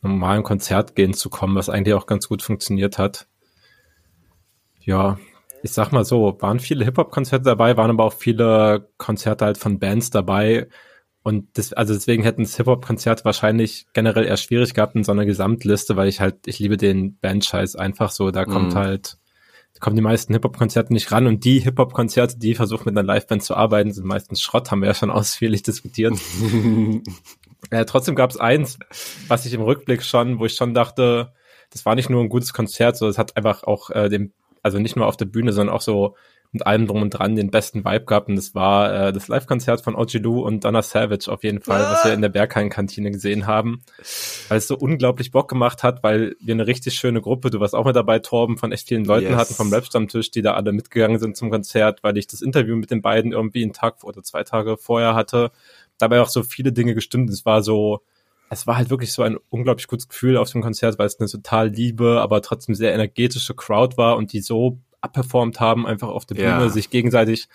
normalen 0.00 0.42
Konzert 0.42 0.96
gehen 0.96 1.12
zu 1.12 1.28
kommen, 1.28 1.54
was 1.54 1.68
eigentlich 1.68 1.94
auch 1.94 2.06
ganz 2.06 2.28
gut 2.28 2.40
funktioniert 2.40 2.96
hat. 2.96 3.26
Ja, 4.86 5.18
ich 5.62 5.72
sag 5.72 5.90
mal 5.90 6.04
so, 6.04 6.36
waren 6.40 6.60
viele 6.60 6.84
Hip-Hop-Konzerte 6.84 7.44
dabei, 7.44 7.76
waren 7.76 7.90
aber 7.90 8.04
auch 8.04 8.12
viele 8.12 8.88
Konzerte 8.98 9.44
halt 9.44 9.58
von 9.58 9.78
Bands 9.80 10.10
dabei. 10.10 10.68
Und 11.22 11.58
das, 11.58 11.72
also 11.72 11.92
deswegen 11.92 12.22
hätten 12.22 12.42
es 12.42 12.56
Hip-Hop-Konzerte 12.56 13.24
wahrscheinlich 13.24 13.86
generell 13.92 14.24
eher 14.24 14.36
schwierig 14.36 14.74
gehabt 14.74 14.94
in 14.94 15.02
so 15.02 15.10
einer 15.10 15.26
Gesamtliste, 15.26 15.96
weil 15.96 16.08
ich 16.08 16.20
halt, 16.20 16.46
ich 16.46 16.60
liebe 16.60 16.76
den 16.76 17.18
Band-Scheiß 17.18 17.74
einfach 17.74 18.12
so, 18.12 18.30
da 18.30 18.44
kommt 18.44 18.74
mhm. 18.74 18.78
halt, 18.78 19.18
da 19.74 19.80
kommen 19.80 19.96
die 19.96 20.02
meisten 20.02 20.32
Hip-Hop-Konzerte 20.34 20.92
nicht 20.92 21.10
ran 21.10 21.26
und 21.26 21.44
die 21.44 21.58
Hip-Hop-Konzerte, 21.58 22.38
die 22.38 22.54
versuchen 22.54 22.84
mit 22.84 22.96
einer 22.96 23.06
Live-Band 23.06 23.42
zu 23.42 23.56
arbeiten, 23.56 23.90
sind 23.90 24.06
meistens 24.06 24.40
Schrott, 24.40 24.70
haben 24.70 24.82
wir 24.82 24.88
ja 24.88 24.94
schon 24.94 25.10
ausführlich 25.10 25.64
diskutiert. 25.64 26.14
äh, 27.70 27.84
trotzdem 27.86 28.14
gab 28.14 28.30
es 28.30 28.36
eins, 28.36 28.78
was 29.26 29.46
ich 29.46 29.52
im 29.52 29.62
Rückblick 29.62 30.04
schon, 30.04 30.38
wo 30.38 30.46
ich 30.46 30.54
schon 30.54 30.74
dachte, 30.74 31.32
das 31.70 31.84
war 31.84 31.96
nicht 31.96 32.08
nur 32.08 32.22
ein 32.22 32.28
gutes 32.28 32.52
Konzert, 32.52 32.96
so 32.96 33.08
es 33.08 33.18
hat 33.18 33.36
einfach 33.36 33.64
auch 33.64 33.90
äh, 33.90 34.08
dem 34.08 34.32
also 34.66 34.80
nicht 34.80 34.96
nur 34.96 35.06
auf 35.06 35.16
der 35.16 35.26
Bühne, 35.26 35.52
sondern 35.52 35.74
auch 35.74 35.80
so 35.80 36.16
mit 36.50 36.66
allem 36.66 36.86
drum 36.86 37.02
und 37.02 37.10
dran 37.10 37.36
den 37.36 37.50
besten 37.50 37.84
Vibe 37.84 38.04
gehabt. 38.04 38.28
Und 38.28 38.36
das 38.36 38.54
war 38.54 39.08
äh, 39.08 39.12
das 39.12 39.28
Live-Konzert 39.28 39.82
von 39.82 39.94
Lou 39.94 40.40
und 40.44 40.64
Donna 40.64 40.82
Savage 40.82 41.30
auf 41.30 41.44
jeden 41.44 41.60
Fall, 41.60 41.82
ah. 41.82 41.92
was 41.92 42.04
wir 42.04 42.12
in 42.12 42.20
der 42.20 42.28
Berghain-Kantine 42.28 43.12
gesehen 43.12 43.46
haben. 43.46 43.82
Weil 44.48 44.58
es 44.58 44.66
so 44.66 44.76
unglaublich 44.76 45.30
Bock 45.30 45.48
gemacht 45.48 45.84
hat, 45.84 46.02
weil 46.02 46.34
wir 46.40 46.54
eine 46.54 46.66
richtig 46.66 46.94
schöne 46.94 47.20
Gruppe, 47.20 47.50
du 47.50 47.60
warst 47.60 47.74
auch 47.74 47.84
mit 47.84 47.94
dabei, 47.94 48.18
Torben, 48.18 48.58
von 48.58 48.72
echt 48.72 48.88
vielen 48.88 49.04
Leuten 49.04 49.28
yes. 49.28 49.36
hatten 49.36 49.54
vom 49.54 49.72
Rap-Stammtisch, 49.72 50.32
die 50.32 50.42
da 50.42 50.54
alle 50.54 50.72
mitgegangen 50.72 51.20
sind 51.20 51.36
zum 51.36 51.50
Konzert, 51.50 52.02
weil 52.02 52.16
ich 52.16 52.26
das 52.26 52.42
Interview 52.42 52.74
mit 52.76 52.90
den 52.90 53.02
beiden 53.02 53.32
irgendwie 53.32 53.62
einen 53.62 53.72
Tag 53.72 54.02
oder 54.02 54.22
zwei 54.22 54.42
Tage 54.42 54.76
vorher 54.76 55.14
hatte. 55.14 55.52
Dabei 55.98 56.20
auch 56.20 56.28
so 56.28 56.42
viele 56.42 56.72
Dinge 56.72 56.94
gestimmt. 56.94 57.30
Es 57.30 57.46
war 57.46 57.62
so, 57.62 58.00
es 58.48 58.66
war 58.66 58.76
halt 58.76 58.90
wirklich 58.90 59.12
so 59.12 59.22
ein 59.22 59.36
unglaublich 59.48 59.86
gutes 59.88 60.08
Gefühl 60.08 60.36
auf 60.36 60.50
dem 60.50 60.62
Konzert, 60.62 60.98
weil 60.98 61.06
es 61.06 61.18
eine 61.18 61.28
total 61.28 61.68
liebe, 61.68 62.20
aber 62.20 62.42
trotzdem 62.42 62.74
sehr 62.74 62.94
energetische 62.94 63.54
Crowd 63.54 63.96
war 63.96 64.16
und 64.16 64.32
die 64.32 64.40
so 64.40 64.78
abperformt 65.00 65.60
haben, 65.60 65.86
einfach 65.86 66.08
auf 66.08 66.26
der 66.26 66.36
Bühne, 66.36 66.48
ja. 66.48 66.68
sich 66.68 66.90
gegenseitig 66.90 67.48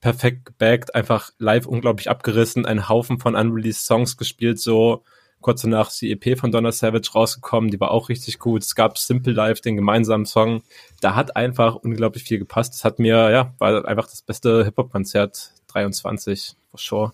perfekt 0.00 0.46
gebackt, 0.46 0.94
einfach 0.94 1.30
live 1.38 1.66
unglaublich 1.66 2.08
abgerissen, 2.08 2.66
einen 2.66 2.88
Haufen 2.88 3.18
von 3.18 3.34
unreleased 3.34 3.84
Songs 3.84 4.16
gespielt, 4.16 4.60
so 4.60 5.02
kurz 5.40 5.62
danach 5.62 5.88
ist 5.88 6.00
die 6.00 6.10
EP 6.12 6.38
von 6.38 6.50
Donna 6.50 6.72
Savage 6.72 7.10
rausgekommen, 7.14 7.70
die 7.70 7.80
war 7.80 7.90
auch 7.90 8.08
richtig 8.08 8.38
gut. 8.38 8.62
Es 8.62 8.74
gab 8.74 8.98
Simple 8.98 9.32
Life, 9.32 9.62
den 9.62 9.76
gemeinsamen 9.76 10.26
Song. 10.26 10.62
Da 11.00 11.14
hat 11.14 11.36
einfach 11.36 11.76
unglaublich 11.76 12.24
viel 12.24 12.38
gepasst. 12.38 12.74
Das 12.74 12.84
hat 12.84 12.98
mir, 12.98 13.30
ja, 13.30 13.54
war 13.58 13.84
einfach 13.86 14.08
das 14.08 14.22
beste 14.22 14.64
Hip-Hop-Konzert 14.64 15.52
23, 15.68 16.56
for 16.70 16.80
sure. 16.80 17.12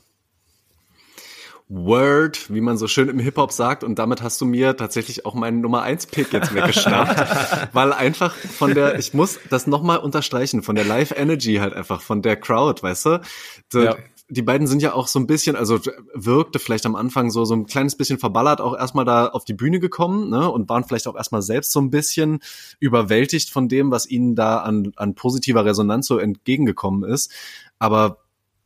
Word, 1.68 2.52
wie 2.52 2.60
man 2.60 2.76
so 2.76 2.86
schön 2.88 3.08
im 3.08 3.18
Hip-Hop 3.18 3.50
sagt. 3.50 3.84
Und 3.84 3.98
damit 3.98 4.22
hast 4.22 4.40
du 4.40 4.44
mir 4.44 4.76
tatsächlich 4.76 5.24
auch 5.24 5.34
meinen 5.34 5.60
Nummer 5.60 5.82
1-Pick 5.84 6.32
jetzt 6.32 6.54
weggeschnappt. 6.54 7.68
weil 7.74 7.92
einfach 7.92 8.34
von 8.34 8.74
der, 8.74 8.98
ich 8.98 9.14
muss 9.14 9.38
das 9.48 9.66
nochmal 9.66 9.98
unterstreichen, 9.98 10.62
von 10.62 10.74
der 10.74 10.84
Live-Energy 10.84 11.56
halt 11.56 11.72
einfach, 11.72 12.02
von 12.02 12.20
der 12.20 12.36
Crowd, 12.36 12.82
weißt 12.82 13.06
du? 13.06 13.20
So, 13.72 13.82
ja. 13.82 13.96
Die 14.30 14.42
beiden 14.42 14.66
sind 14.66 14.80
ja 14.80 14.94
auch 14.94 15.06
so 15.06 15.18
ein 15.18 15.26
bisschen, 15.26 15.54
also 15.54 15.78
wirkte 16.14 16.58
vielleicht 16.58 16.86
am 16.86 16.96
Anfang 16.96 17.30
so, 17.30 17.44
so 17.44 17.54
ein 17.54 17.66
kleines 17.66 17.94
bisschen 17.94 18.18
verballert 18.18 18.60
auch 18.60 18.74
erstmal 18.74 19.04
da 19.04 19.26
auf 19.26 19.44
die 19.44 19.52
Bühne 19.52 19.80
gekommen, 19.80 20.30
ne? 20.30 20.50
Und 20.50 20.68
waren 20.70 20.84
vielleicht 20.84 21.06
auch 21.06 21.14
erstmal 21.14 21.42
selbst 21.42 21.72
so 21.72 21.80
ein 21.80 21.90
bisschen 21.90 22.40
überwältigt 22.80 23.50
von 23.50 23.68
dem, 23.68 23.90
was 23.90 24.08
ihnen 24.08 24.34
da 24.34 24.58
an, 24.58 24.92
an 24.96 25.14
positiver 25.14 25.66
Resonanz 25.66 26.06
so 26.06 26.16
entgegengekommen 26.16 27.08
ist. 27.08 27.32
Aber 27.78 28.23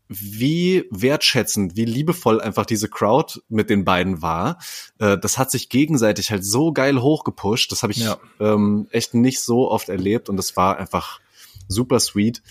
wie 0.08 0.86
wertschätzend, 0.90 1.76
wie 1.76 1.84
liebevoll 1.84 2.40
einfach 2.40 2.66
diese 2.66 2.88
Crowd 2.88 3.40
mit 3.48 3.70
den 3.70 3.84
beiden 3.84 4.22
war. 4.22 4.58
Äh, 4.98 5.18
das 5.18 5.38
hat 5.38 5.50
sich 5.50 5.68
gegenseitig 5.68 6.30
halt 6.30 6.44
so 6.44 6.72
geil 6.72 7.00
hochgepusht. 7.00 7.70
Das 7.70 7.82
habe 7.82 7.92
ich 7.92 7.98
ja. 7.98 8.16
ähm, 8.40 8.88
echt 8.90 9.14
nicht 9.14 9.40
so 9.40 9.70
oft 9.70 9.88
erlebt 9.88 10.28
und 10.28 10.36
das 10.36 10.56
war 10.56 10.78
einfach 10.78 11.20
super 11.68 12.00
sweet. 12.00 12.42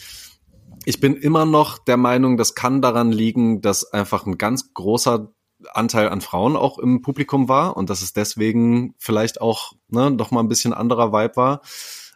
Ich 0.86 1.00
bin 1.00 1.16
immer 1.16 1.46
noch 1.46 1.80
der 1.80 1.98
Meinung, 1.98 2.38
das 2.38 2.56
kann 2.56 2.82
daran 2.82 3.12
liegen, 3.12 3.62
dass 3.62 3.92
einfach 3.92 4.26
ein 4.26 4.38
ganz 4.38 4.74
großer 4.74 5.34
Anteil 5.74 6.10
an 6.10 6.22
Frauen 6.22 6.56
auch 6.56 6.78
im 6.78 7.02
Publikum 7.02 7.50
war 7.50 7.76
und 7.76 7.90
dass 7.90 8.04
es 8.04 8.14
deswegen 8.14 8.94
vielleicht 9.00 9.42
auch 9.42 9.74
ne, 9.90 10.12
noch 10.12 10.30
mal 10.32 10.42
ein 10.42 10.48
bisschen 10.48 10.74
anderer 10.74 11.12
Vibe 11.12 11.36
war. 11.36 11.62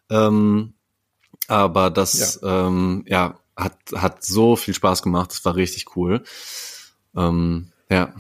Ähm, 0.10 0.76
aber 1.48 1.89
das, 1.89 2.39
ja, 2.42 2.68
ähm, 2.68 3.04
ja 3.08 3.41
hat, 3.64 3.78
hat 3.95 4.24
so 4.24 4.55
viel 4.55 4.74
Spaß 4.74 5.03
gemacht. 5.03 5.32
Das 5.32 5.45
war 5.45 5.55
richtig 5.55 5.95
cool. 5.95 6.24
Ähm, 7.16 7.68
ja. 7.89 8.14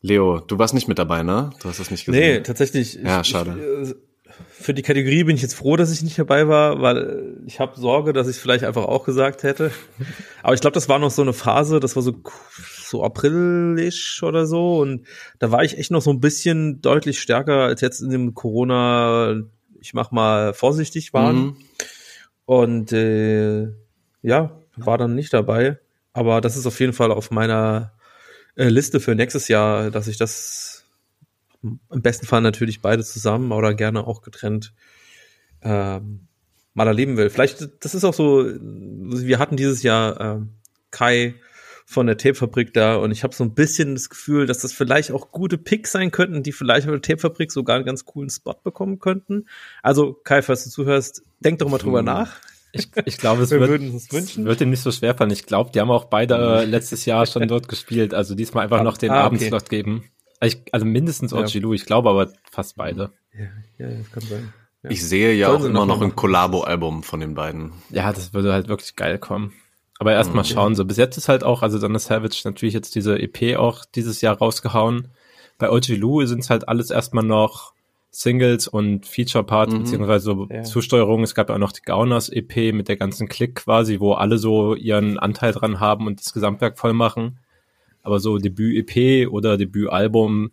Leo, 0.00 0.40
du 0.40 0.58
warst 0.58 0.74
nicht 0.74 0.88
mit 0.88 0.98
dabei, 0.98 1.22
ne? 1.22 1.50
Du 1.60 1.68
hast 1.68 1.80
das 1.80 1.90
nicht 1.90 2.04
gesehen. 2.04 2.20
Nee, 2.20 2.40
tatsächlich. 2.40 2.94
Ja, 2.94 3.20
ich, 3.20 3.26
schade. 3.26 3.82
Ich, 3.82 3.90
äh, 3.90 3.94
für 4.50 4.74
die 4.74 4.82
Kategorie 4.82 5.24
bin 5.24 5.36
ich 5.36 5.42
jetzt 5.42 5.54
froh, 5.54 5.76
dass 5.76 5.92
ich 5.92 6.02
nicht 6.02 6.18
dabei 6.18 6.48
war, 6.48 6.82
weil 6.82 7.38
ich 7.46 7.60
habe 7.60 7.78
Sorge, 7.78 8.12
dass 8.12 8.28
ich 8.28 8.36
vielleicht 8.36 8.64
einfach 8.64 8.84
auch 8.84 9.04
gesagt 9.04 9.42
hätte. 9.42 9.70
Aber 10.42 10.54
ich 10.54 10.60
glaube, 10.60 10.74
das 10.74 10.88
war 10.88 10.98
noch 10.98 11.10
so 11.10 11.22
eine 11.22 11.32
Phase, 11.32 11.80
das 11.80 11.96
war 11.96 12.02
so 12.02 12.14
so 12.86 13.02
aprilisch 13.02 14.22
oder 14.22 14.46
so 14.46 14.78
und 14.78 15.06
da 15.40 15.50
war 15.50 15.64
ich 15.64 15.76
echt 15.76 15.90
noch 15.90 16.02
so 16.02 16.10
ein 16.10 16.20
bisschen 16.20 16.80
deutlich 16.80 17.20
stärker 17.20 17.64
als 17.64 17.80
jetzt 17.80 18.00
in 18.00 18.10
dem 18.10 18.34
Corona. 18.34 19.42
Ich 19.80 19.92
mach 19.92 20.12
mal 20.12 20.54
vorsichtig 20.54 21.12
waren. 21.12 21.36
Mhm. 21.36 21.56
Und 22.44 22.92
äh, 22.92 23.68
ja, 24.22 24.60
war 24.76 24.98
dann 24.98 25.14
nicht 25.14 25.32
dabei. 25.32 25.78
Aber 26.12 26.40
das 26.40 26.56
ist 26.56 26.66
auf 26.66 26.80
jeden 26.80 26.92
Fall 26.92 27.12
auf 27.12 27.30
meiner 27.30 27.92
äh, 28.56 28.68
Liste 28.68 29.00
für 29.00 29.14
nächstes 29.14 29.48
Jahr, 29.48 29.90
dass 29.90 30.08
ich 30.08 30.16
das 30.16 30.84
im 31.62 32.02
besten 32.02 32.26
Fall 32.26 32.40
natürlich 32.40 32.80
beide 32.80 33.04
zusammen 33.04 33.52
oder 33.52 33.74
gerne 33.74 34.06
auch 34.06 34.22
getrennt 34.22 34.72
ähm, 35.62 36.28
mal 36.74 36.86
erleben 36.86 37.16
will. 37.16 37.30
Vielleicht, 37.30 37.68
das 37.84 37.94
ist 37.94 38.04
auch 38.04 38.14
so, 38.14 38.46
wir 38.46 39.38
hatten 39.38 39.56
dieses 39.56 39.82
Jahr 39.82 40.20
äh, 40.20 40.40
Kai 40.90 41.34
von 41.88 42.06
der 42.06 42.16
Tapefabrik 42.16 42.74
da 42.74 42.96
und 42.96 43.12
ich 43.12 43.22
habe 43.22 43.34
so 43.34 43.44
ein 43.44 43.54
bisschen 43.54 43.94
das 43.94 44.10
Gefühl, 44.10 44.46
dass 44.46 44.58
das 44.58 44.72
vielleicht 44.72 45.12
auch 45.12 45.30
gute 45.30 45.56
Picks 45.56 45.92
sein 45.92 46.10
könnten, 46.10 46.42
die 46.42 46.52
vielleicht 46.52 46.86
bei 46.86 46.92
der 46.92 47.00
Tapefabrik 47.00 47.52
sogar 47.52 47.76
einen 47.76 47.84
ganz 47.84 48.04
coolen 48.04 48.28
Spot 48.28 48.56
bekommen 48.62 48.98
könnten. 48.98 49.46
Also 49.82 50.12
Kai, 50.12 50.42
falls 50.42 50.64
du 50.64 50.70
zuhörst, 50.70 51.22
denk 51.40 51.60
doch 51.60 51.68
mal 51.68 51.78
drüber 51.78 52.00
hm. 52.00 52.06
nach. 52.06 52.40
Ich, 52.78 52.88
ich 53.04 53.18
glaube, 53.18 53.42
es, 53.42 53.50
wird, 53.50 53.82
es 53.82 54.36
wird 54.36 54.60
ihm 54.60 54.70
nicht 54.70 54.82
so 54.82 54.92
schwer 54.92 55.14
fallen. 55.14 55.30
Ich 55.30 55.46
glaube, 55.46 55.70
die 55.72 55.80
haben 55.80 55.90
auch 55.90 56.06
beide 56.06 56.34
äh, 56.34 56.64
letztes 56.64 57.04
Jahr 57.04 57.26
schon 57.26 57.46
dort 57.48 57.68
gespielt. 57.68 58.14
Also 58.14 58.34
diesmal 58.34 58.64
einfach 58.64 58.82
noch 58.82 58.98
den 58.98 59.10
ah, 59.10 59.24
Abendslot 59.24 59.62
okay. 59.62 59.76
geben. 59.76 60.04
Ich, 60.42 60.62
also 60.72 60.84
mindestens 60.84 61.32
ja. 61.32 61.38
Ojilu, 61.38 61.72
ich 61.72 61.86
glaube 61.86 62.10
aber 62.10 62.30
fast 62.50 62.76
beide. 62.76 63.10
Ja, 63.32 63.46
ja 63.78 63.96
das 63.96 64.10
kann 64.10 64.22
sein. 64.22 64.52
Ja. 64.82 64.90
Ich 64.90 65.04
sehe 65.04 65.32
ja 65.34 65.48
Sollen 65.48 65.62
auch 65.62 65.64
immer 65.66 65.86
noch 65.86 66.02
ein 66.02 66.14
Collabo-Album 66.14 67.02
von 67.02 67.20
den 67.20 67.34
beiden. 67.34 67.72
Ja, 67.90 68.12
das 68.12 68.34
würde 68.34 68.52
halt 68.52 68.68
wirklich 68.68 68.96
geil 68.96 69.18
kommen. 69.18 69.52
Aber 69.98 70.12
erstmal 70.12 70.44
mhm. 70.44 70.48
schauen. 70.48 70.74
So, 70.74 70.84
bis 70.84 70.98
jetzt 70.98 71.16
ist 71.16 71.28
halt 71.28 71.42
auch, 71.42 71.62
also 71.62 71.78
Donna 71.78 71.98
Savage 71.98 72.42
natürlich 72.44 72.74
jetzt 72.74 72.94
diese 72.94 73.18
EP 73.18 73.56
auch 73.56 73.84
dieses 73.84 74.20
Jahr 74.20 74.36
rausgehauen. 74.36 75.08
Bei 75.58 75.70
Ojilu 75.70 76.26
sind 76.26 76.40
es 76.40 76.50
halt 76.50 76.68
alles 76.68 76.90
erstmal 76.90 77.24
noch 77.24 77.72
Singles 78.18 78.66
und 78.66 79.04
Feature-Part, 79.04 79.72
mhm. 79.72 79.78
beziehungsweise 79.80 80.34
ja. 80.48 80.62
Zusteuerung. 80.62 81.22
Es 81.22 81.34
gab 81.34 81.50
ja 81.50 81.54
auch 81.54 81.60
noch 81.60 81.72
die 81.72 81.82
Gauners-EP 81.82 82.72
mit 82.72 82.88
der 82.88 82.96
ganzen 82.96 83.28
Klick 83.28 83.56
quasi, 83.56 84.00
wo 84.00 84.14
alle 84.14 84.38
so 84.38 84.74
ihren 84.74 85.18
Anteil 85.18 85.52
dran 85.52 85.80
haben 85.80 86.06
und 86.06 86.20
das 86.20 86.32
Gesamtwerk 86.32 86.78
voll 86.78 86.94
machen. 86.94 87.40
Aber 88.02 88.18
so 88.18 88.38
Debüt-EP 88.38 89.28
oder 89.30 89.58
Debüt-Album 89.58 90.50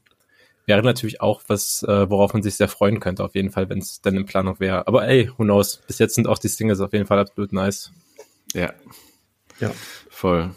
wäre 0.65 0.83
natürlich 0.83 1.21
auch 1.21 1.41
was, 1.47 1.83
äh, 1.83 2.09
worauf 2.09 2.33
man 2.33 2.43
sich 2.43 2.55
sehr 2.55 2.67
freuen 2.67 2.99
könnte, 2.99 3.23
auf 3.23 3.33
jeden 3.33 3.49
Fall, 3.49 3.69
wenn 3.69 3.79
es 3.79 4.01
dann 4.01 4.17
in 4.17 4.25
Planung 4.25 4.59
wäre. 4.59 4.85
Aber 4.87 5.07
ey, 5.07 5.29
who 5.37 5.43
knows? 5.43 5.81
Bis 5.87 5.99
jetzt 5.99 6.15
sind 6.15 6.27
auch 6.27 6.39
die 6.39 6.49
Singles 6.49 6.81
auf 6.81 6.91
jeden 6.91 7.05
Fall 7.05 7.19
absolut 7.19 7.53
nice. 7.53 7.93
Ja. 8.53 8.73
Ja. 9.61 9.71
Voll. 10.09 10.51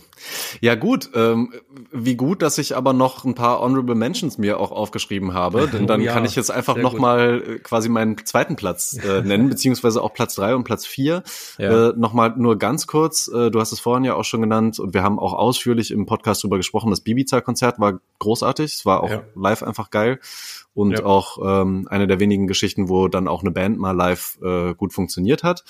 Ja 0.60 0.74
gut, 0.74 1.10
ähm, 1.14 1.52
wie 1.92 2.16
gut, 2.16 2.42
dass 2.42 2.58
ich 2.58 2.76
aber 2.76 2.92
noch 2.92 3.24
ein 3.24 3.34
paar 3.34 3.60
Honorable 3.60 3.94
Mentions 3.94 4.38
mir 4.38 4.58
auch 4.60 4.70
aufgeschrieben 4.70 5.34
habe, 5.34 5.68
denn 5.72 5.86
dann 5.86 6.00
oh, 6.00 6.04
ja, 6.04 6.12
kann 6.12 6.24
ich 6.24 6.36
jetzt 6.36 6.50
einfach 6.50 6.76
noch 6.76 6.92
gut. 6.92 7.00
mal 7.00 7.42
äh, 7.46 7.58
quasi 7.58 7.88
meinen 7.88 8.16
zweiten 8.24 8.56
Platz 8.56 8.96
äh, 8.96 9.20
nennen, 9.24 9.48
beziehungsweise 9.48 10.02
auch 10.02 10.12
Platz 10.12 10.34
drei 10.34 10.54
und 10.54 10.64
Platz 10.64 10.86
vier. 10.86 11.22
Ja. 11.58 11.90
Äh, 11.90 11.92
noch 11.96 12.12
mal 12.12 12.34
nur 12.36 12.58
ganz 12.58 12.86
kurz, 12.86 13.28
äh, 13.28 13.50
du 13.50 13.60
hast 13.60 13.72
es 13.72 13.80
vorhin 13.80 14.04
ja 14.04 14.14
auch 14.14 14.24
schon 14.24 14.40
genannt 14.40 14.78
und 14.78 14.94
wir 14.94 15.02
haben 15.02 15.18
auch 15.18 15.32
ausführlich 15.32 15.90
im 15.90 16.06
Podcast 16.06 16.42
drüber 16.42 16.56
gesprochen, 16.56 16.90
das 16.90 17.00
Bibiza-Konzert 17.00 17.78
war 17.78 18.00
großartig, 18.18 18.72
es 18.72 18.86
war 18.86 19.02
auch 19.02 19.10
ja. 19.10 19.22
live 19.34 19.62
einfach 19.62 19.90
geil 19.90 20.20
und 20.74 20.98
ja. 20.98 21.04
auch 21.04 21.38
ähm, 21.42 21.86
eine 21.90 22.06
der 22.06 22.20
wenigen 22.20 22.46
Geschichten, 22.46 22.88
wo 22.88 23.08
dann 23.08 23.28
auch 23.28 23.42
eine 23.42 23.50
Band 23.50 23.78
mal 23.78 23.92
live 23.92 24.38
äh, 24.42 24.74
gut 24.74 24.92
funktioniert 24.92 25.42
hat. 25.42 25.64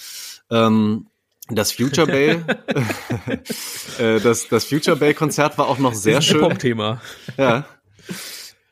Ähm, 0.51 1.07
das 1.49 1.73
Future 1.73 2.07
Bay, 2.07 2.31
äh, 3.99 4.21
das, 4.21 4.49
das 4.49 4.65
Future 4.65 4.97
Bay 4.97 5.15
Konzert 5.15 5.59
war 5.59 5.69
auch 5.69 5.79
noch 5.79 5.95
sehr 5.95 6.21
schön. 6.23 6.59
Thema. 6.59 7.01
Ja. 7.37 7.65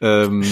ähm, 0.00 0.44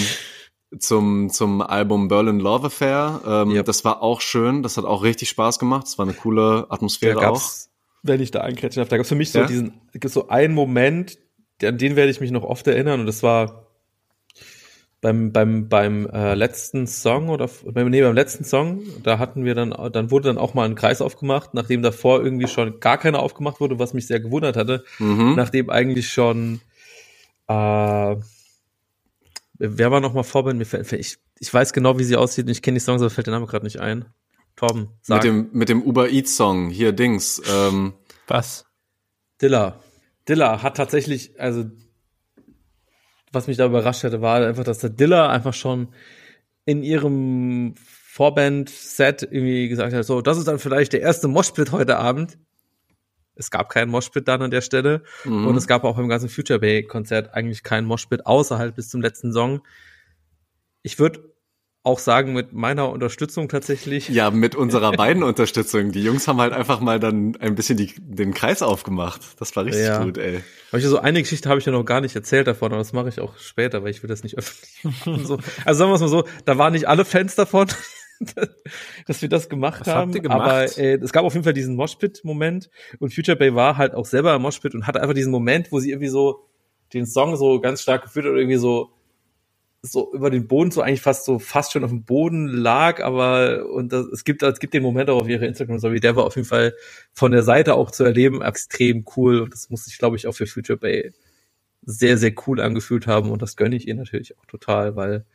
zum, 0.79 1.29
zum 1.29 1.61
Album 1.61 2.07
Berlin 2.07 2.39
Love 2.39 2.67
Affair. 2.67 3.21
Ähm, 3.25 3.51
Yep. 3.51 3.65
Das 3.65 3.85
war 3.85 4.01
auch 4.01 4.21
schön. 4.21 4.63
Das 4.63 4.77
hat 4.77 4.85
auch 4.85 5.03
richtig 5.03 5.29
Spaß 5.29 5.59
gemacht. 5.59 5.83
Das 5.85 5.97
war 5.97 6.05
eine 6.05 6.15
coole 6.15 6.65
Atmosphäre 6.69 7.19
da 7.21 7.29
auch. 7.29 7.41
wenn 8.01 8.21
ich 8.21 8.31
da 8.31 8.41
einkretschen 8.41 8.81
darf, 8.81 8.89
da 8.89 8.97
gab's 8.97 9.09
für 9.09 9.15
mich 9.15 9.31
so 9.31 9.39
Ja? 9.39 9.45
diesen, 9.45 9.73
so 10.05 10.29
einen 10.29 10.53
Moment, 10.53 11.17
an 11.61 11.77
den 11.77 11.95
werde 11.95 12.11
ich 12.11 12.19
mich 12.21 12.31
noch 12.31 12.43
oft 12.43 12.65
erinnern 12.67 13.01
und 13.01 13.05
das 13.05 13.21
war 13.23 13.62
beim, 15.03 15.31
beim, 15.33 15.67
beim 15.67 16.07
äh, 16.07 16.33
letzten 16.33 16.87
Song 16.87 17.27
oder 17.29 17.49
beim, 17.65 17.89
nee, 17.89 18.01
beim 18.01 18.15
letzten 18.15 18.45
Song, 18.45 18.81
da 19.03 19.19
hatten 19.19 19.43
wir 19.43 19.53
dann, 19.53 19.69
dann 19.91 20.09
wurde 20.09 20.29
dann 20.29 20.37
auch 20.37 20.53
mal 20.53 20.65
ein 20.65 20.75
Kreis 20.75 21.01
aufgemacht, 21.01 21.53
nachdem 21.53 21.81
davor 21.83 22.23
irgendwie 22.23 22.47
schon 22.47 22.79
gar 22.79 22.97
keiner 22.97 23.19
aufgemacht 23.19 23.59
wurde, 23.59 23.77
was 23.77 23.93
mich 23.93 24.07
sehr 24.07 24.21
gewundert 24.21 24.55
hatte, 24.55 24.85
Mhm. 24.99 25.33
nachdem 25.35 25.69
eigentlich 25.69 26.09
schon 26.09 26.61
äh, 27.47 28.15
wer 29.59 29.91
war 29.91 29.99
noch 29.99 30.13
mal 30.13 30.23
Vorband? 30.23 30.57
Mir 30.57 30.65
fällt, 30.65 30.91
ich, 30.93 31.17
ich 31.37 31.53
weiß 31.53 31.73
genau, 31.73 31.99
wie 31.99 32.05
sie 32.05 32.15
aussieht 32.15 32.45
und 32.45 32.51
ich 32.51 32.61
kenne 32.61 32.75
die 32.75 32.83
Songs, 32.83 33.01
aber 33.01 33.09
fällt 33.09 33.27
der 33.27 33.33
Name 33.33 33.45
gerade 33.45 33.65
nicht 33.65 33.79
ein. 33.81 34.05
Torben, 34.55 34.89
sag. 35.01 35.17
Mit 35.17 35.23
dem, 35.25 35.49
mit 35.51 35.69
dem 35.69 35.81
Uber 35.83 36.09
Eats 36.09 36.37
Song. 36.37 36.69
Hier, 36.69 36.93
Dings. 36.93 37.41
Ähm, 37.51 37.93
Was? 38.27 38.65
Dilla. 39.41 39.79
Dilla 40.29 40.61
hat 40.63 40.77
tatsächlich, 40.77 41.39
also 41.39 41.65
was 43.33 43.47
mich 43.47 43.57
da 43.57 43.65
überrascht 43.65 44.03
hatte, 44.03 44.21
war 44.21 44.45
einfach, 44.45 44.63
dass 44.63 44.79
der 44.79 44.89
Dilla 44.89 45.29
einfach 45.29 45.53
schon 45.53 45.89
in 46.65 46.83
ihrem 46.83 47.75
Vorband-Set 47.77 49.23
irgendwie 49.23 49.67
gesagt 49.67 49.93
hat, 49.93 50.05
so, 50.05 50.21
das 50.21 50.37
ist 50.37 50.47
dann 50.47 50.59
vielleicht 50.59 50.93
der 50.93 51.01
erste 51.01 51.27
Moshpit 51.27 51.71
heute 51.71 51.97
Abend. 51.97 52.37
Es 53.35 53.49
gab 53.49 53.69
keinen 53.69 53.89
Moshpit 53.89 54.27
dann 54.27 54.43
an 54.43 54.51
der 54.51 54.61
Stelle. 54.61 55.03
mhm. 55.25 55.47
Und 55.47 55.57
es 55.57 55.67
gab 55.67 55.83
auch 55.83 55.97
beim 55.97 56.07
ganzen 56.07 56.29
Future 56.29 56.59
Bay-Konzert 56.59 57.33
eigentlich 57.33 57.63
keinen 57.63 57.87
Moshpit, 57.87 58.25
außer 58.25 58.59
halt 58.59 58.75
bis 58.75 58.89
zum 58.89 59.01
letzten 59.01 59.33
Song. 59.33 59.61
Ich 60.83 60.99
würde 60.99 61.32
auch 61.85 61.99
sagen, 61.99 62.31
mit 62.31 62.53
meiner 62.53 62.89
Unterstützung 62.89 63.49
tatsächlich. 63.49 64.07
ja, 64.07 64.31
mit 64.31 64.55
unserer 64.55 64.91
beiden 64.97 65.21
Unterstützung. 65.21 65.91
Die 65.91 66.01
Jungs 66.03 66.27
haben 66.29 66.39
halt 66.39 66.53
einfach 66.53 66.79
mal 66.79 66.97
dann 66.99 67.35
ein 67.41 67.55
bisschen 67.55 67.75
die, 67.77 67.93
den 67.99 68.33
Kreis 68.33 68.61
aufgemacht. 68.61 69.21
Das 69.39 69.53
war 69.57 69.65
richtig 69.65 69.85
Ja. 69.85 70.01
gut, 70.03 70.17
ey. 70.17 70.41
Hab 70.71 70.79
ich 70.79 70.85
so 70.85 70.97
eine 70.99 71.21
Geschichte 71.21 71.49
habe 71.49 71.59
ich 71.59 71.65
ja 71.65 71.73
noch 71.73 71.83
gar 71.83 71.99
nicht 71.99 72.15
erzählt 72.15 72.47
davon, 72.47 72.71
aber 72.71 72.79
das 72.79 72.93
mache 72.93 73.09
ich 73.09 73.19
auch 73.19 73.37
später, 73.37 73.83
weil 73.83 73.91
ich 73.91 74.01
will 74.01 74.07
das 74.07 74.23
nicht 74.23 74.37
öffentlich 74.37 74.83
machen. 74.83 75.25
So. 75.25 75.37
Also 75.65 75.79
sagen 75.79 75.91
wir 75.91 75.95
es 75.95 76.01
mal 76.01 76.07
so, 76.07 76.23
da 76.45 76.57
waren 76.57 76.71
nicht 76.71 76.87
alle 76.87 77.03
Fans 77.03 77.35
davon, 77.35 77.67
dass 79.07 79.21
wir 79.21 79.27
das 79.29 79.49
gemacht 79.49 79.81
Was 79.81 79.87
habt 79.87 79.97
haben. 79.97 80.13
ihr 80.13 80.21
gemacht? 80.21 80.41
Aber 80.41 80.77
äh, 80.77 80.95
es 80.95 81.11
gab 81.11 81.25
auf 81.25 81.33
jeden 81.33 81.43
Fall 81.43 81.53
diesen 81.53 81.75
Moshpit-Moment 81.75 82.69
und 82.99 83.13
Future 83.13 83.35
Bay 83.37 83.53
war 83.55 83.77
halt 83.77 83.93
auch 83.93 84.05
selber 84.05 84.33
im 84.35 84.41
Moshpit 84.41 84.73
und 84.73 84.87
hatte 84.87 85.01
einfach 85.01 85.15
diesen 85.15 85.31
Moment, 85.31 85.71
wo 85.71 85.79
sie 85.79 85.91
irgendwie 85.91 86.07
so 86.07 86.47
den 86.93 87.05
Song 87.05 87.35
so 87.35 87.59
ganz 87.59 87.81
stark 87.81 88.03
geführt 88.03 88.25
hat 88.25 88.31
oder 88.31 88.39
irgendwie 88.39 88.57
so 88.57 88.91
so 89.85 90.13
über 90.13 90.29
den 90.29 90.47
Boden, 90.47 90.71
so 90.71 90.81
eigentlich 90.81 91.01
fast 91.01 91.25
so 91.25 91.39
fast 91.39 91.73
schon 91.73 91.83
auf 91.83 91.89
dem 91.89 92.05
Boden 92.05 92.47
lag, 92.47 93.03
aber 93.03 93.69
und 93.69 93.91
das, 93.91 94.05
es 94.07 94.23
gibt 94.23 94.41
es 94.41 94.59
gibt 94.59 94.73
den 94.73 94.81
Moment 94.81 95.09
auch 95.09 95.21
auf 95.21 95.27
ihrer 95.27 95.43
Instagram-Story, 95.43 95.99
der 95.99 96.15
war 96.15 96.23
auf 96.25 96.37
jeden 96.37 96.47
Fall 96.47 96.73
von 97.13 97.33
der 97.33 97.43
Seite 97.43 97.75
auch 97.75 97.91
zu 97.91 98.05
erleben 98.05 98.41
extrem 98.41 99.05
cool. 99.17 99.41
Und 99.41 99.53
das 99.53 99.69
muss 99.69 99.85
sich 99.85 99.97
glaube 99.97 100.15
ich 100.15 100.25
auch 100.25 100.33
für 100.33 100.47
Future 100.47 100.77
Bay 100.79 101.11
sehr 101.81 102.17
sehr 102.17 102.33
cool 102.47 102.61
angefühlt 102.61 103.07
haben. 103.07 103.29
Und 103.29 103.41
das 103.41 103.57
gönne 103.57 103.75
ich 103.75 103.87
ihr 103.87 103.95
natürlich 103.95 104.37
auch 104.39 104.45
total, 104.45 104.95
weil 104.95 105.25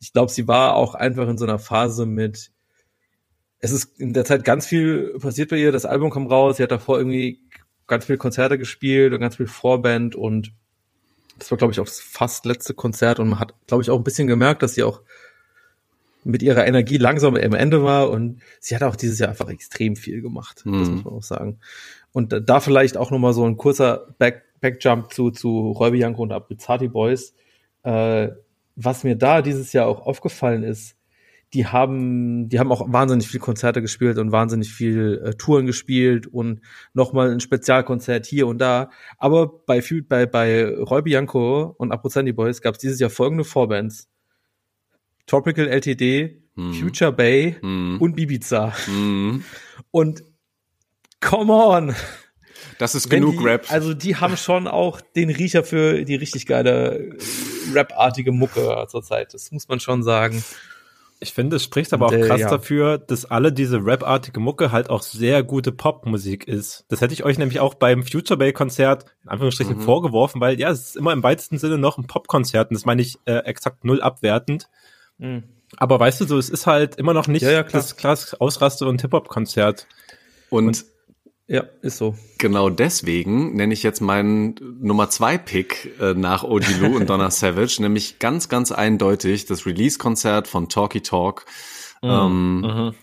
ich 0.00 0.12
glaube, 0.12 0.30
sie 0.30 0.46
war 0.48 0.74
auch 0.76 0.94
einfach 0.94 1.28
in 1.28 1.38
so 1.38 1.46
einer 1.46 1.58
Phase 1.58 2.04
mit 2.06 2.52
es 3.60 3.72
ist 3.72 3.98
in 3.98 4.12
der 4.12 4.26
Zeit 4.26 4.44
ganz 4.44 4.66
viel 4.66 5.18
passiert 5.18 5.48
bei 5.50 5.56
ihr, 5.56 5.72
das 5.72 5.86
Album 5.86 6.10
kam 6.10 6.26
raus, 6.26 6.58
sie 6.58 6.62
hat 6.62 6.70
davor 6.70 6.98
irgendwie 6.98 7.40
ganz 7.86 8.04
viele 8.04 8.18
Konzerte 8.18 8.58
gespielt 8.58 9.14
und 9.14 9.20
ganz 9.20 9.36
viel 9.36 9.46
Vorband 9.46 10.14
und 10.14 10.52
das 11.38 11.50
war, 11.50 11.58
glaube 11.58 11.72
ich, 11.72 11.80
auch 11.80 11.84
das 11.86 12.00
fast 12.00 12.46
letzte 12.46 12.74
Konzert 12.74 13.18
und 13.20 13.28
man 13.28 13.38
hat, 13.40 13.54
glaube 13.66 13.82
ich, 13.82 13.90
auch 13.90 13.98
ein 13.98 14.04
bisschen 14.04 14.26
gemerkt, 14.28 14.62
dass 14.62 14.74
sie 14.74 14.82
auch 14.84 15.00
mit 16.24 16.42
ihrer 16.42 16.66
Energie 16.66 16.96
langsam 16.96 17.34
am 17.36 17.52
Ende 17.54 17.82
war 17.82 18.10
und 18.10 18.40
sie 18.60 18.74
hat 18.74 18.82
auch 18.82 18.96
dieses 18.96 19.18
Jahr 19.18 19.28
einfach 19.28 19.48
extrem 19.50 19.94
viel 19.96 20.22
gemacht, 20.22 20.58
das 20.58 20.64
Mhm. 20.64 20.78
muss 20.94 21.04
man 21.04 21.14
auch 21.14 21.22
sagen. 21.22 21.58
Und 22.12 22.32
da- 22.32 22.40
da 22.40 22.60
vielleicht 22.60 22.96
auch 22.96 23.10
nochmal 23.10 23.34
so 23.34 23.44
ein 23.44 23.56
kurzer 23.56 24.14
Back, 24.18 24.42
Backjump 24.60 25.12
zu, 25.12 25.30
zu 25.30 25.72
Räuber 25.72 25.96
Janko 25.96 26.22
und 26.22 26.32
Abrizati 26.32 26.88
Boys. 26.88 27.34
Äh, 27.82 28.28
was 28.76 29.04
mir 29.04 29.16
da 29.16 29.42
dieses 29.42 29.72
Jahr 29.74 29.86
auch 29.86 30.06
aufgefallen 30.06 30.62
ist, 30.62 30.96
die 31.54 31.66
haben, 31.66 32.48
die 32.48 32.58
haben 32.58 32.72
auch 32.72 32.92
wahnsinnig 32.92 33.28
viel 33.28 33.40
Konzerte 33.40 33.80
gespielt 33.80 34.18
und 34.18 34.32
wahnsinnig 34.32 34.72
viel 34.72 35.22
äh, 35.24 35.34
Touren 35.34 35.66
gespielt 35.66 36.26
und 36.26 36.60
nochmal 36.92 37.30
ein 37.30 37.40
Spezialkonzert 37.40 38.26
hier 38.26 38.46
und 38.48 38.58
da. 38.58 38.90
Aber 39.18 39.46
bei, 39.64 39.82
bei, 40.08 40.26
bei 40.26 40.68
Roy 40.68 41.02
Bianco 41.02 41.74
und 41.78 41.92
Abruzani 41.92 42.32
Boys 42.32 42.60
gab 42.60 42.74
es 42.74 42.80
dieses 42.80 42.98
Jahr 43.00 43.10
folgende 43.10 43.44
Vorbands. 43.44 44.08
Tropical 45.26 45.68
LTD, 45.68 46.40
Mhm. 46.56 46.72
Future 46.74 47.10
Bay 47.12 47.56
Mhm. 47.62 47.96
und 48.00 48.14
Bibiza. 48.14 48.72
Mhm. 48.86 49.42
Und 49.90 50.22
come 51.20 51.52
on! 51.52 51.94
Das 52.78 52.94
ist 52.94 53.10
Wenn 53.10 53.20
genug 53.22 53.38
die, 53.38 53.44
Rap. 53.44 53.66
Also 53.70 53.92
die 53.94 54.16
haben 54.16 54.36
schon 54.36 54.68
auch 54.68 55.00
den 55.00 55.30
Riecher 55.30 55.64
für 55.64 56.04
die 56.04 56.14
richtig 56.14 56.46
geile 56.46 56.98
äh, 56.98 57.18
Rap-artige 57.72 58.30
Mucke 58.30 58.86
zurzeit. 58.88 59.34
Das 59.34 59.50
muss 59.50 59.66
man 59.68 59.80
schon 59.80 60.02
sagen. 60.04 60.44
Ich 61.24 61.32
finde, 61.32 61.56
es 61.56 61.64
spricht 61.64 61.94
aber 61.94 62.06
auch 62.06 62.12
Und, 62.12 62.18
äh, 62.22 62.26
krass 62.26 62.40
ja. 62.42 62.50
dafür, 62.50 62.98
dass 62.98 63.24
alle 63.24 63.50
diese 63.50 63.78
Rap-artige 63.78 64.40
Mucke 64.40 64.70
halt 64.72 64.90
auch 64.90 65.00
sehr 65.00 65.42
gute 65.42 65.72
Popmusik 65.72 66.46
ist. 66.46 66.84
Das 66.88 67.00
hätte 67.00 67.14
ich 67.14 67.24
euch 67.24 67.38
nämlich 67.38 67.60
auch 67.60 67.72
beim 67.74 68.02
Future 68.04 68.36
Bay 68.36 68.52
Konzert 68.52 69.06
in 69.22 69.30
Anführungsstrichen 69.30 69.76
Mhm. 69.78 69.80
vorgeworfen, 69.80 70.40
weil 70.42 70.60
ja, 70.60 70.70
es 70.70 70.88
ist 70.88 70.96
immer 70.96 71.14
im 71.14 71.22
weitesten 71.22 71.56
Sinne 71.58 71.78
noch 71.78 71.96
ein 71.96 72.06
Popkonzert 72.06 72.70
und 72.70 72.74
das 72.74 72.84
meine 72.84 73.00
ich 73.00 73.16
äh, 73.24 73.38
exakt 73.38 73.84
null 73.86 74.02
abwertend. 74.02 74.68
Mhm. 75.16 75.44
Aber 75.78 75.98
weißt 75.98 76.20
du, 76.20 76.26
so 76.26 76.36
es 76.36 76.50
ist 76.50 76.66
halt 76.66 76.96
immer 76.96 77.14
noch 77.14 77.26
nicht 77.26 77.42
Ja, 77.42 77.50
ja, 77.50 77.62
klar. 77.62 77.80
das 77.82 77.96
klass 77.96 78.34
Ausraste 78.34 78.86
und 78.86 79.00
Hip-Hop-Konzert. 79.00 79.86
Und 80.50 80.84
Ja, 81.46 81.64
ist 81.82 81.98
so. 81.98 82.14
genau 82.38 82.70
deswegen 82.70 83.54
nenne 83.54 83.74
ich 83.74 83.82
jetzt 83.82 84.00
meinen 84.00 84.54
Nummer 84.80 85.10
zwei 85.10 85.36
Pick 85.36 85.92
äh, 86.00 86.14
nach 86.14 86.42
Lou 86.42 86.96
und 86.96 87.10
Donna 87.10 87.30
Savage, 87.30 87.76
nämlich 87.80 88.18
ganz, 88.18 88.48
ganz 88.48 88.72
eindeutig 88.72 89.44
das 89.44 89.66
Release-Konzert 89.66 90.48
von 90.48 90.68
Talky 90.70 91.02
Talk. 91.02 91.44
Ähm, 92.02 92.60
Mhm. 92.62 92.94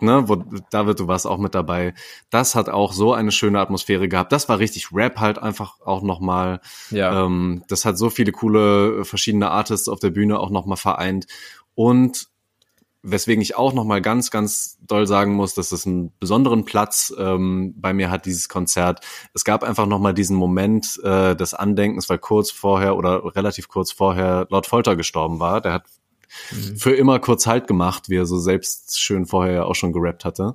ne, 0.00 0.28
wo 0.28 0.36
David, 0.70 0.98
du 1.00 1.08
warst 1.08 1.26
auch 1.26 1.38
mit 1.38 1.54
dabei. 1.54 1.94
Das 2.30 2.54
hat 2.54 2.68
auch 2.68 2.92
so 2.92 3.12
eine 3.12 3.32
schöne 3.32 3.60
Atmosphäre 3.60 4.08
gehabt. 4.08 4.30
Das 4.32 4.48
war 4.48 4.58
richtig 4.60 4.88
Rap 4.92 5.18
halt 5.18 5.38
einfach 5.38 5.80
auch 5.80 6.02
nochmal. 6.02 6.60
Ja. 6.90 7.24
Ähm, 7.26 7.64
das 7.68 7.84
hat 7.84 7.98
so 7.98 8.08
viele 8.08 8.30
coole 8.32 9.04
verschiedene 9.04 9.50
Artists 9.50 9.88
auf 9.88 9.98
der 9.98 10.10
Bühne 10.10 10.38
auch 10.38 10.50
nochmal 10.50 10.76
vereint. 10.78 11.26
Und 11.74 12.28
weswegen 13.06 13.42
ich 13.42 13.54
auch 13.54 13.74
nochmal 13.74 14.00
ganz, 14.00 14.30
ganz 14.30 14.78
doll 14.80 15.06
sagen 15.06 15.34
muss, 15.34 15.52
dass 15.54 15.72
es 15.72 15.86
einen 15.86 16.10
besonderen 16.18 16.64
Platz 16.64 17.14
ähm, 17.18 17.74
bei 17.76 17.92
mir 17.92 18.10
hat, 18.10 18.24
dieses 18.24 18.48
Konzert. 18.48 19.04
Es 19.34 19.44
gab 19.44 19.62
einfach 19.62 19.86
nochmal 19.86 20.14
diesen 20.14 20.36
Moment 20.36 20.98
äh, 21.04 21.36
des 21.36 21.52
Andenkens, 21.52 22.08
weil 22.08 22.18
kurz 22.18 22.50
vorher 22.50 22.96
oder 22.96 23.36
relativ 23.36 23.68
kurz 23.68 23.92
vorher 23.92 24.46
Lord 24.48 24.66
Folter 24.66 24.96
gestorben 24.96 25.38
war. 25.38 25.60
Der 25.60 25.74
hat 25.74 25.84
für 26.76 26.94
immer 26.94 27.18
kurz 27.18 27.46
Halt 27.46 27.68
gemacht, 27.68 28.08
wie 28.08 28.16
er 28.16 28.26
so 28.26 28.38
selbst 28.38 28.98
schön 28.98 29.26
vorher 29.26 29.52
ja 29.52 29.64
auch 29.64 29.74
schon 29.74 29.92
gerappt 29.92 30.24
hatte. 30.24 30.54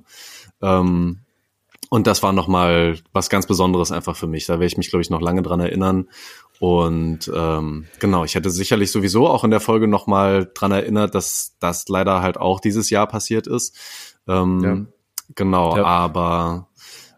Ähm, 0.60 1.20
und 1.88 2.06
das 2.06 2.22
war 2.22 2.32
nochmal 2.32 2.98
was 3.12 3.30
ganz 3.30 3.46
Besonderes 3.46 3.92
einfach 3.92 4.16
für 4.16 4.26
mich. 4.26 4.46
Da 4.46 4.54
werde 4.54 4.66
ich 4.66 4.76
mich, 4.76 4.90
glaube 4.90 5.02
ich, 5.02 5.10
noch 5.10 5.20
lange 5.20 5.42
dran 5.42 5.60
erinnern. 5.60 6.08
Und 6.60 7.32
ähm, 7.34 7.86
genau, 8.00 8.22
ich 8.24 8.34
hätte 8.34 8.50
sicherlich 8.50 8.92
sowieso 8.92 9.26
auch 9.26 9.44
in 9.44 9.50
der 9.50 9.60
Folge 9.60 9.88
nochmal 9.88 10.50
dran 10.52 10.72
erinnert, 10.72 11.14
dass 11.14 11.56
das 11.58 11.88
leider 11.88 12.20
halt 12.20 12.36
auch 12.36 12.60
dieses 12.60 12.90
Jahr 12.90 13.06
passiert 13.06 13.46
ist. 13.46 13.76
Ähm, 14.28 14.60
Ja. 14.62 14.86
Genau, 15.36 15.76
Ja. 15.78 15.84
aber 15.84 16.68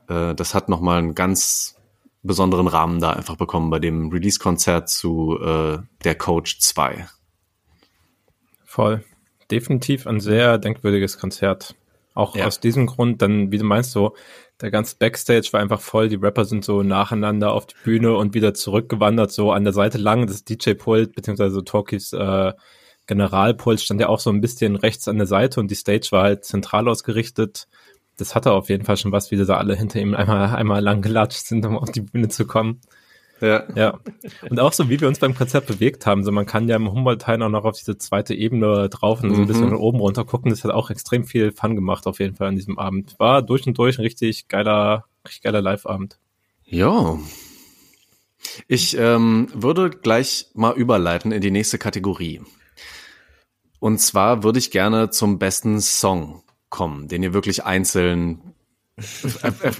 äh, 0.08 0.34
das 0.36 0.54
hat 0.54 0.68
nochmal 0.68 0.98
einen 0.98 1.16
ganz 1.16 1.76
besonderen 2.22 2.68
Rahmen 2.68 3.00
da 3.00 3.10
einfach 3.10 3.34
bekommen 3.34 3.68
bei 3.70 3.80
dem 3.80 4.10
Release-Konzert 4.10 4.88
zu 4.88 5.36
äh, 5.42 5.78
Der 6.04 6.14
Coach 6.14 6.60
2. 6.60 7.08
Voll. 8.64 9.02
Definitiv 9.50 10.06
ein 10.06 10.20
sehr 10.20 10.56
denkwürdiges 10.58 11.18
Konzert. 11.18 11.74
Auch 12.14 12.36
Ja. 12.36 12.46
aus 12.46 12.60
diesem 12.60 12.86
Grund, 12.86 13.22
dann, 13.22 13.50
wie 13.50 13.58
du 13.58 13.64
meinst, 13.64 13.90
so, 13.90 14.14
der 14.62 14.70
ganze 14.70 14.96
Backstage 14.96 15.48
war 15.52 15.60
einfach 15.60 15.80
voll, 15.80 16.08
die 16.08 16.16
Rapper 16.16 16.44
sind 16.44 16.64
so 16.64 16.82
nacheinander 16.82 17.52
auf 17.52 17.66
die 17.66 17.74
Bühne 17.84 18.16
und 18.16 18.32
wieder 18.32 18.54
zurückgewandert, 18.54 19.32
so 19.32 19.50
an 19.50 19.64
der 19.64 19.72
Seite 19.72 19.98
lang, 19.98 20.26
das 20.28 20.44
DJ-Pult, 20.44 21.14
beziehungsweise 21.14 21.54
so 21.54 22.16
äh, 22.16 22.52
Generalpult 23.06 23.80
stand 23.80 24.00
ja 24.00 24.08
auch 24.08 24.20
so 24.20 24.30
ein 24.30 24.40
bisschen 24.40 24.76
rechts 24.76 25.08
an 25.08 25.18
der 25.18 25.26
Seite 25.26 25.58
und 25.58 25.70
die 25.70 25.74
Stage 25.74 26.08
war 26.12 26.22
halt 26.22 26.44
zentral 26.44 26.88
ausgerichtet. 26.88 27.66
Das 28.16 28.36
hatte 28.36 28.52
auf 28.52 28.68
jeden 28.68 28.84
Fall 28.84 28.96
schon 28.96 29.10
was, 29.10 29.32
wie 29.32 29.36
sie 29.36 29.46
da 29.46 29.56
alle 29.56 29.74
hinter 29.74 30.00
ihm 30.00 30.14
einmal, 30.14 30.54
einmal 30.54 30.80
lang 30.80 31.02
gelatscht 31.02 31.46
sind, 31.46 31.66
um 31.66 31.76
auf 31.76 31.90
die 31.90 32.02
Bühne 32.02 32.28
zu 32.28 32.46
kommen. 32.46 32.80
Ja. 33.42 33.64
Ja. 33.74 33.98
Und 34.48 34.60
auch 34.60 34.72
so, 34.72 34.88
wie 34.88 35.00
wir 35.00 35.08
uns 35.08 35.18
beim 35.18 35.34
Konzert 35.34 35.66
bewegt 35.66 36.06
haben. 36.06 36.22
So, 36.24 36.30
man 36.32 36.46
kann 36.46 36.68
ja 36.68 36.76
im 36.76 36.90
Humboldt-Hain 36.90 37.42
auch 37.42 37.48
noch 37.50 37.64
auf 37.64 37.76
diese 37.76 37.98
zweite 37.98 38.34
Ebene 38.34 38.88
drauf 38.88 39.22
und 39.22 39.30
so 39.30 39.34
ein 39.36 39.42
Mhm. 39.42 39.46
bisschen 39.48 39.68
von 39.68 39.76
oben 39.78 39.98
runter 39.98 40.24
gucken. 40.24 40.50
Das 40.50 40.62
hat 40.64 40.70
auch 40.70 40.90
extrem 40.90 41.24
viel 41.24 41.50
Fun 41.52 41.74
gemacht, 41.74 42.06
auf 42.06 42.20
jeden 42.20 42.36
Fall 42.36 42.48
an 42.48 42.54
diesem 42.56 42.78
Abend. 42.78 43.16
War 43.18 43.42
durch 43.42 43.66
und 43.66 43.76
durch 43.76 43.98
ein 43.98 44.02
richtig 44.02 44.48
geiler, 44.48 45.06
richtig 45.26 45.42
geiler 45.42 45.60
Live-Abend. 45.60 46.18
Ja. 46.64 47.18
Ich 48.68 48.96
ähm, 48.96 49.48
würde 49.54 49.90
gleich 49.90 50.46
mal 50.54 50.74
überleiten 50.74 51.32
in 51.32 51.40
die 51.40 51.50
nächste 51.50 51.78
Kategorie. 51.78 52.40
Und 53.80 53.98
zwar 53.98 54.44
würde 54.44 54.58
ich 54.60 54.70
gerne 54.70 55.10
zum 55.10 55.38
besten 55.38 55.80
Song 55.80 56.42
kommen, 56.68 57.08
den 57.08 57.22
ihr 57.22 57.34
wirklich 57.34 57.64
einzeln 57.64 58.51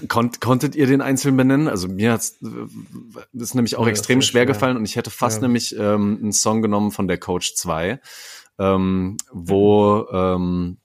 konntet 0.07 0.75
ihr 0.75 0.87
den 0.87 1.01
einzeln 1.01 1.37
benennen? 1.37 1.67
Also 1.67 1.87
mir 1.87 2.13
hat's 2.13 2.39
das 2.39 3.49
ist 3.49 3.55
nämlich 3.55 3.75
auch 3.75 3.85
ja, 3.85 3.91
extrem 3.91 4.21
schwer, 4.21 4.31
schwer 4.41 4.45
gefallen 4.47 4.77
und 4.77 4.85
ich 4.85 4.95
hätte 4.95 5.11
fast 5.11 5.37
ja. 5.37 5.47
nämlich 5.47 5.75
ähm, 5.77 6.19
einen 6.21 6.33
Song 6.33 6.61
genommen 6.61 6.91
von 6.91 7.07
der 7.07 7.19
Coach 7.19 7.55
2, 7.55 7.99
ähm, 8.59 9.17
wo 9.31 10.07
ähm, 10.11 10.77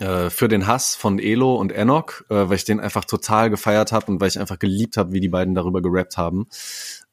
äh, 0.00 0.30
für 0.30 0.48
den 0.48 0.66
Hass 0.66 0.94
von 0.94 1.18
Elo 1.18 1.56
und 1.56 1.72
Enoch, 1.72 2.22
äh, 2.30 2.48
weil 2.48 2.56
ich 2.56 2.64
den 2.64 2.80
einfach 2.80 3.04
total 3.04 3.50
gefeiert 3.50 3.92
habe 3.92 4.10
und 4.10 4.20
weil 4.20 4.28
ich 4.28 4.38
einfach 4.38 4.58
geliebt 4.58 4.96
habe, 4.96 5.12
wie 5.12 5.20
die 5.20 5.28
beiden 5.28 5.54
darüber 5.54 5.82
gerappt 5.82 6.16
haben. 6.16 6.46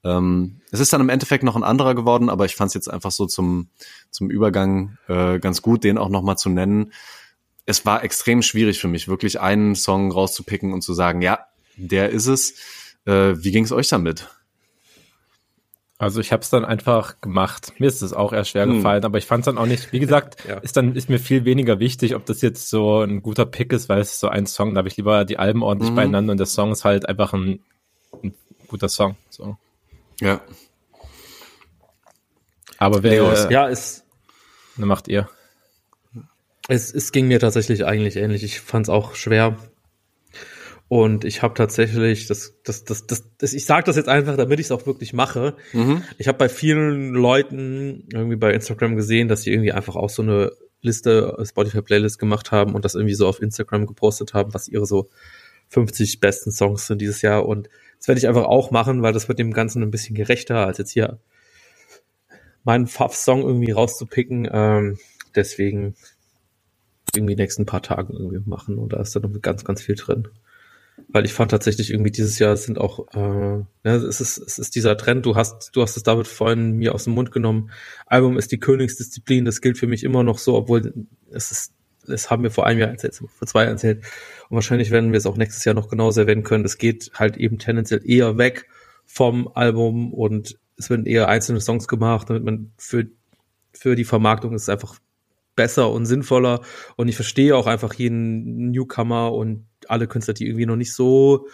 Ähm, 0.06 0.62
es 0.72 0.80
ist 0.80 0.94
dann 0.94 1.02
im 1.02 1.10
Endeffekt 1.10 1.44
noch 1.44 1.56
ein 1.56 1.64
anderer 1.64 1.96
geworden, 1.96 2.30
aber 2.30 2.46
ich 2.46 2.56
fand 2.56 2.70
es 2.70 2.76
jetzt 2.76 2.90
einfach 2.90 3.12
so 3.12 3.26
zum, 3.26 3.70
zum 4.10 4.30
Übergang 4.30 4.98
äh, 5.08 5.40
ganz 5.40 5.62
gut, 5.62 5.84
den 5.84 5.98
auch 5.98 6.10
nochmal 6.10 6.38
zu 6.38 6.50
nennen 6.50 6.92
es 7.66 7.86
war 7.86 8.04
extrem 8.04 8.42
schwierig 8.42 8.80
für 8.80 8.88
mich, 8.88 9.08
wirklich 9.08 9.40
einen 9.40 9.76
Song 9.76 10.12
rauszupicken 10.12 10.74
und 10.74 10.82
zu 10.82 10.94
sagen, 10.94 11.22
ja, 11.22 11.48
der 11.78 12.10
ist 12.10 12.28
es. 12.28 12.56
Äh, 13.06 13.34
wie 13.38 13.52
ging 13.52 13.64
es 13.64 13.72
euch 13.72 13.88
damit? 13.88 14.28
Also 15.98 16.20
ich 16.20 16.34
habe 16.34 16.42
es 16.42 16.50
dann 16.50 16.66
einfach 16.66 17.22
gemacht. 17.22 17.74
Mir 17.78 17.88
ist 17.88 18.02
es 18.02 18.12
auch 18.12 18.34
eher 18.34 18.44
schwer 18.44 18.66
hm. 18.66 18.76
gefallen, 18.76 19.06
aber 19.06 19.18
ich 19.18 19.26
fand 19.26 19.42
es 19.42 19.46
dann 19.46 19.58
auch 19.58 19.66
nicht. 19.66 19.94
Wie 19.94 20.00
gesagt, 20.00 20.46
ja. 20.48 20.58
ist 20.58 20.76
dann 20.76 20.94
ist 20.96 21.10
mir 21.10 21.20
viel 21.20 21.46
weniger 21.46 21.80
wichtig, 21.80 22.16
ob 22.16 22.26
das 22.26 22.42
jetzt 22.42 22.70
so 22.70 23.02
ein 23.02 23.22
guter 23.24 23.46
Pick 23.46 23.72
ist, 23.72 23.88
weil 23.88 24.02
es 24.02 24.14
ist 24.14 24.20
so 24.20 24.28
ein 24.28 24.46
Song. 24.46 24.74
Da 24.74 24.80
habe 24.80 24.90
ich 24.90 24.98
lieber 24.98 25.24
die 25.24 25.40
Alben 25.40 25.64
ordentlich 25.64 25.92
mhm. 25.92 25.96
beieinander 25.96 26.32
und 26.32 26.38
der 26.38 26.48
Song 26.48 26.72
ist 26.72 26.84
halt 26.84 27.08
einfach 27.08 27.34
ein, 27.34 27.62
ein 28.22 28.34
guter 28.68 28.90
Song. 28.90 29.16
So. 29.30 29.58
Ja. 30.20 30.42
Aber 32.78 33.02
wer 33.04 33.14
ja 33.50 33.68
ist. 33.68 34.04
Ne, 34.76 34.86
macht 34.86 35.08
ihr. 35.08 35.30
Es, 36.68 36.94
es 36.94 37.12
ging 37.12 37.28
mir 37.28 37.40
tatsächlich 37.40 37.86
eigentlich 37.86 38.16
ähnlich. 38.16 38.44
Ich 38.44 38.60
fand 38.60 38.88
es 38.88 38.90
auch 38.90 39.16
schwer. 39.16 39.58
Und 40.88 41.26
ich 41.26 41.42
habe 41.42 41.56
tatsächlich, 41.56 42.28
das, 42.28 42.54
das, 42.64 42.84
das, 42.84 43.08
das, 43.08 43.24
das, 43.38 43.54
ich 43.54 43.66
sage 43.66 43.86
das 43.86 43.96
jetzt 43.96 44.10
einfach, 44.10 44.38
damit 44.38 44.60
ich 44.60 44.68
es 44.68 44.72
auch 44.72 44.86
wirklich 44.86 45.14
mache. 45.14 45.56
Mhm. 45.74 46.04
Ich 46.18 46.28
habe 46.28 46.38
bei 46.38 46.50
vielen 46.50 47.14
Leuten 47.14 48.08
irgendwie 48.14 48.36
bei 48.36 48.54
Instagram 48.54 48.96
gesehen, 48.96 49.28
dass 49.28 49.42
sie 49.42 49.52
irgendwie 49.52 49.72
einfach 49.72 49.96
auch 49.96 50.10
so 50.10 50.22
eine 50.22 50.52
Liste, 50.82 51.36
Spotify-Playlist 51.44 52.20
gemacht 52.20 52.52
haben 52.52 52.76
und 52.76 52.86
das 52.86 52.94
irgendwie 52.94 53.16
so 53.16 53.28
auf 53.28 53.42
Instagram 53.42 53.88
gepostet 53.88 54.36
haben, 54.36 54.54
was 54.54 54.68
ihre 54.68 54.86
so 54.86 55.10
50 55.70 56.20
besten 56.20 56.52
Songs 56.52 56.86
sind 56.86 57.02
dieses 57.02 57.24
Jahr. 57.24 57.48
Und 57.48 57.68
das 57.98 58.08
werde 58.08 58.20
ich 58.20 58.28
einfach 58.28 58.46
auch 58.46 58.70
machen, 58.70 59.02
weil 59.02 59.14
das 59.14 59.28
wird 59.28 59.40
dem 59.40 59.54
Ganzen 59.54 59.82
ein 59.82 59.92
bisschen 59.92 60.16
gerechter, 60.16 60.68
als 60.68 60.78
jetzt 60.78 60.92
hier 60.92 61.20
meinen 62.64 62.86
Pfaff-Song 62.86 63.42
irgendwie 63.42 63.72
rauszupicken. 63.72 64.48
Ähm, 64.52 65.00
deswegen 65.36 65.96
irgendwie 67.16 67.36
nächsten 67.36 67.66
paar 67.66 67.82
Tagen 67.82 68.14
irgendwie 68.14 68.42
machen 68.46 68.78
und 68.78 68.94
da 68.94 69.02
ist 69.02 69.16
dann 69.16 69.24
noch 69.24 69.42
ganz, 69.42 69.64
ganz 69.64 69.82
viel 69.82 69.96
drin. 69.96 70.28
Weil 71.10 71.26
ich 71.26 71.34
fand 71.34 71.52
tatsächlich 71.52 71.92
irgendwie 71.92 72.12
dieses 72.12 72.40
Jahr 72.40 72.56
sind 72.56 72.78
auch, 72.80 73.08
äh, 73.14 73.64
ja, 73.84 73.96
es 73.96 74.22
ist, 74.22 74.38
es 74.38 74.58
ist 74.58 74.76
dieser 74.76 74.96
Trend, 74.96 75.26
du 75.26 75.36
hast, 75.36 75.76
du 75.76 75.82
hast 75.82 75.98
es 75.98 76.04
David 76.04 76.26
vorhin 76.26 76.74
mir 76.78 76.96
aus 76.96 77.04
dem 77.04 77.14
Mund 77.14 77.32
genommen. 77.32 77.70
Album 78.06 78.38
ist 78.38 78.52
die 78.52 78.60
Königsdisziplin, 78.60 79.44
das 79.44 79.60
gilt 79.60 79.78
für 79.78 79.88
mich 79.88 80.04
immer 80.04 80.24
noch 80.24 80.38
so, 80.38 80.56
obwohl 80.56 80.94
es 81.32 81.52
ist, 81.52 81.74
das 82.08 82.30
haben 82.30 82.44
wir 82.44 82.52
vor 82.52 82.66
einem 82.66 82.80
Jahr 82.80 82.90
erzählt, 82.90 83.16
vor 83.16 83.48
zwei 83.48 83.64
Jahren 83.64 83.74
erzählt. 83.74 84.04
Und 84.50 84.56
wahrscheinlich 84.56 84.92
werden 84.92 85.12
wir 85.12 85.18
es 85.18 85.26
auch 85.26 85.38
nächstes 85.38 85.66
Jahr 85.66 85.76
noch 85.76 85.90
genauso 85.90 86.22
erwähnen 86.22 86.44
können. 86.44 86.64
Es 86.64 86.78
geht 86.78 87.12
halt 87.16 87.36
eben 87.36 87.58
tendenziell 87.60 88.02
eher 88.06 88.38
weg 88.38 88.68
vom 89.06 89.50
Album 89.54 90.14
und 90.14 90.58
es 90.78 90.90
werden 90.90 91.06
eher 91.06 91.28
einzelne 91.28 91.62
Songs 91.62 91.88
gemacht, 91.88 92.30
damit 92.30 92.44
man 92.44 92.72
für, 92.78 93.08
für 93.74 93.96
die 93.96 94.04
Vermarktung 94.04 94.54
ist 94.54 94.64
es 94.64 94.70
einfach 94.70 95.00
besser 95.56 95.92
und 95.92 96.06
sinnvoller. 96.06 96.62
Und 96.96 97.08
ich 97.08 97.16
verstehe 97.16 97.56
auch 97.56 97.68
einfach 97.68 97.94
jeden 97.94 98.72
Newcomer 98.72 99.34
und 99.34 99.66
alle 99.88 100.08
Künstler, 100.08 100.34
die 100.34 100.48
irgendwie 100.48 100.66
noch 100.66 100.76
nicht 100.76 100.94
so 100.94 101.48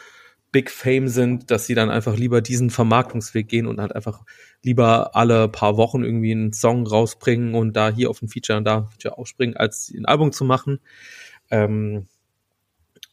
Big 0.52 0.70
Fame 0.70 1.08
sind, 1.08 1.50
dass 1.50 1.66
sie 1.66 1.76
dann 1.76 1.90
einfach 1.90 2.18
lieber 2.18 2.42
diesen 2.42 2.70
Vermarktungsweg 2.70 3.48
gehen 3.48 3.68
und 3.68 3.80
halt 3.80 3.96
einfach 3.96 4.24
lieber 4.62 5.16
alle 5.16 5.48
paar 5.48 5.78
Wochen 5.78 6.04
irgendwie 6.04 6.32
einen 6.32 6.52
Song 6.52 6.86
rausbringen 6.86 7.56
und 7.56 7.74
da 7.74 7.90
hier 7.90 8.10
auf 8.10 8.22
ein 8.22 8.28
Feature 8.28 8.58
und 8.58 8.66
da 8.66 8.78
ein 8.80 8.90
Feature 8.90 9.18
aufspringen, 9.18 9.56
als 9.56 9.92
ein 9.96 10.06
Album 10.06 10.34
zu 10.34 10.44
machen. 10.44 10.80
Ähm, 11.50 12.08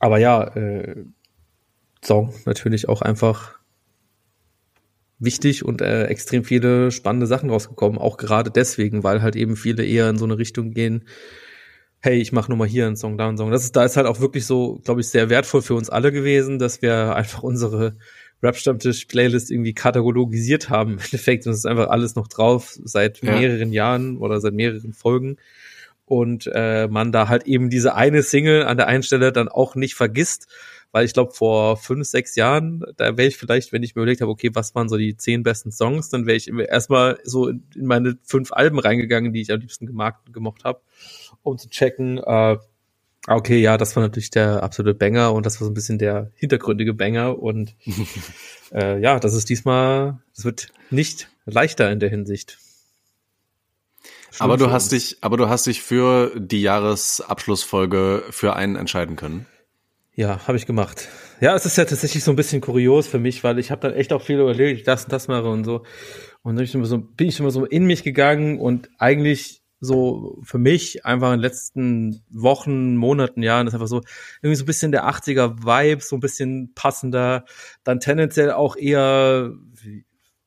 aber 0.00 0.18
ja, 0.18 0.44
äh, 0.56 1.04
Song 2.04 2.34
natürlich 2.44 2.88
auch 2.88 3.02
einfach 3.02 3.57
wichtig 5.18 5.64
und 5.64 5.80
äh, 5.80 6.04
extrem 6.04 6.44
viele 6.44 6.90
spannende 6.90 7.26
Sachen 7.26 7.50
rausgekommen. 7.50 7.98
Auch 7.98 8.16
gerade 8.16 8.50
deswegen, 8.50 9.02
weil 9.02 9.22
halt 9.22 9.36
eben 9.36 9.56
viele 9.56 9.84
eher 9.84 10.08
in 10.08 10.18
so 10.18 10.24
eine 10.24 10.38
Richtung 10.38 10.72
gehen, 10.72 11.04
hey, 12.00 12.20
ich 12.20 12.32
mache 12.32 12.50
nur 12.50 12.58
mal 12.58 12.68
hier 12.68 12.86
einen 12.86 12.96
Song, 12.96 13.18
da 13.18 13.28
einen 13.28 13.36
Song. 13.36 13.50
Das 13.50 13.64
ist, 13.64 13.74
da 13.74 13.84
ist 13.84 13.96
halt 13.96 14.06
auch 14.06 14.20
wirklich 14.20 14.46
so, 14.46 14.80
glaube 14.84 15.00
ich, 15.00 15.08
sehr 15.08 15.30
wertvoll 15.30 15.62
für 15.62 15.74
uns 15.74 15.90
alle 15.90 16.12
gewesen, 16.12 16.58
dass 16.58 16.80
wir 16.80 17.16
einfach 17.16 17.42
unsere 17.42 17.96
Rap-Stammtisch-Playlist 18.42 19.50
irgendwie 19.50 19.74
katalogisiert 19.74 20.70
haben. 20.70 20.92
Im 20.94 20.98
Endeffekt 20.98 21.46
und 21.46 21.52
es 21.52 21.58
ist 21.58 21.66
einfach 21.66 21.88
alles 21.88 22.14
noch 22.14 22.28
drauf 22.28 22.78
seit 22.84 23.20
ja. 23.22 23.36
mehreren 23.36 23.72
Jahren 23.72 24.18
oder 24.18 24.40
seit 24.40 24.54
mehreren 24.54 24.92
Folgen. 24.92 25.36
Und 26.04 26.50
äh, 26.54 26.88
man 26.88 27.12
da 27.12 27.28
halt 27.28 27.46
eben 27.46 27.68
diese 27.68 27.94
eine 27.94 28.22
Single 28.22 28.64
an 28.64 28.78
der 28.78 28.86
einen 28.86 29.02
Stelle 29.02 29.30
dann 29.30 29.48
auch 29.48 29.74
nicht 29.74 29.94
vergisst, 29.94 30.46
weil 30.92 31.04
ich 31.04 31.12
glaube, 31.12 31.32
vor 31.32 31.76
fünf, 31.76 32.06
sechs 32.06 32.34
Jahren, 32.36 32.84
da 32.96 33.16
wäre 33.16 33.28
ich 33.28 33.36
vielleicht, 33.36 33.72
wenn 33.72 33.82
ich 33.82 33.94
mir 33.94 34.02
überlegt 34.02 34.20
habe, 34.20 34.30
okay, 34.30 34.50
was 34.54 34.74
waren 34.74 34.88
so 34.88 34.96
die 34.96 35.16
zehn 35.16 35.42
besten 35.42 35.70
Songs, 35.70 36.08
dann 36.08 36.26
wäre 36.26 36.36
ich 36.36 36.48
erstmal 36.48 37.18
so 37.24 37.48
in 37.48 37.62
meine 37.74 38.18
fünf 38.22 38.52
Alben 38.52 38.78
reingegangen, 38.78 39.32
die 39.32 39.42
ich 39.42 39.52
am 39.52 39.60
liebsten 39.60 39.86
gemacht, 39.86 40.16
gemocht 40.32 40.64
habe, 40.64 40.80
um 41.42 41.58
zu 41.58 41.68
checken, 41.68 42.18
äh, 42.18 42.56
okay, 43.26 43.60
ja, 43.60 43.76
das 43.76 43.94
war 43.96 44.02
natürlich 44.02 44.30
der 44.30 44.62
absolute 44.62 44.94
Banger 44.94 45.32
und 45.32 45.44
das 45.44 45.60
war 45.60 45.66
so 45.66 45.70
ein 45.70 45.74
bisschen 45.74 45.98
der 45.98 46.30
hintergründige 46.34 46.94
Banger 46.94 47.38
und 47.38 47.74
äh, 48.72 49.00
ja, 49.00 49.18
das 49.20 49.34
ist 49.34 49.48
diesmal, 49.48 50.18
das 50.34 50.44
wird 50.44 50.68
nicht 50.90 51.28
leichter 51.44 51.90
in 51.90 52.00
der 52.00 52.08
Hinsicht. 52.10 52.58
Schon 54.30 54.44
aber 54.44 54.56
du 54.56 54.70
hast 54.70 54.92
dich, 54.92 55.18
aber 55.20 55.36
du 55.36 55.48
hast 55.48 55.66
dich 55.66 55.82
für 55.82 56.32
die 56.36 56.62
Jahresabschlussfolge 56.62 58.24
für 58.30 58.56
einen 58.56 58.76
entscheiden 58.76 59.16
können. 59.16 59.46
Ja, 60.18 60.44
habe 60.48 60.58
ich 60.58 60.66
gemacht. 60.66 61.06
Ja, 61.40 61.54
es 61.54 61.64
ist 61.64 61.76
ja 61.76 61.84
tatsächlich 61.84 62.24
so 62.24 62.32
ein 62.32 62.36
bisschen 62.36 62.60
kurios 62.60 63.06
für 63.06 63.20
mich, 63.20 63.44
weil 63.44 63.60
ich 63.60 63.70
habe 63.70 63.82
dann 63.82 63.94
echt 63.96 64.12
auch 64.12 64.20
viel 64.20 64.40
überlegt, 64.40 64.80
ich 64.80 64.84
das 64.84 65.04
und 65.04 65.12
das 65.12 65.28
mache 65.28 65.48
und 65.48 65.62
so. 65.62 65.84
Und 66.42 66.56
dann 66.56 66.56
bin 66.56 66.64
ich, 66.64 66.74
immer 66.74 66.86
so, 66.86 66.98
bin 66.98 67.28
ich 67.28 67.38
immer 67.38 67.52
so 67.52 67.64
in 67.64 67.84
mich 67.84 68.02
gegangen 68.02 68.58
und 68.58 68.90
eigentlich 68.98 69.62
so 69.78 70.40
für 70.42 70.58
mich 70.58 71.06
einfach 71.06 71.28
in 71.28 71.38
den 71.38 71.42
letzten 71.42 72.24
Wochen, 72.30 72.96
Monaten, 72.96 73.44
Jahren 73.44 73.68
ist 73.68 73.74
einfach 73.74 73.86
so 73.86 74.00
irgendwie 74.42 74.56
so 74.56 74.64
ein 74.64 74.66
bisschen 74.66 74.90
der 74.90 75.08
80er 75.08 75.62
Vibe, 75.62 76.02
so 76.02 76.16
ein 76.16 76.20
bisschen 76.20 76.72
passender, 76.74 77.44
dann 77.84 78.00
tendenziell 78.00 78.50
auch 78.50 78.74
eher 78.74 79.52
ein 79.84 80.04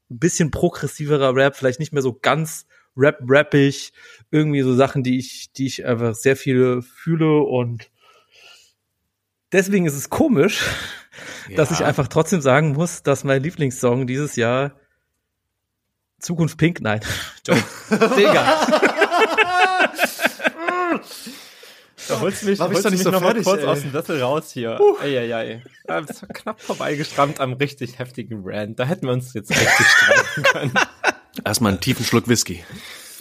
bisschen 0.09 0.51
progressiverer 0.51 1.33
Rap, 1.33 1.55
vielleicht 1.55 1.79
nicht 1.79 1.93
mehr 1.93 2.01
so 2.01 2.19
ganz 2.21 2.65
rap-rappig, 2.97 3.93
irgendwie 4.31 4.63
so 4.63 4.75
Sachen, 4.75 5.01
die 5.01 5.17
ich, 5.17 5.53
die 5.53 5.67
ich 5.67 5.85
einfach 5.85 6.13
sehr 6.13 6.35
viel 6.35 6.81
fühle 6.81 7.39
und 7.43 7.89
deswegen 9.51 9.85
ist 9.85 9.95
es 9.95 10.09
komisch, 10.09 10.63
ja. 11.49 11.55
dass 11.57 11.71
ich 11.71 11.83
einfach 11.83 12.07
trotzdem 12.07 12.41
sagen 12.41 12.73
muss, 12.73 13.03
dass 13.03 13.23
mein 13.23 13.41
Lieblingssong 13.41 14.07
dieses 14.07 14.35
Jahr 14.35 14.73
Zukunft 16.19 16.57
Pink, 16.57 16.81
nein, 16.81 17.01
Digga. 17.89 18.67
Da 22.07 22.19
holst 22.19 22.41
du 22.41 22.47
mich, 22.47 22.59
holst 22.59 22.83
du 22.83 22.89
mich 22.91 23.03
so 23.03 23.11
noch 23.11 23.21
fertig, 23.21 23.45
mal 23.45 23.51
kurz 23.51 23.63
ey. 23.63 23.67
aus 23.67 23.81
dem 23.81 23.91
Sessel 23.91 24.21
raus 24.21 24.51
hier. 24.51 24.77
Uh. 24.79 24.97
Eieiei. 24.99 25.63
Ja, 25.87 26.01
das 26.01 26.21
war 26.21 26.29
knapp 26.29 26.61
vorbeigeschrammt 26.61 27.39
am 27.39 27.53
richtig 27.53 27.99
heftigen 27.99 28.41
Rand. 28.43 28.79
Da 28.79 28.85
hätten 28.85 29.05
wir 29.05 29.13
uns 29.13 29.33
jetzt 29.33 29.49
richtig 29.51 29.87
streiten 29.87 30.43
können. 30.43 30.73
Erstmal 31.45 31.71
einen 31.71 31.79
tiefen 31.81 32.05
Schluck 32.05 32.27
Whisky. 32.27 32.63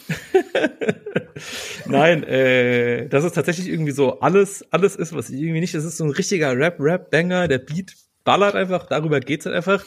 Nein, 1.85 2.23
äh, 2.23 3.07
das 3.09 3.23
ist 3.23 3.33
tatsächlich 3.33 3.67
irgendwie 3.67 3.91
so 3.91 4.19
alles, 4.19 4.65
alles 4.71 4.95
ist, 4.95 5.13
was 5.13 5.29
ich 5.29 5.41
irgendwie 5.41 5.61
nicht, 5.61 5.73
das 5.73 5.85
ist 5.85 5.97
so 5.97 6.03
ein 6.03 6.11
richtiger 6.11 6.55
Rap-Rap-Banger, 6.55 7.47
der 7.47 7.59
Beat 7.59 7.95
ballert 8.23 8.55
einfach, 8.55 8.85
darüber 8.87 9.19
geht's 9.19 9.45
halt 9.45 9.55
einfach. 9.55 9.83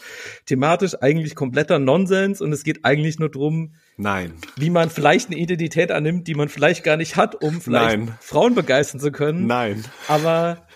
Thematisch 0.46 0.94
eigentlich 1.00 1.34
kompletter 1.34 1.78
Nonsens 1.78 2.40
und 2.40 2.52
es 2.52 2.64
geht 2.64 2.84
eigentlich 2.84 3.18
nur 3.18 3.28
drum, 3.28 3.74
Nein. 3.96 4.34
wie 4.56 4.70
man 4.70 4.90
vielleicht 4.90 5.30
eine 5.30 5.38
Identität 5.38 5.90
annimmt, 5.90 6.26
die 6.26 6.34
man 6.34 6.48
vielleicht 6.48 6.84
gar 6.84 6.96
nicht 6.96 7.16
hat, 7.16 7.42
um 7.42 7.60
vielleicht 7.60 7.98
Nein. 7.98 8.18
Frauen 8.20 8.54
begeistern 8.54 9.00
zu 9.00 9.12
können. 9.12 9.46
Nein. 9.46 9.84
Aber 10.08 10.66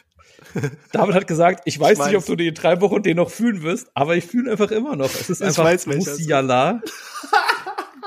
David 0.93 1.14
hat 1.14 1.26
gesagt, 1.26 1.62
ich 1.64 1.79
weiß 1.79 1.99
ich 1.99 2.07
nicht, 2.07 2.16
ob 2.16 2.26
du 2.26 2.37
die 2.37 2.55
drei 2.55 2.81
Wochen 2.81 3.03
den 3.03 3.16
noch 3.16 3.31
fühlen 3.31 3.62
wirst, 3.62 3.89
aber 3.95 4.16
ich 4.16 4.24
fühle 4.24 4.53
einfach 4.53 4.70
immer 4.70 4.97
noch. 4.97 5.11
Es 5.14 5.29
ist 5.31 5.43
einfach 5.43 5.87
Musiala. 5.87 6.81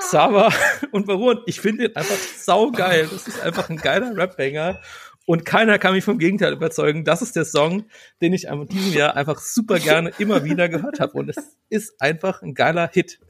Xaver 0.08 0.52
und 0.92 1.06
Baron. 1.06 1.40
Ich 1.46 1.60
finde 1.60 1.86
ihn 1.86 1.96
einfach 1.96 2.16
saugeil. 2.16 3.08
Das 3.10 3.28
ist 3.28 3.40
einfach 3.40 3.70
ein 3.70 3.76
geiler 3.76 4.16
Rap-Banger. 4.16 4.80
Und 5.24 5.44
keiner 5.44 5.78
kann 5.78 5.94
mich 5.94 6.04
vom 6.04 6.18
Gegenteil 6.18 6.52
überzeugen. 6.52 7.04
Das 7.04 7.22
ist 7.22 7.36
der 7.36 7.44
Song, 7.44 7.84
den 8.20 8.32
ich 8.32 8.44
in 8.44 8.66
diesem 8.66 8.92
Jahr 8.92 9.16
einfach 9.16 9.38
super 9.38 9.78
gerne 9.78 10.10
immer 10.18 10.44
wieder 10.44 10.68
gehört 10.68 10.98
habe. 10.98 11.12
Und 11.12 11.28
es 11.28 11.36
ist 11.68 12.00
einfach 12.00 12.42
ein 12.42 12.54
geiler 12.54 12.90
Hit. 12.92 13.20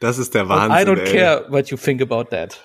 Das 0.00 0.18
ist 0.18 0.34
der 0.34 0.48
Wahnsinn. 0.48 0.72
And 0.72 0.88
I 0.88 0.90
don't 0.90 1.06
ey. 1.06 1.12
care 1.12 1.46
what 1.50 1.68
you 1.68 1.76
think 1.76 2.02
about 2.02 2.24
that. 2.24 2.60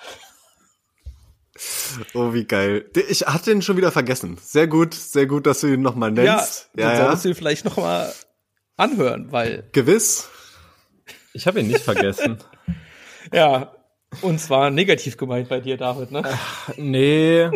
Oh, 2.13 2.33
wie 2.33 2.45
geil. 2.45 2.89
Ich 3.09 3.21
hatte 3.21 3.51
ihn 3.51 3.61
schon 3.61 3.77
wieder 3.77 3.91
vergessen. 3.91 4.37
Sehr 4.41 4.67
gut, 4.67 4.93
sehr 4.93 5.27
gut, 5.27 5.45
dass 5.45 5.61
du 5.61 5.67
ihn 5.67 5.81
nochmal 5.81 6.11
nennst. 6.11 6.69
Ja, 6.75 6.83
ja, 6.83 6.87
dann 6.89 6.97
solltest 6.97 7.25
ja. 7.25 7.29
du 7.29 7.33
ihn 7.33 7.37
vielleicht 7.37 7.65
nochmal 7.65 8.13
anhören, 8.77 9.31
weil. 9.31 9.69
Gewiss. 9.73 10.29
Ich 11.33 11.45
habe 11.47 11.59
ihn 11.59 11.67
nicht 11.67 11.81
vergessen. 11.81 12.39
ja, 13.33 13.71
und 14.21 14.39
zwar 14.39 14.71
negativ 14.71 15.17
gemeint 15.17 15.49
bei 15.49 15.59
dir, 15.59 15.77
David, 15.77 16.11
ne? 16.11 16.23
Ach, 16.25 16.71
nee. 16.77 17.49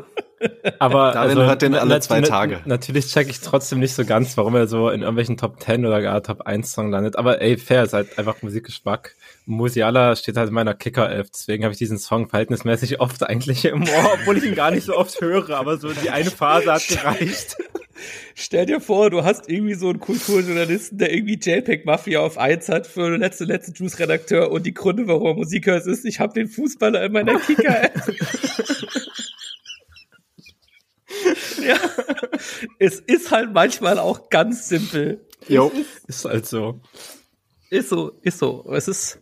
Aber 0.78 1.12
Darin 1.12 1.32
also, 1.32 1.44
hört 1.46 1.62
den 1.62 1.74
alle 1.74 2.00
zwei 2.00 2.22
Tage. 2.22 2.62
Natürlich 2.66 3.08
checke 3.08 3.32
ich 3.32 3.40
trotzdem 3.40 3.80
nicht 3.80 3.94
so 3.94 4.06
ganz, 4.06 4.38
warum 4.38 4.56
er 4.56 4.68
so 4.68 4.90
in 4.90 5.02
irgendwelchen 5.02 5.38
Top 5.38 5.62
10 5.62 5.86
oder 5.86 6.02
gar 6.02 6.22
Top 6.22 6.42
1 6.42 6.72
Song 6.72 6.92
landet. 6.92 7.16
Aber 7.16 7.42
ey, 7.42 7.58
fair, 7.58 7.84
ist 7.84 7.94
halt 7.94 8.20
einfach 8.20 8.42
Musikgeschmack. 8.42 9.16
Musiala 9.46 10.16
steht 10.16 10.38
halt 10.38 10.50
in 10.50 10.54
meiner 10.54 10.74
Kicker-Elf, 10.74 11.32
deswegen 11.32 11.64
habe 11.64 11.74
ich 11.74 11.80
diesen 11.80 11.98
Song 11.98 12.30
verhältnismäßig 12.30 13.00
oft 13.00 13.24
eigentlich 13.24 13.66
im 13.66 13.84
Ohr, 13.84 14.12
obwohl 14.14 14.38
ich 14.38 14.44
ihn 14.44 14.56
gar 14.56 14.72
nicht 14.72 14.86
so 14.86 14.96
oft 14.96 15.20
höre, 15.22 15.50
aber 15.52 15.78
so 15.78 15.92
die 15.92 16.10
eine 16.10 16.30
Phase 16.30 16.72
hat 16.72 16.88
gereicht. 16.88 17.58
Stell 18.36 18.66
dir 18.66 18.82
vor, 18.82 19.10
du 19.10 19.24
hast 19.24 19.50
irgendwie 19.50 19.76
so 19.76 19.90
einen 19.90 20.00
Kulturjournalisten, 20.00 20.98
der 20.98 21.14
irgendwie 21.14 21.40
JPEG 21.40 21.86
Mafia 21.86 22.20
auf 22.20 22.38
eins 22.38 22.70
hat 22.70 22.88
für 22.88 23.10
den 23.12 23.20
letzte 23.20 23.46
letzte 23.46 23.72
Juice 23.72 24.00
Redakteur 24.00 24.52
und 24.52 24.66
die 24.66 24.74
Gründe, 24.74 25.08
warum 25.08 25.28
er 25.28 25.34
Musik 25.36 25.68
hört, 25.68 25.86
ist, 25.86 26.06
ich 26.06 26.20
habe 26.20 26.34
den 26.34 26.48
Fußballer 26.48 27.04
in 27.06 27.12
meiner 27.12 27.40
Kicker-App. 27.40 27.94
ja. 31.66 31.78
Es 32.80 33.00
ist 33.00 33.32
halt 33.32 33.54
manchmal 33.54 34.00
auch 34.00 34.30
ganz 34.30 34.68
simpel. 34.70 35.26
Jo. 35.48 35.72
Ist 36.08 36.26
halt 36.26 36.46
so. 36.46 36.80
Ist 37.70 37.90
so, 37.90 38.12
ist 38.22 38.40
so. 38.40 38.66
Es 38.72 38.88
ist, 38.88 39.20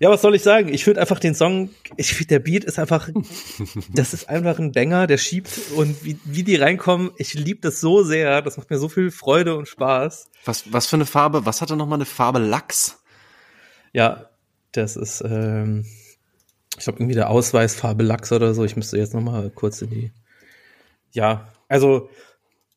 ja, 0.00 0.10
was 0.10 0.22
soll 0.22 0.34
ich 0.34 0.42
sagen? 0.42 0.72
Ich 0.72 0.84
finde 0.84 1.00
einfach 1.00 1.18
den 1.18 1.34
Song, 1.34 1.70
ich 1.96 2.12
finde 2.12 2.28
der 2.28 2.38
Beat 2.38 2.64
ist 2.64 2.78
einfach, 2.78 3.08
das 3.92 4.14
ist 4.14 4.28
einfach 4.28 4.58
ein 4.58 4.72
Banger, 4.72 5.06
der 5.06 5.18
schiebt 5.18 5.50
und 5.74 6.04
wie, 6.04 6.18
wie 6.24 6.44
die 6.44 6.56
reinkommen, 6.56 7.10
ich 7.16 7.34
liebe 7.34 7.60
das 7.60 7.80
so 7.80 8.02
sehr, 8.04 8.42
das 8.42 8.56
macht 8.56 8.70
mir 8.70 8.78
so 8.78 8.88
viel 8.88 9.10
Freude 9.10 9.56
und 9.56 9.66
Spaß. 9.66 10.30
Was, 10.44 10.72
was 10.72 10.86
für 10.86 10.96
eine 10.96 11.06
Farbe, 11.06 11.46
was 11.46 11.60
hat 11.60 11.70
er 11.70 11.76
nochmal 11.76 11.98
eine 11.98 12.06
Farbe 12.06 12.38
Lachs? 12.38 13.02
Ja, 13.92 14.30
das 14.72 14.96
ist, 14.96 15.20
ähm, 15.24 15.84
ich 16.76 16.84
glaube 16.84 17.00
irgendwie 17.00 17.16
der 17.16 17.30
Ausweisfarbe 17.30 18.04
Lachs 18.04 18.30
oder 18.30 18.54
so, 18.54 18.64
ich 18.64 18.76
müsste 18.76 18.98
jetzt 18.98 19.14
nochmal 19.14 19.50
kurz 19.50 19.82
in 19.82 19.90
die, 19.90 20.12
ja, 21.10 21.52
also 21.68 22.08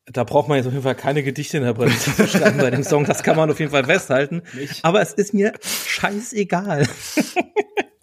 da 0.06 0.24
braucht 0.24 0.48
man 0.48 0.56
jetzt 0.56 0.66
auf 0.66 0.72
jeden 0.72 0.84
Fall 0.84 0.94
keine 0.94 1.22
Gedichte 1.22 1.58
in 1.58 1.62
der 1.62 1.74
Brille 1.74 1.96
zu 1.96 2.26
schreiben 2.26 2.58
bei 2.58 2.70
dem 2.70 2.82
Song. 2.82 3.04
Das 3.04 3.22
kann 3.22 3.36
man 3.36 3.50
auf 3.50 3.60
jeden 3.60 3.70
Fall 3.70 3.84
festhalten. 3.84 4.42
Nicht. 4.54 4.84
Aber 4.84 5.00
es 5.00 5.12
ist 5.12 5.34
mir 5.34 5.52
scheißegal. 5.62 6.86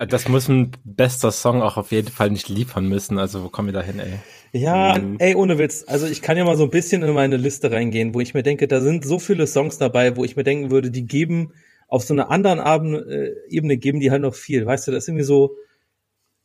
Das 0.07 0.29
muss 0.29 0.47
ein 0.47 0.71
bester 0.85 1.29
Song 1.29 1.61
auch 1.61 1.75
auf 1.75 1.91
jeden 1.91 2.07
Fall 2.07 2.29
nicht 2.29 2.47
liefern 2.47 2.87
müssen. 2.87 3.19
Also 3.19 3.43
wo 3.43 3.49
kommen 3.49 3.67
wir 3.67 3.73
da 3.73 3.81
hin, 3.81 3.99
ey? 3.99 4.19
Ja, 4.53 4.97
mhm. 4.97 5.17
ey, 5.19 5.35
ohne 5.35 5.57
Witz. 5.57 5.83
Also 5.87 6.07
ich 6.07 6.21
kann 6.21 6.37
ja 6.37 6.45
mal 6.45 6.55
so 6.55 6.63
ein 6.63 6.69
bisschen 6.69 7.03
in 7.03 7.13
meine 7.13 7.35
Liste 7.35 7.69
reingehen, 7.69 8.13
wo 8.13 8.21
ich 8.21 8.33
mir 8.33 8.41
denke, 8.41 8.69
da 8.69 8.79
sind 8.79 9.03
so 9.03 9.19
viele 9.19 9.45
Songs 9.45 9.77
dabei, 9.77 10.15
wo 10.15 10.23
ich 10.23 10.37
mir 10.37 10.45
denken 10.45 10.71
würde, 10.71 10.89
die 10.89 11.05
geben 11.05 11.51
auf 11.89 12.03
so 12.03 12.13
einer 12.13 12.31
anderen 12.31 12.93
äh, 12.93 13.31
Ebene 13.49 13.75
geben 13.75 13.99
die 13.99 14.09
halt 14.09 14.21
noch 14.21 14.35
viel. 14.35 14.65
Weißt 14.65 14.87
du, 14.87 14.91
das 14.91 15.03
ist 15.03 15.07
irgendwie 15.09 15.25
so 15.25 15.57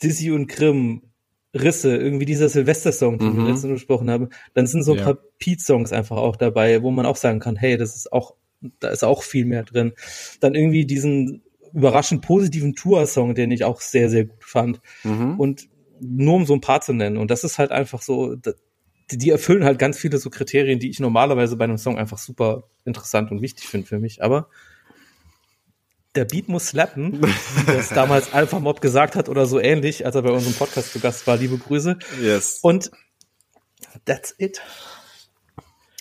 Dizzy 0.02 0.32
und 0.32 0.48
Grimm, 0.48 1.02
Risse, 1.54 1.96
irgendwie 1.96 2.24
dieser 2.24 2.48
Silvester-Song, 2.48 3.18
den 3.18 3.32
mhm. 3.32 3.36
wir 3.38 3.52
letztens 3.52 3.72
besprochen 3.74 4.10
haben, 4.10 4.28
dann 4.54 4.66
sind 4.66 4.82
so 4.82 4.92
ein 4.92 4.98
ja. 4.98 5.04
paar 5.04 5.18
Pete-Songs 5.38 5.92
einfach 5.92 6.16
auch 6.16 6.36
dabei, 6.36 6.82
wo 6.82 6.90
man 6.90 7.06
auch 7.06 7.16
sagen 7.16 7.40
kann, 7.40 7.56
hey, 7.56 7.76
das 7.76 7.94
ist 7.94 8.12
auch, 8.12 8.34
da 8.80 8.88
ist 8.88 9.04
auch 9.04 9.22
viel 9.22 9.44
mehr 9.44 9.62
drin. 9.62 9.92
Dann 10.40 10.54
irgendwie 10.54 10.84
diesen 10.84 11.42
überraschend 11.72 12.22
positiven 12.22 12.74
Tour-Song, 12.74 13.34
den 13.34 13.50
ich 13.50 13.64
auch 13.64 13.80
sehr, 13.80 14.10
sehr 14.10 14.24
gut 14.24 14.44
fand. 14.44 14.80
Mhm. 15.02 15.38
Und 15.38 15.68
nur 16.00 16.34
um 16.34 16.46
so 16.46 16.54
ein 16.54 16.60
paar 16.60 16.80
zu 16.80 16.92
nennen. 16.92 17.16
Und 17.16 17.30
das 17.30 17.44
ist 17.44 17.58
halt 17.58 17.70
einfach 17.70 18.02
so, 18.02 18.36
die 19.10 19.30
erfüllen 19.30 19.64
halt 19.64 19.78
ganz 19.78 19.98
viele 19.98 20.18
so 20.18 20.30
Kriterien, 20.30 20.78
die 20.78 20.90
ich 20.90 21.00
normalerweise 21.00 21.56
bei 21.56 21.64
einem 21.64 21.78
Song 21.78 21.98
einfach 21.98 22.18
super 22.18 22.64
interessant 22.84 23.30
und 23.30 23.42
wichtig 23.42 23.66
finde 23.66 23.86
für 23.86 23.98
mich. 23.98 24.22
Aber 24.22 24.48
der 26.14 26.24
Beat 26.24 26.48
muss 26.48 26.68
slappen, 26.68 27.22
wie 27.22 27.66
das 27.66 27.88
damals 27.88 28.32
Alpha 28.32 28.60
Mob 28.60 28.80
gesagt 28.80 29.16
hat 29.16 29.28
oder 29.28 29.46
so 29.46 29.58
ähnlich, 29.58 30.06
als 30.06 30.14
er 30.14 30.22
bei 30.22 30.30
unserem 30.30 30.54
Podcast 30.54 30.92
zu 30.92 31.00
Gast 31.00 31.26
war. 31.26 31.36
Liebe 31.36 31.58
Grüße. 31.58 31.98
Yes. 32.20 32.60
Und 32.62 32.90
that's 34.04 34.34
it. 34.38 34.60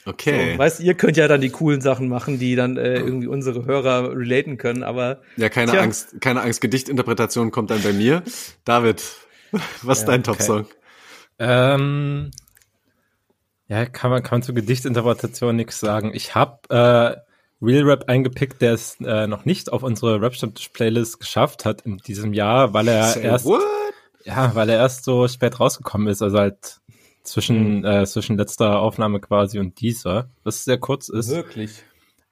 Okay. 0.06 0.54
So, 0.54 0.58
weißt 0.60 0.80
ihr 0.82 0.96
könnt 0.96 1.18
ja 1.18 1.28
dann 1.28 1.42
die 1.42 1.50
coolen 1.50 1.82
Sachen 1.82 2.10
machen, 2.10 2.38
die 2.38 2.56
dann 2.56 2.78
äh, 2.78 2.96
irgendwie 2.96 3.28
unsere 3.28 3.66
Hörer 3.66 4.12
relaten 4.12 4.58
können, 4.58 4.84
aber 4.84 5.22
ja 5.38 5.50
keine 5.50 5.72
tja. 5.72 5.82
Angst, 5.82 6.20
keine 6.20 6.42
Angst. 6.42 6.60
Gedichtinterpretation 6.62 7.52
kommt 7.52 7.72
dann 7.72 7.82
bei 7.82 7.94
mir. 7.94 8.22
David, 8.66 9.02
was 9.82 10.00
ist 10.00 10.04
ja, 10.04 10.12
dein 10.12 10.24
Top-Song? 10.24 10.62
Okay. 10.62 10.74
Ähm, 11.40 12.32
ja, 13.70 13.86
kann 13.86 14.12
man 14.12 14.24
kann 14.24 14.40
man 14.40 14.44
zu 14.44 14.54
Gedichtinterpretation 14.54 15.56
nichts 15.56 15.80
sagen. 15.80 16.12
Ich 16.14 16.36
habe 16.36 16.60
äh, 16.70 17.33
Real 17.64 17.84
Rap 17.84 18.10
eingepickt, 18.10 18.62
der 18.62 18.74
es 18.74 18.98
äh, 19.00 19.26
noch 19.26 19.46
nicht 19.46 19.72
auf 19.72 19.84
unsere 19.84 20.22
Rap 20.22 20.34
Playlist 20.74 21.20
geschafft 21.20 21.66
hat 21.66 21.82
in 21.82 21.98
diesem 21.98 22.34
Jahr, 22.34 22.74
weil 22.74 22.90
er 22.90 23.06
Say 23.06 23.24
erst 23.24 23.46
what? 23.46 23.62
ja, 24.26 24.54
weil 24.54 24.70
er 24.70 24.78
erst 24.78 25.06
so 25.06 25.28
spät 25.28 25.60
rausgekommen 25.60 26.08
ist, 26.08 26.22
also 26.22 26.38
halt 26.38 26.82
zwischen 27.24 27.80
mhm. 27.80 27.86
äh, 27.86 28.06
zwischen 28.06 28.38
letzter 28.38 28.80
Aufnahme 28.80 29.20
quasi 29.22 29.60
und 29.60 29.80
dieser, 29.80 30.30
was 30.44 30.66
sehr 30.66 30.78
kurz 30.78 31.08
ist. 31.10 31.30
Wirklich. 31.30 31.84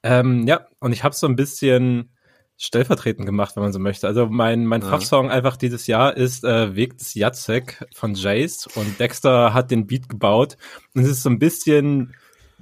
Ähm, 0.03 0.47
ja, 0.47 0.67
und 0.79 0.91
ich 0.91 1.03
habe 1.03 1.15
so 1.15 1.27
ein 1.27 1.35
bisschen 1.35 2.11
stellvertretend 2.57 3.25
gemacht, 3.25 3.55
wenn 3.55 3.63
man 3.63 3.73
so 3.73 3.79
möchte. 3.79 4.07
Also 4.07 4.27
mein 4.27 4.65
mein 4.65 4.81
ja. 4.81 4.89
Fachsong 4.89 5.31
einfach 5.31 5.57
dieses 5.57 5.87
Jahr 5.87 6.15
ist 6.15 6.43
äh, 6.43 6.75
Weg 6.75 6.97
des 6.97 7.13
Jacek 7.13 7.87
von 7.93 8.13
Jace 8.13 8.67
und 8.75 8.99
Dexter 8.99 9.53
hat 9.53 9.71
den 9.71 9.87
Beat 9.87 10.09
gebaut 10.09 10.57
und 10.93 11.03
es 11.03 11.09
ist 11.09 11.23
so 11.23 11.29
ein 11.29 11.39
bisschen 11.39 12.13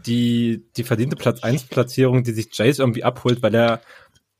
die, 0.05 0.65
die 0.77 0.83
verdiente 0.83 1.15
Platz 1.15 1.43
1 1.43 1.65
Platzierung, 1.65 2.23
die 2.23 2.31
sich 2.31 2.49
Jace 2.51 2.79
irgendwie 2.79 3.03
abholt, 3.03 3.43
weil 3.43 3.53
er, 3.53 3.81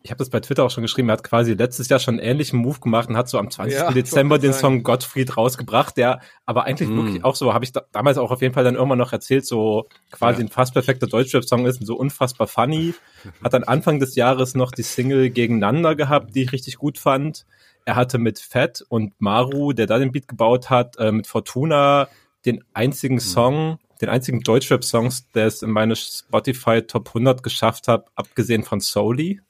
ich 0.01 0.12
habe 0.12 0.20
das 0.20 0.30
bei 0.30 0.39
Twitter 0.39 0.64
auch 0.64 0.72
schon 0.72 0.84
geschrieben, 0.84 1.10
er 1.10 1.14
hat 1.14 1.24
quasi 1.24 1.53
letztes 1.53 1.89
Jahr 1.89 1.99
schon 1.99 2.16
einen 2.16 2.24
ähnlichen 2.24 2.60
Move 2.60 2.80
gemacht 2.80 3.10
und 3.10 3.18
hat 3.18 3.28
so 3.28 3.38
am 3.38 3.51
20. 3.51 3.78
Ja, 3.78 3.91
Dezember 3.91 4.39
den 4.39 4.53
Song 4.53 4.84
Gottfried 4.84 5.36
rausgebracht, 5.36 5.97
der 5.97 6.22
aber 6.45 6.64
eigentlich 6.64 6.89
mm. 6.89 6.95
wirklich 6.95 7.24
auch 7.26 7.36
so, 7.36 7.53
habe 7.53 7.66
ich 7.66 7.74
da, 7.74 7.84
damals 7.91 8.18
auch 8.18 8.32
auf 8.32 8.41
jeden 8.41 8.53
Fall 8.53 8.64
dann 8.64 8.76
irgendwann 8.76 8.97
noch 8.97 9.12
erzählt, 9.12 9.45
so 9.45 9.88
quasi 10.12 10.39
ja. 10.39 10.47
ein 10.47 10.49
fast 10.49 10.74
perfekter 10.74 11.07
Deutschrap-Song 11.07 11.66
ist 11.66 11.82
und 11.82 11.86
so 11.86 11.95
unfassbar 11.97 12.47
funny. 12.47 12.93
Hat 13.43 13.53
dann 13.53 13.64
Anfang 13.64 13.99
des 13.99 14.16
Jahres 14.16 14.55
noch 14.55 14.72
die 14.72 14.84
Single 14.84 15.30
Gegeneinander 15.30 15.95
gehabt, 15.95 16.34
die 16.34 16.43
ich 16.43 16.53
richtig 16.53 16.78
gut 16.78 16.97
fand. 16.97 17.45
Er 17.86 17.95
hatte 17.95 18.20
mit 18.20 18.39
Fett 18.39 18.86
und 18.88 19.20
Maru, 19.20 19.74
der 19.74 19.88
da 19.88 19.99
den 19.99 20.12
Beat 20.12 20.28
gebaut 20.28 20.70
hat, 20.70 20.97
äh, 20.97 21.12
mit 21.12 21.28
Fortuna 21.28 22.07
den 22.45 22.64
einzigen 22.74 23.16
mhm. 23.16 23.20
Song, 23.20 23.80
den 24.02 24.10
einzigen 24.10 24.41
Deutschrap-Songs, 24.41 25.30
der 25.32 25.47
es 25.47 25.62
in 25.62 25.72
meine 25.72 25.95
Spotify 25.95 26.82
Top 26.82 27.10
100 27.10 27.43
geschafft 27.43 27.88
hat, 27.88 28.08
abgesehen 28.16 28.64
von 28.64 28.80
Soli. 28.80 29.41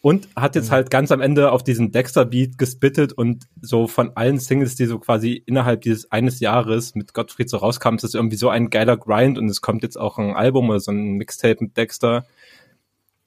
Und 0.00 0.28
hat 0.36 0.54
jetzt 0.54 0.68
mhm. 0.68 0.72
halt 0.72 0.90
ganz 0.90 1.10
am 1.12 1.22
Ende 1.22 1.50
auf 1.50 1.64
diesen 1.64 1.90
Dexter-Beat 1.90 2.58
gespittet 2.58 3.14
und 3.14 3.44
so 3.62 3.86
von 3.86 4.14
allen 4.16 4.38
Singles, 4.38 4.74
die 4.74 4.84
so 4.84 4.98
quasi 4.98 5.42
innerhalb 5.46 5.80
dieses 5.80 6.12
eines 6.12 6.40
Jahres 6.40 6.94
mit 6.94 7.14
Gottfried 7.14 7.48
so 7.48 7.56
rauskamen, 7.56 7.96
ist 7.96 8.04
das 8.04 8.12
irgendwie 8.12 8.36
so 8.36 8.50
ein 8.50 8.68
geiler 8.68 8.98
Grind 8.98 9.38
und 9.38 9.48
es 9.48 9.62
kommt 9.62 9.82
jetzt 9.82 9.98
auch 9.98 10.18
ein 10.18 10.34
Album 10.34 10.68
oder 10.68 10.80
so 10.80 10.92
ein 10.92 11.12
Mixtape 11.14 11.56
mit 11.58 11.78
Dexter. 11.78 12.26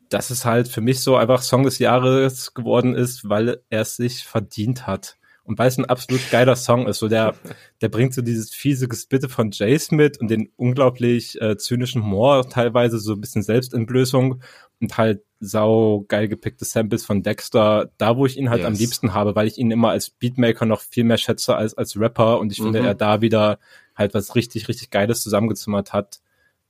Das 0.09 0.29
ist 0.29 0.45
halt 0.45 0.67
für 0.67 0.81
mich 0.81 1.01
so 1.01 1.15
einfach 1.15 1.41
Song 1.41 1.63
des 1.63 1.79
Jahres 1.79 2.53
geworden 2.53 2.93
ist, 2.93 3.27
weil 3.27 3.59
er 3.71 3.81
es 3.81 3.95
sich 3.95 4.23
verdient 4.23 4.85
hat 4.85 5.17
und 5.47 5.57
weil 5.57 5.69
es 5.69 5.77
ein 5.77 5.85
absolut 5.85 6.29
geiler 6.29 6.55
Song 6.55 6.87
ist. 6.87 6.99
So 6.99 7.07
der, 7.07 7.33
der 7.81 7.89
bringt 7.89 8.13
so 8.13 8.21
dieses 8.21 8.53
fiese 8.53 8.87
Gespitte 8.87 9.29
von 9.29 9.51
Jace 9.51 9.91
mit 9.91 10.19
und 10.19 10.29
den 10.29 10.51
unglaublich 10.57 11.41
äh, 11.41 11.57
zynischen 11.57 12.03
Humor, 12.03 12.49
teilweise 12.49 12.99
so 12.99 13.13
ein 13.13 13.21
bisschen 13.21 13.43
Selbstentblößung 13.43 14.41
und 14.81 14.97
halt 14.97 15.21
sau 15.39 16.05
geil 16.07 16.27
gepickte 16.27 16.65
Samples 16.65 17.05
von 17.05 17.23
Dexter, 17.23 17.89
da 17.97 18.17
wo 18.17 18.25
ich 18.25 18.37
ihn 18.37 18.49
halt 18.49 18.59
yes. 18.59 18.67
am 18.67 18.73
liebsten 18.73 19.13
habe, 19.13 19.35
weil 19.35 19.47
ich 19.47 19.57
ihn 19.57 19.71
immer 19.71 19.89
als 19.89 20.09
Beatmaker 20.09 20.65
noch 20.65 20.81
viel 20.81 21.05
mehr 21.05 21.17
schätze 21.17 21.55
als 21.55 21.75
als 21.75 21.97
Rapper 21.97 22.39
und 22.39 22.51
ich 22.51 22.59
mhm. 22.59 22.65
finde, 22.65 22.79
er 22.79 22.95
da 22.95 23.21
wieder 23.21 23.59
halt 23.95 24.13
was 24.13 24.35
richtig, 24.35 24.67
richtig 24.67 24.89
Geiles 24.89 25.21
zusammengezimmert 25.21 25.93
hat. 25.93 26.19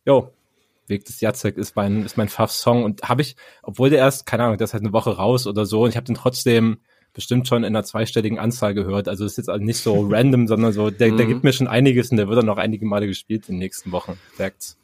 Jo, 0.06 0.32
Weg 0.86 1.04
des 1.06 1.20
Jacek 1.20 1.58
ist 1.58 1.76
mein, 1.76 2.06
ist 2.06 2.16
mein 2.16 2.30
Pfaff-Song 2.30 2.84
und 2.84 3.04
habe 3.04 3.22
ich, 3.22 3.36
obwohl 3.64 3.90
der 3.90 4.00
erst, 4.00 4.26
keine 4.26 4.44
Ahnung, 4.44 4.58
der 4.58 4.66
ist 4.66 4.74
halt 4.74 4.84
eine 4.84 4.94
Woche 4.94 5.18
raus 5.18 5.48
oder 5.48 5.66
so 5.66 5.84
und 5.84 5.90
ich 5.90 5.98
habe 5.98 6.06
den 6.06 6.16
trotzdem 6.16 6.78
bestimmt 7.18 7.48
schon 7.48 7.64
in 7.64 7.76
einer 7.76 7.84
zweistelligen 7.84 8.38
Anzahl 8.38 8.74
gehört. 8.76 9.08
Also 9.10 9.26
es 9.26 9.34
ist 9.34 9.38
jetzt 9.38 9.50
also 9.50 9.66
nicht 9.66 9.80
so 9.80 10.08
random, 10.12 10.48
sondern 10.48 10.72
so, 10.72 10.92
der, 10.92 11.10
der 11.12 11.26
mhm. 11.26 11.30
gibt 11.30 11.44
mir 11.44 11.52
schon 11.52 11.68
einiges 11.68 12.12
und 12.12 12.18
der 12.18 12.28
wird 12.28 12.38
dann 12.38 12.46
noch 12.46 12.58
einige 12.58 12.86
Male 12.86 13.08
gespielt 13.08 13.50
in 13.50 13.56
den 13.56 13.60
nächsten 13.60 13.92
Wochen. 13.92 14.20
Facts. 14.36 14.78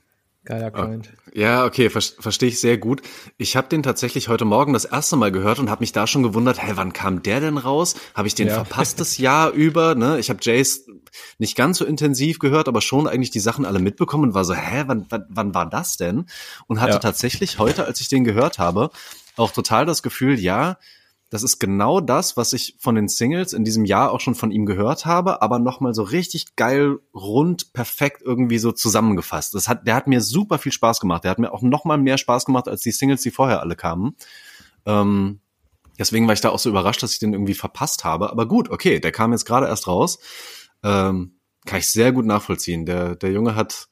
Geiler 0.45 0.71
Point. 0.71 1.13
Ja, 1.33 1.63
okay, 1.63 1.89
ver 1.89 2.01
verstehe 2.01 2.49
ich 2.49 2.59
sehr 2.59 2.77
gut. 2.77 3.01
Ich 3.37 3.55
habe 3.55 3.69
den 3.69 3.81
tatsächlich 3.81 4.27
heute 4.27 4.43
Morgen 4.43 4.73
das 4.73 4.83
erste 4.83 5.15
Mal 5.15 5.31
gehört 5.31 5.59
und 5.59 5.69
habe 5.69 5.81
mich 5.81 5.93
da 5.93 6.05
schon 6.05 6.21
gewundert, 6.21 6.61
hey, 6.61 6.75
wann 6.75 6.91
kam 6.91 7.23
der 7.23 7.39
denn 7.39 7.57
raus? 7.57 7.95
Habe 8.13 8.27
ich 8.27 8.35
den 8.35 8.47
ja. 8.49 8.55
verpasst 8.55 8.99
das 8.99 9.17
Jahr 9.17 9.51
über? 9.51 9.95
Ne? 9.95 10.19
Ich 10.19 10.29
habe 10.29 10.39
Jace 10.41 10.85
nicht 11.37 11.55
ganz 11.55 11.77
so 11.77 11.85
intensiv 11.85 12.39
gehört, 12.39 12.67
aber 12.67 12.81
schon 12.81 13.07
eigentlich 13.07 13.31
die 13.31 13.39
Sachen 13.39 13.63
alle 13.63 13.79
mitbekommen 13.79 14.23
und 14.23 14.33
war 14.33 14.43
so, 14.43 14.53
hä, 14.53 14.83
wann, 14.87 15.05
wann, 15.09 15.25
wann 15.29 15.53
war 15.53 15.69
das 15.69 15.95
denn? 15.95 16.25
Und 16.67 16.81
hatte 16.81 16.93
Ja. 16.93 16.99
tatsächlich 16.99 17.57
heute, 17.59 17.85
als 17.85 18.01
ich 18.01 18.09
den 18.09 18.25
gehört 18.25 18.59
habe, 18.59 18.89
auch 19.37 19.51
total 19.51 19.85
das 19.85 20.03
Gefühl, 20.03 20.39
ja, 20.39 20.77
das 21.33 21.41
ist 21.41 21.57
genau 21.57 21.99
das, 21.99 22.37
was 22.37 22.53
ich 22.53 22.75
von 22.77 22.93
den 22.93 23.07
Singles 23.07 23.53
in 23.53 23.63
diesem 23.63 23.85
Jahr 23.85 24.11
auch 24.11 24.19
schon 24.19 24.35
von 24.35 24.51
ihm 24.51 24.67
gehört 24.67 25.07
habe, 25.07 25.41
aber 25.41 25.57
nochmal 25.57 25.95
so 25.95 26.03
richtig 26.03 26.55
geil, 26.55 26.99
rund, 27.11 27.73
perfekt 27.73 28.21
irgendwie 28.23 28.59
so 28.59 28.71
zusammengefasst. 28.71 29.55
Das 29.55 29.67
hat, 29.67 29.87
der 29.87 29.95
hat 29.95 30.05
mir 30.05 30.21
super 30.21 30.59
viel 30.59 30.71
Spaß 30.71 30.99
gemacht. 30.99 31.23
Der 31.23 31.31
hat 31.31 31.39
mir 31.39 31.51
auch 31.51 31.63
nochmal 31.63 31.97
mehr 31.97 32.19
Spaß 32.19 32.45
gemacht 32.45 32.67
als 32.67 32.81
die 32.81 32.91
Singles, 32.91 33.23
die 33.23 33.31
vorher 33.31 33.61
alle 33.61 33.75
kamen. 33.75 34.15
Ähm, 34.85 35.39
deswegen 35.97 36.27
war 36.27 36.35
ich 36.35 36.41
da 36.41 36.49
auch 36.49 36.59
so 36.59 36.69
überrascht, 36.69 37.01
dass 37.01 37.13
ich 37.13 37.19
den 37.19 37.33
irgendwie 37.33 37.55
verpasst 37.55 38.03
habe. 38.03 38.29
Aber 38.29 38.47
gut, 38.47 38.69
okay, 38.69 38.99
der 38.99 39.11
kam 39.11 39.31
jetzt 39.31 39.45
gerade 39.45 39.65
erst 39.65 39.87
raus. 39.87 40.19
Ähm, 40.83 41.39
kann 41.65 41.79
ich 41.79 41.89
sehr 41.89 42.11
gut 42.11 42.27
nachvollziehen. 42.27 42.85
Der, 42.85 43.15
der 43.15 43.31
Junge 43.31 43.55
hat 43.55 43.87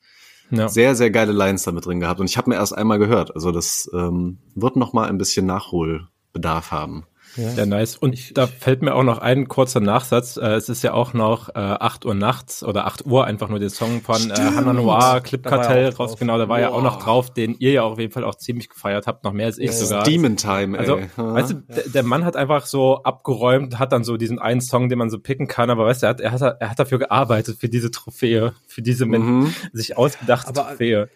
Ja. 0.52 0.70
sehr, 0.70 0.94
sehr 0.96 1.10
geile 1.10 1.32
Lines 1.32 1.64
damit 1.64 1.88
drin 1.88 2.02
gehabt. 2.02 2.20
Und 2.20 2.30
ich 2.30 2.38
habe 2.38 2.52
mir 2.52 2.58
erst 2.58 2.78
einmal 2.78 3.00
gehört. 3.00 3.34
Also 3.34 3.52
das 3.52 3.90
ähm, 3.96 4.38
wird 4.54 4.76
noch 4.76 4.94
mal 4.94 5.10
ein 5.10 5.18
bisschen 5.18 5.48
Nachholbedarf 5.48 6.70
haben. 6.70 7.08
Ja, 7.38 7.66
nice. 7.66 7.96
Und 7.98 8.38
da 8.38 8.46
fällt 8.48 8.82
mir 8.82 8.94
auch 8.94 9.04
noch 9.04 9.20
ein 9.20 9.48
kurzer 9.48 9.80
Nachsatz. 9.80 10.36
Äh, 10.38 10.56
es 10.56 10.68
ist 10.70 10.84
ja 10.84 10.94
auch 10.94 11.14
noch 11.14 11.50
äh, 11.50 11.54
8 11.60 12.06
Uhr 12.06 12.14
nachts 12.14 12.64
oder 12.64 12.86
8 12.88 13.06
Uhr 13.06 13.26
einfach 13.26 13.48
nur 13.48 13.60
der 13.60 13.70
Song 13.70 14.02
von 14.02 14.32
äh. 14.32 14.34
Hannah 14.36 14.74
Noir, 14.74 15.22
Clip 15.24 15.42
Cartel 15.44 15.90
raus. 15.90 16.18
Genau, 16.18 16.38
da 16.38 16.50
war 16.50 16.60
ja 16.60 16.70
auch 16.72 16.82
noch 16.84 17.02
drauf, 17.02 17.34
den 17.34 17.56
ihr 17.60 17.72
ja 17.72 17.84
auf 17.84 18.00
jeden 18.00 18.12
Fall 18.12 18.24
auch 18.26 18.36
ziemlich 18.36 18.70
gefeiert 18.70 19.08
habt, 19.08 19.24
noch 19.24 19.32
mehr 19.34 19.46
als 19.46 19.58
ich 19.58 19.68
Ja, 19.68 19.72
ja. 19.72 19.78
sogar. 19.78 20.04
Demon 20.04 20.36
Time, 20.36 20.78
ey. 20.78 20.82
Also, 20.82 20.98
Ja. 20.98 21.08
weißt 21.34 21.52
du, 21.52 21.56
der, 21.56 21.84
der 21.90 22.04
Mann 22.04 22.26
hat 22.26 22.36
einfach 22.36 22.66
so 22.66 23.04
abgeräumt, 23.04 23.80
hat 23.80 23.92
dann 23.94 24.04
so 24.04 24.18
diesen 24.18 24.40
einen 24.40 24.60
Song, 24.62 24.90
den 24.90 24.98
man 24.98 25.10
so 25.10 25.18
picken 25.20 25.48
kann, 25.48 25.70
aber 25.70 25.86
weißt 25.86 26.02
du, 26.04 26.08
er 26.08 26.10
hat, 26.10 26.20
er 26.22 26.32
hat, 26.32 26.42
er 26.60 26.70
hat 26.70 26.80
dafür 26.80 27.00
gearbeitet, 27.00 27.58
für 27.60 27.70
diese 27.70 27.92
Trophäe, 27.92 28.54
für 28.68 28.82
diese 28.82 29.06
Mhm. 29.06 29.54
sich 29.74 29.98
ausgedachte 29.98 30.50
Aber- 30.50 30.68
Trophäe. 30.70 31.10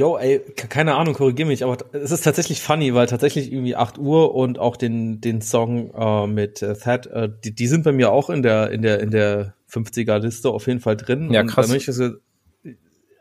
Yo, 0.00 0.16
ey, 0.16 0.38
ke- 0.56 0.66
keine 0.66 0.94
Ahnung, 0.94 1.12
korrigier 1.12 1.44
mich, 1.44 1.62
aber 1.62 1.76
es 1.92 2.10
ist 2.10 2.22
tatsächlich 2.22 2.62
funny, 2.62 2.94
weil 2.94 3.06
tatsächlich 3.06 3.52
irgendwie 3.52 3.76
8 3.76 3.98
Uhr 3.98 4.34
und 4.34 4.58
auch 4.58 4.78
den, 4.78 5.20
den 5.20 5.42
Song 5.42 5.92
äh, 5.94 6.26
mit 6.26 6.62
äh, 6.62 6.74
Thad, 6.74 7.06
äh, 7.08 7.28
die, 7.44 7.54
die 7.54 7.66
sind 7.66 7.84
bei 7.84 7.92
mir 7.92 8.10
auch 8.10 8.30
in 8.30 8.42
der, 8.42 8.70
in 8.70 8.80
der, 8.80 9.00
in 9.00 9.10
der 9.10 9.52
50er-Liste 9.70 10.48
auf 10.48 10.66
jeden 10.68 10.80
Fall 10.80 10.96
drin. 10.96 11.30
Ja, 11.30 11.42
Und 11.42 11.48
krass. 11.48 11.70
Ich 11.74 11.84
so, 11.84 12.12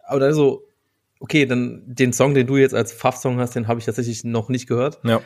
aber 0.08 0.22
dann 0.22 0.34
so, 0.34 0.64
okay, 1.20 1.46
dann 1.46 1.84
den 1.86 2.14
Song, 2.14 2.34
den 2.34 2.48
du 2.48 2.56
jetzt 2.56 2.74
als 2.74 2.94
Pfaff-Song 2.94 3.40
hast, 3.40 3.58
den 3.58 3.68
habe 3.68 3.82
ich 3.82 3.86
tatsächlich 3.86 4.24
noch 4.24 4.48
nicht 4.48 4.66
gehört. 4.66 5.00
Ja. 5.04 5.22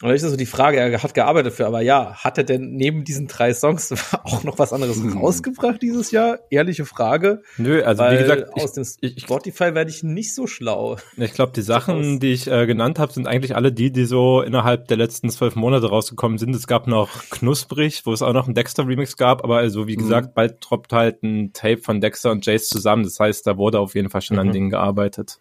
Und 0.00 0.10
da 0.10 0.14
ist 0.14 0.22
so 0.22 0.36
die 0.36 0.46
Frage, 0.46 0.78
er 0.78 1.02
hat 1.02 1.12
gearbeitet 1.14 1.54
für, 1.54 1.66
aber 1.66 1.80
ja, 1.80 2.14
hat 2.14 2.38
er 2.38 2.44
denn 2.44 2.70
neben 2.76 3.02
diesen 3.02 3.26
drei 3.26 3.52
Songs 3.52 3.92
auch 4.22 4.44
noch 4.44 4.56
was 4.60 4.72
anderes 4.72 4.96
Hm. 4.98 5.18
rausgebracht 5.18 5.82
dieses 5.82 6.12
Jahr? 6.12 6.38
Ehrliche 6.50 6.84
Frage. 6.84 7.42
Nö, 7.56 7.82
also 7.82 8.04
wie 8.04 8.16
gesagt, 8.18 8.52
aus 8.54 8.74
dem 8.74 8.84
ich, 9.00 9.20
Spotify 9.22 9.74
werde 9.74 9.90
ich 9.90 10.04
nicht 10.04 10.36
so 10.36 10.46
schlau. 10.46 10.98
Ich 11.16 11.32
glaube, 11.32 11.50
die. 11.52 11.62
Sachen, 11.68 12.20
die 12.20 12.32
ich 12.32 12.46
äh, 12.46 12.66
genannt 12.66 13.00
habe, 13.00 13.12
sind 13.12 13.26
eigentlich 13.26 13.56
alle 13.56 13.72
die, 13.72 13.90
die 13.90 14.04
so 14.04 14.40
innerhalb 14.40 14.86
der 14.86 14.96
letzten 14.96 15.30
zwölf 15.30 15.56
Monate 15.56 15.88
rausgekommen 15.88 16.38
sind. 16.38 16.54
Es 16.54 16.68
gab 16.68 16.86
noch 16.86 17.10
Knusprig, 17.30 18.06
wo 18.06 18.12
es 18.12 18.22
auch 18.22 18.32
noch 18.32 18.46
einen 18.46 18.54
Dexter-Remix 18.54 19.16
gab, 19.16 19.42
aber 19.42 19.56
also 19.58 19.88
wie 19.88 19.96
Mhm. 19.96 20.00
gesagt, 20.02 20.34
bald 20.34 20.58
droppt 20.60 20.92
halt 20.92 21.24
ein 21.24 21.52
Tape 21.52 21.78
von 21.78 22.00
Dexter 22.00 22.30
und 22.30 22.46
Jace 22.46 22.68
zusammen. 22.68 23.02
Das 23.02 23.18
heißt, 23.18 23.44
da 23.48 23.56
wurde 23.56 23.80
auf 23.80 23.96
jeden 23.96 24.10
Fall 24.10 24.22
schon 24.22 24.38
an 24.38 24.46
Mhm. 24.46 24.52
Dingen 24.52 24.70
gearbeitet. 24.70 25.40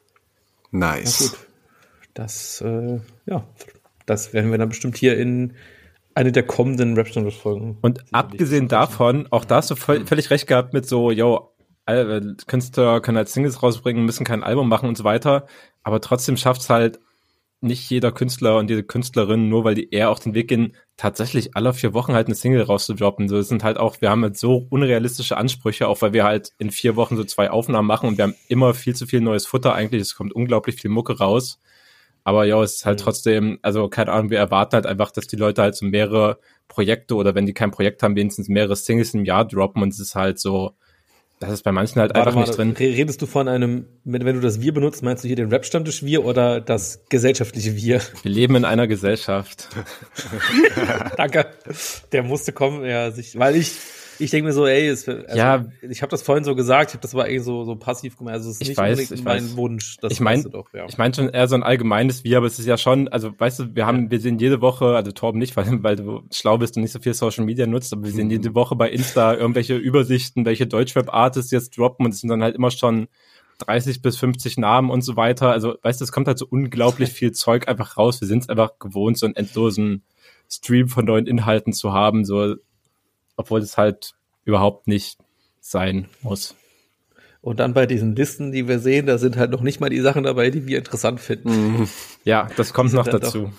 Nice. 0.71 1.19
gut. 1.19 1.31
Das, 2.13 2.61
äh, 2.61 2.99
ja, 3.27 3.43
das 4.07 4.33
werden 4.33 4.49
wir 4.49 4.57
dann 4.57 4.69
bestimmt 4.69 4.97
hier 4.97 5.17
in 5.17 5.53
eine 6.15 6.31
der 6.31 6.43
kommenden 6.43 6.95
rap 6.95 7.07
folgen 7.31 7.77
Und 7.81 8.03
abgesehen 8.11 8.67
davon, 8.67 9.27
auch 9.29 9.45
da 9.45 9.57
hast 9.57 9.69
du 9.69 9.75
voll, 9.75 10.03
völlig 10.07 10.31
recht 10.31 10.47
gehabt 10.47 10.73
mit 10.73 10.87
so, 10.87 11.11
yo, 11.11 11.53
äh, 11.85 12.21
Künstler 12.47 13.01
können 13.01 13.17
halt 13.17 13.29
Singles 13.29 13.61
rausbringen, 13.61 14.03
müssen 14.03 14.25
kein 14.25 14.43
Album 14.43 14.67
machen 14.67 14.89
und 14.89 14.97
so 14.97 15.03
weiter, 15.03 15.45
aber 15.83 16.01
trotzdem 16.01 16.35
schafft's 16.35 16.71
halt 16.71 16.99
nicht 17.61 17.89
jeder 17.89 18.11
Künstler 18.11 18.57
und 18.57 18.69
jede 18.69 18.83
Künstlerin, 18.83 19.49
nur 19.49 19.63
weil 19.63 19.75
die 19.75 19.89
eher 19.91 20.09
auch 20.09 20.19
den 20.19 20.33
Weg 20.33 20.47
gehen, 20.47 20.75
tatsächlich 20.95 21.55
alle 21.55 21.73
vier 21.73 21.93
Wochen 21.93 22.13
halt 22.13 22.27
eine 22.27 22.35
Single 22.35 22.61
rauszudroppen. 22.61 23.29
So, 23.29 23.37
es 23.37 23.47
sind 23.47 23.63
halt 23.63 23.77
auch, 23.77 23.99
wir 23.99 24.09
haben 24.09 24.21
halt 24.21 24.37
so 24.37 24.67
unrealistische 24.69 25.37
Ansprüche, 25.37 25.87
auch 25.87 26.01
weil 26.01 26.13
wir 26.13 26.23
halt 26.23 26.51
in 26.59 26.71
vier 26.71 26.95
Wochen 26.95 27.15
so 27.15 27.23
zwei 27.23 27.49
Aufnahmen 27.49 27.87
machen 27.87 28.09
und 28.09 28.17
wir 28.17 28.25
haben 28.25 28.35
immer 28.47 28.73
viel 28.73 28.95
zu 28.95 29.07
viel 29.07 29.21
neues 29.21 29.47
Futter 29.47 29.73
eigentlich. 29.73 30.01
Es 30.01 30.15
kommt 30.15 30.33
unglaublich 30.33 30.79
viel 30.79 30.91
Mucke 30.91 31.17
raus. 31.17 31.59
Aber 32.27 32.43
ja, 32.43 32.61
es 32.61 32.75
ist 32.75 32.85
halt 32.85 32.99
Mhm. 32.99 33.03
trotzdem, 33.05 33.59
also 33.61 33.87
keine 33.87 34.11
Ahnung, 34.11 34.29
wir 34.31 34.37
erwarten 34.37 34.73
halt 34.75 34.85
einfach, 34.85 35.11
dass 35.11 35.27
die 35.27 35.37
Leute 35.37 35.61
halt 35.61 35.75
so 35.75 35.85
mehrere 35.85 36.39
Projekte 36.67 37.15
oder 37.15 37.35
wenn 37.35 37.45
die 37.45 37.53
kein 37.53 37.71
Projekt 37.71 38.03
haben, 38.03 38.17
wenigstens 38.17 38.49
mehrere 38.49 38.75
Singles 38.75 39.13
im 39.13 39.23
Jahr 39.23 39.45
droppen 39.47 39.81
und 39.81 39.93
es 39.93 39.99
ist 40.01 40.13
halt 40.13 40.37
so, 40.37 40.71
das 41.39 41.51
ist 41.53 41.63
bei 41.63 41.71
manchen 41.71 42.01
halt 42.01 42.13
Warte 42.15 42.27
einfach 42.27 42.35
mal, 42.35 42.41
nicht 42.45 42.57
drin. 42.57 42.71
re- 42.77 42.97
redest 42.97 43.21
du 43.21 43.27
von 43.27 43.47
einem, 43.47 43.85
wenn 44.03 44.25
wenn 44.25 44.35
du 44.35 44.41
das 44.41 44.59
Wir 44.59 44.73
benutzt, 44.73 45.03
meinst 45.03 45.23
du 45.23 45.27
hier 45.29 45.37
den 45.37 45.47
Rap-Stammtisch 45.47 46.03
Wir 46.03 46.25
oder 46.25 46.59
das 46.59 47.05
gesellschaftliche 47.07 47.77
Wir? 47.77 48.01
Wir 48.23 48.31
leben 48.31 48.55
in 48.57 48.65
einer 48.65 48.87
Gesellschaft. 48.87 49.69
Danke. 51.15 51.45
Der 52.11 52.23
musste 52.23 52.51
kommen, 52.51 52.83
ja, 52.85 53.11
sich, 53.11 53.39
weil 53.39 53.55
ich, 53.55 53.71
ich 54.19 54.31
denke 54.31 54.47
mir 54.47 54.53
so, 54.53 54.65
ey, 54.65 54.87
es, 54.87 55.07
also, 55.07 55.23
Ja. 55.37 55.65
ich 55.81 56.01
habe 56.01 56.09
das 56.09 56.21
vorhin 56.21 56.43
so 56.43 56.55
gesagt, 56.55 56.91
ich 56.91 56.93
habe 56.95 57.01
das 57.01 57.13
aber 57.13 57.27
irgendwie 57.29 57.43
so, 57.45 57.63
so 57.65 57.75
passiv 57.75 58.17
gemeint, 58.17 58.35
also 58.37 58.49
es 58.49 58.55
ist 58.55 58.61
Ich 58.61 58.67
nicht 58.69 58.77
weiß, 58.77 58.97
unbedingt 58.99 59.19
ich 59.19 59.23
mein 59.25 59.43
weiß. 59.43 59.57
Wunsch. 59.57 59.97
Das 60.01 60.13
Ich 60.13 60.19
mein- 60.19 60.37
weißt 60.37 60.45
du 60.45 60.49
doch, 60.49 60.73
ja. 60.73 60.85
Ich 60.87 60.97
meine 60.97 61.13
schon 61.13 61.29
eher 61.29 61.47
so 61.47 61.55
ein 61.55 61.63
allgemeines 61.63 62.23
Wir, 62.23 62.37
aber 62.37 62.47
es 62.47 62.59
ist 62.59 62.65
ja 62.65 62.77
schon, 62.77 63.07
also 63.07 63.31
weißt 63.37 63.59
du, 63.59 63.75
wir 63.75 63.85
haben, 63.85 64.09
wir 64.11 64.19
sehen 64.19 64.39
jede 64.39 64.61
Woche, 64.61 64.95
also 64.95 65.11
Torben 65.11 65.39
nicht, 65.39 65.55
weil, 65.57 65.83
weil 65.83 65.95
du 65.95 66.21
schlau 66.31 66.57
bist 66.57 66.75
und 66.77 66.83
nicht 66.83 66.91
so 66.91 66.99
viel 66.99 67.13
Social 67.13 67.45
Media 67.45 67.67
nutzt, 67.67 67.93
aber 67.93 68.03
wir 68.03 68.11
sehen 68.11 68.29
jede 68.29 68.53
Woche 68.55 68.75
bei 68.75 68.89
Insta 68.89 69.33
irgendwelche 69.35 69.75
Übersichten, 69.75 70.45
welche 70.45 70.67
Deutschrap-Artists 70.67 71.51
jetzt 71.51 71.77
droppen 71.77 72.05
und 72.05 72.13
es 72.13 72.21
sind 72.21 72.29
dann 72.29 72.43
halt 72.43 72.55
immer 72.55 72.71
schon 72.71 73.07
30 73.59 74.03
bis 74.03 74.17
50 74.17 74.57
Namen 74.57 74.91
und 74.91 75.01
so 75.01 75.15
weiter. 75.15 75.49
Also, 75.51 75.75
weißt 75.81 75.99
du, 75.99 76.03
es 76.05 76.11
kommt 76.11 76.27
halt 76.27 76.37
so 76.37 76.45
unglaublich 76.47 77.09
viel 77.09 77.31
Zeug 77.31 77.67
einfach 77.67 77.97
raus. 77.97 78.21
Wir 78.21 78.27
sind 78.27 78.43
es 78.43 78.49
einfach 78.49 78.77
gewohnt, 78.77 79.17
so 79.17 79.25
einen 79.25 79.35
endlosen 79.35 80.03
Stream 80.49 80.87
von 80.87 81.05
neuen 81.05 81.25
Inhalten 81.25 81.73
zu 81.73 81.91
haben, 81.91 82.23
so, 82.23 82.55
obwohl 83.37 83.61
es 83.61 83.77
halt 83.77 84.15
überhaupt 84.43 84.87
nicht 84.87 85.17
sein 85.61 86.07
muss. 86.21 86.55
Und 87.41 87.59
dann 87.59 87.73
bei 87.73 87.85
diesen 87.85 88.15
Listen, 88.15 88.51
die 88.51 88.67
wir 88.67 88.79
sehen, 88.79 89.05
da 89.05 89.17
sind 89.17 89.37
halt 89.37 89.51
noch 89.51 89.61
nicht 89.61 89.79
mal 89.79 89.89
die 89.89 90.01
Sachen 90.01 90.23
dabei, 90.23 90.49
die 90.49 90.67
wir 90.67 90.77
interessant 90.77 91.21
finden. 91.21 91.49
Mhm. 91.49 91.89
Ja, 92.25 92.49
das 92.57 92.73
kommt 92.73 92.91
noch 92.91 93.07
dazu. 93.07 93.53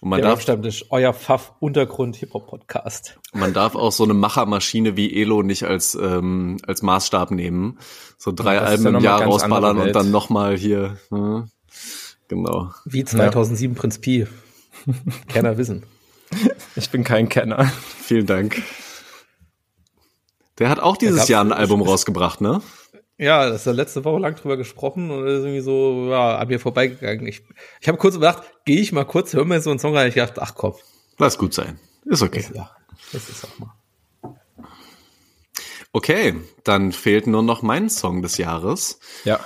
Und 0.00 0.08
man 0.08 0.20
Der 0.20 0.30
darf, 0.30 0.38
Rap-Stammtisch, 0.38 0.86
euer 0.88 1.12
Pfaff 1.12 1.52
Untergrund 1.60 2.16
Hip-Hop 2.16 2.46
Podcast. 2.46 3.18
man 3.34 3.52
darf 3.52 3.74
auch 3.74 3.92
so 3.92 4.04
eine 4.04 4.14
Machermaschine 4.14 4.96
wie 4.96 5.20
Elo 5.20 5.42
nicht 5.42 5.64
als, 5.64 5.94
ähm, 5.94 6.56
als 6.66 6.80
Maßstab 6.80 7.32
nehmen. 7.32 7.78
So 8.16 8.32
drei 8.32 8.56
ist 8.56 8.62
Alben 8.62 8.82
ja 8.82 8.88
im 8.88 8.94
noch 8.94 9.00
mal 9.00 9.04
Jahr 9.04 9.22
rausballern 9.24 9.78
und 9.78 9.94
dann 9.94 10.10
nochmal 10.10 10.56
hier. 10.56 10.96
Ne? 11.10 11.48
Genau. 12.28 12.70
Wie 12.86 13.04
2007 13.04 13.76
Prinz 13.76 13.98
Pi. 13.98 14.26
Keiner 15.28 15.58
wissen. 15.58 15.82
Ich 16.76 16.88
bin 16.88 17.04
kein 17.04 17.28
Kenner. 17.28 17.70
Vielen 18.00 18.26
Dank. 18.26 18.62
Der 20.62 20.68
hat 20.68 20.78
auch 20.78 20.96
dieses 20.96 21.26
Jahr 21.26 21.44
ein 21.44 21.50
Album 21.50 21.82
rausgebracht, 21.82 22.40
ne? 22.40 22.62
Ja, 23.18 23.48
das 23.48 23.62
ist 23.62 23.66
ja 23.66 23.72
letzte 23.72 24.04
Woche 24.04 24.20
lang 24.20 24.36
drüber 24.36 24.56
gesprochen 24.56 25.10
und 25.10 25.24
das 25.24 25.40
ist 25.40 25.40
irgendwie 25.40 25.60
so, 25.60 26.06
ja, 26.08 26.38
an 26.38 26.46
mir 26.46 26.60
vorbeigegangen. 26.60 27.26
Ich, 27.26 27.42
ich 27.80 27.88
habe 27.88 27.98
kurz 27.98 28.14
gedacht, 28.14 28.44
gehe 28.64 28.78
ich 28.78 28.92
mal 28.92 29.02
kurz, 29.02 29.32
hör 29.32 29.44
mir 29.44 29.60
so 29.60 29.70
einen 29.70 29.80
Song 29.80 29.96
rein. 29.96 30.06
Ich 30.06 30.14
dachte, 30.14 30.40
ach 30.40 30.54
komm, 30.54 30.74
Lass 31.18 31.36
gut 31.36 31.52
sein. 31.52 31.80
Ist 32.04 32.22
okay. 32.22 32.44
ja, 32.54 32.70
das 33.12 33.28
ist 33.28 33.44
auch 33.44 33.58
mal. 33.58 34.36
Okay, 35.90 36.36
dann 36.62 36.92
fehlt 36.92 37.26
nur 37.26 37.42
noch 37.42 37.62
mein 37.62 37.90
Song 37.90 38.22
des 38.22 38.38
Jahres. 38.38 39.00
Ja. 39.24 39.40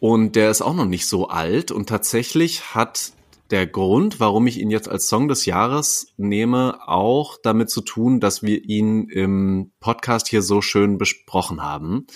Und 0.00 0.34
der 0.34 0.50
ist 0.50 0.62
auch 0.62 0.72
noch 0.72 0.86
nicht 0.86 1.06
so 1.06 1.28
alt. 1.28 1.72
Und 1.72 1.90
tatsächlich 1.90 2.74
hat 2.74 3.12
der 3.50 3.66
Grund, 3.66 4.20
warum 4.20 4.46
ich 4.46 4.58
ihn 4.58 4.70
jetzt 4.70 4.88
als 4.88 5.08
Song 5.08 5.28
des 5.28 5.46
Jahres 5.46 6.12
nehme, 6.16 6.78
auch 6.86 7.36
damit 7.42 7.70
zu 7.70 7.82
tun, 7.82 8.20
dass 8.20 8.42
wir 8.42 8.64
ihn 8.64 9.08
im 9.08 9.72
Podcast 9.80 10.28
hier 10.28 10.42
so 10.42 10.62
schön 10.62 10.98
besprochen 10.98 11.62
haben. 11.62 12.06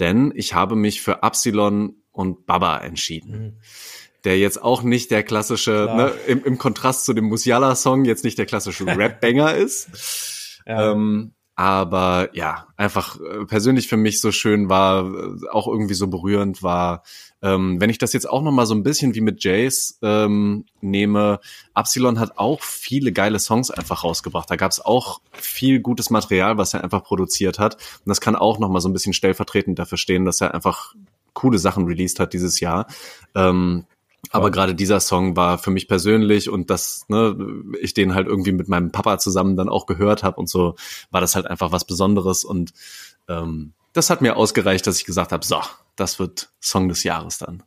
Denn 0.00 0.32
ich 0.34 0.54
habe 0.54 0.76
mich 0.76 1.00
für 1.00 1.22
Absilon 1.22 1.96
und 2.12 2.46
Baba 2.46 2.78
entschieden. 2.78 3.60
Der 4.24 4.38
jetzt 4.38 4.60
auch 4.60 4.82
nicht 4.82 5.10
der 5.10 5.22
klassische, 5.22 5.88
ne, 5.96 6.12
im, 6.26 6.44
im 6.44 6.58
Kontrast 6.58 7.04
zu 7.04 7.14
dem 7.14 7.26
Musiala-Song, 7.26 8.04
jetzt 8.04 8.24
nicht 8.24 8.38
der 8.38 8.46
klassische 8.46 8.86
Rap-Banger 8.98 9.54
ist. 9.54 10.60
Ja. 10.66 10.92
Ähm, 10.92 11.34
aber 11.58 12.30
ja, 12.34 12.68
einfach 12.76 13.18
äh, 13.20 13.44
persönlich 13.44 13.88
für 13.88 13.96
mich 13.96 14.20
so 14.20 14.30
schön 14.30 14.68
war, 14.68 15.12
äh, 15.12 15.48
auch 15.50 15.66
irgendwie 15.66 15.94
so 15.94 16.06
berührend 16.06 16.62
war. 16.62 17.02
Ähm, 17.42 17.80
wenn 17.80 17.90
ich 17.90 17.98
das 17.98 18.12
jetzt 18.12 18.28
auch 18.28 18.42
noch 18.42 18.52
mal 18.52 18.66
so 18.66 18.74
ein 18.74 18.82
bisschen 18.82 19.14
wie 19.14 19.20
mit 19.20 19.44
Jace 19.44 19.98
ähm, 20.02 20.64
nehme, 20.80 21.40
Absilon 21.74 22.18
hat 22.18 22.38
auch 22.38 22.62
viele 22.62 23.12
geile 23.12 23.38
Songs 23.38 23.70
einfach 23.70 24.04
rausgebracht. 24.04 24.50
Da 24.50 24.56
gab 24.56 24.72
es 24.72 24.80
auch 24.80 25.20
viel 25.32 25.80
gutes 25.80 26.10
Material, 26.10 26.58
was 26.58 26.74
er 26.74 26.82
einfach 26.82 27.04
produziert 27.04 27.58
hat. 27.58 27.74
Und 27.76 28.08
das 28.08 28.20
kann 28.20 28.36
auch 28.36 28.58
noch 28.58 28.68
mal 28.68 28.80
so 28.80 28.88
ein 28.88 28.92
bisschen 28.92 29.12
stellvertretend 29.12 29.78
dafür 29.78 29.98
stehen, 29.98 30.24
dass 30.24 30.40
er 30.40 30.54
einfach 30.54 30.94
coole 31.32 31.58
Sachen 31.58 31.86
released 31.86 32.18
hat 32.18 32.32
dieses 32.32 32.58
Jahr. 32.60 32.86
Ähm, 33.34 33.84
Aber 34.30 34.50
gerade 34.50 34.74
dieser 34.74 34.98
Song 34.98 35.36
war 35.36 35.58
für 35.58 35.70
mich 35.70 35.86
persönlich 35.86 36.50
und 36.50 36.70
dass 36.70 37.04
ne, 37.08 37.36
ich 37.80 37.94
den 37.94 38.14
halt 38.14 38.26
irgendwie 38.26 38.50
mit 38.52 38.68
meinem 38.68 38.90
Papa 38.90 39.18
zusammen 39.18 39.56
dann 39.56 39.68
auch 39.68 39.86
gehört 39.86 40.24
habe 40.24 40.40
und 40.40 40.48
so, 40.48 40.74
war 41.12 41.20
das 41.20 41.36
halt 41.36 41.46
einfach 41.46 41.70
was 41.70 41.84
Besonderes 41.84 42.44
und 42.44 42.72
ähm, 43.28 43.72
das 43.92 44.10
hat 44.10 44.20
mir 44.20 44.36
ausgereicht, 44.36 44.86
dass 44.86 44.98
ich 44.98 45.04
gesagt 45.04 45.30
habe, 45.32 45.46
so, 45.46 45.60
das 45.98 46.18
wird 46.18 46.50
Song 46.60 46.88
des 46.88 47.02
Jahres 47.02 47.38
dann. 47.38 47.62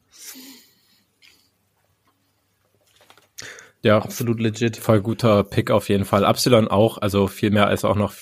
Ja, 3.84 3.98
absolut 3.98 4.40
legit. 4.40 4.78
Voll 4.78 5.02
guter 5.02 5.44
Pick 5.44 5.72
auf 5.72 5.90
jeden 5.90 6.06
Fall. 6.06 6.24
Absilon 6.24 6.68
auch, 6.68 7.00
also 7.00 7.28
viel 7.28 7.50
mehr 7.50 7.68
als 7.68 7.84
auch 7.84 7.96
noch 7.96 8.14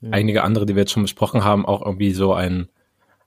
ja. 0.00 0.10
einige 0.12 0.44
andere, 0.44 0.64
die 0.64 0.74
wir 0.74 0.82
jetzt 0.82 0.92
schon 0.92 1.02
besprochen 1.02 1.44
haben, 1.44 1.66
auch 1.66 1.84
irgendwie 1.84 2.12
so 2.12 2.32
ein 2.34 2.68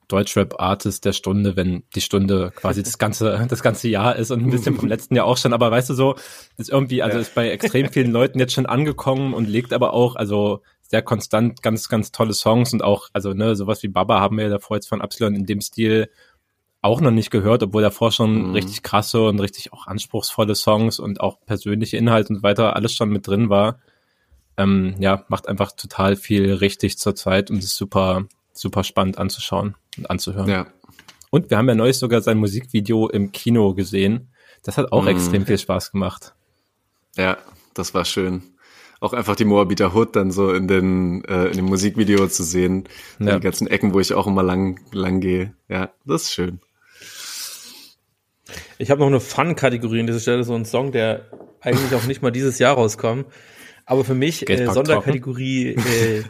Deutschrap-Artist 0.07 1.05
der 1.05 1.13
Stunde, 1.13 1.55
wenn 1.55 1.83
die 1.95 2.01
Stunde 2.01 2.51
quasi 2.55 2.81
das 2.81 2.97
ganze, 2.97 3.45
das 3.49 3.61
ganze 3.61 3.89
Jahr 3.89 4.15
ist 4.15 4.31
und 4.31 4.41
ein 4.41 4.49
bisschen 4.49 4.75
vom 4.75 4.87
letzten 4.87 5.15
Jahr 5.15 5.25
auch 5.25 5.37
schon. 5.37 5.53
Aber 5.53 5.69
weißt 5.69 5.89
du 5.89 5.93
so, 5.93 6.15
ist 6.57 6.69
irgendwie, 6.69 7.03
also 7.03 7.19
ist 7.19 7.35
bei 7.35 7.51
extrem 7.51 7.91
vielen 7.91 8.11
Leuten 8.11 8.39
jetzt 8.39 8.53
schon 8.53 8.65
angekommen 8.65 9.33
und 9.33 9.47
legt 9.47 9.73
aber 9.73 9.93
auch, 9.93 10.15
also 10.15 10.61
sehr 10.89 11.03
konstant 11.03 11.61
ganz, 11.61 11.87
ganz 11.87 12.11
tolle 12.11 12.33
Songs 12.33 12.73
und 12.73 12.83
auch, 12.83 13.09
also 13.13 13.33
ne, 13.33 13.55
sowas 13.55 13.83
wie 13.83 13.87
Baba 13.87 14.19
haben 14.19 14.37
wir 14.37 14.45
ja 14.45 14.49
davor 14.49 14.77
jetzt 14.77 14.89
von 14.89 15.01
Absilon 15.01 15.35
in 15.35 15.45
dem 15.45 15.61
Stil 15.61 16.09
auch 16.81 16.99
noch 16.99 17.11
nicht 17.11 17.29
gehört, 17.29 17.61
obwohl 17.61 17.83
davor 17.83 18.11
schon 18.11 18.49
mhm. 18.49 18.53
richtig 18.53 18.81
krasse 18.81 19.21
und 19.21 19.39
richtig 19.39 19.71
auch 19.71 19.85
anspruchsvolle 19.85 20.55
Songs 20.55 20.97
und 20.97 21.21
auch 21.21 21.37
persönliche 21.45 21.97
Inhalte 21.97 22.33
und 22.33 22.43
weiter 22.43 22.75
alles 22.75 22.93
schon 22.93 23.09
mit 23.09 23.27
drin 23.27 23.49
war. 23.49 23.79
Ähm, 24.57 24.95
ja, 24.99 25.25
macht 25.27 25.47
einfach 25.47 25.73
total 25.73 26.15
viel 26.15 26.53
richtig 26.53 26.97
zur 26.97 27.15
Zeit 27.15 27.51
und 27.51 27.59
ist 27.59 27.75
super, 27.75 28.25
super 28.53 28.83
spannend 28.83 29.19
anzuschauen 29.19 29.75
und 29.97 30.09
anzuhören. 30.09 30.49
Ja. 30.49 30.67
Und 31.29 31.51
wir 31.51 31.57
haben 31.57 31.69
ja 31.69 31.75
neulich 31.75 31.99
sogar 31.99 32.21
sein 32.21 32.39
Musikvideo 32.39 33.07
im 33.09 33.31
Kino 33.31 33.75
gesehen. 33.75 34.29
Das 34.63 34.77
hat 34.77 34.91
auch 34.91 35.03
mhm. 35.03 35.09
extrem 35.09 35.45
viel 35.45 35.59
Spaß 35.59 35.91
gemacht. 35.91 36.33
Ja, 37.15 37.37
das 37.75 37.93
war 37.93 38.05
schön. 38.05 38.41
Auch 39.01 39.13
einfach 39.13 39.35
die 39.35 39.45
Moabiter 39.45 39.95
Hood 39.95 40.15
dann 40.15 40.31
so 40.31 40.51
in 40.51 40.67
den 40.67 41.23
äh, 41.25 41.47
in 41.47 41.57
dem 41.57 41.65
Musikvideo 41.65 42.27
zu 42.27 42.43
sehen. 42.43 42.83
Ja. 43.19 43.35
Die 43.35 43.43
ganzen 43.43 43.67
Ecken, 43.67 43.93
wo 43.93 43.99
ich 43.99 44.13
auch 44.13 44.27
immer 44.27 44.43
lang 44.43 44.79
lang 44.91 45.21
gehe. 45.21 45.53
Ja, 45.69 45.91
das 46.05 46.23
ist 46.23 46.33
schön. 46.33 46.59
Ich 48.77 48.91
habe 48.91 49.01
noch 49.01 49.07
eine 49.07 49.19
Fun-Kategorie 49.19 50.01
an 50.01 50.07
dieser 50.07 50.19
Stelle, 50.19 50.43
so 50.43 50.55
ein 50.55 50.65
Song, 50.65 50.91
der 50.91 51.25
eigentlich 51.61 51.93
auch 51.93 52.05
nicht 52.05 52.21
mal 52.21 52.31
dieses 52.31 52.59
Jahr 52.59 52.75
rauskommt. 52.75 53.27
Aber 53.85 54.03
für 54.03 54.13
mich 54.13 54.49
äh, 54.49 54.67
Sonderkategorie 54.67 55.75
äh, 55.75 56.23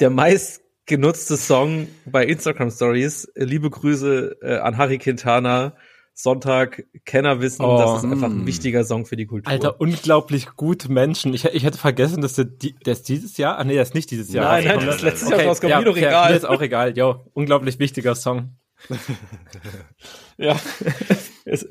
der 0.00 0.10
meistgenutzte 0.10 1.36
Song 1.36 1.88
bei 2.06 2.26
Instagram 2.26 2.70
Stories. 2.70 3.30
Liebe 3.34 3.70
Grüße 3.70 4.36
äh, 4.42 4.58
an 4.58 4.76
Harry 4.76 4.98
Quintana. 4.98 5.74
Sonntag, 6.20 6.84
Kenner 7.04 7.40
wissen, 7.40 7.64
oh, 7.64 7.78
das 7.78 8.02
ist 8.02 8.10
einfach 8.10 8.26
ein 8.26 8.42
mm. 8.42 8.46
wichtiger 8.46 8.82
Song 8.82 9.06
für 9.06 9.14
die 9.14 9.26
Kultur. 9.26 9.48
Alter, 9.48 9.80
unglaublich 9.80 10.48
gute 10.56 10.90
Menschen. 10.90 11.32
Ich, 11.32 11.44
ich 11.44 11.62
hätte 11.62 11.78
vergessen, 11.78 12.22
dass 12.22 12.32
der, 12.32 12.46
der 12.46 12.92
ist 12.92 13.08
dieses 13.08 13.36
Jahr, 13.36 13.56
ah 13.56 13.62
nee, 13.62 13.74
der 13.74 13.84
ist 13.84 13.94
nicht 13.94 14.10
dieses 14.10 14.32
Jahr. 14.32 14.46
Nein, 14.46 14.64
nein, 14.64 14.84
das 14.84 14.96
ist 14.96 15.02
letztes 15.02 15.28
okay, 15.28 15.38
Jahr 15.38 15.46
rausgekommen, 15.46 15.70
ja, 15.70 15.78
mir 15.78 15.84
doch 15.84 15.96
egal. 15.96 16.30
Mir 16.30 16.36
ist 16.36 16.44
auch 16.44 16.60
egal, 16.60 16.98
jo, 16.98 17.24
unglaublich 17.34 17.78
wichtiger 17.78 18.16
Song. 18.16 18.56
ja. 20.38 20.56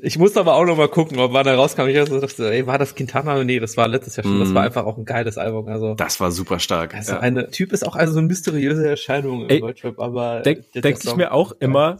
Ich 0.02 0.18
musste 0.18 0.40
aber 0.40 0.54
auch 0.54 0.64
noch 0.64 0.78
mal 0.78 0.88
gucken, 0.88 1.18
ob 1.18 1.34
wann 1.34 1.46
er 1.46 1.56
rauskam. 1.56 1.86
Ich 1.86 1.94
dachte, 1.94 2.50
ey, 2.50 2.66
war 2.66 2.78
das 2.78 2.94
Quintana? 2.94 3.44
Nee, 3.44 3.60
das 3.60 3.76
war 3.76 3.86
letztes 3.86 4.16
Jahr 4.16 4.24
schon. 4.24 4.40
Das 4.40 4.54
war 4.54 4.62
mm. 4.62 4.66
einfach 4.66 4.86
auch 4.86 4.96
ein 4.96 5.04
geiles 5.04 5.36
Album. 5.36 5.68
Also, 5.68 5.94
das 5.94 6.20
war 6.20 6.32
super 6.32 6.58
stark. 6.58 6.94
Also 6.94 7.12
ja. 7.12 7.20
eine 7.20 7.50
Typ 7.50 7.72
ist 7.72 7.86
auch 7.86 7.96
also 7.96 8.14
so 8.14 8.18
eine 8.18 8.28
mysteriöse 8.28 8.88
Erscheinung 8.88 9.48
im 9.48 9.60
Deutschrap, 9.60 9.98
aber 10.00 10.40
denk, 10.40 10.72
denke 10.72 11.00
ich 11.04 11.16
mir 11.16 11.32
auch 11.32 11.52
immer, 11.60 11.98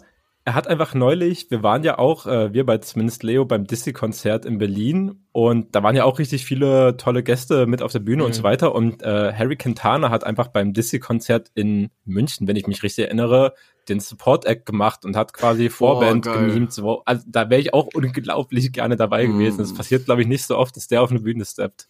er 0.49 0.55
hat 0.55 0.67
einfach 0.67 0.95
neulich, 0.95 1.51
wir 1.51 1.63
waren 1.63 1.85
ja 1.85 1.99
auch, 1.99 2.27
äh, 2.27 2.55
wir 2.55 2.65
bei 2.65 2.79
zumindest 2.79 3.23
Leo 3.23 3.45
beim 3.45 3.67
Disney-Konzert 3.67 4.47
in 4.47 4.57
Berlin 4.57 5.27
und 5.33 5.75
da 5.75 5.83
waren 5.83 5.95
ja 5.95 6.05
auch 6.05 6.19
richtig 6.19 6.47
viele 6.47 6.97
tolle 6.97 7.23
Gäste 7.23 7.67
mit 7.67 7.83
auf 7.83 7.93
der 7.93 7.99
Bühne 7.99 8.23
mhm. 8.23 8.29
und 8.29 8.33
so 8.33 8.45
weiter 8.45 8.75
und 8.75 9.03
äh, 9.03 9.35
Harry 9.35 9.57
Quintana 9.57 10.09
hat 10.09 10.25
einfach 10.25 10.49
beim 10.49 10.73
Disney-Konzert 10.73 11.51
in 11.55 11.91
München, 12.07 12.49
wenn 12.49 12.57
ich 12.57 12.67
mich 12.67 12.83
richtig 12.83 13.05
erinnere, 13.05 13.53
den 13.91 14.01
Support-Act 14.01 14.65
gemacht 14.65 15.05
und 15.05 15.17
hat 15.17 15.35
quasi 15.35 15.69
Vorband 15.69 16.27
oh, 16.27 16.33
gemimt. 16.33 16.73
So. 16.73 17.03
Also 17.05 17.25
da 17.27 17.51
wäre 17.51 17.61
ich 17.61 17.75
auch 17.75 17.89
unglaublich 17.95 18.73
gerne 18.73 18.97
dabei 18.97 19.27
mm. 19.27 19.33
gewesen. 19.35 19.59
Das 19.59 19.75
passiert, 19.75 20.07
glaube 20.07 20.23
ich, 20.23 20.29
nicht 20.29 20.47
so 20.47 20.57
oft, 20.57 20.75
dass 20.77 20.89
der 20.89 21.03
auf 21.03 21.11
eine 21.11 21.21
Bühne 21.21 21.45
steppt. 21.45 21.89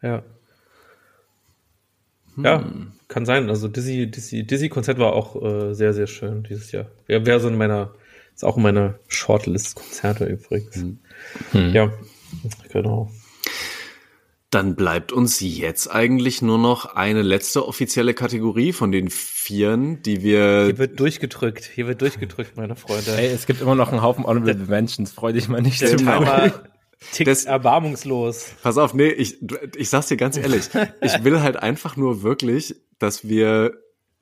Ja. 0.00 0.22
Hm. 2.36 2.44
Ja, 2.44 2.64
kann 3.08 3.26
sein. 3.26 3.48
Also 3.48 3.68
Dizzy, 3.68 4.10
Dizzy, 4.10 4.46
Dizzy 4.46 4.68
Konzert 4.68 4.98
war 4.98 5.12
auch 5.12 5.40
äh, 5.42 5.74
sehr, 5.74 5.92
sehr 5.92 6.06
schön 6.06 6.42
dieses 6.42 6.72
Jahr. 6.72 6.86
Wäre 7.06 7.26
wär 7.26 7.40
so 7.40 7.48
in 7.48 7.56
meiner, 7.56 7.94
ist 8.34 8.44
auch 8.44 8.56
in 8.56 8.62
meiner 8.62 8.98
Shortlist 9.08 9.74
Konzerte 9.74 10.24
übrigens. 10.24 10.76
Hm. 10.76 10.98
hm. 11.52 11.72
Ja, 11.74 11.92
genau. 12.72 13.10
Dann 14.50 14.76
bleibt 14.76 15.12
uns 15.12 15.40
jetzt 15.40 15.88
eigentlich 15.90 16.42
nur 16.42 16.58
noch 16.58 16.94
eine 16.94 17.22
letzte 17.22 17.66
offizielle 17.66 18.12
Kategorie 18.12 18.74
von 18.74 18.92
den 18.92 19.08
vieren, 19.08 20.02
die 20.02 20.22
wir. 20.22 20.66
Hier 20.66 20.78
wird 20.78 21.00
durchgedrückt, 21.00 21.64
hier 21.64 21.86
wird 21.86 22.02
durchgedrückt, 22.02 22.54
meine 22.58 22.76
Freunde. 22.76 23.16
Ey, 23.16 23.28
es 23.28 23.46
gibt 23.46 23.62
immer 23.62 23.74
noch 23.74 23.92
einen 23.92 24.02
Haufen 24.02 24.26
Honorable 24.26 24.66
Mentions, 24.66 25.12
freu 25.12 25.32
dich 25.32 25.48
mal 25.48 25.62
nicht. 25.62 25.80
Der 25.80 25.96
Timer 25.96 26.52
tickt 27.12 27.28
das, 27.28 27.44
erbarmungslos. 27.44 28.52
Pass 28.62 28.78
auf, 28.78 28.94
nee, 28.94 29.08
ich, 29.08 29.38
ich 29.76 29.90
sag's 29.90 30.08
dir 30.08 30.16
ganz 30.16 30.36
ehrlich, 30.36 30.68
ich 31.00 31.24
will 31.24 31.40
halt 31.40 31.56
einfach 31.56 31.96
nur 31.96 32.22
wirklich, 32.22 32.76
dass 32.98 33.28
wir 33.28 33.72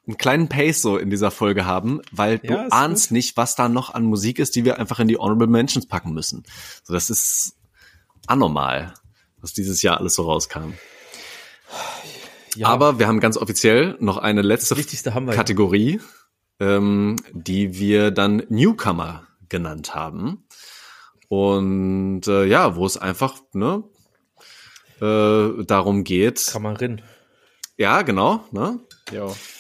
einen 0.07 0.17
kleinen 0.17 0.49
Pace 0.49 0.81
so 0.81 0.97
in 0.97 1.11
dieser 1.11 1.31
Folge 1.31 1.67
haben, 1.67 2.01
weil 2.11 2.39
du 2.39 2.55
ja, 2.55 2.67
ahnst 2.71 3.09
gut. 3.09 3.17
nicht, 3.17 3.37
was 3.37 3.55
da 3.55 3.69
noch 3.69 3.93
an 3.95 4.05
Musik 4.05 4.39
ist, 4.39 4.57
die 4.57 4.65
wir 4.65 4.79
einfach 4.79 4.99
in 4.99 5.09
die 5.09 5.19
Honorable 5.19 5.47
Mentions 5.47 5.87
packen 5.87 6.13
müssen. 6.13 6.45
So, 6.83 6.95
das 6.95 7.11
ist 7.11 7.57
anormal 8.27 8.95
was 9.41 9.53
dieses 9.53 9.83
Jahr 9.83 9.99
alles 9.99 10.15
so 10.15 10.25
rauskam. 10.25 10.75
Ja. 12.57 12.69
Aber 12.69 12.99
wir 12.99 13.07
haben 13.07 13.21
ganz 13.21 13.37
offiziell 13.37 13.97
noch 14.01 14.17
eine 14.17 14.43
letzte 14.43 14.75
Kategorie, 14.75 16.01
ähm, 16.59 17.17
die 17.33 17.79
wir 17.79 18.11
dann 18.11 18.43
Newcomer 18.49 19.27
genannt 19.49 19.95
haben. 19.95 20.45
Und 21.31 22.27
äh, 22.27 22.45
ja, 22.47 22.75
wo 22.75 22.85
es 22.85 22.97
einfach 22.97 23.37
ne, 23.53 23.85
äh, 25.01 25.65
darum 25.65 26.03
geht. 26.03 26.49
Kammerin. 26.51 27.03
Ja, 27.77 28.03
genau. 28.03 28.45
Ne? 28.51 28.81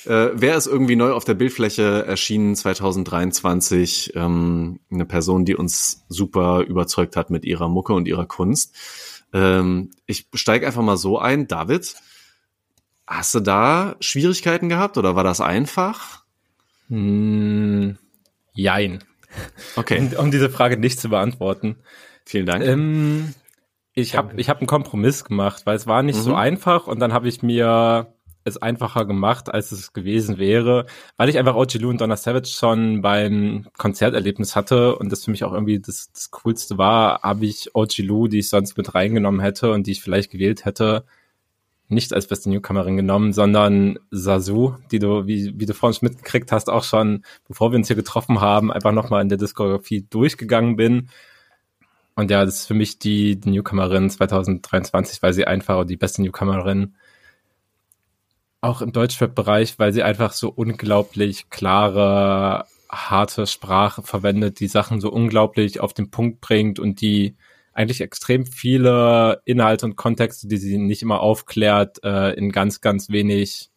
Äh, 0.05 0.31
wer 0.35 0.57
ist 0.57 0.67
irgendwie 0.67 0.97
neu 0.97 1.13
auf 1.13 1.25
der 1.25 1.35
Bildfläche 1.35 2.05
erschienen 2.05 2.57
2023? 2.57 4.15
Ähm, 4.17 4.81
eine 4.91 5.05
Person, 5.05 5.45
die 5.45 5.55
uns 5.55 6.05
super 6.09 6.63
überzeugt 6.63 7.15
hat 7.15 7.31
mit 7.31 7.45
ihrer 7.45 7.69
Mucke 7.69 7.93
und 7.93 8.09
ihrer 8.09 8.27
Kunst. 8.27 8.75
Ähm, 9.33 9.93
ich 10.07 10.27
steige 10.35 10.67
einfach 10.67 10.83
mal 10.83 10.97
so 10.97 11.21
ein. 11.21 11.47
David, 11.47 11.95
hast 13.07 13.33
du 13.37 13.39
da 13.39 13.95
Schwierigkeiten 14.01 14.69
gehabt 14.69 14.99
oder 14.99 15.15
war 15.15 15.23
das 15.23 15.41
einfach? 15.41 16.25
Hm, 16.89 17.97
jein. 18.55 19.05
Okay. 19.77 19.99
Um, 19.99 20.25
um, 20.25 20.31
diese 20.31 20.51
Frage 20.51 20.77
nicht 20.77 21.01
zu 21.01 21.09
beantworten. 21.09 21.77
Vielen 22.25 22.47
Dank. 22.47 22.65
Ähm, 22.65 23.35
ich 23.95 24.17
habe 24.17 24.41
ich 24.41 24.49
hab 24.49 24.59
einen 24.59 24.67
Kompromiss 24.67 25.25
gemacht, 25.25 25.63
weil 25.67 25.77
es 25.77 25.87
war 25.87 26.03
nicht 26.03 26.19
mhm. 26.19 26.23
so 26.23 26.35
einfach 26.35 26.87
und 26.87 27.01
dann 27.01 27.13
habe 27.13 27.29
ich 27.29 27.43
mir 27.43 28.15
es 28.45 28.57
einfacher 28.57 29.05
gemacht, 29.05 29.53
als 29.53 29.71
es 29.71 29.93
gewesen 29.93 30.39
wäre, 30.39 30.87
weil 31.17 31.29
ich 31.29 31.39
einfach 31.39 31.57
OG 31.57 31.75
Lou 31.75 31.91
und 31.91 32.01
Donna 32.01 32.17
Savage 32.17 32.49
schon 32.49 33.03
beim 33.03 33.67
Konzerterlebnis 33.77 34.57
hatte 34.57 34.97
und 34.97 35.13
das 35.13 35.25
für 35.25 35.31
mich 35.31 35.45
auch 35.45 35.53
irgendwie 35.53 35.79
das, 35.79 36.11
das 36.13 36.31
Coolste 36.31 36.79
war, 36.79 37.23
habe 37.23 37.45
ich 37.45 37.75
OG 37.75 37.99
Lou, 37.99 38.29
die 38.29 38.39
ich 38.39 38.49
sonst 38.49 38.77
mit 38.77 38.95
reingenommen 38.95 39.41
hätte 39.41 39.73
und 39.73 39.87
die 39.87 39.93
ich 39.93 40.03
vielleicht 40.03 40.31
gewählt 40.31 40.65
hätte, 40.65 41.05
nicht 41.91 42.13
als 42.13 42.27
beste 42.27 42.51
Newcomerin 42.51 42.97
genommen, 42.97 43.33
sondern 43.33 43.99
Sasu, 44.11 44.75
die 44.91 44.99
du, 44.99 45.27
wie, 45.27 45.53
wie 45.59 45.67
du 45.67 45.75
vorhin 45.75 45.99
schon 45.99 46.09
mitgekriegt 46.09 46.53
hast, 46.53 46.71
auch 46.71 46.85
schon, 46.85 47.25
bevor 47.49 47.73
wir 47.73 47.77
uns 47.77 47.89
hier 47.89 47.97
getroffen 47.97 48.41
haben, 48.41 48.73
einfach 48.73 48.93
nochmal 48.93 49.23
in 49.23 49.29
der 49.29 49.39
Diskografie 49.39 50.07
durchgegangen 50.09 50.77
bin. 50.77 51.09
Und 52.15 52.31
ja, 52.31 52.45
das 52.45 52.61
ist 52.61 52.67
für 52.67 52.75
mich 52.75 52.99
die, 52.99 53.37
die 53.37 53.51
Newcomerin 53.51 54.11
2023, 54.11 55.23
weil 55.23 55.33
sie 55.33 55.47
einfach 55.47 55.85
die 55.85 55.97
beste 55.97 56.23
Newcomerin 56.23 56.95
auch 58.61 58.83
im 58.83 58.93
Deutschrap-Bereich, 58.93 59.79
weil 59.79 59.93
sie 59.93 60.03
einfach 60.03 60.33
so 60.33 60.51
unglaublich 60.51 61.51
klare, 61.51 62.67
harte 62.91 63.47
Sprache 63.47 64.03
verwendet, 64.03 64.61
die 64.61 64.69
Sachen 64.69 65.01
so 65.01 65.11
unglaublich 65.11 65.81
auf 65.81 65.95
den 65.95 66.11
Punkt 66.11 66.41
bringt 66.41 66.79
und 66.79 67.01
die 67.01 67.37
eigentlich 67.73 68.01
extrem 68.01 68.47
viele 68.47 69.43
Inhalte 69.45 69.87
und 69.87 69.97
Kontexte, 69.97 70.49
die 70.49 70.57
sie 70.57 70.79
nicht 70.79 71.03
immer 71.03 71.21
aufklärt, 71.21 72.03
äh, 72.05 72.35
in 72.35 72.53
ganz, 72.53 72.81
ganz 72.81 73.11
wenig, 73.11 73.71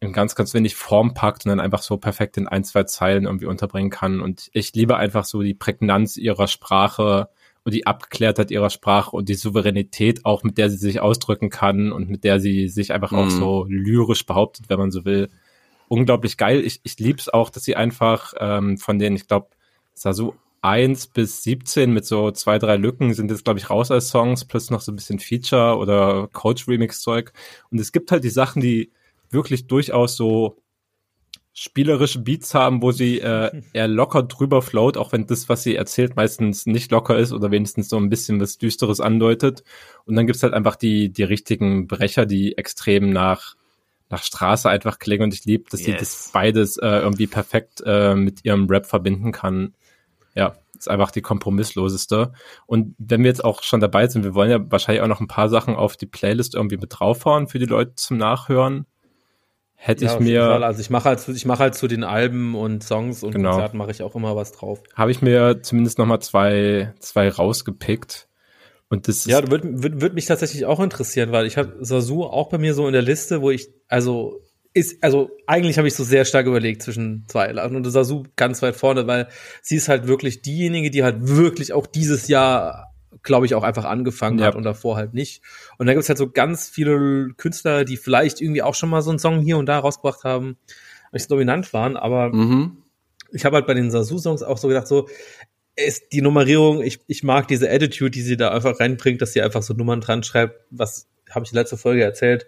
in 0.00 0.12
ganz, 0.12 0.34
ganz 0.34 0.52
wenig 0.54 0.76
Form 0.76 1.14
packt 1.14 1.44
und 1.44 1.50
dann 1.50 1.60
einfach 1.60 1.82
so 1.82 1.96
perfekt 1.96 2.36
in 2.36 2.46
ein, 2.48 2.64
zwei 2.64 2.84
Zeilen 2.84 3.24
irgendwie 3.24 3.46
unterbringen 3.46 3.90
kann. 3.90 4.20
Und 4.20 4.50
ich 4.52 4.74
liebe 4.74 4.96
einfach 4.96 5.24
so 5.24 5.42
die 5.42 5.54
Prägnanz 5.54 6.16
ihrer 6.16 6.48
Sprache, 6.48 7.28
und 7.66 7.74
die 7.74 7.84
Abgeklärtheit 7.84 8.52
ihrer 8.52 8.70
Sprache 8.70 9.16
und 9.16 9.28
die 9.28 9.34
Souveränität 9.34 10.24
auch, 10.24 10.44
mit 10.44 10.56
der 10.56 10.70
sie 10.70 10.76
sich 10.76 11.00
ausdrücken 11.00 11.50
kann 11.50 11.90
und 11.90 12.08
mit 12.08 12.22
der 12.22 12.38
sie 12.38 12.68
sich 12.68 12.92
einfach 12.92 13.10
mhm. 13.10 13.18
auch 13.18 13.28
so 13.28 13.66
lyrisch 13.68 14.24
behauptet, 14.24 14.68
wenn 14.68 14.78
man 14.78 14.92
so 14.92 15.04
will. 15.04 15.30
Unglaublich 15.88 16.36
geil. 16.36 16.64
Ich, 16.64 16.78
ich 16.84 16.96
liebe 17.00 17.18
es 17.18 17.28
auch, 17.28 17.50
dass 17.50 17.64
sie 17.64 17.74
einfach 17.74 18.34
ähm, 18.38 18.78
von 18.78 19.00
denen, 19.00 19.16
ich 19.16 19.26
glaube, 19.26 19.48
Sasu 19.94 20.34
1 20.62 21.08
bis 21.08 21.42
17 21.42 21.92
mit 21.92 22.04
so 22.04 22.30
zwei, 22.30 22.58
drei 22.58 22.76
Lücken 22.76 23.14
sind 23.14 23.30
jetzt, 23.30 23.44
glaube 23.44 23.58
ich, 23.58 23.70
raus 23.70 23.90
als 23.90 24.08
Songs, 24.08 24.44
plus 24.44 24.70
noch 24.70 24.80
so 24.80 24.92
ein 24.92 24.96
bisschen 24.96 25.18
Feature 25.18 25.76
oder 25.76 26.28
Coach-Remix-Zeug. 26.32 27.32
Und 27.70 27.80
es 27.80 27.92
gibt 27.92 28.10
halt 28.10 28.24
die 28.24 28.30
Sachen, 28.30 28.60
die 28.62 28.90
wirklich 29.30 29.66
durchaus 29.66 30.16
so 30.16 30.58
spielerische 31.58 32.18
Beats 32.18 32.52
haben, 32.54 32.82
wo 32.82 32.92
sie 32.92 33.18
äh, 33.20 33.62
eher 33.72 33.88
locker 33.88 34.22
drüber 34.22 34.60
float, 34.60 34.98
auch 34.98 35.12
wenn 35.12 35.26
das, 35.26 35.48
was 35.48 35.62
sie 35.62 35.74
erzählt, 35.74 36.14
meistens 36.14 36.66
nicht 36.66 36.90
locker 36.90 37.18
ist 37.18 37.32
oder 37.32 37.50
wenigstens 37.50 37.88
so 37.88 37.96
ein 37.96 38.10
bisschen 38.10 38.40
was 38.40 38.58
Düsteres 38.58 39.00
andeutet. 39.00 39.64
Und 40.04 40.16
dann 40.16 40.26
gibt's 40.26 40.42
halt 40.42 40.52
einfach 40.52 40.76
die, 40.76 41.08
die 41.08 41.22
richtigen 41.22 41.86
Brecher, 41.86 42.26
die 42.26 42.58
extrem 42.58 43.08
nach, 43.10 43.56
nach 44.10 44.22
Straße 44.22 44.68
einfach 44.68 44.98
klingen. 44.98 45.24
Und 45.24 45.34
ich 45.34 45.46
liebe, 45.46 45.64
dass 45.70 45.80
yes. 45.80 45.86
sie 45.86 45.96
das 45.96 46.30
beides 46.32 46.76
äh, 46.76 46.86
irgendwie 46.88 47.26
perfekt 47.26 47.82
äh, 47.86 48.14
mit 48.14 48.44
ihrem 48.44 48.66
Rap 48.66 48.84
verbinden 48.84 49.32
kann. 49.32 49.74
Ja, 50.36 50.54
ist 50.78 50.88
einfach 50.88 51.10
die 51.10 51.22
kompromissloseste. 51.22 52.32
Und 52.66 52.94
wenn 52.98 53.22
wir 53.22 53.28
jetzt 53.28 53.44
auch 53.44 53.62
schon 53.62 53.80
dabei 53.80 54.06
sind, 54.06 54.22
wir 54.22 54.34
wollen 54.34 54.50
ja 54.50 54.70
wahrscheinlich 54.70 55.02
auch 55.02 55.08
noch 55.08 55.20
ein 55.20 55.28
paar 55.28 55.48
Sachen 55.48 55.74
auf 55.74 55.96
die 55.96 56.06
Playlist 56.06 56.54
irgendwie 56.54 56.76
mit 56.76 56.90
draufhauen 56.90 57.48
für 57.48 57.58
die 57.58 57.66
Leute 57.66 57.94
zum 57.94 58.18
Nachhören 58.18 58.86
hätte 59.76 60.04
ja, 60.04 60.14
ich 60.14 60.20
mir. 60.20 60.42
Also 60.42 60.80
ich 60.80 60.90
mache 60.90 61.08
halt, 61.08 61.26
ich 61.28 61.46
mache 61.46 61.60
halt 61.60 61.74
zu 61.74 61.86
den 61.86 62.02
Alben 62.02 62.54
und 62.54 62.82
Songs 62.82 63.22
und 63.22 63.32
genau. 63.32 63.52
Konzerten 63.52 63.78
mache 63.78 63.90
ich 63.90 64.02
auch 64.02 64.14
immer 64.14 64.34
was 64.34 64.52
drauf. 64.52 64.82
Habe 64.94 65.10
ich 65.10 65.22
mir 65.22 65.62
zumindest 65.62 65.98
noch 65.98 66.06
mal 66.06 66.20
zwei, 66.20 66.94
zwei 66.98 67.28
rausgepickt. 67.28 68.28
Und 68.88 69.08
das 69.08 69.26
ja, 69.26 69.48
würde 69.50 69.82
würd, 69.82 70.00
würd 70.00 70.14
mich 70.14 70.26
tatsächlich 70.26 70.64
auch 70.64 70.80
interessieren, 70.80 71.32
weil 71.32 71.46
ich 71.46 71.56
habe 71.56 71.76
Sasu 71.80 72.24
auch 72.24 72.48
bei 72.48 72.58
mir 72.58 72.72
so 72.72 72.86
in 72.86 72.92
der 72.92 73.02
Liste, 73.02 73.42
wo 73.42 73.50
ich 73.50 73.68
also 73.88 74.40
ist 74.76 75.02
also 75.02 75.30
eigentlich 75.46 75.78
habe 75.78 75.88
ich 75.88 75.94
so 75.94 76.04
sehr 76.04 76.26
stark 76.26 76.46
überlegt 76.46 76.82
zwischen 76.82 77.24
zwei 77.28 77.50
und 77.50 77.90
Sasu 77.90 78.24
ganz 78.36 78.60
weit 78.60 78.76
vorne, 78.76 79.06
weil 79.06 79.28
sie 79.62 79.76
ist 79.76 79.88
halt 79.88 80.06
wirklich 80.06 80.42
diejenige, 80.42 80.90
die 80.90 81.02
halt 81.02 81.16
wirklich 81.20 81.72
auch 81.72 81.86
dieses 81.86 82.28
Jahr 82.28 82.92
glaube 83.22 83.46
ich, 83.46 83.54
auch 83.54 83.62
einfach 83.64 83.86
angefangen 83.86 84.38
ja. 84.38 84.46
hat 84.46 84.54
und 84.54 84.62
davor 84.62 84.96
halt 84.96 85.14
nicht. 85.14 85.42
Und 85.78 85.86
da 85.86 85.94
gibt 85.94 86.02
es 86.02 86.08
halt 86.08 86.18
so 86.18 86.30
ganz 86.30 86.68
viele 86.68 87.30
Künstler, 87.38 87.84
die 87.84 87.96
vielleicht 87.96 88.40
irgendwie 88.40 88.62
auch 88.62 88.74
schon 88.74 88.90
mal 88.90 89.02
so 89.02 89.10
einen 89.10 89.18
Song 89.18 89.40
hier 89.40 89.56
und 89.56 89.66
da 89.66 89.78
rausgebracht 89.78 90.22
haben, 90.22 90.58
nicht 91.12 91.24
so 91.24 91.34
dominant 91.34 91.72
waren, 91.72 91.96
aber 91.96 92.32
mhm. 92.32 92.76
ich 93.32 93.44
habe 93.44 93.56
halt 93.56 93.66
bei 93.66 93.74
den 93.74 93.90
Sasu-Songs 93.90 94.42
auch 94.42 94.58
so 94.58 94.68
gedacht, 94.68 94.86
so, 94.86 95.08
ist 95.74 96.12
die 96.12 96.22
Nummerierung, 96.22 96.82
ich, 96.82 97.00
ich 97.06 97.24
mag 97.24 97.48
diese 97.48 97.70
Attitude, 97.70 98.10
die 98.10 98.22
sie 98.22 98.36
da 98.36 98.50
einfach 98.50 98.78
reinbringt, 98.78 99.22
dass 99.22 99.32
sie 99.32 99.42
einfach 99.42 99.62
so 99.62 99.74
Nummern 99.74 100.02
dran 100.02 100.22
schreibt, 100.22 100.60
was 100.70 101.08
habe 101.30 101.44
ich 101.44 101.52
in 101.52 101.58
letzter 101.58 101.78
Folge 101.78 102.04
erzählt, 102.04 102.46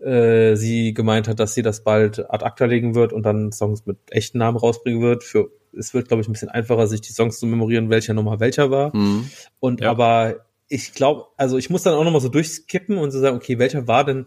äh, 0.00 0.56
sie 0.56 0.94
gemeint 0.94 1.28
hat, 1.28 1.40
dass 1.40 1.54
sie 1.54 1.62
das 1.62 1.84
bald 1.84 2.30
ad 2.30 2.44
acta 2.44 2.64
legen 2.64 2.94
wird 2.94 3.12
und 3.12 3.24
dann 3.24 3.52
Songs 3.52 3.86
mit 3.86 3.98
echten 4.10 4.38
Namen 4.38 4.56
rausbringen 4.56 5.02
wird 5.02 5.24
für 5.24 5.50
es 5.76 5.94
wird, 5.94 6.08
glaube 6.08 6.20
ich, 6.20 6.28
ein 6.28 6.32
bisschen 6.32 6.48
einfacher, 6.48 6.86
sich 6.86 7.00
die 7.00 7.12
Songs 7.12 7.38
zu 7.38 7.46
memorieren, 7.46 7.90
welcher 7.90 8.12
nochmal 8.12 8.40
welcher 8.40 8.70
war. 8.70 8.94
Mhm. 8.94 9.30
Und 9.60 9.80
ja. 9.80 9.90
aber 9.90 10.46
ich 10.68 10.94
glaube, 10.94 11.26
also 11.36 11.58
ich 11.58 11.70
muss 11.70 11.82
dann 11.82 11.94
auch 11.94 12.04
nochmal 12.04 12.20
so 12.20 12.28
durchskippen 12.28 12.98
und 12.98 13.10
so 13.10 13.20
sagen, 13.20 13.36
okay, 13.36 13.58
welcher 13.58 13.86
war 13.86 14.04
denn 14.04 14.26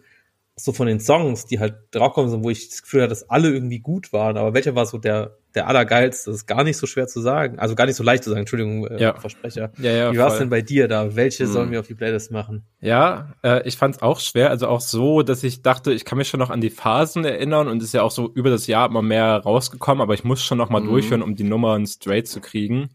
so 0.56 0.72
von 0.72 0.86
den 0.86 0.99
Songs, 0.99 1.45
die 1.45 1.60
halt 1.60 1.76
draufkommen 1.91 2.43
wo 2.43 2.49
ich 2.49 2.70
das 2.70 2.84
Gefühl 2.84 3.01
hatte, 3.01 3.10
dass 3.10 3.30
alle 3.30 3.51
irgendwie 3.51 3.80
gut 3.80 4.14
waren, 4.14 4.38
aber 4.38 4.54
welcher 4.54 4.76
war 4.76 4.86
so 4.86 4.99
der, 4.99 5.38
der 5.56 5.68
allergeilste? 5.68 6.30
Das 6.30 6.41
ist 6.41 6.45
gar 6.45 6.64
nicht 6.64 6.78
so 6.78 6.86
schwer 6.86 7.08
zu 7.08 7.22
sagen. 7.22 7.58
Also 7.58 7.74
gar 7.74 7.88
nicht 7.88 7.95
so 7.95 8.04
leicht 8.04 8.24
zu 8.24 8.30
sagen, 8.30 8.41
Entschuldigung, 8.41 8.86
äh, 8.86 9.01
ja. 9.01 9.20
Versprecher. 9.20 9.72
Ja, 9.80 9.91
ja, 9.91 10.14
Wie 10.14 10.18
war 10.20 10.28
es 10.28 10.38
denn 10.38 10.49
bei 10.49 10.62
dir 10.62 10.88
da? 10.88 11.16
Welche 11.16 11.45
hm. 11.45 11.51
sollen 11.51 11.72
wir 11.72 11.80
auf 11.80 11.88
die 11.88 11.95
Playlist 11.95 12.32
machen? 12.32 12.64
Ja, 12.82 13.34
äh, 13.43 13.68
ich 13.68 13.78
fand 13.78 13.95
es 13.95 14.01
auch 14.04 14.20
schwer, 14.20 14.51
also 14.51 14.68
auch 14.68 14.82
so, 14.82 15.24
dass 15.24 15.43
ich 15.43 15.64
dachte, 15.64 15.91
ich 15.91 16.06
kann 16.06 16.20
mich 16.20 16.30
schon 16.30 16.39
noch 16.39 16.51
an 16.51 16.62
die 16.62 16.70
Phasen 16.70 17.26
erinnern 17.26 17.68
und 17.68 17.82
ist 17.82 17.93
ja 17.93 18.04
auch 18.04 18.12
so 18.12 18.32
über 18.32 18.51
das 18.51 18.68
Jahr 18.68 18.88
immer 18.88 19.01
mehr 19.01 19.38
rausgekommen, 19.38 20.01
aber 20.01 20.14
ich 20.14 20.24
muss 20.24 20.43
schon 20.43 20.60
noch 20.60 20.70
mal 20.70 20.82
hm. 20.82 20.89
durchhören, 20.89 21.22
um 21.24 21.36
die 21.36 21.45
Nummern 21.45 21.88
straight 21.88 22.28
zu 22.28 22.41
kriegen. 22.41 22.89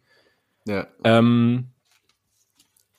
Ja. 0.65 0.87
Ähm, 1.03 1.71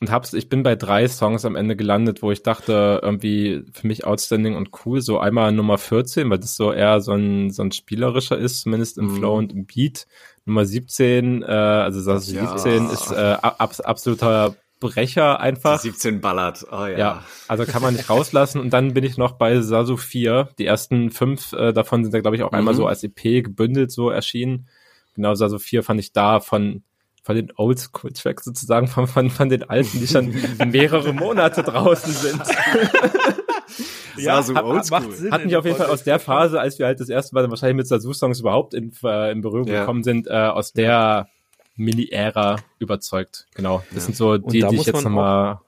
und 0.01 0.11
hab's, 0.11 0.33
ich 0.33 0.47
bin 0.47 0.63
bei 0.63 0.75
drei 0.75 1.07
Songs 1.09 1.43
am 1.43 1.57
Ende 1.57 1.75
gelandet, 1.75 2.21
wo 2.21 2.31
ich 2.31 2.41
dachte, 2.41 3.01
irgendwie 3.03 3.65
für 3.73 3.85
mich 3.85 4.05
outstanding 4.05 4.55
und 4.55 4.69
cool. 4.85 5.01
So 5.01 5.19
einmal 5.19 5.51
Nummer 5.51 5.77
14, 5.77 6.29
weil 6.29 6.39
das 6.39 6.55
so 6.55 6.71
eher 6.71 7.01
so 7.01 7.11
ein, 7.11 7.49
so 7.49 7.63
ein 7.63 7.73
spielerischer 7.73 8.37
ist, 8.37 8.61
zumindest 8.61 8.97
im 8.97 9.07
mm. 9.07 9.15
Flow 9.17 9.37
und 9.37 9.51
im 9.51 9.65
Beat. 9.65 10.07
Nummer 10.45 10.65
17, 10.65 11.43
äh, 11.43 11.45
also 11.45 12.03
das 12.05 12.31
ja. 12.31 12.57
17 12.57 12.89
ist 12.89 13.11
äh, 13.11 13.37
ab, 13.41 13.75
absoluter 13.83 14.55
Brecher 14.79 15.41
einfach. 15.41 15.81
Die 15.81 15.89
17 15.89 16.21
ballert, 16.21 16.65
oh 16.71 16.85
ja. 16.85 16.97
Ja, 16.97 17.23
also 17.49 17.65
kann 17.65 17.81
man 17.81 17.93
nicht 17.93 18.09
rauslassen. 18.09 18.61
Und 18.61 18.71
dann 18.71 18.93
bin 18.93 19.03
ich 19.03 19.17
noch 19.17 19.33
bei 19.33 19.59
Sasu 19.59 19.97
4. 19.97 20.47
Die 20.57 20.65
ersten 20.65 21.11
fünf 21.11 21.51
äh, 21.51 21.73
davon 21.73 22.05
sind 22.05 22.13
da, 22.13 22.21
glaube 22.21 22.37
ich, 22.37 22.43
auch 22.43 22.51
mhm. 22.51 22.59
einmal 22.59 22.73
so 22.73 22.87
als 22.87 23.03
EP 23.03 23.43
gebündelt 23.43 23.91
so 23.91 24.09
erschienen. 24.09 24.69
Genau, 25.15 25.35
Sasu 25.35 25.59
4 25.59 25.83
fand 25.83 25.99
ich 25.99 26.13
da 26.13 26.39
von 26.39 26.83
von 27.23 27.35
den 27.35 27.51
Oldschool-Tracks 27.55 28.45
sozusagen, 28.45 28.87
von, 28.87 29.07
von, 29.07 29.29
von 29.29 29.49
den 29.49 29.63
alten, 29.63 29.99
die 29.99 30.07
schon 30.07 30.33
mehrere 30.71 31.13
Monate 31.13 31.63
draußen 31.63 32.13
sind. 32.13 32.41
ja, 34.17 34.41
so 34.41 34.55
oldschool. 34.55 35.11
Sinn 35.11 35.31
Hatten 35.31 35.49
wir 35.49 35.59
auf 35.59 35.65
jeden 35.65 35.77
Fall 35.77 35.87
aus 35.89 36.03
der 36.03 36.19
Phase, 36.19 36.59
als 36.59 36.79
wir 36.79 36.85
halt 36.85 36.99
das 36.99 37.09
erste 37.09 37.35
Mal 37.35 37.49
wahrscheinlich 37.49 37.77
mit 37.77 37.87
Sasu-Songs 37.87 38.39
überhaupt 38.39 38.73
in, 38.73 38.91
äh, 39.03 39.31
in 39.31 39.41
Berührung 39.41 39.67
ja. 39.67 39.81
gekommen 39.81 40.03
sind, 40.03 40.27
äh, 40.27 40.31
aus 40.31 40.73
der 40.73 41.27
Mini-Ära 41.75 42.57
überzeugt. 42.79 43.47
Genau. 43.55 43.83
Das 43.89 43.95
ja. 43.95 44.01
sind 44.01 44.15
so 44.15 44.37
die, 44.37 44.61
die 44.63 44.75
ich 44.75 44.85
jetzt 44.85 45.03
nochmal 45.03 45.59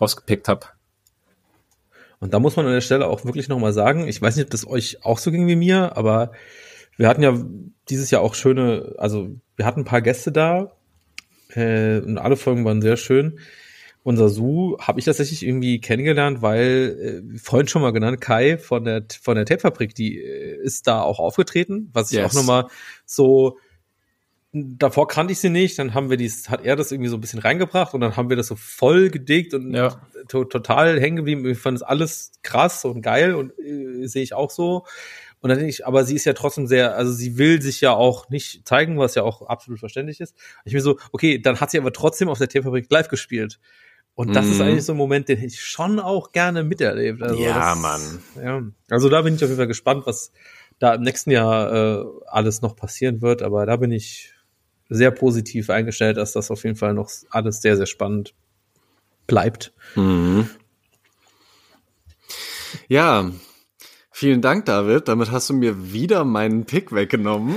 rausgepickt 0.00 0.48
habe. 0.48 0.66
Und 2.20 2.32
da 2.32 2.38
muss 2.38 2.56
man 2.56 2.66
an 2.66 2.72
der 2.72 2.80
Stelle 2.80 3.06
auch 3.06 3.24
wirklich 3.24 3.48
nochmal 3.48 3.72
sagen, 3.72 4.08
ich 4.08 4.20
weiß 4.20 4.36
nicht, 4.36 4.46
ob 4.46 4.50
das 4.50 4.66
euch 4.66 5.04
auch 5.04 5.18
so 5.18 5.30
ging 5.30 5.46
wie 5.46 5.56
mir, 5.56 5.96
aber 5.96 6.32
wir 6.96 7.08
hatten 7.08 7.22
ja 7.22 7.34
dieses 7.88 8.10
Jahr 8.10 8.22
auch 8.22 8.34
schöne, 8.34 8.94
also 8.98 9.30
wir 9.56 9.66
hatten 9.66 9.80
ein 9.80 9.84
paar 9.84 10.00
Gäste 10.00 10.32
da, 10.32 10.72
äh, 11.54 11.98
und 11.98 12.18
alle 12.18 12.36
Folgen 12.36 12.64
waren 12.64 12.82
sehr 12.82 12.96
schön. 12.96 13.38
Unser 14.02 14.28
Su 14.28 14.76
habe 14.80 14.98
ich 14.98 15.06
tatsächlich 15.06 15.46
irgendwie 15.46 15.80
kennengelernt, 15.80 16.42
weil 16.42 17.22
äh, 17.34 17.38
vorhin 17.38 17.68
schon 17.68 17.80
mal 17.80 17.92
genannt, 17.92 18.20
Kai 18.20 18.58
von 18.58 18.84
der 18.84 19.04
von 19.22 19.34
der 19.34 19.46
Tapefabrik, 19.46 19.94
die 19.94 20.18
äh, 20.18 20.62
ist 20.62 20.86
da 20.86 21.00
auch 21.00 21.18
aufgetreten, 21.18 21.88
was 21.92 22.12
ich 22.12 22.18
yes. 22.18 22.30
auch 22.30 22.34
nochmal 22.34 22.66
so 23.06 23.58
davor 24.54 25.08
kannte 25.08 25.32
ich 25.32 25.40
sie 25.40 25.50
nicht, 25.50 25.78
dann 25.78 25.94
haben 25.94 26.10
wir 26.10 26.16
dies, 26.16 26.48
hat 26.48 26.64
er 26.64 26.76
das 26.76 26.92
irgendwie 26.92 27.08
so 27.08 27.16
ein 27.16 27.20
bisschen 27.20 27.40
reingebracht 27.40 27.92
und 27.92 28.00
dann 28.00 28.16
haben 28.16 28.28
wir 28.28 28.36
das 28.36 28.46
so 28.46 28.54
voll 28.56 29.10
gedickt 29.10 29.52
und 29.52 29.74
ja. 29.74 30.00
to 30.28 30.44
total 30.44 31.00
hängen 31.00 31.16
geblieben. 31.16 31.44
Ich 31.46 31.58
fand 31.58 31.76
es 31.76 31.82
alles 31.82 32.32
krass 32.42 32.84
und 32.84 33.02
geil 33.02 33.34
und 33.34 33.52
äh, 33.58 34.06
sehe 34.06 34.22
ich 34.22 34.32
auch 34.32 34.50
so. 34.50 34.86
Und 35.44 35.50
dann 35.50 35.58
denke 35.58 35.68
ich, 35.68 35.86
aber 35.86 36.04
sie 36.04 36.14
ist 36.14 36.24
ja 36.24 36.32
trotzdem 36.32 36.66
sehr, 36.66 36.96
also 36.96 37.12
sie 37.12 37.36
will 37.36 37.60
sich 37.60 37.82
ja 37.82 37.92
auch 37.92 38.30
nicht 38.30 38.66
zeigen, 38.66 38.96
was 38.98 39.14
ja 39.14 39.24
auch 39.24 39.42
absolut 39.42 39.78
verständlich 39.78 40.18
ist. 40.18 40.34
Ich 40.64 40.72
mir 40.72 40.80
so, 40.80 40.98
okay, 41.12 41.38
dann 41.38 41.60
hat 41.60 41.70
sie 41.70 41.76
aber 41.76 41.92
trotzdem 41.92 42.30
auf 42.30 42.38
der 42.38 42.48
Tierfabrik 42.48 42.86
live 42.88 43.08
gespielt. 43.08 43.60
Und 44.14 44.34
das 44.34 44.46
mm. 44.46 44.50
ist 44.50 44.56
mhm. 44.56 44.64
eigentlich 44.64 44.84
so 44.86 44.94
ein 44.94 44.96
Moment, 44.96 45.28
den 45.28 45.44
ich 45.44 45.60
schon 45.60 46.00
auch 46.00 46.32
gerne 46.32 46.64
miterlebt. 46.64 47.20
Also 47.22 47.38
ja, 47.38 47.74
das, 47.74 47.78
Mann. 47.78 48.22
Ja, 48.42 48.62
also 48.88 49.10
da 49.10 49.20
bin 49.20 49.34
ich 49.34 49.44
auf 49.44 49.50
jeden 49.50 49.58
Fall 49.58 49.66
gespannt, 49.66 50.06
was 50.06 50.32
da 50.78 50.94
im 50.94 51.02
nächsten 51.02 51.30
Jahr 51.30 52.00
äh, 52.00 52.04
alles 52.24 52.62
noch 52.62 52.74
passieren 52.74 53.20
wird. 53.20 53.42
Aber 53.42 53.66
da 53.66 53.76
bin 53.76 53.92
ich 53.92 54.32
sehr 54.88 55.10
positiv 55.10 55.68
eingestellt, 55.68 56.16
dass 56.16 56.32
das 56.32 56.50
auf 56.50 56.64
jeden 56.64 56.76
Fall 56.76 56.94
noch 56.94 57.10
alles 57.28 57.60
sehr, 57.60 57.76
sehr 57.76 57.84
spannend 57.84 58.32
bleibt. 59.26 59.74
Mhm. 59.94 60.48
Ja, 62.88 63.30
Vielen 64.16 64.42
Dank, 64.42 64.66
David. 64.66 65.08
Damit 65.08 65.32
hast 65.32 65.50
du 65.50 65.54
mir 65.54 65.92
wieder 65.92 66.24
meinen 66.24 66.66
Pick 66.66 66.92
weggenommen. 66.92 67.56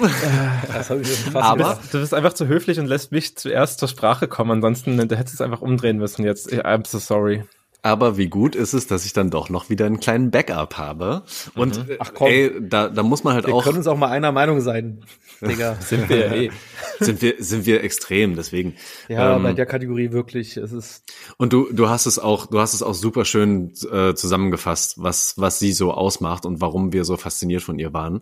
Das 0.74 0.90
ich 0.90 1.08
fast 1.08 1.36
Aber 1.36 1.80
du 1.92 2.00
bist 2.00 2.16
einfach 2.16 2.34
zu 2.34 2.48
höflich 2.48 2.80
und 2.80 2.88
lässt 2.88 3.12
mich 3.12 3.38
zuerst 3.38 3.78
zur 3.78 3.88
Sprache 3.88 4.28
kommen. 4.28 4.54
Ansonsten 4.54 4.98
du 4.98 5.16
hättest 5.16 5.36
es 5.36 5.42
einfach 5.42 5.62
umdrehen 5.62 5.98
müssen 5.98 6.26
jetzt. 6.26 6.52
I'm 6.52 6.88
so 6.88 6.98
sorry. 6.98 7.44
Aber 7.84 8.18
wie 8.18 8.28
gut 8.28 8.56
ist 8.56 8.74
es, 8.74 8.88
dass 8.88 9.06
ich 9.06 9.14
dann 9.14 9.30
doch 9.30 9.50
noch 9.50 9.70
wieder 9.70 9.86
einen 9.86 10.00
kleinen 10.00 10.32
Backup 10.32 10.78
habe. 10.78 11.24
Und 11.56 11.88
mhm. 11.88 11.96
Ach 12.00 12.12
komm, 12.14 12.28
ey, 12.28 12.52
da, 12.60 12.90
da 12.90 13.04
muss 13.04 13.24
man 13.24 13.34
halt 13.34 13.48
wir 13.48 13.54
auch. 13.54 13.60
Wir 13.60 13.66
können 13.66 13.78
uns 13.78 13.88
auch 13.88 13.98
mal 13.98 14.10
einer 14.10 14.32
Meinung 14.32 14.62
sein. 14.62 15.04
Digga. 15.42 15.76
sind 15.80 16.10
wir 16.10 16.32
eh. 16.32 16.52
Sind 17.00 17.22
wir, 17.22 17.36
sind 17.38 17.68
wir 17.68 17.84
extrem, 17.84 18.36
deswegen. 18.36 18.76
Ja, 19.08 19.36
ähm, 19.36 19.44
bei 19.44 19.54
der 19.54 19.68
Kategorie 19.68 20.12
wirklich, 20.12 20.58
es 20.58 20.72
ist. 20.72 21.04
Und 21.38 21.54
du, 21.54 21.68
du 21.72 21.90
hast 21.90 22.08
es 22.08 22.18
auch, 22.18 22.48
du 22.48 22.60
hast 22.60 22.74
es 22.74 22.82
auch 22.82 22.96
super 22.96 23.24
schön 23.24 23.72
äh, 23.92 24.16
zusammengefasst, 24.16 24.96
was, 24.98 25.36
was 25.38 25.60
sie 25.60 25.74
so 25.74 25.94
ausmacht 25.94 26.48
und 26.48 26.60
warum 26.60 26.94
wir 26.94 27.06
so 27.06 27.16
fasziniert 27.16 27.62
von 27.62 27.78
ihr 27.78 27.94
waren. 27.94 28.22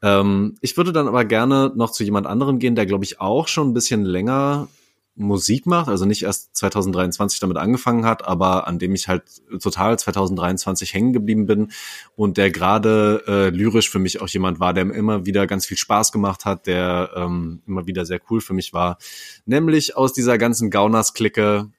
Ähm, 0.00 0.56
ich 0.62 0.78
würde 0.78 0.92
dann 0.92 1.06
aber 1.06 1.26
gerne 1.26 1.70
noch 1.76 1.90
zu 1.90 2.02
jemand 2.02 2.26
anderem 2.26 2.58
gehen, 2.58 2.76
der, 2.76 2.86
glaube 2.86 3.04
ich, 3.04 3.20
auch 3.20 3.46
schon 3.46 3.68
ein 3.68 3.74
bisschen 3.74 4.02
länger 4.04 4.68
Musik 5.16 5.66
macht, 5.66 5.88
also 5.88 6.06
nicht 6.06 6.22
erst 6.22 6.56
2023 6.56 7.38
damit 7.38 7.56
angefangen 7.56 8.04
hat, 8.04 8.26
aber 8.26 8.66
an 8.66 8.80
dem 8.80 8.94
ich 8.94 9.06
halt 9.06 9.22
total 9.60 9.96
2023 9.98 10.92
hängen 10.92 11.12
geblieben 11.12 11.46
bin 11.46 11.70
und 12.16 12.36
der 12.36 12.50
gerade 12.50 13.22
äh, 13.28 13.48
lyrisch 13.50 13.90
für 13.90 14.00
mich 14.00 14.20
auch 14.20 14.28
jemand 14.28 14.58
war, 14.58 14.74
der 14.74 14.90
immer 14.90 15.24
wieder 15.24 15.46
ganz 15.46 15.66
viel 15.66 15.76
Spaß 15.76 16.10
gemacht 16.10 16.44
hat, 16.44 16.66
der 16.66 17.10
ähm, 17.14 17.62
immer 17.66 17.86
wieder 17.86 18.04
sehr 18.04 18.20
cool 18.28 18.40
für 18.40 18.54
mich 18.54 18.72
war, 18.72 18.98
nämlich 19.46 19.96
aus 19.96 20.12
dieser 20.12 20.36
ganzen 20.36 20.70
Gauners-Clique 20.70 21.70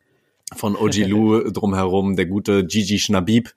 von 0.55 0.75
OG 0.77 0.95
Lou 1.07 1.39
drumherum, 1.51 2.15
der 2.15 2.27
gute 2.27 2.65
Gigi 2.65 2.99
Schnabib, 2.99 3.53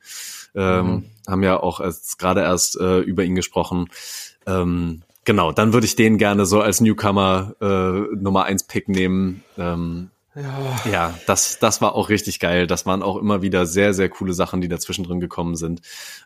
ähm, 0.56 0.86
mhm. 0.86 1.05
haben 1.28 1.42
ja 1.44 1.60
auch 1.60 1.78
erst 1.78 2.18
gerade 2.18 2.40
erst 2.40 2.80
äh, 2.80 2.98
über 2.98 3.24
ihn 3.24 3.36
gesprochen. 3.36 3.88
Ähm, 4.46 5.02
genau, 5.28 5.52
dann 5.52 5.74
würde 5.74 5.84
ich 5.84 5.94
den 5.94 6.16
gerne 6.16 6.46
so 6.46 6.62
als 6.62 6.80
Newcomer 6.80 7.55
äh, 7.60 8.16
Nummer 8.16 8.44
eins 8.44 8.64
Pick 8.64 8.88
nehmen. 8.88 9.44
Ähm, 9.59 10.10
Ja. 10.34 10.80
ja, 10.90 11.18
das, 11.26 11.59
das 11.59 11.82
war 11.82 11.94
auch 11.94 12.09
richtig 12.09 12.40
geil. 12.40 12.66
Das 12.66 12.86
waren 12.86 13.02
auch 13.02 13.18
immer 13.18 13.42
wieder 13.42 13.66
sehr, 13.66 13.92
sehr 13.92 14.09
coole 14.09 14.32
Sachen, 14.32 14.62
die 14.62 14.68
dazwischen 14.68 15.05
drin 15.05 15.20
gekommen 15.20 15.55
sind. 15.55 15.82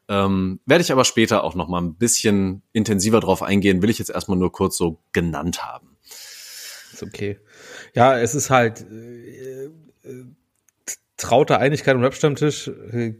Ähm, 0.09 0.61
werde 0.66 0.83
ich 0.83 0.93
aber 0.93 1.05
später 1.05 1.43
auch 1.43 1.57
noch 1.57 1.66
mal 1.66 1.81
ein 1.81 1.95
bisschen 1.97 2.62
intensiver 2.73 3.19
drauf 3.19 3.43
eingehen, 3.43 3.83
will 3.83 3.91
ich 3.91 3.99
jetzt 3.99 4.11
erstmal 4.11 4.39
nur 4.39 4.53
kurz 4.53 4.77
so 4.77 5.01
genannt 5.12 5.65
haben. 5.65 5.97
Ist 6.93 7.03
okay. 7.03 7.41
Ja, 7.95 8.16
es 8.16 8.37
ist 8.37 8.51
halt 8.51 8.87
äh, 8.89 9.65
äh, 9.65 9.70
traute 11.16 11.59
Einigkeit 11.59 11.97
im 11.97 12.03
Rap-Stammtisch. 12.03 12.69
Äh, 12.69 13.15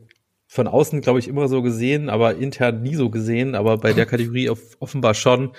von 0.53 0.69
außen, 0.69 1.01
glaube 1.01 1.19
ich, 1.19 1.29
immer 1.29 1.49
so 1.49 1.63
gesehen, 1.63 2.11
aber 2.11 2.35
intern 2.37 2.83
nie 2.83 2.95
so 2.95 3.09
gesehen, 3.09 3.55
aber 3.55 3.79
bei 3.79 3.95
der 3.95 4.05
Kategorie 4.05 4.51
offenbar 4.81 5.15
schon, 5.15 5.53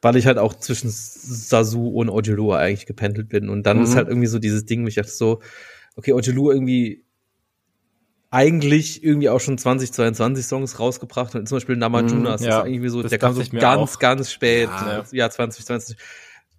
weil 0.00 0.14
ich 0.14 0.26
halt 0.26 0.38
auch 0.38 0.54
zwischen 0.54 0.90
Sasu 0.92 1.88
und 1.88 2.08
Ojulu 2.08 2.52
eigentlich 2.52 2.86
gependelt 2.86 3.28
bin. 3.30 3.48
Und 3.48 3.64
dann 3.64 3.78
Mhm. 3.78 3.82
ist 3.82 3.96
halt 3.96 4.06
irgendwie 4.06 4.28
so 4.28 4.38
dieses 4.38 4.64
Ding, 4.64 4.84
wo 4.84 4.86
ich 4.86 4.94
dachte 4.94 5.10
so, 5.10 5.40
okay, 5.96 6.12
Ojulu 6.12 6.52
irgendwie 6.52 7.04
eigentlich 8.30 9.02
irgendwie 9.02 9.28
auch 9.28 9.40
schon 9.40 9.58
2022 9.58 10.46
Songs 10.46 10.78
rausgebracht 10.78 11.34
und 11.34 11.48
zum 11.48 11.56
Beispiel 11.56 11.76
Namajuna, 11.76 12.30
das 12.32 12.42
ja, 12.42 12.60
ist 12.60 12.68
irgendwie 12.68 12.90
so, 12.90 13.02
das 13.02 13.10
der 13.10 13.18
kam 13.18 13.34
so 13.34 13.42
ganz, 13.50 13.96
auch. 13.96 13.98
ganz 13.98 14.30
spät, 14.30 14.68
Ja. 14.80 15.00
äh, 15.00 15.16
Jahr 15.16 15.30
2020, 15.30 15.96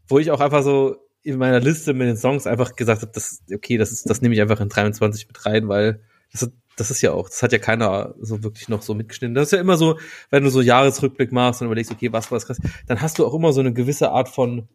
wo 0.10 0.20
ich 0.20 0.32
auch 0.32 0.42
einfach 0.42 0.64
so 0.64 0.98
in 1.22 1.38
meiner 1.38 1.62
Liste 1.62 1.94
mit 1.94 2.08
den 2.10 2.18
Songs 2.18 2.46
einfach 2.46 2.76
gesagt 2.76 3.04
habe, 3.04 3.12
das, 3.14 3.42
okay, 3.54 3.78
das 3.78 3.92
ist, 3.94 4.10
das 4.10 4.22
nehme 4.22 4.34
ich 4.36 4.42
einfach 4.42 4.60
in 4.60 4.68
23 4.68 5.28
mit 5.28 5.46
rein, 5.46 5.68
weil 5.70 6.02
das, 6.34 6.50
das 6.80 6.92
ist 6.92 7.02
ja 7.02 7.12
auch, 7.12 7.30
das 7.30 7.44
hat 7.44 7.52
ja 7.52 7.60
keiner 7.60 8.16
so 8.20 8.44
wirklich 8.44 8.70
noch 8.70 8.82
so 8.82 8.94
mitgeschnitten. 8.94 9.36
Das 9.36 9.48
ist 9.48 9.52
ja 9.52 9.60
immer 9.60 9.78
so, 9.78 10.00
wenn 10.30 10.44
du 10.44 10.50
so 10.50 10.62
Jahresrückblick 10.62 11.32
machst 11.32 11.62
und 11.62 11.68
überlegst, 11.68 11.92
okay, 11.92 12.12
was 12.12 12.32
war 12.32 12.38
das 12.38 12.48
krass, 12.48 12.62
dann 12.88 13.02
hast 13.02 13.20
du 13.20 13.26
auch 13.26 13.34
immer 13.34 13.54
so 13.54 13.60
eine 13.60 13.74
gewisse 13.74 14.12
Art 14.12 14.30
von 14.30 14.68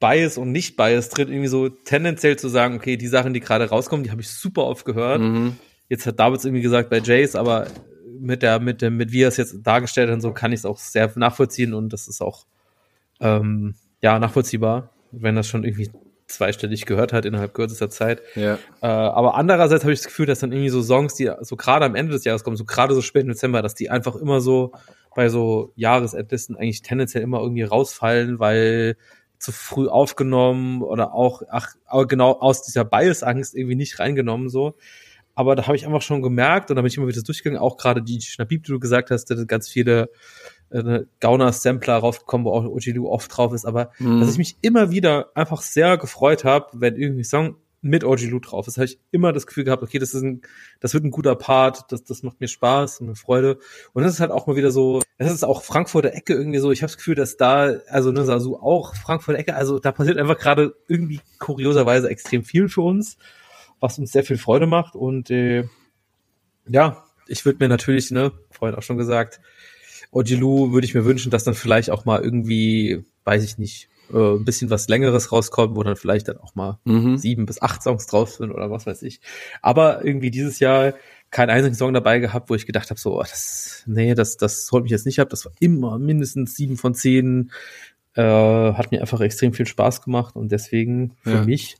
Bias 0.00 0.38
und 0.38 0.52
Nicht-Bias 0.52 1.08
drin, 1.10 1.28
irgendwie 1.28 1.48
so 1.48 1.68
tendenziell 1.68 2.36
zu 2.36 2.48
sagen, 2.48 2.76
okay, 2.76 2.96
die 2.96 3.06
Sachen, 3.06 3.32
die 3.32 3.40
gerade 3.40 3.68
rauskommen, 3.68 4.04
die 4.04 4.10
habe 4.10 4.20
ich 4.20 4.28
super 4.28 4.64
oft 4.64 4.84
gehört. 4.84 5.20
Mhm. 5.20 5.56
Jetzt 5.88 6.06
hat 6.06 6.18
Davids 6.18 6.44
irgendwie 6.44 6.62
gesagt 6.62 6.90
bei 6.90 6.98
Jace, 6.98 7.36
aber 7.36 7.66
mit 8.18 8.42
der, 8.42 8.60
mit 8.60 8.82
dem, 8.82 8.96
mit 8.96 9.12
wie 9.12 9.22
er 9.22 9.28
es 9.28 9.36
jetzt 9.36 9.62
dargestellt 9.62 10.08
hat 10.08 10.14
und 10.14 10.20
so, 10.20 10.32
kann 10.32 10.52
ich 10.52 10.60
es 10.60 10.66
auch 10.66 10.78
sehr 10.78 11.10
nachvollziehen 11.16 11.74
und 11.74 11.92
das 11.92 12.08
ist 12.08 12.20
auch 12.20 12.46
ähm, 13.20 13.74
ja 14.02 14.18
nachvollziehbar, 14.18 14.90
wenn 15.10 15.36
das 15.36 15.48
schon 15.48 15.64
irgendwie 15.64 15.90
zweistellig 16.34 16.86
gehört 16.86 17.12
hat 17.12 17.24
innerhalb 17.24 17.54
kürzester 17.54 17.90
Zeit. 17.90 18.22
Ja. 18.34 18.54
Äh, 18.82 18.86
aber 18.86 19.34
andererseits 19.36 19.84
habe 19.84 19.92
ich 19.92 20.00
das 20.00 20.06
Gefühl, 20.06 20.26
dass 20.26 20.40
dann 20.40 20.52
irgendwie 20.52 20.70
so 20.70 20.82
Songs, 20.82 21.14
die 21.14 21.30
so 21.40 21.56
gerade 21.56 21.84
am 21.84 21.94
Ende 21.94 22.12
des 22.12 22.24
Jahres 22.24 22.44
kommen, 22.44 22.56
so 22.56 22.64
gerade 22.64 22.94
so 22.94 23.02
spät 23.02 23.22
im 23.22 23.28
Dezember, 23.28 23.62
dass 23.62 23.74
die 23.74 23.90
einfach 23.90 24.16
immer 24.16 24.40
so 24.40 24.72
bei 25.14 25.28
so 25.28 25.72
Jahresendlisten 25.76 26.56
eigentlich 26.56 26.82
tendenziell 26.82 27.22
immer 27.22 27.40
irgendwie 27.40 27.62
rausfallen, 27.62 28.38
weil 28.38 28.96
zu 29.38 29.52
früh 29.52 29.88
aufgenommen 29.88 30.82
oder 30.82 31.12
auch, 31.12 31.42
ach, 31.50 31.74
aber 31.86 32.06
genau 32.06 32.32
aus 32.32 32.62
dieser 32.62 32.84
Bias-Angst 32.84 33.54
irgendwie 33.54 33.76
nicht 33.76 33.98
reingenommen 33.98 34.48
so. 34.48 34.74
Aber 35.34 35.56
da 35.56 35.66
habe 35.66 35.76
ich 35.76 35.84
einfach 35.84 36.02
schon 36.02 36.22
gemerkt 36.22 36.70
und 36.70 36.76
da 36.76 36.82
bin 36.82 36.88
ich 36.88 36.96
immer 36.96 37.08
wieder 37.08 37.22
durchgegangen, 37.22 37.60
auch 37.60 37.76
gerade 37.76 38.02
die 38.02 38.20
Schnapip, 38.20 38.64
die 38.64 38.72
du 38.72 38.78
gesagt 38.78 39.10
hast, 39.10 39.32
ganz 39.48 39.68
viele 39.68 40.10
äh, 40.70 41.04
Gauner-Sampler 41.20 41.96
rausgekommen, 41.96 42.46
wo 42.46 42.52
auch 42.52 42.64
Ojilu 42.64 43.08
oft 43.08 43.36
drauf 43.36 43.52
ist, 43.52 43.64
aber 43.64 43.90
Mhm. 43.98 44.20
dass 44.20 44.30
ich 44.30 44.38
mich 44.38 44.56
immer 44.62 44.90
wieder 44.90 45.30
einfach 45.34 45.62
sehr 45.62 45.98
gefreut 45.98 46.44
habe, 46.44 46.68
wenn 46.72 46.96
irgendwie 46.96 47.22
ein 47.22 47.24
Song 47.24 47.56
mit 47.86 48.02
Ojilu 48.02 48.40
drauf 48.40 48.66
ist, 48.66 48.78
habe 48.78 48.86
ich 48.86 48.98
immer 49.10 49.34
das 49.34 49.46
Gefühl 49.46 49.64
gehabt, 49.64 49.82
okay, 49.82 49.98
das 49.98 50.14
ist 50.14 50.22
ein, 50.22 50.40
das 50.80 50.94
wird 50.94 51.04
ein 51.04 51.10
guter 51.10 51.34
Part, 51.34 51.92
das, 51.92 52.02
das 52.02 52.22
macht 52.22 52.40
mir 52.40 52.48
Spaß 52.48 53.00
und 53.00 53.08
mir 53.08 53.14
Freude. 53.14 53.58
Und 53.92 54.04
das 54.04 54.14
ist 54.14 54.20
halt 54.20 54.30
auch 54.30 54.46
mal 54.46 54.56
wieder 54.56 54.70
so, 54.70 55.02
das 55.18 55.30
ist 55.30 55.44
auch 55.44 55.62
Frankfurter 55.62 56.14
Ecke 56.14 56.32
irgendwie 56.32 56.60
so, 56.60 56.72
ich 56.72 56.80
habe 56.80 56.90
das 56.90 56.96
Gefühl, 56.96 57.14
dass 57.14 57.36
da, 57.36 57.74
also 57.88 58.10
ne, 58.10 58.24
Sasu 58.24 58.56
auch 58.56 58.94
Frankfurter 58.94 59.38
Ecke, 59.38 59.54
also 59.54 59.78
da 59.78 59.92
passiert 59.92 60.16
einfach 60.16 60.38
gerade 60.38 60.74
irgendwie 60.88 61.20
kurioserweise 61.38 62.08
extrem 62.08 62.42
viel 62.42 62.70
für 62.70 62.80
uns, 62.80 63.18
was 63.80 63.98
uns 63.98 64.12
sehr 64.12 64.24
viel 64.24 64.38
Freude 64.38 64.66
macht 64.66 64.94
und 64.94 65.30
äh, 65.30 65.64
ja, 66.66 67.04
ich 67.26 67.44
würde 67.44 67.58
mir 67.62 67.68
natürlich, 67.68 68.10
ne, 68.10 68.32
vorhin 68.50 68.78
auch 68.78 68.82
schon 68.82 68.96
gesagt, 68.96 69.40
Ojilu 70.14 70.72
würde 70.72 70.86
ich 70.86 70.94
mir 70.94 71.04
wünschen, 71.04 71.30
dass 71.30 71.44
dann 71.44 71.54
vielleicht 71.54 71.90
auch 71.90 72.04
mal 72.04 72.22
irgendwie, 72.22 73.04
weiß 73.24 73.42
ich 73.44 73.58
nicht, 73.58 73.88
äh, 74.12 74.16
ein 74.36 74.44
bisschen 74.44 74.70
was 74.70 74.88
Längeres 74.88 75.32
rauskommt, 75.32 75.76
wo 75.76 75.82
dann 75.82 75.96
vielleicht 75.96 76.28
dann 76.28 76.38
auch 76.38 76.54
mal 76.54 76.78
Mhm. 76.84 77.16
sieben 77.16 77.46
bis 77.46 77.60
acht 77.60 77.82
Songs 77.82 78.06
drauf 78.06 78.30
sind 78.30 78.50
oder 78.52 78.70
was 78.70 78.86
weiß 78.86 79.02
ich. 79.02 79.20
Aber 79.62 80.04
irgendwie 80.04 80.30
dieses 80.30 80.58
Jahr 80.60 80.94
keinen 81.30 81.50
einzigen 81.50 81.74
Song 81.74 81.92
dabei 81.92 82.20
gehabt, 82.20 82.48
wo 82.48 82.54
ich 82.54 82.64
gedacht 82.66 82.90
habe, 82.90 83.00
so, 83.00 83.18
oh, 83.18 83.22
das, 83.22 83.82
nee, 83.86 84.14
das, 84.14 84.36
das 84.36 84.68
holt 84.70 84.84
mich 84.84 84.92
jetzt 84.92 85.06
nicht 85.06 85.18
ab. 85.20 85.30
Das 85.30 85.44
war 85.46 85.52
immer 85.58 85.98
mindestens 85.98 86.54
sieben 86.54 86.76
von 86.76 86.94
zehn. 86.94 87.50
Äh, 88.14 88.22
hat 88.22 88.92
mir 88.92 89.00
einfach 89.00 89.20
extrem 89.20 89.52
viel 89.52 89.66
Spaß 89.66 90.02
gemacht 90.02 90.36
und 90.36 90.52
deswegen 90.52 91.16
für 91.22 91.30
Ja. 91.38 91.44
mich 91.44 91.78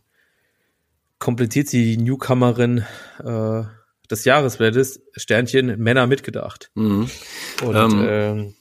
komplettiert 1.20 1.68
sie 1.68 1.96
die 1.96 2.02
Newcomerin 2.02 2.84
äh, 3.22 3.62
des 4.10 4.24
Jahresplaylist 4.24 5.00
Sternchen 5.16 5.78
Männer 5.78 6.06
mitgedacht. 6.06 6.70
Mhm. 6.74 7.08
Und 7.64 7.74
Ähm, 7.74 8.04
ähm, 8.06 8.54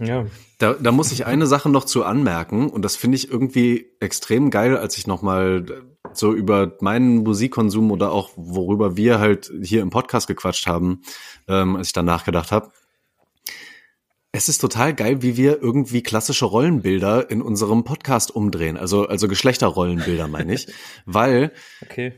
ja, 0.00 0.26
Da, 0.58 0.74
da 0.74 0.92
muss 0.92 1.12
ich 1.12 1.26
eine 1.26 1.46
Sache 1.46 1.68
noch 1.68 1.84
zu 1.84 2.04
anmerken 2.04 2.70
und 2.70 2.82
das 2.82 2.96
finde 2.96 3.16
ich 3.16 3.30
irgendwie 3.30 3.86
extrem 4.00 4.50
geil, 4.50 4.76
als 4.76 4.96
ich 4.96 5.06
noch 5.06 5.22
mal 5.22 5.64
so 6.12 6.32
über 6.32 6.76
meinen 6.80 7.18
Musikkonsum 7.18 7.90
oder 7.90 8.12
auch 8.12 8.30
worüber 8.36 8.96
wir 8.96 9.18
halt 9.18 9.52
hier 9.62 9.82
im 9.82 9.90
Podcast 9.90 10.26
gequatscht 10.26 10.66
haben, 10.66 11.02
ähm, 11.48 11.76
als 11.76 11.88
ich 11.88 11.92
dann 11.92 12.06
nachgedacht 12.06 12.52
habe. 12.52 12.72
Es 14.30 14.48
ist 14.48 14.58
total 14.58 14.94
geil, 14.94 15.22
wie 15.22 15.36
wir 15.36 15.62
irgendwie 15.62 16.02
klassische 16.02 16.44
Rollenbilder 16.44 17.30
in 17.30 17.42
unserem 17.42 17.84
Podcast 17.84 18.30
umdrehen, 18.30 18.76
also 18.76 19.06
also 19.06 19.26
Geschlechterrollenbilder 19.26 20.28
meine 20.28 20.54
ich, 20.54 20.68
weil 21.06 21.52
okay. 21.82 22.14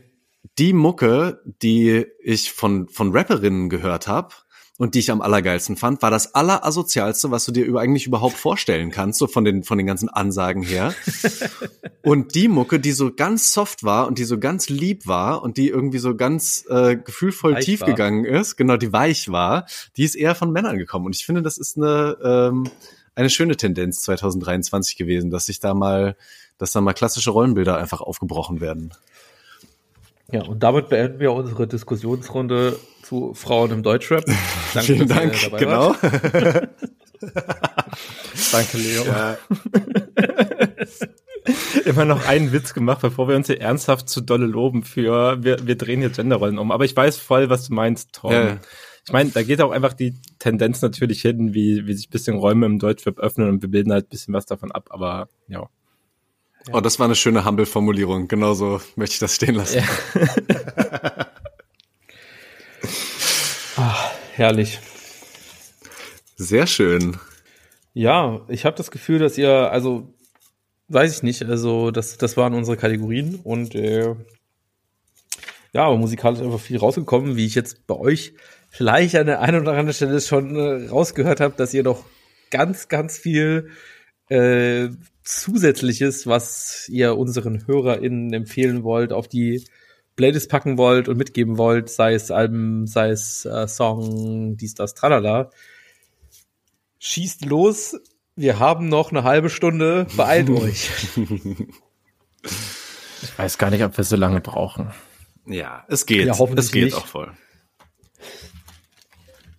Die 0.57 0.73
Mucke, 0.73 1.41
die 1.61 2.05
ich 2.21 2.51
von, 2.51 2.87
von 2.87 3.11
Rapperinnen 3.11 3.69
gehört 3.69 4.07
habe 4.07 4.35
und 4.77 4.95
die 4.95 4.99
ich 4.99 5.11
am 5.11 5.21
allergeilsten 5.21 5.77
fand, 5.77 6.01
war 6.01 6.09
das 6.09 6.33
allerasozialste, 6.33 7.29
was 7.29 7.45
du 7.45 7.51
dir 7.51 7.65
über, 7.65 7.81
eigentlich 7.81 8.07
überhaupt 8.07 8.35
vorstellen 8.35 8.89
kannst, 8.89 9.19
so 9.19 9.27
von 9.27 9.45
den, 9.45 9.63
von 9.63 9.77
den 9.77 9.85
ganzen 9.85 10.09
Ansagen 10.09 10.63
her. 10.63 10.95
und 12.01 12.33
die 12.33 12.47
Mucke, 12.47 12.79
die 12.79 12.91
so 12.91 13.13
ganz 13.13 13.53
soft 13.53 13.83
war 13.83 14.07
und 14.07 14.17
die 14.17 14.23
so 14.23 14.39
ganz 14.39 14.69
lieb 14.69 15.05
war 15.05 15.43
und 15.43 15.57
die 15.57 15.67
irgendwie 15.67 15.99
so 15.99 16.15
ganz 16.15 16.65
äh, 16.67 16.95
gefühlvoll 16.97 17.53
Weich 17.55 17.65
tief 17.65 17.81
war. 17.81 17.89
gegangen 17.89 18.25
ist, 18.25 18.55
genau, 18.55 18.77
die 18.77 18.91
weich 18.91 19.31
war, 19.31 19.67
die 19.97 20.03
ist 20.03 20.15
eher 20.15 20.33
von 20.33 20.51
Männern 20.51 20.79
gekommen. 20.79 21.05
Und 21.05 21.15
ich 21.15 21.25
finde, 21.25 21.43
das 21.43 21.59
ist 21.59 21.77
eine, 21.77 22.17
ähm, 22.23 22.63
eine 23.13 23.29
schöne 23.29 23.57
Tendenz 23.57 24.01
2023 24.01 24.97
gewesen, 24.97 25.29
dass 25.29 25.45
sich 25.45 25.59
da 25.59 25.75
mal, 25.75 26.17
dass 26.57 26.71
da 26.71 26.81
mal 26.81 26.93
klassische 26.93 27.29
Rollenbilder 27.29 27.77
einfach 27.77 28.01
aufgebrochen 28.01 28.61
werden. 28.61 28.95
Ja, 30.31 30.43
und 30.43 30.63
damit 30.63 30.89
beenden 30.89 31.19
wir 31.19 31.33
unsere 31.33 31.67
Diskussionsrunde 31.67 32.79
zu 33.03 33.33
Frauen 33.33 33.71
im 33.71 33.83
Deutschrap. 33.83 34.23
Danke, 34.73 34.93
Vielen 34.93 35.07
Dank, 35.07 35.35
dabei 35.41 35.59
genau. 35.59 35.95
Danke, 38.51 38.77
Leo. 38.77 39.03
Immer 41.85 42.05
noch 42.05 42.27
einen 42.27 42.53
Witz 42.53 42.73
gemacht, 42.73 43.01
bevor 43.01 43.27
wir 43.27 43.35
uns 43.35 43.47
hier 43.47 43.59
ernsthaft 43.59 44.07
zu 44.07 44.21
dolle 44.21 44.45
loben 44.45 44.83
für, 44.83 45.43
wir, 45.43 45.57
wir 45.65 45.75
drehen 45.75 45.99
hier 45.99 46.09
Genderrollen 46.09 46.57
um. 46.57 46.71
Aber 46.71 46.85
ich 46.85 46.95
weiß 46.95 47.17
voll, 47.17 47.49
was 47.49 47.67
du 47.67 47.73
meinst, 47.73 48.13
Tom. 48.13 48.31
Ja. 48.31 48.57
Ich 49.05 49.11
meine, 49.11 49.31
da 49.31 49.43
geht 49.43 49.59
auch 49.61 49.71
einfach 49.71 49.91
die 49.93 50.15
Tendenz 50.39 50.81
natürlich 50.81 51.21
hin, 51.21 51.53
wie, 51.53 51.85
wie 51.87 51.93
sich 51.93 52.07
ein 52.07 52.11
bisschen 52.11 52.37
Räume 52.37 52.67
im 52.67 52.79
Deutschrap 52.79 53.19
öffnen 53.19 53.49
und 53.49 53.61
wir 53.61 53.69
bilden 53.69 53.91
halt 53.91 54.05
ein 54.05 54.09
bisschen 54.09 54.33
was 54.33 54.45
davon 54.45 54.71
ab, 54.71 54.87
aber 54.91 55.27
ja. 55.47 55.67
Oh, 56.71 56.79
das 56.79 56.99
war 56.99 57.05
eine 57.05 57.15
schöne 57.15 57.43
Humble-Formulierung. 57.45 58.27
Genauso 58.27 58.81
möchte 58.95 59.13
ich 59.13 59.19
das 59.19 59.35
stehen 59.35 59.55
lassen. 59.55 59.83
Herrlich. 64.33 64.79
Sehr 66.35 66.67
schön. 66.67 67.17
Ja, 67.93 68.41
ich 68.47 68.65
habe 68.65 68.77
das 68.77 68.91
Gefühl, 68.91 69.19
dass 69.19 69.37
ihr, 69.37 69.71
also 69.71 70.13
weiß 70.87 71.15
ich 71.15 71.23
nicht, 71.23 71.43
also 71.43 71.91
das, 71.91 72.17
das 72.17 72.37
waren 72.37 72.53
unsere 72.53 72.77
Kategorien 72.77 73.39
und 73.43 73.75
äh, 73.75 74.15
ja, 75.73 75.85
aber 75.85 75.97
musikalisch 75.97 76.41
einfach 76.41 76.59
viel 76.59 76.77
rausgekommen, 76.77 77.35
wie 77.35 77.45
ich 77.45 77.55
jetzt 77.55 77.87
bei 77.87 77.95
euch 77.95 78.33
vielleicht 78.69 79.15
an 79.15 79.25
der 79.27 79.41
einen 79.41 79.61
oder 79.61 79.71
anderen 79.71 79.93
Stelle 79.93 80.19
schon 80.21 80.55
äh, 80.55 80.89
rausgehört 80.89 81.39
habe, 81.39 81.55
dass 81.57 81.73
ihr 81.73 81.83
noch 81.83 82.05
ganz, 82.49 82.87
ganz 82.87 83.17
viel 83.17 83.69
äh, 84.29 84.89
Zusätzliches, 85.31 86.27
was 86.27 86.87
ihr 86.89 87.17
unseren 87.17 87.65
HörerInnen 87.65 88.33
empfehlen 88.33 88.83
wollt, 88.83 89.13
auf 89.13 89.27
die 89.27 89.65
Playlist 90.15 90.49
packen 90.49 90.77
wollt 90.77 91.07
und 91.07 91.17
mitgeben 91.17 91.57
wollt, 91.57 91.89
sei 91.89 92.13
es 92.13 92.31
Alben, 92.31 92.85
sei 92.85 93.09
es 93.09 93.45
äh, 93.45 93.67
Song, 93.67 94.57
dies, 94.57 94.75
das, 94.75 94.93
tralala. 94.93 95.49
Schießt 96.99 97.45
los. 97.45 97.95
Wir 98.35 98.59
haben 98.59 98.89
noch 98.89 99.11
eine 99.11 99.23
halbe 99.23 99.49
Stunde. 99.49 100.05
Beeilt 100.15 100.49
euch. 100.51 100.89
Ich 102.43 103.37
weiß 103.37 103.57
gar 103.57 103.69
nicht, 103.69 103.83
ob 103.83 103.97
wir 103.97 104.03
so 104.03 104.15
lange 104.15 104.41
brauchen. 104.41 104.91
Ja, 105.45 105.85
es 105.87 106.05
geht. 106.05 106.27
Ja, 106.27 106.37
hoffentlich 106.37 106.65
es 106.65 106.71
geht 106.71 106.85
nicht. 106.85 106.97
auch 106.97 107.07
voll. 107.07 107.31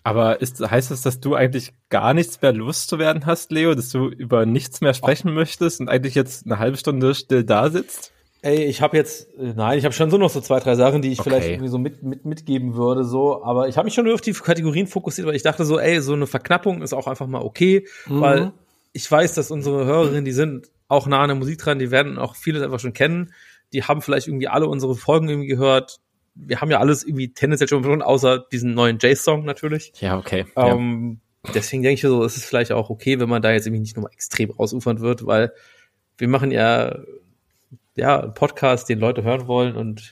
Aber 0.05 0.41
ist, 0.41 0.61
heißt 0.61 0.91
das, 0.91 1.03
dass 1.03 1.21
du 1.21 1.35
eigentlich 1.35 1.73
gar 1.89 2.13
nichts 2.13 2.43
mehr 2.43 2.53
loszuwerden 2.53 3.27
hast, 3.27 3.53
Leo, 3.53 3.75
dass 3.75 3.91
du 3.91 4.09
über 4.09 4.47
nichts 4.47 4.81
mehr 4.81 4.95
sprechen 4.95 5.31
oh. 5.31 5.35
möchtest 5.35 5.81
und 5.81 5.89
eigentlich 5.89 6.15
jetzt 6.15 6.47
eine 6.47 6.59
halbe 6.59 6.77
Stunde 6.77 7.15
still 7.15 7.45
da 7.45 7.71
sitzt? 7.71 8.13
Ey, 8.45 8.65
ich 8.65 8.83
habe 8.83 8.97
jetzt, 8.97 9.29
äh, 9.39 9.53
nein, 9.55 9.79
ich 9.79 9.85
habe 9.85 9.95
schon 9.95 10.11
so 10.11 10.19
noch 10.19 10.31
so 10.31 10.41
zwei, 10.41 10.59
drei 10.59 10.75
Sachen, 10.75 11.01
die 11.01 11.13
ich 11.13 11.21
okay. 11.21 11.31
vielleicht 11.31 11.49
irgendwie 11.49 11.69
so 11.69 11.79
mit, 11.79 12.03
mit 12.03 12.25
mitgeben 12.25 12.75
würde, 12.75 13.05
so. 13.05 13.45
Aber 13.45 13.69
ich 13.69 13.77
habe 13.77 13.85
mich 13.85 13.95
schon 13.95 14.05
nur 14.05 14.15
auf 14.15 14.21
die 14.21 14.33
Kategorien 14.33 14.89
fokussiert, 14.89 15.29
weil 15.29 15.37
ich 15.37 15.45
dachte 15.45 15.65
so, 15.65 15.79
ey, 15.79 16.01
so 16.01 16.15
eine 16.15 16.27
Verknappung 16.27 16.83
ist 16.83 16.93
auch 16.93 17.07
einfach 17.07 17.29
mal 17.29 17.43
okay, 17.43 17.87
mhm. 18.07 18.21
weil 18.21 18.53
ich 18.93 19.09
weiß, 19.09 19.35
dass 19.35 19.53
unsere 19.53 19.85
Hörerinnen, 19.85 20.25
die 20.25 20.33
sind 20.33 20.69
auch 20.89 21.07
nah 21.07 21.23
an 21.23 21.29
der 21.29 21.37
Musik 21.37 21.59
dran, 21.59 21.79
die 21.79 21.93
werden 21.93 22.19
auch 22.19 22.35
vieles 22.35 22.63
einfach 22.63 22.81
schon 22.81 22.93
kennen. 22.93 23.33
Die 23.73 23.85
haben 23.85 24.03
vielleicht 24.03 24.27
irgendwie 24.27 24.49
alle 24.49 24.67
unsere 24.67 24.97
Folgen 24.97 25.29
irgendwie 25.29 25.49
gehört 25.49 26.01
wir 26.35 26.61
haben 26.61 26.71
ja 26.71 26.79
alles 26.79 27.05
irgendwie 27.05 27.33
tendenziell 27.33 27.69
schon, 27.69 28.03
außer 28.03 28.47
diesen 28.51 28.75
neuen 28.75 28.99
Jace-Song 29.01 29.45
natürlich. 29.45 29.93
Ja, 30.01 30.19
okay. 30.19 30.47
Ähm, 30.57 31.21
ja. 31.45 31.53
Deswegen 31.55 31.83
denke 31.83 31.95
ich 31.95 32.01
so, 32.03 32.25
es 32.25 32.37
ist 32.37 32.45
vielleicht 32.45 32.73
auch 32.73 32.91
okay, 32.91 33.21
wenn 33.21 33.29
man 33.29 33.43
da 33.43 33.53
jetzt 33.53 33.67
irgendwie 33.67 33.81
nicht 33.83 33.97
nochmal 33.97 34.13
extrem 34.13 34.53
ausufern 34.59 35.01
wird, 35.01 35.27
weil 35.27 35.53
wir 36.19 36.29
machen 36.29 36.51
ja, 36.51 36.99
ja, 37.97 38.21
einen 38.21 38.35
Podcast, 38.35 38.89
den 38.89 39.01
Leute 39.01 39.23
hören 39.23 39.47
wollen 39.47 39.77
und 39.77 40.09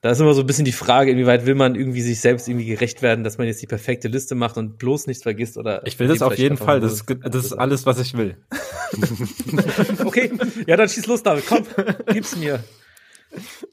da 0.00 0.10
ist 0.10 0.20
immer 0.20 0.34
so 0.34 0.40
ein 0.40 0.46
bisschen 0.46 0.64
die 0.64 0.72
Frage, 0.72 1.12
inwieweit 1.12 1.46
will 1.46 1.54
man 1.54 1.76
irgendwie 1.76 2.02
sich 2.02 2.20
selbst 2.20 2.48
irgendwie 2.48 2.66
gerecht 2.66 3.02
werden, 3.02 3.22
dass 3.22 3.38
man 3.38 3.46
jetzt 3.46 3.62
die 3.62 3.68
perfekte 3.68 4.08
Liste 4.08 4.34
macht 4.34 4.56
und 4.56 4.76
bloß 4.76 5.06
nichts 5.06 5.22
vergisst 5.22 5.56
oder. 5.56 5.86
Ich 5.86 5.96
will 6.00 6.08
das 6.08 6.22
auf 6.22 6.36
jeden 6.36 6.56
Fall. 6.56 6.80
Das 6.80 6.92
ist, 6.92 7.04
das 7.22 7.44
ist 7.44 7.52
alles, 7.52 7.86
was 7.86 8.00
ich 8.00 8.14
will. 8.14 8.36
okay. 10.04 10.32
Ja, 10.66 10.76
dann 10.76 10.88
schieß 10.88 11.06
los, 11.06 11.22
David. 11.22 11.46
Komm, 11.46 11.64
gib's 12.12 12.36
mir. 12.36 12.64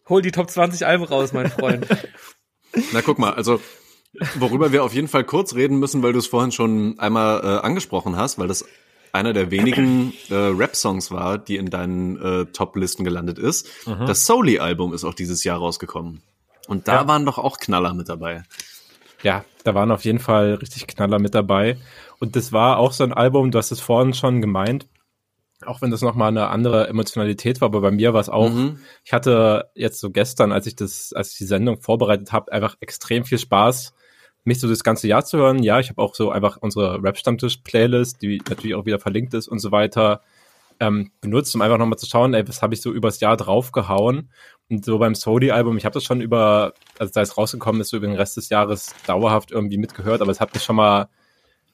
Hol 0.08 0.22
die 0.22 0.32
Top 0.32 0.50
20 0.50 0.86
Alben 0.86 1.04
raus, 1.04 1.34
mein 1.34 1.50
Freund. 1.50 1.88
Na, 2.94 3.02
guck 3.02 3.20
mal, 3.20 3.34
also 3.34 3.60
worüber 4.36 4.72
wir 4.72 4.84
auf 4.84 4.94
jeden 4.94 5.08
Fall 5.08 5.24
kurz 5.24 5.56
reden 5.56 5.80
müssen, 5.80 6.04
weil 6.04 6.14
du 6.14 6.20
es 6.20 6.28
vorhin 6.28 6.52
schon 6.52 6.98
einmal 7.00 7.42
äh, 7.44 7.66
angesprochen 7.66 8.16
hast, 8.16 8.40
weil 8.40 8.48
das 8.48 8.66
einer 9.12 9.34
der 9.34 9.52
wenigen 9.52 10.14
äh, 10.30 10.36
Rap-Songs 10.36 11.12
war, 11.12 11.38
die 11.38 11.58
in 11.58 11.70
deinen 11.70 12.22
äh, 12.22 12.46
Top-Listen 12.46 13.04
gelandet 13.04 13.40
ist. 13.40 13.68
Mhm. 13.88 14.06
Das 14.06 14.26
Soli-Album 14.26 14.94
ist 14.94 15.04
auch 15.04 15.14
dieses 15.14 15.44
Jahr 15.44 15.58
rausgekommen. 15.58 16.22
Und 16.68 16.88
da 16.88 17.02
ja. 17.02 17.08
waren 17.08 17.26
doch 17.26 17.40
auch 17.40 17.58
Knaller 17.58 17.94
mit 17.94 18.10
dabei. 18.10 18.44
Ja, 19.24 19.44
da 19.64 19.74
waren 19.76 19.92
auf 19.92 20.06
jeden 20.06 20.20
Fall 20.20 20.54
richtig 20.56 20.88
Knaller 20.88 21.20
mit 21.20 21.34
dabei. 21.34 21.78
Und 22.20 22.36
das 22.36 22.54
war 22.54 22.78
auch 22.78 22.92
so 22.92 23.04
ein 23.04 23.14
Album, 23.14 23.52
du 23.52 23.58
hast 23.58 23.72
es 23.72 23.82
vorhin 23.82 24.14
schon 24.14 24.42
gemeint, 24.42 24.88
auch 25.66 25.82
wenn 25.82 25.92
das 25.92 26.02
nochmal 26.02 26.30
eine 26.30 26.48
andere 26.48 26.88
Emotionalität 26.88 27.62
war, 27.62 27.68
aber 27.68 27.82
bei 27.82 27.92
mir 27.92 28.14
war 28.14 28.22
es 28.22 28.30
auch, 28.30 28.50
mhm. 28.50 28.80
ich 29.04 29.14
hatte 29.14 29.70
jetzt 29.76 30.00
so 30.00 30.10
gestern, 30.10 30.52
als 30.52 30.68
ich 30.68 30.76
das, 30.76 31.14
als 31.14 31.34
ich 31.34 31.38
die 31.40 31.46
Sendung 31.46 31.82
vorbereitet 31.82 32.32
habe, 32.32 32.52
einfach 32.52 32.78
extrem 32.80 33.26
viel 33.26 33.40
Spaß, 33.40 33.94
mich 34.46 34.60
so 34.60 34.70
das 34.70 34.84
ganze 34.84 35.08
Jahr 35.08 35.26
zu 35.26 35.38
hören. 35.38 35.62
Ja, 35.62 35.80
ich 35.80 35.90
habe 35.90 36.02
auch 36.02 36.16
so 36.16 36.32
einfach 36.32 36.58
unsere 36.58 37.04
Rap-Stammtisch-Playlist, 37.04 38.22
die 38.22 38.42
natürlich 38.50 38.76
auch 38.76 38.86
wieder 38.86 39.00
verlinkt 39.00 39.34
ist 39.34 39.48
und 39.48 39.60
so 39.60 39.72
weiter, 39.72 40.22
ähm, 40.80 41.12
benutzt, 41.20 41.54
um 41.56 41.62
einfach 41.62 41.78
nochmal 41.78 42.00
zu 42.00 42.06
schauen, 42.06 42.34
ey, 42.34 42.48
was 42.48 42.62
habe 42.62 42.74
ich 42.74 42.82
so 42.82 42.94
übers 42.94 43.20
Jahr 43.20 43.36
draufgehauen. 43.36 44.32
Und 44.70 44.86
so 44.86 44.98
beim 44.98 45.16
Sodi-Album, 45.16 45.78
ich 45.78 45.86
habe 45.86 45.94
das 45.94 46.04
schon 46.04 46.22
über, 46.22 46.74
also 46.98 47.12
da 47.14 47.22
es 47.22 47.38
rausgekommen 47.38 47.82
ist, 47.82 47.90
so 47.90 47.98
über 47.98 48.08
den 48.08 48.16
Rest 48.16 48.38
des 48.38 48.50
Jahres 48.50 48.94
dauerhaft 49.08 49.52
irgendwie 49.52 49.78
mitgehört, 49.78 50.22
aber 50.22 50.32
es 50.32 50.40
hat 50.40 50.54
mich 50.54 50.64
schon 50.64 50.78
mal 50.78 51.10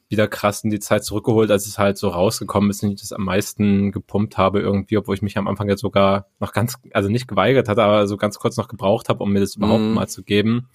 wieder 0.08 0.28
krass 0.28 0.64
in 0.64 0.70
die 0.70 0.80
Zeit 0.80 1.04
zurückgeholt, 1.04 1.50
als 1.50 1.66
es 1.66 1.80
halt 1.80 1.98
so 1.98 2.10
rausgekommen 2.10 2.70
ist 2.70 2.84
und 2.84 2.92
ich 2.92 3.02
das 3.02 3.12
am 3.12 3.24
meisten 3.24 3.92
gepumpt 3.92 4.38
habe 4.38 4.60
irgendwie, 4.60 4.98
obwohl 4.98 5.16
ich 5.16 5.22
mich 5.22 5.38
am 5.38 5.48
Anfang 5.48 5.68
jetzt 5.68 5.82
sogar 5.82 6.28
noch 6.40 6.54
ganz, 6.54 6.78
also 6.94 7.10
nicht 7.10 7.28
geweigert 7.28 7.68
hatte, 7.68 7.84
aber 7.84 8.08
so 8.08 8.18
ganz 8.18 8.38
kurz 8.38 8.58
noch 8.58 8.68
gebraucht 8.68 9.10
habe, 9.10 9.24
um 9.24 9.32
mir 9.32 9.40
das 9.40 9.56
überhaupt 9.56 9.82
mm. 9.82 9.94
mal 9.94 10.08
zu 10.08 10.24
geben. 10.24 10.70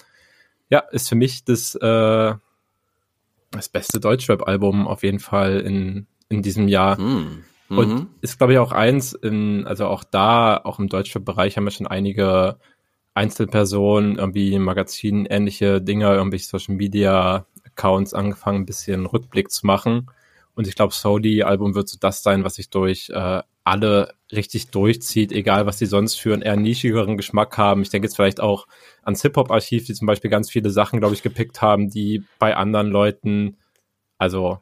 Ja, 0.68 0.80
ist 0.90 1.08
für 1.08 1.14
mich 1.14 1.44
das, 1.44 1.76
äh, 1.76 2.34
das 3.50 3.68
beste 3.68 4.00
Deutschrap-Album 4.00 4.88
auf 4.88 5.02
jeden 5.04 5.20
Fall 5.20 5.60
in, 5.60 6.06
in 6.28 6.42
diesem 6.42 6.66
Jahr. 6.66 7.00
Mm. 7.00 7.44
Mhm. 7.68 7.78
Und 7.78 8.08
ist, 8.20 8.38
glaube 8.38 8.54
ich, 8.54 8.58
auch 8.58 8.72
eins, 8.72 9.12
in, 9.12 9.64
also 9.66 9.86
auch 9.86 10.02
da, 10.02 10.56
auch 10.56 10.80
im 10.80 10.88
Deutschrap-Bereich 10.88 11.56
haben 11.56 11.64
wir 11.64 11.70
schon 11.70 11.86
einige 11.86 12.58
Einzelpersonen, 13.14 14.18
irgendwie 14.18 14.58
Magazinen, 14.58 15.26
ähnliche 15.26 15.80
Dinge, 15.80 16.12
irgendwie 16.12 16.38
Social 16.38 16.74
Media 16.74 17.46
Accounts 17.72 18.14
angefangen, 18.14 18.62
ein 18.62 18.66
bisschen 18.66 19.06
Rückblick 19.06 19.50
zu 19.50 19.66
machen. 19.66 20.10
Und 20.54 20.66
ich 20.66 20.74
glaube, 20.74 20.94
Saudi-Album 20.94 21.74
wird 21.74 21.88
so 21.88 21.96
das 21.98 22.22
sein, 22.22 22.44
was 22.44 22.56
sich 22.56 22.70
durch 22.70 23.10
äh, 23.10 23.42
alle 23.64 24.14
richtig 24.32 24.70
durchzieht, 24.70 25.32
egal 25.32 25.66
was 25.66 25.78
sie 25.78 25.86
sonst 25.86 26.16
für 26.16 26.32
einen 26.32 26.42
eher 26.42 26.56
nischigeren 26.56 27.16
Geschmack 27.16 27.56
haben. 27.56 27.82
Ich 27.82 27.90
denke 27.90 28.06
jetzt 28.06 28.16
vielleicht 28.16 28.40
auch 28.40 28.66
ans 29.02 29.22
Hip-Hop-Archiv, 29.22 29.84
die 29.84 29.94
zum 29.94 30.06
Beispiel 30.06 30.30
ganz 30.30 30.50
viele 30.50 30.70
Sachen, 30.70 31.00
glaube 31.00 31.14
ich, 31.14 31.22
gepickt 31.22 31.62
haben, 31.62 31.90
die 31.90 32.24
bei 32.38 32.56
anderen 32.56 32.88
Leuten, 32.88 33.56
also 34.18 34.58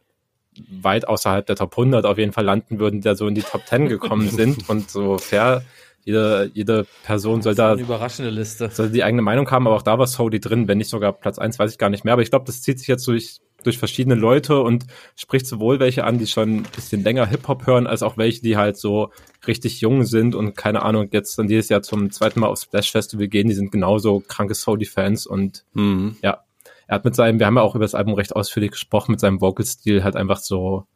weit 0.70 1.06
außerhalb 1.06 1.46
der 1.46 1.56
Top 1.56 1.72
100 1.72 2.04
auf 2.04 2.18
jeden 2.18 2.32
Fall 2.32 2.44
landen 2.44 2.78
würden, 2.78 3.00
die 3.00 3.04
da 3.04 3.14
so 3.14 3.26
in 3.28 3.34
die 3.34 3.42
Top 3.42 3.66
10 3.66 3.88
gekommen 3.88 4.28
sind 4.30 4.68
und 4.68 4.90
so 4.90 5.18
fair 5.18 5.64
jede, 6.08 6.50
jede 6.54 6.86
Person 7.04 7.42
soll 7.42 7.54
da 7.54 7.72
eine 7.72 7.82
überraschende 7.82 8.30
Liste. 8.30 8.70
soll 8.72 8.88
die 8.88 9.04
eigene 9.04 9.20
Meinung 9.20 9.50
haben, 9.50 9.66
aber 9.66 9.76
auch 9.76 9.82
da 9.82 9.98
war 9.98 10.06
Saudi 10.06 10.40
drin, 10.40 10.66
wenn 10.66 10.78
nicht 10.78 10.88
sogar 10.88 11.12
Platz 11.12 11.38
eins, 11.38 11.58
weiß 11.58 11.70
ich 11.70 11.76
gar 11.76 11.90
nicht 11.90 12.02
mehr. 12.02 12.14
Aber 12.14 12.22
ich 12.22 12.30
glaube, 12.30 12.46
das 12.46 12.62
zieht 12.62 12.78
sich 12.78 12.88
jetzt 12.88 13.06
durch, 13.06 13.40
durch 13.62 13.76
verschiedene 13.76 14.14
Leute 14.14 14.58
und 14.62 14.86
spricht 15.16 15.46
sowohl 15.46 15.80
welche 15.80 16.04
an, 16.04 16.18
die 16.18 16.26
schon 16.26 16.60
ein 16.60 16.66
bisschen 16.74 17.04
länger 17.04 17.26
Hip-Hop 17.26 17.66
hören, 17.66 17.86
als 17.86 18.02
auch 18.02 18.16
welche, 18.16 18.40
die 18.40 18.56
halt 18.56 18.78
so 18.78 19.10
richtig 19.46 19.82
jung 19.82 20.04
sind 20.04 20.34
und 20.34 20.56
keine 20.56 20.80
Ahnung, 20.80 21.08
jetzt 21.12 21.38
dann 21.38 21.46
dieses 21.46 21.68
Jahr 21.68 21.82
zum 21.82 22.10
zweiten 22.10 22.40
Mal 22.40 22.46
aufs 22.46 22.62
Splash 22.62 22.90
Festival 22.90 23.28
gehen, 23.28 23.48
die 23.48 23.54
sind 23.54 23.70
genauso 23.70 24.20
kranke 24.26 24.54
Saudi-Fans 24.54 25.26
und 25.26 25.66
mhm. 25.74 26.16
ja, 26.22 26.38
er 26.86 26.94
hat 26.94 27.04
mit 27.04 27.16
seinem, 27.16 27.38
wir 27.38 27.44
haben 27.44 27.56
ja 27.56 27.62
auch 27.62 27.74
über 27.74 27.84
das 27.84 27.94
Album 27.94 28.14
recht 28.14 28.34
ausführlich 28.34 28.70
gesprochen, 28.70 29.10
mit 29.10 29.20
seinem 29.20 29.42
Vocal-Stil 29.42 30.04
halt 30.04 30.16
einfach 30.16 30.38
so 30.38 30.86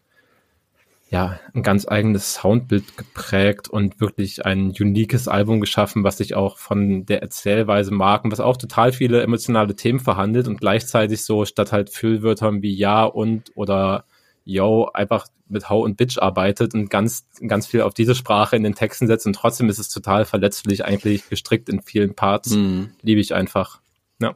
ja, 1.12 1.38
ein 1.52 1.62
ganz 1.62 1.86
eigenes 1.86 2.32
Soundbild 2.32 2.96
geprägt 2.96 3.68
und 3.68 4.00
wirklich 4.00 4.46
ein 4.46 4.70
uniques 4.70 5.28
Album 5.28 5.60
geschaffen, 5.60 6.04
was 6.04 6.16
sich 6.16 6.34
auch 6.34 6.56
von 6.56 7.04
der 7.04 7.20
Erzählweise 7.20 7.92
mag 7.92 8.24
und 8.24 8.32
was 8.32 8.40
auch 8.40 8.56
total 8.56 8.92
viele 8.92 9.22
emotionale 9.22 9.76
Themen 9.76 10.00
verhandelt 10.00 10.48
und 10.48 10.58
gleichzeitig 10.58 11.22
so 11.22 11.44
statt 11.44 11.70
halt 11.70 11.90
Füllwörtern 11.90 12.62
wie 12.62 12.74
ja 12.74 13.04
und 13.04 13.52
oder 13.54 14.06
yo 14.44 14.88
einfach 14.94 15.26
mit 15.48 15.68
How 15.68 15.84
und 15.84 15.98
Bitch 15.98 16.16
arbeitet 16.16 16.72
und 16.72 16.88
ganz, 16.88 17.26
ganz 17.46 17.66
viel 17.66 17.82
auf 17.82 17.92
diese 17.92 18.14
Sprache 18.14 18.56
in 18.56 18.62
den 18.62 18.74
Texten 18.74 19.06
setzt 19.06 19.26
und 19.26 19.34
trotzdem 19.34 19.68
ist 19.68 19.78
es 19.78 19.90
total 19.90 20.24
verletzlich 20.24 20.86
eigentlich 20.86 21.28
gestrickt 21.28 21.68
in 21.68 21.82
vielen 21.82 22.14
Parts. 22.14 22.52
Mhm. 22.52 22.92
Liebe 23.02 23.20
ich 23.20 23.34
einfach. 23.34 23.82
Ja. 24.18 24.34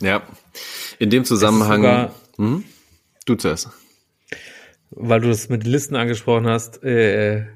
Ja. 0.00 0.22
In 0.98 1.08
dem 1.08 1.24
Zusammenhang. 1.24 2.10
Hm? 2.36 2.62
Du 3.24 3.36
zuerst 3.36 3.70
weil 4.90 5.20
du 5.20 5.28
das 5.28 5.48
mit 5.48 5.64
Listen 5.64 5.96
angesprochen 5.96 6.46
hast, 6.46 6.82
äh, 6.82 7.46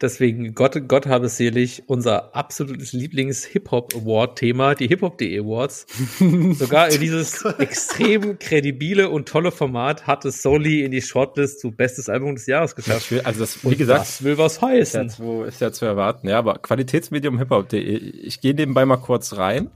deswegen 0.00 0.54
Gott, 0.54 0.88
Gott 0.88 1.06
habe 1.06 1.26
es 1.26 1.36
selig, 1.36 1.84
unser 1.86 2.34
absolutes 2.34 2.92
Lieblings-Hip-Hop-Award-Thema, 2.92 4.74
die 4.74 4.88
Hip-Hop.de 4.88 5.40
Awards. 5.40 5.86
Sogar 6.58 6.90
in 6.90 7.00
dieses 7.00 7.44
extrem 7.58 8.38
kredibile 8.38 9.10
und 9.10 9.28
tolle 9.28 9.52
Format 9.52 10.06
hat 10.06 10.24
es 10.24 10.42
Soli 10.42 10.84
in 10.84 10.90
die 10.90 11.02
Shortlist 11.02 11.60
zu 11.60 11.72
bestes 11.72 12.08
Album 12.08 12.34
des 12.34 12.46
Jahres 12.46 12.74
geschafft. 12.74 13.12
Also 13.24 13.40
das, 13.40 13.62
wie 13.62 13.68
und 13.68 13.78
gesagt, 13.78 14.00
das 14.00 14.22
will 14.22 14.38
was 14.38 14.60
heißen. 14.60 15.06
Ist 15.06 15.18
ja, 15.18 15.24
zu, 15.24 15.42
ist 15.42 15.60
ja 15.60 15.72
zu 15.72 15.84
erwarten, 15.84 16.28
ja, 16.28 16.38
aber 16.38 16.54
Qualitätsmedium 16.54 17.38
Hip-Hop.de. 17.38 17.80
Ich 17.80 18.40
gehe 18.40 18.54
nebenbei 18.54 18.84
mal 18.84 18.96
kurz 18.96 19.36
rein. 19.36 19.70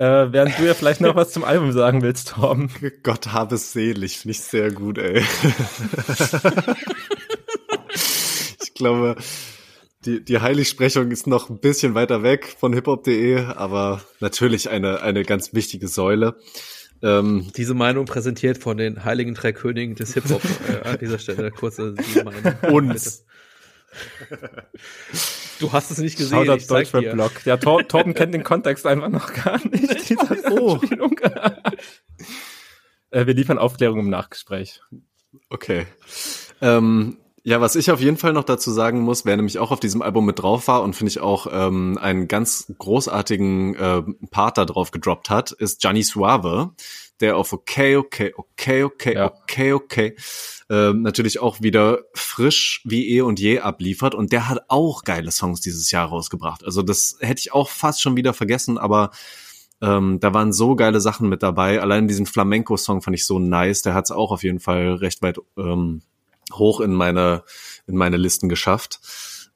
Äh, 0.00 0.32
während 0.32 0.58
du 0.58 0.64
ja 0.64 0.72
vielleicht 0.72 1.02
noch 1.02 1.14
was 1.14 1.30
zum 1.30 1.44
Album 1.44 1.72
sagen 1.72 2.00
willst, 2.00 2.28
Torben. 2.30 2.70
Gott 3.02 3.34
habe 3.34 3.56
es 3.56 3.74
selig, 3.74 4.16
finde 4.16 4.30
ich 4.32 4.40
sehr 4.40 4.70
gut, 4.70 4.96
ey. 4.96 5.22
ich 8.62 8.72
glaube, 8.72 9.16
die, 10.06 10.24
die 10.24 10.40
Heiligsprechung 10.40 11.10
ist 11.10 11.26
noch 11.26 11.50
ein 11.50 11.60
bisschen 11.60 11.94
weiter 11.94 12.22
weg 12.22 12.56
von 12.58 12.72
hiphop.de, 12.72 13.44
aber 13.44 14.00
natürlich 14.20 14.70
eine, 14.70 15.02
eine 15.02 15.22
ganz 15.22 15.52
wichtige 15.52 15.86
Säule. 15.86 16.38
Ähm, 17.02 17.52
Diese 17.54 17.74
Meinung 17.74 18.06
präsentiert 18.06 18.56
von 18.56 18.78
den 18.78 19.04
heiligen 19.04 19.34
drei 19.34 19.52
Königen 19.52 19.96
des 19.96 20.14
Hip-Hop 20.14 20.40
äh, 20.70 20.88
an 20.88 20.98
dieser 20.98 21.18
Stelle. 21.18 21.50
Kurze 21.50 21.94
Meinung. 22.24 22.54
Uns. 22.72 23.26
Du 25.60 25.72
hast 25.72 25.90
es 25.90 25.98
nicht 25.98 26.16
gesehen. 26.16 26.44
Shoutout 26.44 26.66
Deutschrap-Blog. 26.66 27.44
Ja, 27.44 27.56
Tor 27.56 27.86
Torben 27.86 28.14
kennt 28.14 28.34
den 28.34 28.44
Kontext 28.44 28.86
einfach 28.86 29.08
noch 29.08 29.32
gar 29.32 29.60
nicht. 29.70 30.16
Oh. 30.50 30.78
äh, 33.10 33.26
wir 33.26 33.34
liefern 33.34 33.58
Aufklärung 33.58 34.00
im 34.00 34.10
Nachgespräch. 34.10 34.80
Okay. 35.48 35.86
Ähm, 36.60 37.18
ja, 37.42 37.60
was 37.60 37.76
ich 37.76 37.90
auf 37.90 38.00
jeden 38.00 38.16
Fall 38.16 38.32
noch 38.32 38.44
dazu 38.44 38.70
sagen 38.70 39.00
muss, 39.00 39.24
wer 39.24 39.36
nämlich 39.36 39.58
auch 39.58 39.70
auf 39.70 39.80
diesem 39.80 40.02
Album 40.02 40.26
mit 40.26 40.38
drauf 40.38 40.68
war 40.68 40.82
und 40.82 40.94
finde 40.94 41.10
ich 41.10 41.20
auch 41.20 41.46
ähm, 41.50 41.98
einen 42.00 42.28
ganz 42.28 42.72
großartigen 42.78 43.74
äh, 43.76 44.02
Part 44.30 44.58
da 44.58 44.64
drauf 44.64 44.90
gedroppt 44.90 45.30
hat, 45.30 45.52
ist 45.52 45.80
Gianni 45.80 46.02
Suave, 46.02 46.72
der 47.20 47.36
auf 47.36 47.52
Okay, 47.52 47.96
okay, 47.96 48.32
okay, 48.36 48.84
okay, 48.84 49.14
ja. 49.14 49.26
okay, 49.26 49.72
okay 49.72 50.16
äh, 50.68 50.92
natürlich 50.92 51.40
auch 51.40 51.60
wieder 51.60 52.00
frisch 52.14 52.80
wie 52.84 53.10
eh 53.16 53.22
und 53.22 53.40
je 53.40 53.60
abliefert. 53.60 54.14
Und 54.14 54.32
der 54.32 54.48
hat 54.48 54.60
auch 54.68 55.04
geile 55.04 55.30
Songs 55.32 55.60
dieses 55.60 55.90
Jahr 55.90 56.08
rausgebracht. 56.08 56.64
Also 56.64 56.82
das 56.82 57.16
hätte 57.20 57.40
ich 57.40 57.52
auch 57.52 57.68
fast 57.68 58.00
schon 58.00 58.16
wieder 58.16 58.34
vergessen, 58.34 58.78
aber 58.78 59.10
Ähm, 59.82 60.20
da 60.20 60.34
waren 60.34 60.52
so 60.52 60.76
geile 60.76 61.00
Sachen 61.00 61.30
mit 61.30 61.42
dabei. 61.42 61.80
Allein 61.80 62.06
diesen 62.06 62.26
Flamenco-Song 62.26 63.00
fand 63.00 63.16
ich 63.16 63.24
so 63.24 63.38
nice. 63.38 63.80
Der 63.80 63.94
hat 63.94 64.04
es 64.04 64.10
auch 64.10 64.30
auf 64.30 64.42
jeden 64.42 64.60
Fall 64.60 64.96
recht 64.96 65.22
weit 65.22 65.38
ähm, 65.56 66.02
hoch 66.52 66.80
in 66.80 66.92
meine, 66.92 67.44
in 67.86 67.96
meine 67.96 68.18
Listen 68.18 68.50
geschafft. 68.50 69.00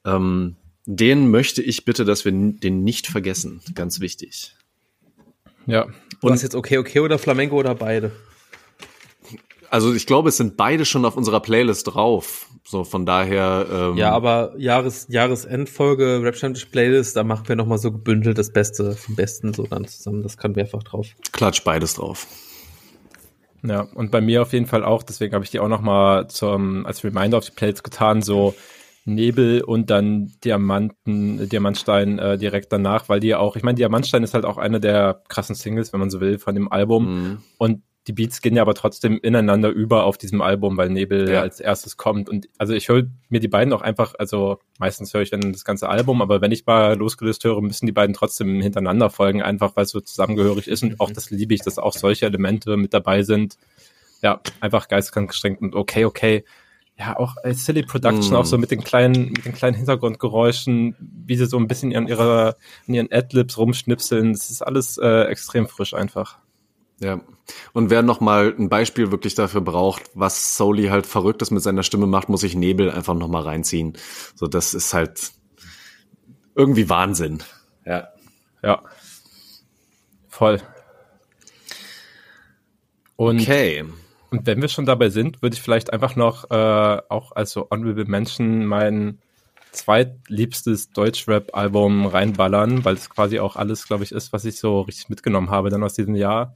Ähm, 0.03 0.55
den 0.87 1.29
möchte 1.29 1.61
ich 1.61 1.85
bitte, 1.85 2.05
dass 2.05 2.25
wir 2.25 2.31
den 2.31 2.83
nicht 2.83 3.05
vergessen. 3.05 3.61
Ganz 3.75 3.99
wichtig. 3.99 4.55
Ja. 5.65 5.87
Du 6.21 6.29
hast 6.29 6.41
jetzt 6.41 6.55
okay, 6.55 6.77
okay 6.77 6.99
oder 6.99 7.17
Flamenco 7.17 7.55
oder 7.55 7.75
beide? 7.75 8.11
Also 9.69 9.93
ich 9.93 10.05
glaube, 10.05 10.29
es 10.29 10.37
sind 10.37 10.57
beide 10.57 10.85
schon 10.85 11.05
auf 11.05 11.17
unserer 11.17 11.39
Playlist 11.39 11.93
drauf. 11.93 12.47
So 12.63 12.83
von 12.83 13.05
daher. 13.05 13.67
Ähm, 13.71 13.97
ja, 13.97 14.11
aber 14.11 14.53
Jahres 14.57 15.07
Jahresendfolge 15.09 16.21
Rap 16.23 16.35
Playlist, 16.71 17.15
da 17.15 17.23
machen 17.23 17.47
wir 17.47 17.55
noch 17.55 17.67
mal 17.67 17.77
so 17.77 17.91
gebündelt 17.91 18.37
das 18.37 18.51
Beste 18.51 18.93
vom 18.93 19.15
Besten 19.15 19.53
so 19.53 19.67
dann 19.67 19.85
zusammen. 19.87 20.23
Das 20.23 20.37
kann 20.37 20.53
mehrfach 20.53 20.83
drauf. 20.83 21.07
Klatsch 21.31 21.63
beides 21.63 21.95
drauf. 21.95 22.25
Ja, 23.63 23.81
und 23.81 24.11
bei 24.11 24.21
mir 24.21 24.41
auf 24.41 24.53
jeden 24.53 24.67
Fall 24.67 24.83
auch. 24.83 25.03
Deswegen 25.03 25.33
habe 25.33 25.43
ich 25.43 25.51
die 25.51 25.59
auch 25.59 25.67
noch 25.67 25.81
mal 25.81 26.27
zum 26.27 26.85
als 26.85 27.03
Reminder 27.03 27.37
auf 27.37 27.45
die 27.45 27.51
Playlist 27.51 27.83
getan. 27.83 28.21
So 28.21 28.55
Nebel 29.05 29.61
und 29.61 29.91
dann 29.91 30.33
Diamanten, 30.43 31.47
Diamantstein 31.47 32.17
äh, 32.17 32.37
direkt 32.37 32.73
danach, 32.73 33.07
weil 33.07 33.19
die 33.19 33.35
auch, 33.35 33.55
ich 33.55 33.63
meine, 33.63 33.75
Diamantstein 33.75 34.23
ist 34.23 34.33
halt 34.33 34.45
auch 34.45 34.57
eine 34.57 34.79
der 34.79 35.21
krassen 35.27 35.55
Singles, 35.55 35.93
wenn 35.93 35.99
man 35.99 36.09
so 36.09 36.19
will, 36.19 36.39
von 36.39 36.55
dem 36.55 36.71
Album. 36.71 37.05
Mhm. 37.05 37.37
Und 37.59 37.83
die 38.07 38.13
Beats 38.13 38.41
gehen 38.41 38.55
ja 38.55 38.63
aber 38.63 38.73
trotzdem 38.73 39.19
ineinander 39.21 39.69
über 39.69 40.05
auf 40.05 40.17
diesem 40.17 40.41
Album, 40.41 40.77
weil 40.77 40.89
Nebel 40.89 41.31
ja. 41.31 41.41
als 41.41 41.59
erstes 41.59 41.97
kommt. 41.97 42.29
Und 42.29 42.47
also 42.57 42.73
ich 42.73 42.89
höre 42.89 43.03
mir 43.29 43.39
die 43.39 43.47
beiden 43.47 43.73
auch 43.73 43.81
einfach, 43.81 44.13
also 44.17 44.59
meistens 44.79 45.13
höre 45.13 45.21
ich 45.21 45.31
dann 45.31 45.53
das 45.53 45.65
ganze 45.65 45.87
Album, 45.89 46.21
aber 46.21 46.41
wenn 46.41 46.51
ich 46.51 46.65
mal 46.65 46.95
losgelöst 46.95 47.43
höre, 47.43 47.61
müssen 47.61 47.85
die 47.85 47.91
beiden 47.91 48.15
trotzdem 48.15 48.61
hintereinander 48.61 49.09
folgen, 49.09 49.41
einfach 49.41 49.75
weil 49.75 49.85
es 49.85 49.91
so 49.91 50.01
zusammengehörig 50.01 50.67
ist. 50.67 50.83
Und 50.83 50.99
auch 50.99 51.11
das 51.11 51.29
liebe 51.31 51.53
ich, 51.53 51.61
dass 51.61 51.77
auch 51.79 51.93
solche 51.93 52.25
Elemente 52.25 52.75
mit 52.77 52.93
dabei 52.93 53.23
sind. 53.23 53.57
Ja, 54.21 54.39
einfach 54.59 54.87
geistkrank 54.87 55.29
gestrengt 55.29 55.61
und 55.61 55.75
okay, 55.75 56.05
okay 56.05 56.43
ja 56.97 57.17
auch 57.17 57.35
als 57.43 57.65
Silly 57.65 57.83
Production 57.83 58.33
mm. 58.33 58.35
auch 58.35 58.45
so 58.45 58.57
mit 58.57 58.71
den 58.71 58.83
kleinen 58.83 59.31
mit 59.33 59.45
den 59.45 59.53
kleinen 59.53 59.75
Hintergrundgeräuschen, 59.75 60.95
wie 60.99 61.35
sie 61.35 61.45
so 61.45 61.57
ein 61.57 61.67
bisschen 61.67 61.95
an 61.95 62.07
ihrer 62.07 62.55
an 62.87 62.93
ihren 62.93 63.11
Adlibs 63.11 63.57
rumschnipseln, 63.57 64.33
das 64.33 64.49
ist 64.49 64.61
alles 64.61 64.97
äh, 64.97 65.23
extrem 65.23 65.67
frisch 65.67 65.93
einfach. 65.93 66.37
Ja. 66.99 67.19
Und 67.73 67.89
wer 67.89 68.01
noch 68.01 68.21
mal 68.21 68.55
ein 68.57 68.69
Beispiel 68.69 69.11
wirklich 69.11 69.35
dafür 69.35 69.61
braucht, 69.61 70.03
was 70.13 70.55
Soli 70.55 70.87
halt 70.87 71.05
Verrücktes 71.05 71.51
mit 71.51 71.61
seiner 71.61 71.83
Stimme 71.83 72.07
macht, 72.07 72.29
muss 72.29 72.43
ich 72.43 72.55
Nebel 72.55 72.89
einfach 72.89 73.13
noch 73.13 73.27
mal 73.27 73.43
reinziehen. 73.43 73.97
So, 74.35 74.47
das 74.47 74.73
ist 74.73 74.93
halt 74.93 75.31
irgendwie 76.55 76.89
Wahnsinn. 76.89 77.43
Ja. 77.85 78.07
Ja. 78.63 78.81
Voll. 80.29 80.61
Und 83.17 83.41
okay. 83.41 83.85
Und 84.35 84.45
wenn 84.47 84.61
wir 84.61 84.67
schon 84.67 84.85
dabei 84.85 85.09
sind, 85.09 85.41
würde 85.41 85.55
ich 85.55 85.61
vielleicht 85.61 85.93
einfach 85.93 86.17
noch 86.17 86.51
äh, 86.51 87.01
auch 87.07 87.31
als 87.31 87.51
so 87.51 87.69
Honorable 87.71 88.03
Mention 88.03 88.65
mein 88.65 89.19
zweitliebstes 89.71 90.89
Deutschrap-Album 90.89 92.05
reinballern, 92.05 92.83
weil 92.83 92.95
es 92.95 93.09
quasi 93.09 93.39
auch 93.39 93.55
alles, 93.55 93.87
glaube 93.87 94.03
ich, 94.03 94.11
ist, 94.11 94.33
was 94.33 94.43
ich 94.43 94.59
so 94.59 94.81
richtig 94.81 95.07
mitgenommen 95.07 95.51
habe 95.51 95.69
dann 95.69 95.83
aus 95.83 95.93
diesem 95.93 96.15
Jahr 96.15 96.53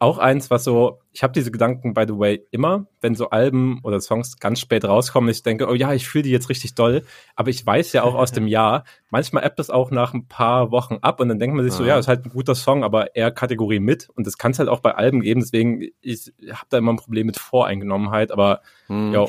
auch 0.00 0.16
eins, 0.16 0.50
was 0.50 0.64
so, 0.64 1.02
ich 1.12 1.22
habe 1.22 1.34
diese 1.34 1.50
Gedanken, 1.50 1.92
by 1.92 2.04
the 2.08 2.18
way, 2.18 2.42
immer, 2.50 2.86
wenn 3.02 3.14
so 3.14 3.28
Alben 3.28 3.80
oder 3.82 4.00
Songs 4.00 4.38
ganz 4.38 4.58
spät 4.58 4.86
rauskommen, 4.86 5.28
ich 5.28 5.42
denke, 5.42 5.68
oh 5.68 5.74
ja, 5.74 5.92
ich 5.92 6.08
fühle 6.08 6.22
die 6.22 6.30
jetzt 6.30 6.48
richtig 6.48 6.74
doll, 6.74 7.04
aber 7.36 7.50
ich 7.50 7.64
weiß 7.64 7.92
ja 7.92 8.02
auch 8.02 8.14
aus 8.14 8.32
dem 8.32 8.46
Jahr, 8.48 8.84
manchmal 9.10 9.44
appt 9.44 9.60
es 9.60 9.68
auch 9.68 9.90
nach 9.90 10.14
ein 10.14 10.26
paar 10.26 10.70
Wochen 10.70 10.98
ab 11.02 11.20
und 11.20 11.28
dann 11.28 11.38
denkt 11.38 11.54
man 11.54 11.66
sich 11.66 11.74
so, 11.74 11.84
ja, 11.84 11.98
ist 11.98 12.08
halt 12.08 12.24
ein 12.24 12.30
guter 12.30 12.54
Song, 12.54 12.82
aber 12.82 13.14
eher 13.14 13.30
Kategorie 13.30 13.78
mit. 13.78 14.08
Und 14.08 14.26
das 14.26 14.38
kann 14.38 14.52
es 14.52 14.58
halt 14.58 14.70
auch 14.70 14.80
bei 14.80 14.94
Alben 14.94 15.20
geben, 15.20 15.40
deswegen, 15.40 15.82
ich 16.00 16.32
habe 16.50 16.66
da 16.70 16.78
immer 16.78 16.94
ein 16.94 16.96
Problem 16.96 17.26
mit 17.26 17.38
Voreingenommenheit, 17.38 18.32
aber 18.32 18.62
hm. 18.86 19.12
ja, 19.12 19.26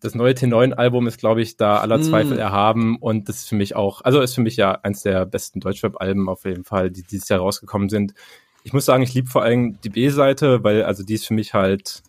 das 0.00 0.14
neue 0.14 0.32
T9-Album 0.32 1.06
ist, 1.06 1.18
glaube 1.18 1.42
ich, 1.42 1.58
da 1.58 1.76
aller 1.76 2.00
Zweifel 2.00 2.38
mm. 2.38 2.40
erhaben 2.40 2.96
und 2.96 3.28
das 3.28 3.40
ist 3.40 3.50
für 3.50 3.54
mich 3.54 3.76
auch, 3.76 4.00
also 4.00 4.22
ist 4.22 4.34
für 4.34 4.40
mich 4.40 4.56
ja 4.56 4.72
eins 4.82 5.02
der 5.02 5.26
besten 5.26 5.60
Deutschrap-Alben 5.60 6.30
auf 6.30 6.46
jeden 6.46 6.64
Fall, 6.64 6.90
die 6.90 7.02
dieses 7.02 7.28
Jahr 7.28 7.40
rausgekommen 7.40 7.90
sind 7.90 8.14
ich 8.62 8.72
muss 8.72 8.84
sagen, 8.84 9.02
ich 9.02 9.14
liebe 9.14 9.28
vor 9.28 9.42
allem 9.42 9.80
die 9.82 9.90
B-Seite, 9.90 10.62
weil 10.64 10.84
also 10.84 11.02
die 11.02 11.14
ist 11.14 11.26
für 11.26 11.34
mich 11.34 11.54
halt 11.54 12.02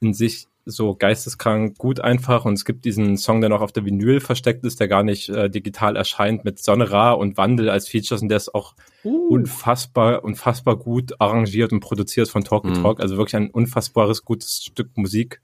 in 0.00 0.14
sich 0.14 0.46
so 0.68 0.96
geisteskrank 0.96 1.78
gut 1.78 2.00
einfach 2.00 2.44
und 2.44 2.54
es 2.54 2.64
gibt 2.64 2.84
diesen 2.84 3.16
Song, 3.16 3.40
der 3.40 3.50
noch 3.50 3.60
auf 3.60 3.70
der 3.70 3.84
Vinyl 3.84 4.20
versteckt 4.20 4.64
ist, 4.64 4.80
der 4.80 4.88
gar 4.88 5.04
nicht 5.04 5.28
äh, 5.28 5.48
digital 5.48 5.94
erscheint 5.94 6.44
mit 6.44 6.58
Sonne 6.58 6.90
Ra 6.90 7.12
und 7.12 7.36
Wandel 7.36 7.70
als 7.70 7.88
Features 7.88 8.20
und 8.20 8.28
der 8.28 8.36
ist 8.36 8.52
auch 8.52 8.74
uh. 9.04 9.28
unfassbar, 9.28 10.24
unfassbar 10.24 10.76
gut 10.76 11.20
arrangiert 11.20 11.72
und 11.72 11.78
produziert 11.80 12.28
von 12.28 12.42
Talk 12.42 12.64
mhm. 12.64 12.82
Talk, 12.82 13.00
also 13.00 13.16
wirklich 13.16 13.36
ein 13.36 13.50
unfassbares 13.50 14.24
gutes 14.24 14.64
Stück 14.64 14.96
Musik. 14.96 15.40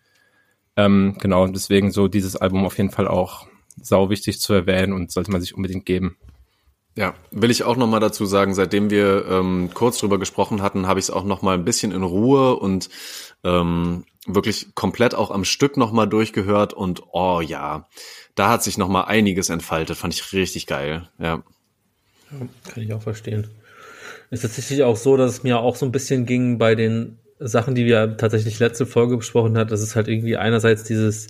Ähm, 0.74 1.16
genau, 1.20 1.44
und 1.44 1.54
deswegen 1.54 1.92
so 1.92 2.08
dieses 2.08 2.34
Album 2.34 2.64
auf 2.64 2.76
jeden 2.76 2.90
Fall 2.90 3.06
auch 3.06 3.46
sau 3.80 4.10
wichtig 4.10 4.40
zu 4.40 4.52
erwähnen 4.52 4.92
und 4.92 5.12
sollte 5.12 5.30
man 5.30 5.40
sich 5.40 5.54
unbedingt 5.54 5.86
geben. 5.86 6.16
Ja, 6.94 7.14
will 7.30 7.50
ich 7.50 7.64
auch 7.64 7.76
noch 7.76 7.86
mal 7.86 8.00
dazu 8.00 8.26
sagen, 8.26 8.54
seitdem 8.54 8.90
wir 8.90 9.24
ähm, 9.26 9.70
kurz 9.72 9.98
drüber 9.98 10.18
gesprochen 10.18 10.60
hatten, 10.60 10.86
habe 10.86 11.00
ich 11.00 11.06
es 11.06 11.10
auch 11.10 11.24
noch 11.24 11.40
mal 11.40 11.54
ein 11.54 11.64
bisschen 11.64 11.90
in 11.90 12.02
Ruhe 12.02 12.56
und 12.56 12.90
ähm, 13.44 14.04
wirklich 14.26 14.74
komplett 14.74 15.14
auch 15.14 15.30
am 15.30 15.44
Stück 15.44 15.78
noch 15.78 15.92
mal 15.92 16.06
durchgehört 16.06 16.74
und 16.74 17.02
oh 17.12 17.40
ja, 17.40 17.88
da 18.34 18.50
hat 18.50 18.62
sich 18.62 18.76
noch 18.76 18.88
mal 18.88 19.02
einiges 19.04 19.48
entfaltet, 19.48 19.96
fand 19.96 20.12
ich 20.12 20.32
richtig 20.32 20.66
geil, 20.66 21.08
ja. 21.18 21.42
ja 22.30 22.46
kann 22.68 22.82
ich 22.82 22.92
auch 22.92 23.02
verstehen. 23.02 23.48
Ist 24.30 24.42
tatsächlich 24.42 24.82
auch 24.82 24.96
so, 24.96 25.16
dass 25.16 25.32
es 25.32 25.42
mir 25.42 25.58
auch 25.58 25.76
so 25.76 25.86
ein 25.86 25.92
bisschen 25.92 26.26
ging 26.26 26.58
bei 26.58 26.74
den 26.74 27.18
Sachen, 27.38 27.74
die 27.74 27.86
wir 27.86 28.16
tatsächlich 28.16 28.58
letzte 28.58 28.86
Folge 28.86 29.16
besprochen 29.16 29.58
hat, 29.58 29.70
dass 29.70 29.80
es 29.80 29.96
halt 29.96 30.08
irgendwie 30.08 30.36
einerseits 30.36 30.84
dieses 30.84 31.28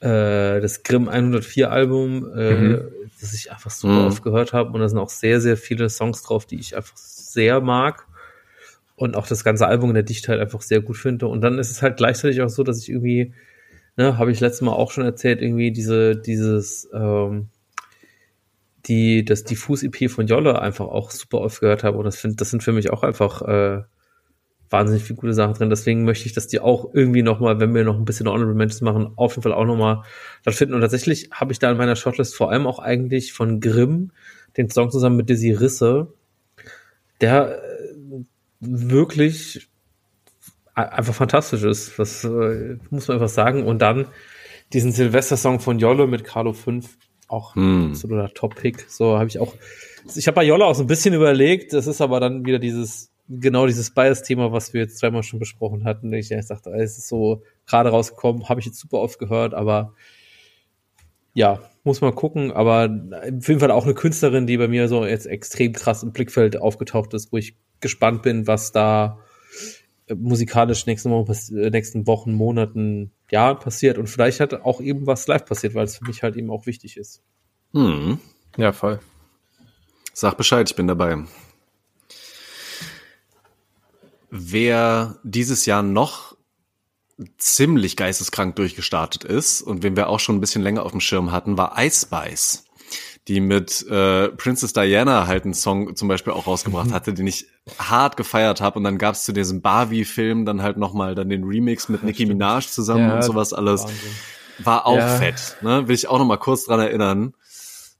äh, 0.00 0.60
das 0.60 0.82
Grimm 0.82 1.08
104 1.08 1.70
Album, 1.70 2.30
äh, 2.34 2.54
mhm 2.54 2.88
das 3.20 3.34
ich 3.34 3.50
einfach 3.50 3.70
super 3.70 3.94
mhm. 3.94 4.06
oft 4.06 4.22
gehört 4.22 4.52
habe. 4.52 4.72
Und 4.72 4.80
da 4.80 4.88
sind 4.88 4.98
auch 4.98 5.08
sehr, 5.08 5.40
sehr 5.40 5.56
viele 5.56 5.88
Songs 5.88 6.22
drauf, 6.22 6.46
die 6.46 6.58
ich 6.58 6.76
einfach 6.76 6.96
sehr 6.96 7.60
mag. 7.60 8.06
Und 8.96 9.16
auch 9.16 9.26
das 9.26 9.44
ganze 9.44 9.66
Album 9.66 9.90
in 9.90 9.94
der 9.94 10.02
Dichtheit 10.02 10.40
einfach 10.40 10.60
sehr 10.60 10.80
gut 10.80 10.96
finde. 10.96 11.26
Und 11.28 11.40
dann 11.40 11.58
ist 11.58 11.70
es 11.70 11.82
halt 11.82 11.96
gleichzeitig 11.96 12.42
auch 12.42 12.48
so, 12.48 12.62
dass 12.62 12.80
ich 12.82 12.88
irgendwie, 12.88 13.32
ne, 13.96 14.18
habe 14.18 14.32
ich 14.32 14.40
letztes 14.40 14.62
Mal 14.62 14.72
auch 14.72 14.90
schon 14.90 15.04
erzählt, 15.04 15.40
irgendwie 15.40 15.70
diese, 15.70 16.16
dieses, 16.16 16.88
ähm, 16.92 17.48
die, 18.86 19.24
das 19.24 19.44
Diffus-EP 19.44 20.10
von 20.10 20.26
Jolle 20.26 20.60
einfach 20.60 20.86
auch 20.86 21.10
super 21.10 21.40
oft 21.40 21.60
gehört 21.60 21.84
habe. 21.84 21.98
Und 21.98 22.04
das, 22.04 22.16
find, 22.16 22.40
das 22.40 22.50
sind 22.50 22.62
für 22.62 22.72
mich 22.72 22.90
auch 22.90 23.02
einfach 23.02 23.42
äh, 23.42 23.82
wahnsinnig 24.70 25.04
viele 25.04 25.18
gute 25.18 25.32
Sachen 25.32 25.54
drin. 25.54 25.70
Deswegen 25.70 26.04
möchte 26.04 26.26
ich, 26.26 26.32
dass 26.32 26.46
die 26.46 26.60
auch 26.60 26.90
irgendwie 26.92 27.22
nochmal, 27.22 27.60
wenn 27.60 27.74
wir 27.74 27.84
noch 27.84 27.96
ein 27.96 28.04
bisschen 28.04 28.28
Honorable 28.28 28.54
Mentions 28.54 28.82
machen, 28.82 29.12
auf 29.16 29.32
jeden 29.32 29.42
Fall 29.42 29.52
auch 29.52 29.64
nochmal 29.64 30.02
stattfinden. 30.42 30.74
Und 30.74 30.80
tatsächlich 30.80 31.30
habe 31.32 31.52
ich 31.52 31.58
da 31.58 31.70
in 31.70 31.78
meiner 31.78 31.96
Shortlist 31.96 32.36
vor 32.36 32.50
allem 32.50 32.66
auch 32.66 32.78
eigentlich 32.78 33.32
von 33.32 33.60
Grimm 33.60 34.10
den 34.56 34.70
Song 34.70 34.90
zusammen 34.90 35.16
mit 35.16 35.28
Dizzy 35.28 35.52
Risse, 35.52 36.08
der 37.20 37.62
äh, 37.62 38.24
wirklich 38.60 39.68
einfach 40.74 41.14
fantastisch 41.14 41.62
ist. 41.64 41.98
Das 41.98 42.24
äh, 42.24 42.76
muss 42.90 43.08
man 43.08 43.16
einfach 43.16 43.28
sagen. 43.28 43.64
Und 43.64 43.80
dann 43.80 44.06
diesen 44.72 44.92
Silvester-Song 44.92 45.60
von 45.60 45.78
Jolle 45.78 46.06
mit 46.06 46.24
Carlo 46.24 46.52
5, 46.52 46.88
auch 47.28 47.54
hm. 47.54 47.90
absoluter 47.90 48.32
Top-Pick. 48.34 48.86
So 48.88 49.18
habe 49.18 49.28
ich 49.28 49.38
auch. 49.38 49.54
Ich 50.14 50.26
habe 50.26 50.36
bei 50.36 50.44
Jolle 50.44 50.64
auch 50.64 50.74
so 50.74 50.82
ein 50.82 50.86
bisschen 50.86 51.14
überlegt, 51.14 51.72
das 51.72 51.86
ist 51.86 52.00
aber 52.00 52.20
dann 52.20 52.46
wieder 52.46 52.58
dieses 52.58 53.10
genau 53.28 53.66
dieses 53.66 53.90
Bias-Thema, 53.90 54.52
was 54.52 54.72
wir 54.72 54.82
jetzt 54.82 54.98
zweimal 54.98 55.22
schon 55.22 55.38
besprochen 55.38 55.84
hatten. 55.84 56.12
Ich 56.12 56.28
dachte, 56.28 56.70
es 56.70 56.98
ist 56.98 57.08
so 57.08 57.42
gerade 57.66 57.90
rausgekommen, 57.90 58.48
habe 58.48 58.60
ich 58.60 58.66
jetzt 58.66 58.78
super 58.78 58.98
oft 58.98 59.18
gehört, 59.18 59.54
aber 59.54 59.94
ja, 61.34 61.60
muss 61.84 62.00
man 62.00 62.14
gucken. 62.14 62.52
Aber 62.52 62.90
auf 63.12 63.48
jeden 63.48 63.60
Fall 63.60 63.70
auch 63.70 63.84
eine 63.84 63.94
Künstlerin, 63.94 64.46
die 64.46 64.56
bei 64.56 64.68
mir 64.68 64.88
so 64.88 65.04
jetzt 65.04 65.26
extrem 65.26 65.72
krass 65.72 66.02
im 66.02 66.12
Blickfeld 66.12 66.60
aufgetaucht 66.60 67.14
ist, 67.14 67.32
wo 67.32 67.36
ich 67.36 67.56
gespannt 67.80 68.22
bin, 68.22 68.46
was 68.46 68.72
da 68.72 69.20
äh, 70.06 70.14
musikalisch 70.14 70.86
nächsten 70.86 71.10
Wochen, 71.10 71.56
äh, 71.56 71.70
nächsten 71.70 72.06
Wochen, 72.06 72.32
Monaten, 72.32 73.12
Jahren 73.30 73.58
passiert. 73.58 73.98
Und 73.98 74.08
vielleicht 74.08 74.40
hat 74.40 74.52
auch 74.54 74.80
eben 74.80 75.06
was 75.06 75.26
live 75.28 75.44
passiert, 75.44 75.74
weil 75.74 75.84
es 75.84 75.98
für 75.98 76.06
mich 76.06 76.22
halt 76.22 76.36
eben 76.36 76.50
auch 76.50 76.66
wichtig 76.66 76.96
ist. 76.96 77.22
Hm. 77.72 78.18
Ja, 78.56 78.72
voll. 78.72 78.98
Sag 80.12 80.36
Bescheid, 80.36 80.68
ich 80.68 80.74
bin 80.74 80.88
dabei. 80.88 81.18
Wer 84.30 85.18
dieses 85.22 85.66
Jahr 85.66 85.82
noch 85.82 86.36
ziemlich 87.36 87.96
geisteskrank 87.96 88.56
durchgestartet 88.56 89.24
ist 89.24 89.62
und 89.62 89.82
wen 89.82 89.96
wir 89.96 90.08
auch 90.08 90.20
schon 90.20 90.36
ein 90.36 90.40
bisschen 90.40 90.62
länger 90.62 90.84
auf 90.84 90.92
dem 90.92 91.00
Schirm 91.00 91.32
hatten, 91.32 91.58
war 91.58 91.74
Ice 91.78 92.06
Spice, 92.06 92.64
die 93.26 93.40
mit 93.40 93.84
äh, 93.88 94.28
Princess 94.28 94.72
Diana 94.72 95.26
halt 95.26 95.44
einen 95.44 95.54
Song 95.54 95.96
zum 95.96 96.08
Beispiel 96.08 96.32
auch 96.32 96.46
rausgebracht 96.46 96.88
mhm. 96.88 96.94
hatte, 96.94 97.14
den 97.14 97.26
ich 97.26 97.46
hart 97.78 98.16
gefeiert 98.16 98.60
habe. 98.60 98.78
Und 98.78 98.84
dann 98.84 98.98
gab 98.98 99.14
es 99.14 99.24
zu 99.24 99.32
diesem 99.32 99.62
Barbie-Film 99.62 100.44
dann 100.44 100.62
halt 100.62 100.76
nochmal 100.76 101.14
dann 101.14 101.28
den 101.28 101.44
Remix 101.44 101.88
mit 101.88 102.04
Nicki 102.04 102.26
Minaj 102.26 102.68
zusammen 102.68 103.08
ja, 103.08 103.16
und 103.16 103.22
sowas 103.22 103.52
alles. 103.52 103.82
Wahnsinn. 103.82 104.12
War 104.60 104.86
auch 104.86 104.96
ja. 104.96 105.16
fett. 105.16 105.56
Ne? 105.62 105.86
Will 105.88 105.94
ich 105.94 106.08
auch 106.08 106.18
nochmal 106.18 106.38
kurz 106.38 106.64
dran 106.64 106.80
erinnern, 106.80 107.34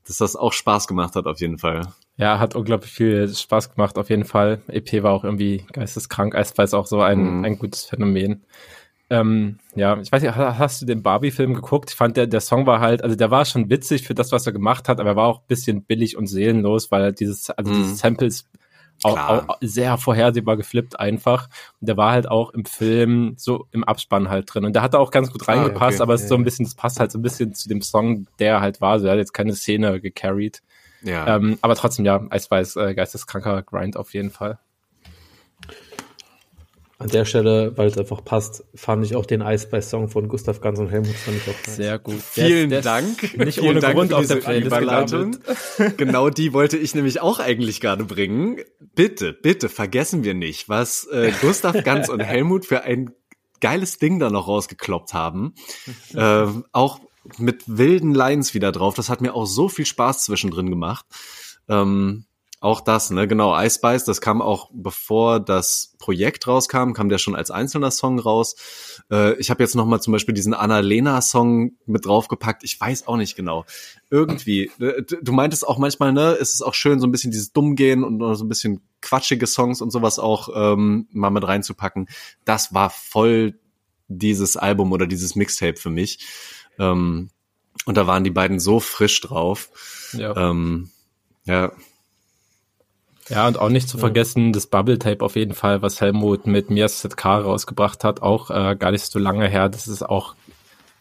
dass 0.06 0.16
das 0.18 0.36
auch 0.36 0.52
Spaß 0.52 0.88
gemacht 0.88 1.14
hat 1.14 1.26
auf 1.26 1.40
jeden 1.40 1.58
Fall. 1.58 1.82
Ja, 2.18 2.40
hat 2.40 2.56
unglaublich 2.56 2.90
viel 2.90 3.28
Spaß 3.28 3.74
gemacht, 3.74 3.96
auf 3.96 4.10
jeden 4.10 4.24
Fall. 4.24 4.60
EP 4.66 5.04
war 5.04 5.12
auch 5.12 5.22
irgendwie 5.22 5.64
geisteskrank, 5.72 6.34
Eisball 6.34 6.64
ist 6.64 6.74
auch 6.74 6.86
so 6.86 7.00
ein, 7.00 7.38
mhm. 7.38 7.44
ein 7.44 7.58
gutes 7.58 7.84
Phänomen. 7.84 8.42
Ähm, 9.08 9.58
ja, 9.74 9.98
ich 10.00 10.12
weiß 10.12 10.22
nicht, 10.22 10.34
hast 10.34 10.82
du 10.82 10.86
den 10.86 11.02
Barbie-Film 11.02 11.54
geguckt? 11.54 11.90
Ich 11.90 11.96
fand, 11.96 12.16
der, 12.16 12.26
der 12.26 12.40
Song 12.40 12.66
war 12.66 12.80
halt, 12.80 13.02
also 13.02 13.16
der 13.16 13.30
war 13.30 13.44
schon 13.44 13.70
witzig 13.70 14.06
für 14.06 14.14
das, 14.14 14.32
was 14.32 14.46
er 14.46 14.52
gemacht 14.52 14.88
hat, 14.88 15.00
aber 15.00 15.10
er 15.10 15.16
war 15.16 15.28
auch 15.28 15.40
ein 15.40 15.46
bisschen 15.46 15.82
billig 15.84 16.16
und 16.16 16.26
seelenlos, 16.26 16.90
weil 16.90 17.12
dieses, 17.12 17.50
also 17.50 17.70
mhm. 17.70 17.76
dieses 17.76 17.98
Samples 17.98 18.48
auch, 19.04 19.16
auch, 19.16 19.58
sehr 19.60 19.96
vorhersehbar 19.96 20.56
geflippt 20.56 20.98
einfach. 20.98 21.48
Und 21.80 21.88
der 21.88 21.96
war 21.96 22.12
halt 22.12 22.28
auch 22.28 22.50
im 22.50 22.64
Film 22.64 23.34
so 23.36 23.66
im 23.70 23.84
Abspann 23.84 24.28
halt 24.28 24.52
drin. 24.52 24.64
Und 24.64 24.74
der 24.74 24.82
hat 24.82 24.94
da 24.94 24.98
auch 24.98 25.10
ganz 25.10 25.30
gut 25.30 25.46
reingepasst, 25.46 26.00
ah, 26.00 26.02
okay. 26.02 26.02
aber 26.02 26.14
es 26.14 26.22
ist 26.22 26.28
so 26.28 26.34
ein 26.34 26.44
bisschen, 26.44 26.64
das 26.64 26.74
passt 26.74 26.98
halt 26.98 27.12
so 27.12 27.18
ein 27.18 27.22
bisschen 27.22 27.54
zu 27.54 27.68
dem 27.68 27.80
Song, 27.80 28.26
der 28.38 28.60
halt 28.60 28.80
war. 28.80 28.98
So, 28.98 29.06
er 29.06 29.12
hat 29.12 29.18
jetzt 29.18 29.32
keine 29.32 29.54
Szene 29.54 30.00
gecarried. 30.00 30.62
Ja. 31.02 31.36
Ähm, 31.36 31.58
aber 31.60 31.74
trotzdem, 31.74 32.04
ja, 32.04 32.24
Eisweiß, 32.28 32.76
äh, 32.76 32.94
geisteskranker 32.94 33.62
Grind 33.62 33.96
auf 33.96 34.14
jeden 34.14 34.30
Fall. 34.30 34.58
An 37.00 37.08
der 37.10 37.24
Stelle, 37.24 37.78
weil 37.78 37.86
es 37.86 37.96
einfach 37.96 38.24
passt, 38.24 38.64
fand 38.74 39.04
ich 39.04 39.14
auch 39.14 39.24
den 39.24 39.40
Eisbeiß-Song 39.40 40.08
von 40.08 40.26
Gustav 40.26 40.60
Ganz 40.60 40.80
und 40.80 40.90
Helmut 40.90 41.14
fand 41.14 41.36
ich 41.36 41.44
auch 41.44 41.66
nice. 41.66 41.76
Sehr 41.76 41.98
gut. 42.00 42.20
Vielen 42.20 42.70
der, 42.70 42.80
der 42.80 42.92
Dank. 42.92 43.38
Nicht 43.38 43.62
ohne 43.62 43.78
Dank 43.78 43.94
Grund 43.94 44.12
auf 44.12 44.26
der 44.26 44.36
Playlist 44.36 45.96
genau 45.96 46.28
die 46.28 46.52
wollte 46.52 46.76
ich 46.76 46.96
nämlich 46.96 47.20
auch 47.20 47.38
eigentlich 47.38 47.80
gerade 47.80 48.04
bringen. 48.04 48.56
Bitte, 48.96 49.32
bitte 49.32 49.68
vergessen 49.68 50.24
wir 50.24 50.34
nicht, 50.34 50.68
was 50.68 51.06
äh, 51.12 51.30
Gustav 51.40 51.84
Ganz 51.84 52.08
und 52.08 52.18
Helmut 52.18 52.66
für 52.66 52.82
ein 52.82 53.12
geiles 53.60 53.98
Ding 53.98 54.18
da 54.18 54.28
noch 54.28 54.48
rausgekloppt 54.48 55.14
haben. 55.14 55.54
äh, 56.14 56.46
auch 56.72 56.98
mit 57.36 57.64
wilden 57.66 58.14
Lines 58.14 58.54
wieder 58.54 58.72
drauf. 58.72 58.94
Das 58.94 59.10
hat 59.10 59.20
mir 59.20 59.34
auch 59.34 59.46
so 59.46 59.68
viel 59.68 59.86
Spaß 59.86 60.24
zwischendrin 60.24 60.70
gemacht. 60.70 61.06
Ähm, 61.68 62.24
auch 62.60 62.80
das, 62.80 63.10
ne, 63.10 63.28
genau, 63.28 63.56
Ice 63.56 63.76
Spice, 63.76 64.04
das 64.04 64.20
kam 64.20 64.42
auch 64.42 64.70
bevor 64.72 65.38
das 65.38 65.94
Projekt 66.00 66.48
rauskam, 66.48 66.92
kam 66.92 67.08
der 67.08 67.18
schon 67.18 67.36
als 67.36 67.52
einzelner 67.52 67.92
Song 67.92 68.18
raus. 68.18 68.56
Äh, 69.12 69.34
ich 69.34 69.50
habe 69.50 69.62
jetzt 69.62 69.76
noch 69.76 69.86
mal 69.86 70.00
zum 70.00 70.12
Beispiel 70.12 70.34
diesen 70.34 70.54
Annalena-Song 70.54 71.76
mit 71.86 72.04
draufgepackt. 72.04 72.64
Ich 72.64 72.80
weiß 72.80 73.06
auch 73.06 73.16
nicht 73.16 73.36
genau. 73.36 73.64
Irgendwie, 74.10 74.72
äh, 74.80 75.04
du 75.22 75.32
meintest 75.32 75.68
auch 75.68 75.78
manchmal, 75.78 76.12
ne, 76.12 76.32
ist 76.32 76.54
es 76.54 76.62
auch 76.62 76.74
schön, 76.74 76.98
so 76.98 77.06
ein 77.06 77.12
bisschen 77.12 77.30
dieses 77.30 77.52
Dummgehen 77.52 78.02
und 78.02 78.18
so 78.34 78.44
ein 78.44 78.48
bisschen 78.48 78.80
quatschige 79.02 79.46
Songs 79.46 79.80
und 79.80 79.92
sowas 79.92 80.18
auch 80.18 80.48
ähm, 80.52 81.06
mal 81.12 81.30
mit 81.30 81.46
reinzupacken. 81.46 82.08
Das 82.44 82.74
war 82.74 82.90
voll 82.90 83.60
dieses 84.08 84.56
Album 84.56 84.90
oder 84.90 85.06
dieses 85.06 85.36
Mixtape 85.36 85.76
für 85.76 85.90
mich. 85.90 86.26
Ähm, 86.78 87.30
und 87.84 87.96
da 87.96 88.06
waren 88.06 88.24
die 88.24 88.30
beiden 88.30 88.60
so 88.60 88.80
frisch 88.80 89.20
drauf. 89.20 89.70
Ja. 90.12 90.36
Ähm, 90.36 90.90
ja. 91.44 91.72
Ja, 93.28 93.46
und 93.46 93.58
auch 93.58 93.68
nicht 93.68 93.88
zu 93.88 93.98
vergessen, 93.98 94.52
das 94.52 94.66
Bubble 94.66 94.98
Tape 94.98 95.22
auf 95.22 95.36
jeden 95.36 95.52
Fall, 95.52 95.82
was 95.82 96.00
Helmut 96.00 96.46
mit 96.46 96.70
Mias 96.70 97.06
K 97.14 97.38
rausgebracht 97.38 98.02
hat, 98.02 98.22
auch 98.22 98.50
äh, 98.50 98.74
gar 98.74 98.90
nicht 98.90 99.04
so 99.04 99.18
lange 99.18 99.48
her. 99.48 99.68
Das 99.68 99.86
ist 99.86 100.02
auch 100.02 100.34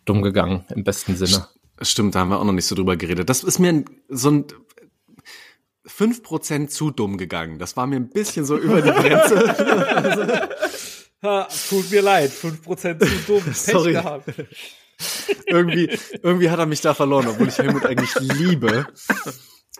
dumm 0.04 0.22
gegangen, 0.22 0.66
im 0.76 0.84
besten 0.84 1.16
Sinne. 1.16 1.48
Stimmt, 1.82 2.16
da 2.16 2.20
haben 2.20 2.30
wir 2.30 2.40
auch 2.40 2.44
noch 2.44 2.54
nicht 2.54 2.66
so 2.66 2.76
drüber 2.76 2.98
geredet. 2.98 3.30
Das 3.30 3.44
ist 3.44 3.60
mir 3.60 3.86
so 4.10 4.32
ein 4.32 4.45
fünf 5.86 6.22
Prozent 6.22 6.72
zu 6.72 6.91
dumm 6.91 7.18
gegangen. 7.18 7.60
Das 7.60 7.78
war 7.78 7.88
mir 7.88 7.95
ein 7.98 8.10
bisschen 8.10 8.45
so 8.45 8.58
über 8.58 8.82
die 8.82 8.91
Grenze. 8.91 10.49
ha, 11.22 11.48
tut 11.70 11.90
mir 11.91 12.02
leid, 12.02 12.32
fünf 12.32 12.62
Prozent 12.62 13.02
zu 13.04 13.10
dumm. 13.26 13.54
Sorry. 13.54 13.94
Gehabt. 13.94 14.34
irgendwie, 15.45 15.90
irgendwie 16.22 16.49
hat 16.49 16.60
er 16.60 16.65
mich 16.65 16.82
da 16.82 16.94
verloren, 16.94 17.28
obwohl 17.28 17.48
ich 17.48 17.57
Helmut 17.57 17.86
eigentlich 17.86 18.15
liebe. 18.19 18.88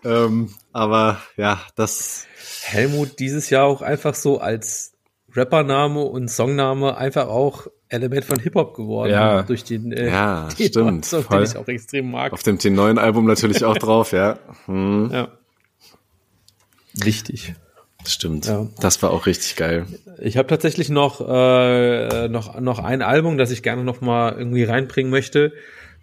Ähm, 0.03 0.49
aber 0.73 1.22
ja, 1.38 1.61
das 1.76 2.27
Helmut 2.64 3.19
dieses 3.19 3.49
Jahr 3.49 3.65
auch 3.65 3.81
einfach 3.81 4.15
so 4.15 4.39
als 4.39 4.94
Rappername 5.34 6.02
und 6.02 6.30
Songname 6.30 6.98
einfach 6.98 7.27
auch 7.27 7.68
Element 7.89 8.26
von 8.26 8.39
Hip-Hop 8.39 8.76
geworden. 8.76 9.11
Ja. 9.11 9.44
Durch 9.44 9.64
den 9.64 9.91
äh, 9.91 10.10
ja, 10.10 10.49
stimmt. 10.60 11.06
Song, 11.06 11.26
den 11.30 11.44
ich 11.44 11.57
auch 11.57 11.68
extrem 11.68 12.11
mag. 12.11 12.34
Auf 12.34 12.44
dem 12.44 12.57
T9 12.57 12.98
Album 12.98 13.26
natürlich 13.26 13.64
auch 13.64 13.77
drauf, 13.77 14.11
ja. 14.11 14.39
Hm. 14.65 15.10
Ja. 15.11 15.30
Wichtig. 16.94 17.56
Stimmt. 18.07 18.45
Ja. 18.45 18.67
Das 18.79 19.01
war 19.03 19.11
auch 19.11 19.25
richtig 19.25 19.55
geil. 19.55 19.85
Ich 20.19 20.38
habe 20.38 20.47
tatsächlich 20.47 20.89
noch, 20.89 21.21
äh, 21.21 22.29
noch, 22.29 22.59
noch 22.59 22.79
ein 22.79 23.01
Album, 23.01 23.38
das 23.38 23.51
ich 23.51 23.63
gerne 23.63 23.84
noch 23.84 24.01
mal 24.01 24.34
irgendwie 24.38 24.63
reinbringen 24.63 25.11
möchte, 25.11 25.53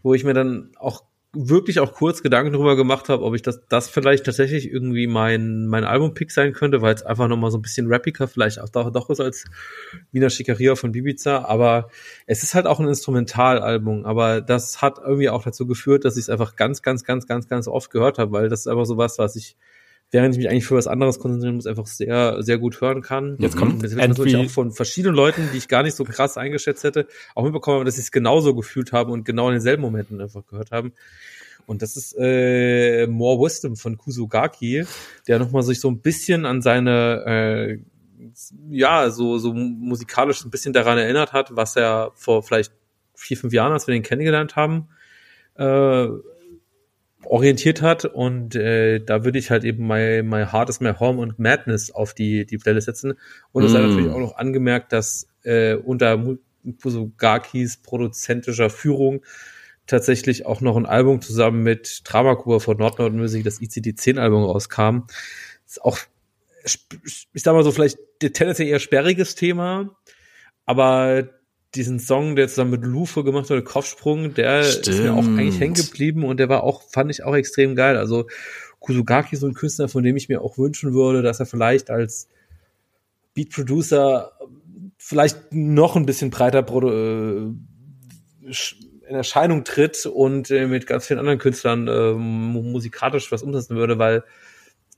wo 0.02 0.14
ich 0.14 0.24
mir 0.24 0.34
dann 0.34 0.70
auch 0.78 1.02
wirklich 1.34 1.80
auch 1.80 1.92
kurz 1.92 2.22
Gedanken 2.22 2.52
darüber 2.52 2.76
gemacht 2.76 3.08
habe, 3.08 3.24
ob 3.24 3.34
ich 3.34 3.42
das, 3.42 3.66
das 3.68 3.88
vielleicht 3.88 4.24
tatsächlich 4.24 4.70
irgendwie 4.70 5.06
mein, 5.06 5.66
mein 5.66 5.84
Album-Pick 5.84 6.30
sein 6.30 6.52
könnte, 6.52 6.80
weil 6.80 6.94
es 6.94 7.02
einfach 7.02 7.28
nochmal 7.28 7.50
so 7.50 7.58
ein 7.58 7.62
bisschen 7.62 7.92
rappiger 7.92 8.28
vielleicht 8.28 8.60
auch 8.60 8.68
doch, 8.68 8.92
doch 8.92 9.10
ist 9.10 9.20
als 9.20 9.44
Wiener 10.12 10.30
Schickeria 10.30 10.76
von 10.76 10.92
Bibiza, 10.92 11.44
aber 11.44 11.88
es 12.26 12.42
ist 12.42 12.54
halt 12.54 12.66
auch 12.66 12.80
ein 12.80 12.88
Instrumentalalbum, 12.88 14.04
aber 14.04 14.40
das 14.40 14.80
hat 14.80 14.98
irgendwie 15.04 15.28
auch 15.28 15.42
dazu 15.42 15.66
geführt, 15.66 16.04
dass 16.04 16.16
ich 16.16 16.22
es 16.22 16.30
einfach 16.30 16.56
ganz, 16.56 16.82
ganz, 16.82 17.04
ganz, 17.04 17.26
ganz, 17.26 17.48
ganz 17.48 17.66
oft 17.66 17.90
gehört 17.90 18.18
habe, 18.18 18.32
weil 18.32 18.48
das 18.48 18.60
ist 18.60 18.68
einfach 18.68 18.86
so 18.86 18.96
was, 18.96 19.18
was 19.18 19.36
ich 19.36 19.56
während 20.14 20.32
ich 20.34 20.38
mich 20.38 20.48
eigentlich 20.48 20.64
für 20.64 20.76
was 20.76 20.86
anderes 20.86 21.18
konzentrieren 21.18 21.56
muss, 21.56 21.66
einfach 21.66 21.86
sehr, 21.86 22.40
sehr 22.42 22.58
gut 22.58 22.80
hören 22.80 23.02
kann. 23.02 23.36
Jetzt 23.40 23.56
kommt 23.56 23.82
das 23.82 23.96
wird 23.96 24.08
natürlich 24.08 24.36
auch 24.36 24.48
von 24.48 24.70
verschiedenen 24.70 25.16
Leuten, 25.16 25.48
die 25.52 25.58
ich 25.58 25.66
gar 25.66 25.82
nicht 25.82 25.96
so 25.96 26.04
krass 26.04 26.36
eingeschätzt 26.36 26.84
hätte, 26.84 27.08
auch 27.34 27.42
mitbekommen, 27.42 27.84
dass 27.84 27.96
sie 27.96 28.00
es 28.00 28.12
genauso 28.12 28.54
gefühlt 28.54 28.92
haben 28.92 29.10
und 29.10 29.24
genau 29.24 29.48
in 29.48 29.54
denselben 29.54 29.82
Momenten 29.82 30.20
einfach 30.20 30.46
gehört 30.46 30.70
haben. 30.70 30.92
Und 31.66 31.82
das 31.82 31.96
ist 31.96 32.14
äh, 32.16 33.08
More 33.08 33.44
Wisdom 33.44 33.74
von 33.74 33.98
Kusugaki, 33.98 34.84
der 35.26 35.40
nochmal 35.40 35.64
sich 35.64 35.80
so 35.80 35.90
ein 35.90 36.00
bisschen 36.00 36.46
an 36.46 36.62
seine 36.62 37.24
äh, 37.26 37.78
ja, 38.70 39.10
so, 39.10 39.38
so 39.38 39.52
musikalisch 39.52 40.44
ein 40.44 40.50
bisschen 40.50 40.72
daran 40.72 40.96
erinnert 40.96 41.32
hat, 41.32 41.56
was 41.56 41.74
er 41.74 42.12
vor 42.14 42.44
vielleicht 42.44 42.72
vier, 43.14 43.36
fünf 43.36 43.52
Jahren, 43.52 43.72
als 43.72 43.88
wir 43.88 43.94
den 43.94 44.02
kennengelernt 44.04 44.54
haben, 44.54 44.88
äh, 45.56 46.06
orientiert 47.26 47.82
hat 47.82 48.04
und 48.04 48.54
äh, 48.54 49.00
da 49.00 49.24
würde 49.24 49.38
ich 49.38 49.50
halt 49.50 49.64
eben 49.64 49.86
My, 49.86 50.22
My 50.22 50.44
Heart 50.46 50.70
is 50.70 50.80
My 50.80 50.92
Home 50.98 51.20
und 51.20 51.38
Madness 51.38 51.90
auf 51.90 52.14
die, 52.14 52.46
die 52.46 52.58
Playlist 52.58 52.86
setzen. 52.86 53.14
Und 53.52 53.64
es 53.64 53.72
mm. 53.72 53.74
sei 53.74 53.80
natürlich 53.80 54.10
auch 54.10 54.18
noch 54.18 54.36
angemerkt, 54.36 54.92
dass 54.92 55.28
äh, 55.42 55.74
unter 55.74 56.38
Pusogakis 56.78 57.78
produzentischer 57.78 58.70
Führung 58.70 59.22
tatsächlich 59.86 60.46
auch 60.46 60.60
noch 60.60 60.76
ein 60.76 60.86
Album 60.86 61.20
zusammen 61.20 61.62
mit 61.62 62.02
Dramakur 62.04 62.60
von 62.60 62.76
Nordnord 62.76 63.12
Music, 63.12 63.44
das 63.44 63.60
ICD-10 63.60 64.18
Album 64.18 64.44
rauskam. 64.44 65.06
Ist 65.66 65.82
auch, 65.82 65.98
ich 66.64 67.42
sag 67.42 67.52
mal 67.52 67.64
so, 67.64 67.72
vielleicht 67.72 67.98
tendenziell 68.20 68.68
eher 68.68 68.80
sperriges 68.80 69.34
Thema, 69.34 69.94
aber 70.64 71.28
diesen 71.74 71.98
Song, 71.98 72.36
der 72.36 72.48
zusammen 72.48 72.72
mit 72.72 72.84
Lufe 72.84 73.24
gemacht 73.24 73.50
wurde, 73.50 73.62
Kopfsprung, 73.62 74.34
der 74.34 74.62
Stimmt. 74.64 74.88
ist 74.88 75.02
mir 75.02 75.14
auch 75.14 75.24
eigentlich 75.24 75.60
hängen 75.60 75.74
geblieben 75.74 76.24
und 76.24 76.38
der 76.38 76.48
war 76.48 76.62
auch, 76.62 76.82
fand 76.82 77.10
ich 77.10 77.24
auch 77.24 77.34
extrem 77.34 77.74
geil. 77.74 77.96
Also 77.96 78.26
Kusugaki 78.80 79.34
ist 79.34 79.40
so 79.40 79.46
ein 79.46 79.54
Künstler, 79.54 79.88
von 79.88 80.04
dem 80.04 80.16
ich 80.16 80.28
mir 80.28 80.42
auch 80.42 80.58
wünschen 80.58 80.92
würde, 80.92 81.22
dass 81.22 81.40
er 81.40 81.46
vielleicht 81.46 81.90
als 81.90 82.28
Beat 83.34 83.50
Producer 83.50 84.32
vielleicht 84.98 85.52
noch 85.52 85.96
ein 85.96 86.06
bisschen 86.06 86.30
breiter 86.30 86.64
äh, 86.66 87.52
in 89.08 89.14
Erscheinung 89.14 89.64
tritt 89.64 90.06
und 90.06 90.50
äh, 90.50 90.66
mit 90.66 90.86
ganz 90.86 91.06
vielen 91.06 91.18
anderen 91.18 91.38
Künstlern 91.38 91.88
äh, 91.88 92.12
musikalisch 92.12 93.30
was 93.32 93.42
umsetzen 93.42 93.76
würde, 93.76 93.98
weil 93.98 94.24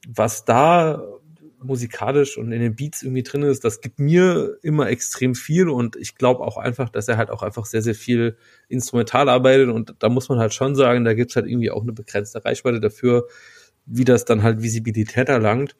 was 0.07 0.44
da 0.44 1.03
musikalisch 1.62 2.36
und 2.36 2.52
in 2.52 2.60
den 2.60 2.76
Beats 2.76 3.02
irgendwie 3.02 3.22
drin 3.22 3.42
ist, 3.42 3.64
das 3.64 3.80
gibt 3.80 3.98
mir 3.98 4.58
immer 4.62 4.88
extrem 4.88 5.34
viel 5.34 5.68
und 5.68 5.96
ich 5.96 6.14
glaube 6.16 6.42
auch 6.42 6.56
einfach, 6.56 6.88
dass 6.90 7.08
er 7.08 7.16
halt 7.16 7.30
auch 7.30 7.42
einfach 7.42 7.66
sehr, 7.66 7.82
sehr 7.82 7.94
viel 7.94 8.36
instrumental 8.68 9.28
arbeitet 9.28 9.68
und 9.70 9.94
da 9.98 10.08
muss 10.08 10.28
man 10.28 10.38
halt 10.38 10.54
schon 10.54 10.74
sagen, 10.74 11.04
da 11.04 11.14
gibt's 11.14 11.36
halt 11.36 11.46
irgendwie 11.46 11.70
auch 11.70 11.82
eine 11.82 11.92
begrenzte 11.92 12.44
Reichweite 12.44 12.80
dafür, 12.80 13.26
wie 13.86 14.04
das 14.04 14.24
dann 14.24 14.42
halt 14.42 14.62
Visibilität 14.62 15.28
erlangt 15.28 15.76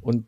und 0.00 0.26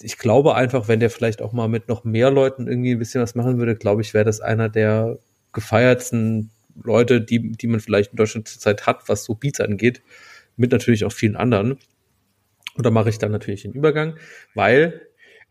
ich 0.00 0.18
glaube 0.18 0.54
einfach, 0.54 0.88
wenn 0.88 1.00
der 1.00 1.10
vielleicht 1.10 1.42
auch 1.42 1.52
mal 1.52 1.68
mit 1.68 1.88
noch 1.88 2.04
mehr 2.04 2.30
Leuten 2.30 2.68
irgendwie 2.68 2.92
ein 2.92 2.98
bisschen 2.98 3.20
was 3.20 3.34
machen 3.34 3.58
würde, 3.58 3.76
glaube 3.76 4.02
ich, 4.02 4.14
wäre 4.14 4.24
das 4.24 4.40
einer 4.40 4.68
der 4.68 5.18
gefeiertsten 5.52 6.50
Leute, 6.82 7.20
die, 7.20 7.52
die 7.52 7.66
man 7.66 7.80
vielleicht 7.80 8.12
in 8.12 8.16
Deutschland 8.16 8.48
zurzeit 8.48 8.86
hat, 8.86 9.08
was 9.08 9.24
so 9.24 9.34
Beats 9.34 9.60
angeht, 9.60 10.02
mit 10.56 10.70
natürlich 10.72 11.04
auch 11.04 11.12
vielen 11.12 11.36
anderen. 11.36 11.78
Und 12.78 12.86
da 12.86 12.90
mache 12.92 13.08
ich 13.08 13.18
dann 13.18 13.32
natürlich 13.32 13.62
den 13.62 13.72
Übergang, 13.72 14.16
weil 14.54 15.02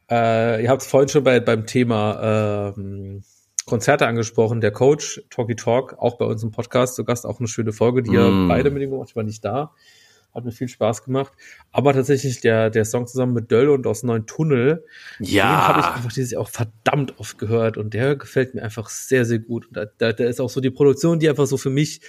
äh, 0.09 0.63
ihr 0.63 0.69
habt 0.69 0.81
es 0.81 0.87
vorhin 0.87 1.09
schon 1.09 1.25
bei, 1.25 1.41
beim 1.41 1.65
Thema 1.65 2.73
äh, 2.77 3.19
Konzerte 3.65 4.07
angesprochen, 4.07 4.61
der 4.61 4.71
Coach 4.71 5.21
Talky 5.29 5.57
Talk, 5.57 5.97
auch 5.99 6.17
bei 6.17 6.23
uns 6.23 6.41
im 6.41 6.51
Podcast, 6.51 6.95
zu 6.95 7.03
Gast 7.03 7.25
auch 7.25 7.39
eine 7.39 7.49
schöne 7.49 7.73
Folge, 7.73 8.01
die 8.01 8.11
mm. 8.11 8.13
ihr 8.13 8.47
beide 8.47 8.71
mit 8.71 8.81
ihm 8.81 8.91
gemacht, 8.91 9.09
ich 9.09 9.15
war 9.17 9.23
nicht 9.23 9.43
da. 9.43 9.73
Hat 10.33 10.45
mir 10.45 10.53
viel 10.53 10.69
Spaß 10.69 11.03
gemacht. 11.03 11.33
Aber 11.73 11.93
tatsächlich 11.93 12.39
der, 12.39 12.69
der 12.69 12.85
Song 12.85 13.07
zusammen 13.07 13.33
mit 13.33 13.51
Döll 13.51 13.67
und 13.69 13.85
aus 13.87 14.03
Neuen 14.03 14.25
Tunnel, 14.25 14.85
ja. 15.19 15.43
den 15.43 15.67
habe 15.67 15.79
ich 15.81 15.85
einfach 15.87 16.13
dieses 16.13 16.31
Jahr 16.31 16.43
auch 16.43 16.49
verdammt 16.49 17.19
oft 17.19 17.37
gehört 17.37 17.75
und 17.75 17.93
der 17.93 18.15
gefällt 18.15 18.55
mir 18.55 18.63
einfach 18.63 18.87
sehr, 18.87 19.25
sehr 19.25 19.39
gut. 19.39 19.67
Und 19.67 19.75
da, 19.75 19.85
da, 19.97 20.13
da 20.13 20.23
ist 20.23 20.39
auch 20.39 20.49
so 20.49 20.61
die 20.61 20.69
Produktion, 20.69 21.19
die 21.19 21.27
einfach 21.27 21.47
so 21.47 21.57
für 21.57 21.71
mich, 21.71 21.99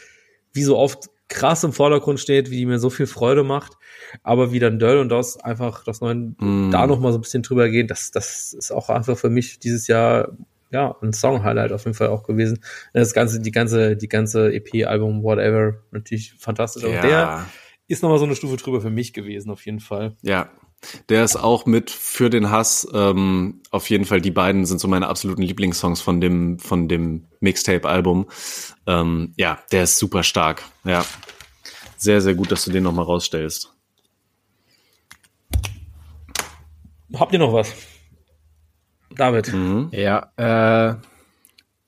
wie 0.52 0.62
so 0.62 0.76
oft, 0.76 1.10
krass 1.28 1.64
im 1.64 1.72
Vordergrund 1.72 2.20
steht, 2.20 2.50
wie 2.50 2.56
die 2.56 2.66
mir 2.66 2.78
so 2.78 2.90
viel 2.90 3.06
Freude 3.06 3.44
macht, 3.44 3.74
aber 4.22 4.52
wie 4.52 4.58
dann 4.58 4.78
Döll 4.78 4.98
und 4.98 5.10
das 5.10 5.38
einfach 5.38 5.84
das 5.84 6.00
neuen 6.00 6.36
mm. 6.38 6.70
da 6.70 6.86
noch 6.86 7.00
mal 7.00 7.12
so 7.12 7.18
ein 7.18 7.22
bisschen 7.22 7.42
drüber 7.42 7.68
gehen, 7.68 7.86
das 7.86 8.10
das 8.10 8.54
ist 8.54 8.72
auch 8.72 8.88
einfach 8.88 9.16
für 9.16 9.30
mich 9.30 9.58
dieses 9.58 9.86
Jahr 9.86 10.32
ja 10.70 10.96
ein 11.02 11.12
Song 11.12 11.44
Highlight 11.44 11.72
auf 11.72 11.84
jeden 11.84 11.94
Fall 11.94 12.08
auch 12.08 12.24
gewesen. 12.24 12.60
Das 12.92 13.14
ganze 13.14 13.40
die 13.40 13.50
ganze 13.50 13.96
die 13.96 14.08
ganze 14.08 14.52
EP 14.52 14.86
Album 14.86 15.22
whatever 15.22 15.74
natürlich 15.90 16.34
fantastisch, 16.38 16.84
aber 16.84 16.94
ja. 16.94 17.02
der 17.02 17.46
ist 17.88 18.02
noch 18.02 18.10
mal 18.10 18.18
so 18.18 18.24
eine 18.24 18.36
Stufe 18.36 18.56
drüber 18.56 18.80
für 18.80 18.90
mich 18.90 19.12
gewesen 19.12 19.50
auf 19.50 19.64
jeden 19.64 19.80
Fall. 19.80 20.16
Ja, 20.22 20.50
der 21.08 21.24
ist 21.24 21.36
auch 21.36 21.66
mit 21.66 21.90
für 21.90 22.30
den 22.30 22.50
Hass. 22.50 22.86
Ähm, 22.92 23.62
auf 23.70 23.90
jeden 23.90 24.04
Fall, 24.04 24.20
die 24.20 24.30
beiden 24.30 24.66
sind 24.66 24.80
so 24.80 24.88
meine 24.88 25.08
absoluten 25.08 25.42
Lieblingssongs 25.42 26.00
von 26.00 26.20
dem 26.20 26.58
von 26.58 26.88
dem 26.88 27.26
Mixtape-Album. 27.40 28.28
Ähm, 28.86 29.32
ja, 29.36 29.58
der 29.72 29.84
ist 29.84 29.98
super 29.98 30.22
stark. 30.22 30.62
Ja, 30.84 31.04
sehr 31.96 32.20
sehr 32.20 32.34
gut, 32.34 32.52
dass 32.52 32.64
du 32.64 32.70
den 32.70 32.84
noch 32.84 32.92
mal 32.92 33.02
rausstellst. 33.02 33.74
Habt 37.14 37.32
ihr 37.32 37.38
noch 37.38 37.52
was, 37.52 37.72
David? 39.16 39.52
Mhm. 39.52 39.88
Ja, 39.92 40.30
äh, 40.36 40.96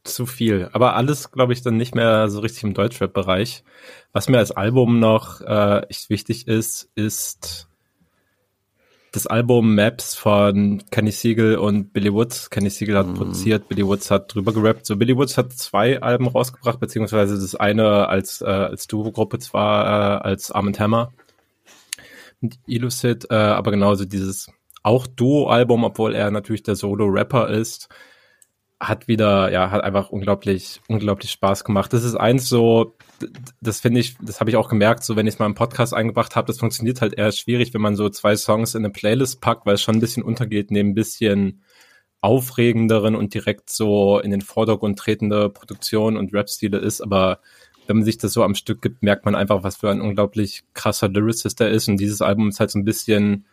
zu 0.04 0.26
viel. 0.26 0.68
Aber 0.72 0.96
alles, 0.96 1.30
glaube 1.30 1.52
ich, 1.52 1.62
dann 1.62 1.76
nicht 1.76 1.94
mehr 1.94 2.28
so 2.30 2.40
richtig 2.40 2.64
im 2.64 2.74
Deutschrap-Bereich. 2.74 3.62
Was 4.12 4.28
mir 4.28 4.38
als 4.38 4.50
Album 4.50 4.98
noch 4.98 5.40
äh, 5.42 5.80
echt 5.88 6.10
wichtig 6.10 6.48
ist, 6.48 6.90
ist 6.94 7.69
das 9.12 9.26
Album 9.26 9.74
Maps 9.74 10.14
von 10.14 10.82
Kenny 10.90 11.10
Siegel 11.10 11.56
und 11.56 11.92
Billy 11.92 12.12
Woods. 12.12 12.50
Kenny 12.50 12.70
Siegel 12.70 12.96
hat 12.96 13.08
mhm. 13.08 13.14
produziert, 13.14 13.68
Billy 13.68 13.86
Woods 13.86 14.10
hat 14.10 14.32
drüber 14.32 14.52
gerappt. 14.52 14.86
So 14.86 14.96
Billy 14.96 15.16
Woods 15.16 15.36
hat 15.36 15.52
zwei 15.52 16.00
Alben 16.00 16.28
rausgebracht, 16.28 16.78
beziehungsweise 16.78 17.38
das 17.38 17.54
eine 17.54 18.08
als, 18.08 18.40
äh, 18.40 18.46
als 18.46 18.86
Duo-Gruppe 18.86 19.38
zwar 19.38 20.20
äh, 20.24 20.28
als 20.28 20.50
Arm 20.50 20.72
Hammer 20.78 21.12
und 22.40 22.58
Illucid, 22.66 23.26
äh, 23.30 23.34
aber 23.34 23.70
genauso 23.70 24.04
dieses 24.04 24.50
auch 24.82 25.06
Duo-Album, 25.06 25.84
obwohl 25.84 26.14
er 26.14 26.30
natürlich 26.30 26.62
der 26.62 26.76
Solo-Rapper 26.76 27.50
ist, 27.50 27.88
hat 28.80 29.08
wieder, 29.08 29.52
ja, 29.52 29.70
hat 29.70 29.84
einfach 29.84 30.08
unglaublich, 30.08 30.80
unglaublich 30.88 31.30
Spaß 31.30 31.64
gemacht. 31.64 31.92
Das 31.92 32.02
ist 32.02 32.14
eins 32.14 32.48
so, 32.48 32.96
das 33.60 33.78
finde 33.80 34.00
ich, 34.00 34.16
das 34.22 34.40
habe 34.40 34.48
ich 34.48 34.56
auch 34.56 34.70
gemerkt, 34.70 35.04
so 35.04 35.16
wenn 35.16 35.26
ich 35.26 35.34
es 35.34 35.38
mal 35.38 35.46
im 35.46 35.54
Podcast 35.54 35.92
eingebracht 35.92 36.34
habe, 36.34 36.46
das 36.46 36.58
funktioniert 36.58 37.02
halt 37.02 37.12
eher 37.12 37.30
schwierig, 37.30 37.74
wenn 37.74 37.82
man 37.82 37.94
so 37.94 38.08
zwei 38.08 38.36
Songs 38.36 38.74
in 38.74 38.82
eine 38.82 38.92
Playlist 38.92 39.42
packt, 39.42 39.66
weil 39.66 39.74
es 39.74 39.82
schon 39.82 39.96
ein 39.96 40.00
bisschen 40.00 40.22
untergeht 40.22 40.70
neben 40.70 40.90
ein 40.90 40.94
bisschen 40.94 41.62
aufregenderen 42.22 43.16
und 43.16 43.34
direkt 43.34 43.68
so 43.68 44.18
in 44.18 44.30
den 44.30 44.40
Vordergrund 44.40 44.98
tretende 44.98 45.50
Produktion 45.50 46.16
und 46.16 46.32
Rap-Stile 46.32 46.78
ist, 46.78 47.02
aber 47.02 47.40
wenn 47.86 47.98
man 47.98 48.04
sich 48.04 48.18
das 48.18 48.32
so 48.32 48.44
am 48.44 48.54
Stück 48.54 48.80
gibt, 48.80 49.02
merkt 49.02 49.26
man 49.26 49.34
einfach, 49.34 49.62
was 49.62 49.76
für 49.76 49.90
ein 49.90 50.00
unglaublich 50.00 50.64
krasser 50.72 51.08
Lyricist 51.08 51.60
er 51.60 51.70
ist 51.70 51.88
und 51.88 51.98
dieses 51.98 52.22
Album 52.22 52.48
ist 52.48 52.60
halt 52.60 52.70
so 52.70 52.78
ein 52.78 52.84
bisschen 52.84 53.44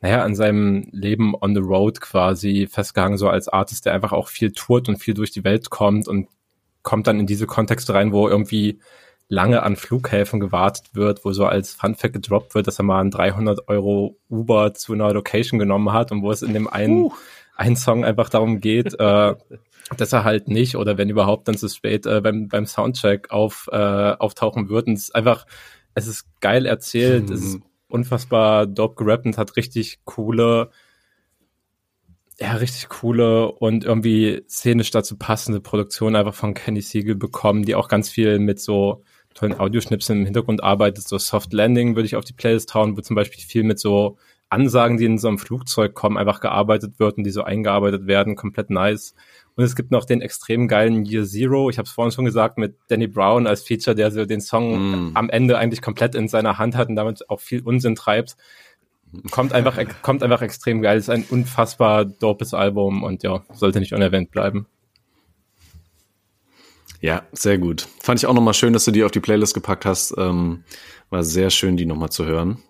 naja, 0.00 0.22
an 0.22 0.34
seinem 0.34 0.88
Leben 0.92 1.34
on 1.34 1.54
the 1.54 1.60
road 1.60 2.00
quasi 2.00 2.66
festgehangen, 2.66 3.18
so 3.18 3.28
als 3.28 3.48
Artist, 3.48 3.86
der 3.86 3.94
einfach 3.94 4.12
auch 4.12 4.28
viel 4.28 4.52
tourt 4.52 4.88
und 4.88 4.96
viel 4.96 5.14
durch 5.14 5.30
die 5.30 5.44
Welt 5.44 5.70
kommt 5.70 6.08
und 6.08 6.28
kommt 6.82 7.06
dann 7.06 7.20
in 7.20 7.26
diese 7.26 7.46
Kontexte 7.46 7.92
rein, 7.92 8.12
wo 8.12 8.26
irgendwie 8.28 8.80
lange 9.28 9.62
an 9.62 9.76
Flughäfen 9.76 10.40
gewartet 10.40 10.86
wird, 10.94 11.24
wo 11.24 11.32
so 11.32 11.46
als 11.46 11.72
Funfact 11.72 12.14
gedroppt 12.14 12.54
wird, 12.54 12.66
dass 12.66 12.80
er 12.80 12.84
mal 12.84 13.00
einen 13.00 13.12
300 13.12 13.68
Euro 13.68 14.16
Uber 14.28 14.74
zu 14.74 14.92
einer 14.92 15.12
Location 15.12 15.58
genommen 15.58 15.92
hat 15.92 16.10
und 16.10 16.22
wo 16.22 16.32
es 16.32 16.42
in 16.42 16.52
dem 16.52 16.66
einen, 16.66 17.04
uh. 17.04 17.12
einen 17.54 17.76
Song 17.76 18.04
einfach 18.04 18.28
darum 18.28 18.60
geht, 18.60 18.94
äh, 18.98 19.34
dass 19.96 20.12
er 20.12 20.24
halt 20.24 20.48
nicht 20.48 20.76
oder 20.76 20.98
wenn 20.98 21.10
überhaupt 21.10 21.46
dann 21.46 21.56
zu 21.56 21.68
spät 21.68 22.06
äh, 22.06 22.20
beim, 22.20 22.48
beim 22.48 22.66
Soundcheck 22.66 23.30
auf, 23.30 23.68
äh, 23.70 23.76
auftauchen 23.76 24.68
wird. 24.68 24.88
Und 24.88 24.94
es 24.94 25.04
ist 25.04 25.14
einfach, 25.14 25.46
es 25.94 26.06
ist 26.06 26.24
geil 26.40 26.66
erzählt, 26.66 27.28
mhm. 27.28 27.34
es 27.34 27.44
ist 27.44 27.60
unfassbar 27.90 28.66
dope 28.66 29.02
gerappt 29.02 29.26
und 29.26 29.38
hat 29.38 29.56
richtig 29.56 30.00
coole, 30.04 30.70
ja, 32.38 32.54
richtig 32.54 32.88
coole 32.88 33.52
und 33.52 33.84
irgendwie 33.84 34.42
szenisch 34.48 34.90
dazu 34.90 35.16
passende 35.18 35.60
Produktion 35.60 36.16
einfach 36.16 36.34
von 36.34 36.54
Kenny 36.54 36.80
Siegel 36.80 37.14
bekommen, 37.14 37.64
die 37.64 37.74
auch 37.74 37.88
ganz 37.88 38.08
viel 38.08 38.38
mit 38.38 38.60
so 38.60 39.02
tollen 39.34 39.58
Audioschnipseln 39.58 40.20
im 40.20 40.24
Hintergrund 40.24 40.62
arbeitet. 40.62 41.06
So 41.06 41.18
Soft 41.18 41.52
Landing 41.52 41.96
würde 41.96 42.06
ich 42.06 42.16
auf 42.16 42.24
die 42.24 42.32
Playlist 42.32 42.74
hauen, 42.74 42.96
wo 42.96 43.00
zum 43.00 43.16
Beispiel 43.16 43.42
viel 43.42 43.62
mit 43.62 43.78
so 43.78 44.16
Ansagen, 44.48 44.96
die 44.96 45.04
in 45.04 45.18
so 45.18 45.28
einem 45.28 45.38
Flugzeug 45.38 45.94
kommen, 45.94 46.16
einfach 46.16 46.40
gearbeitet 46.40 46.98
wird 46.98 47.16
und 47.16 47.24
die 47.24 47.30
so 47.30 47.42
eingearbeitet 47.42 48.06
werden, 48.06 48.34
komplett 48.34 48.70
nice. 48.70 49.14
Und 49.60 49.66
es 49.66 49.76
gibt 49.76 49.90
noch 49.90 50.06
den 50.06 50.22
extrem 50.22 50.68
geilen 50.68 51.04
Year 51.04 51.26
Zero, 51.26 51.68
ich 51.68 51.76
habe 51.76 51.84
es 51.84 51.92
vorhin 51.92 52.12
schon 52.12 52.24
gesagt, 52.24 52.56
mit 52.56 52.76
Danny 52.88 53.06
Brown 53.06 53.46
als 53.46 53.60
Feature, 53.60 53.94
der 53.94 54.10
so 54.10 54.24
den 54.24 54.40
Song 54.40 55.10
mm. 55.10 55.16
am 55.18 55.28
Ende 55.28 55.58
eigentlich 55.58 55.82
komplett 55.82 56.14
in 56.14 56.28
seiner 56.28 56.56
Hand 56.56 56.74
hat 56.76 56.88
und 56.88 56.96
damit 56.96 57.28
auch 57.28 57.40
viel 57.40 57.60
Unsinn 57.60 57.94
treibt. 57.94 58.38
Kommt 59.30 59.52
einfach, 59.52 59.78
kommt 60.00 60.22
einfach 60.22 60.40
extrem 60.40 60.80
geil. 60.80 60.96
Es 60.96 61.08
ist 61.08 61.10
ein 61.10 61.26
unfassbar 61.28 62.06
dopes 62.06 62.54
Album 62.54 63.02
und 63.02 63.22
ja, 63.22 63.42
sollte 63.52 63.80
nicht 63.80 63.92
unerwähnt 63.92 64.30
bleiben. 64.30 64.64
Ja, 67.02 67.24
sehr 67.32 67.58
gut. 67.58 67.86
Fand 68.00 68.18
ich 68.18 68.26
auch 68.26 68.32
nochmal 68.32 68.54
schön, 68.54 68.72
dass 68.72 68.86
du 68.86 68.92
die 68.92 69.04
auf 69.04 69.10
die 69.10 69.20
Playlist 69.20 69.52
gepackt 69.52 69.84
hast. 69.84 70.14
Ähm, 70.16 70.64
war 71.10 71.22
sehr 71.22 71.50
schön, 71.50 71.76
die 71.76 71.84
nochmal 71.84 72.08
zu 72.08 72.24
hören. 72.24 72.62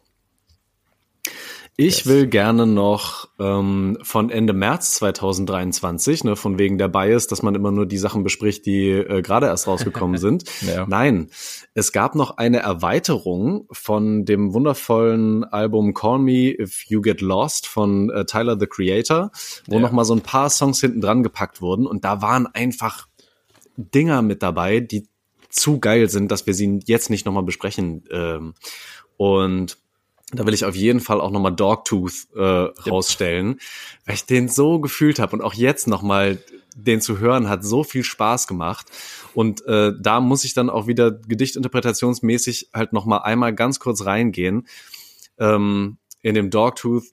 Ich 1.80 2.00
yes. 2.00 2.06
will 2.06 2.26
gerne 2.26 2.66
noch 2.66 3.26
ähm, 3.38 3.96
von 4.02 4.28
Ende 4.28 4.52
März 4.52 4.96
2023, 4.96 6.24
ne, 6.24 6.36
von 6.36 6.58
wegen 6.58 6.76
der 6.76 6.88
Bias, 6.88 7.26
dass 7.26 7.42
man 7.42 7.54
immer 7.54 7.70
nur 7.70 7.86
die 7.86 7.96
Sachen 7.96 8.22
bespricht, 8.22 8.66
die 8.66 8.90
äh, 8.90 9.22
gerade 9.22 9.46
erst 9.46 9.66
rausgekommen 9.66 10.18
sind. 10.18 10.44
ja. 10.60 10.84
Nein, 10.86 11.30
es 11.72 11.92
gab 11.92 12.16
noch 12.16 12.36
eine 12.36 12.58
Erweiterung 12.58 13.66
von 13.72 14.26
dem 14.26 14.52
wundervollen 14.52 15.42
Album 15.44 15.94
Call 15.94 16.18
Me 16.18 16.54
If 16.54 16.84
You 16.88 17.00
Get 17.00 17.22
Lost 17.22 17.66
von 17.66 18.10
äh, 18.10 18.26
Tyler 18.26 18.60
the 18.60 18.66
Creator, 18.66 19.30
wo 19.66 19.76
ja. 19.76 19.80
noch 19.80 19.92
mal 19.92 20.04
so 20.04 20.14
ein 20.14 20.20
paar 20.20 20.50
Songs 20.50 20.82
hinten 20.82 21.00
dran 21.00 21.22
gepackt 21.22 21.62
wurden 21.62 21.86
und 21.86 22.04
da 22.04 22.20
waren 22.20 22.46
einfach 22.46 23.08
Dinger 23.78 24.20
mit 24.20 24.42
dabei, 24.42 24.80
die 24.80 25.08
zu 25.48 25.80
geil 25.80 26.10
sind, 26.10 26.30
dass 26.30 26.46
wir 26.46 26.52
sie 26.52 26.80
jetzt 26.84 27.08
nicht 27.08 27.24
noch 27.24 27.32
mal 27.32 27.42
besprechen. 27.42 28.04
Ähm, 28.10 28.52
und 29.16 29.78
da 30.32 30.46
will 30.46 30.54
ich 30.54 30.64
auf 30.64 30.76
jeden 30.76 31.00
Fall 31.00 31.20
auch 31.20 31.30
nochmal 31.30 31.54
Dogtooth 31.54 32.28
äh, 32.34 32.40
rausstellen, 32.40 33.58
weil 34.06 34.14
ich 34.14 34.26
den 34.26 34.48
so 34.48 34.80
gefühlt 34.80 35.18
habe 35.18 35.36
und 35.36 35.42
auch 35.42 35.54
jetzt 35.54 35.86
nochmal 35.86 36.38
den 36.76 37.00
zu 37.00 37.18
hören 37.18 37.48
hat 37.48 37.64
so 37.64 37.84
viel 37.84 38.04
Spaß 38.04 38.46
gemacht. 38.46 38.86
Und 39.34 39.64
äh, 39.66 39.92
da 39.98 40.20
muss 40.20 40.44
ich 40.44 40.54
dann 40.54 40.70
auch 40.70 40.86
wieder 40.86 41.10
gedichtinterpretationsmäßig 41.10 42.70
halt 42.72 42.92
nochmal 42.92 43.20
einmal 43.22 43.54
ganz 43.54 43.80
kurz 43.80 44.04
reingehen. 44.04 44.66
Ähm, 45.38 45.98
in 46.22 46.34
dem 46.34 46.50
Dogtooth 46.50 47.04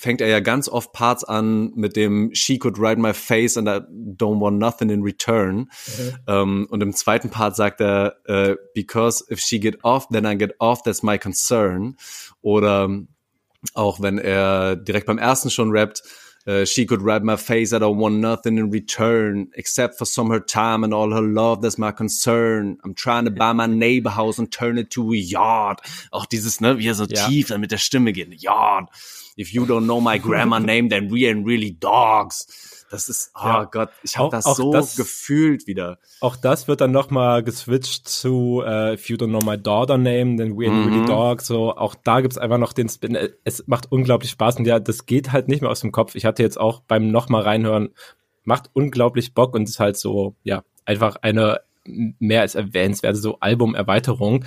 fängt 0.00 0.22
er 0.22 0.28
ja 0.28 0.40
ganz 0.40 0.68
oft 0.68 0.92
Parts 0.92 1.24
an 1.24 1.72
mit 1.74 1.94
dem 1.94 2.34
She 2.34 2.58
could 2.58 2.78
ride 2.78 2.98
my 2.98 3.12
face 3.12 3.58
and 3.58 3.68
I 3.68 3.80
don't 4.16 4.40
want 4.40 4.58
nothing 4.58 4.88
in 4.88 5.02
return. 5.02 5.68
Mhm. 5.98 6.18
Um, 6.26 6.66
und 6.70 6.82
im 6.82 6.94
zweiten 6.94 7.28
Part 7.28 7.54
sagt 7.54 7.82
er, 7.82 8.16
uh, 8.26 8.54
because 8.74 9.22
if 9.30 9.40
she 9.40 9.60
get 9.60 9.84
off, 9.84 10.08
then 10.08 10.24
I 10.24 10.36
get 10.36 10.54
off, 10.58 10.82
that's 10.82 11.02
my 11.02 11.18
concern. 11.18 11.96
Oder 12.40 12.88
auch 13.74 14.00
wenn 14.00 14.18
er 14.18 14.76
direkt 14.76 15.06
beim 15.06 15.18
ersten 15.18 15.50
schon 15.50 15.70
rappt, 15.70 16.02
Uh, 16.46 16.64
she 16.64 16.86
could 16.86 17.02
ride 17.02 17.22
my 17.22 17.36
face, 17.36 17.74
I 17.74 17.78
don't 17.78 17.98
want 17.98 18.14
nothing 18.14 18.56
in 18.56 18.70
return, 18.70 19.50
except 19.52 19.98
for 19.98 20.06
some 20.06 20.30
her 20.30 20.40
time 20.40 20.84
and 20.84 20.94
all 20.94 21.12
her 21.12 21.20
love, 21.20 21.60
that's 21.60 21.76
my 21.76 21.92
concern. 21.92 22.78
I'm 22.82 22.94
trying 22.94 23.26
to 23.26 23.30
buy 23.30 23.52
my 23.52 23.66
neighbor 23.66 24.08
house 24.08 24.38
and 24.38 24.50
turn 24.50 24.78
it 24.78 24.90
to 24.92 25.12
a 25.12 25.16
yard. 25.16 25.80
Auch 26.10 26.24
dieses, 26.24 26.62
ne, 26.62 26.78
wie 26.78 26.88
er 26.88 26.94
so 26.94 27.04
ja. 27.04 27.28
tief 27.28 27.48
dann 27.48 27.60
mit 27.60 27.72
der 27.72 27.76
Stimme 27.76 28.14
geht, 28.14 28.42
yard 28.42 28.88
if 29.36 29.52
you 29.52 29.64
don't 29.64 29.84
know 29.84 30.00
my 30.00 30.18
grammar 30.18 30.60
name, 30.60 30.88
then 30.88 31.10
we 31.10 31.28
ain't 31.28 31.46
really 31.46 31.72
dogs. 31.78 32.46
Das 32.90 33.08
ist, 33.08 33.30
oh 33.36 33.44
ja. 33.44 33.64
Gott, 33.64 33.90
ich 34.02 34.16
habe 34.16 34.30
das 34.30 34.44
so 34.44 34.72
das, 34.72 34.96
gefühlt 34.96 35.68
wieder. 35.68 35.98
Auch 36.20 36.34
das 36.34 36.66
wird 36.66 36.80
dann 36.80 36.90
nochmal 36.90 37.44
geswitcht 37.44 38.08
zu 38.08 38.64
uh, 38.66 38.94
If 38.94 39.08
you 39.08 39.16
don't 39.16 39.28
know 39.28 39.40
my 39.44 39.56
daughter 39.56 39.96
name, 39.96 40.36
then 40.36 40.58
we 40.58 40.66
ain't 40.66 40.86
mhm. 40.86 40.92
really 40.92 41.06
dogs. 41.06 41.46
So, 41.46 41.76
auch 41.76 41.94
da 41.94 42.20
gibt's 42.20 42.36
einfach 42.36 42.58
noch 42.58 42.72
den 42.72 42.88
Spin. 42.88 43.16
Es 43.44 43.66
macht 43.68 43.92
unglaublich 43.92 44.32
Spaß 44.32 44.56
und 44.56 44.66
ja, 44.66 44.80
das 44.80 45.06
geht 45.06 45.30
halt 45.30 45.46
nicht 45.46 45.60
mehr 45.62 45.70
aus 45.70 45.80
dem 45.80 45.92
Kopf. 45.92 46.16
Ich 46.16 46.24
hatte 46.24 46.42
jetzt 46.42 46.58
auch 46.58 46.80
beim 46.80 47.12
nochmal 47.12 47.42
reinhören, 47.42 47.90
macht 48.42 48.70
unglaublich 48.72 49.34
Bock 49.34 49.54
und 49.54 49.68
ist 49.68 49.78
halt 49.78 49.96
so, 49.96 50.34
ja, 50.42 50.64
einfach 50.84 51.16
eine 51.22 51.60
mehr 51.84 52.40
als 52.40 52.56
erwähnenswerte 52.56 53.18
so 53.18 53.38
Album-Erweiterung 53.38 54.44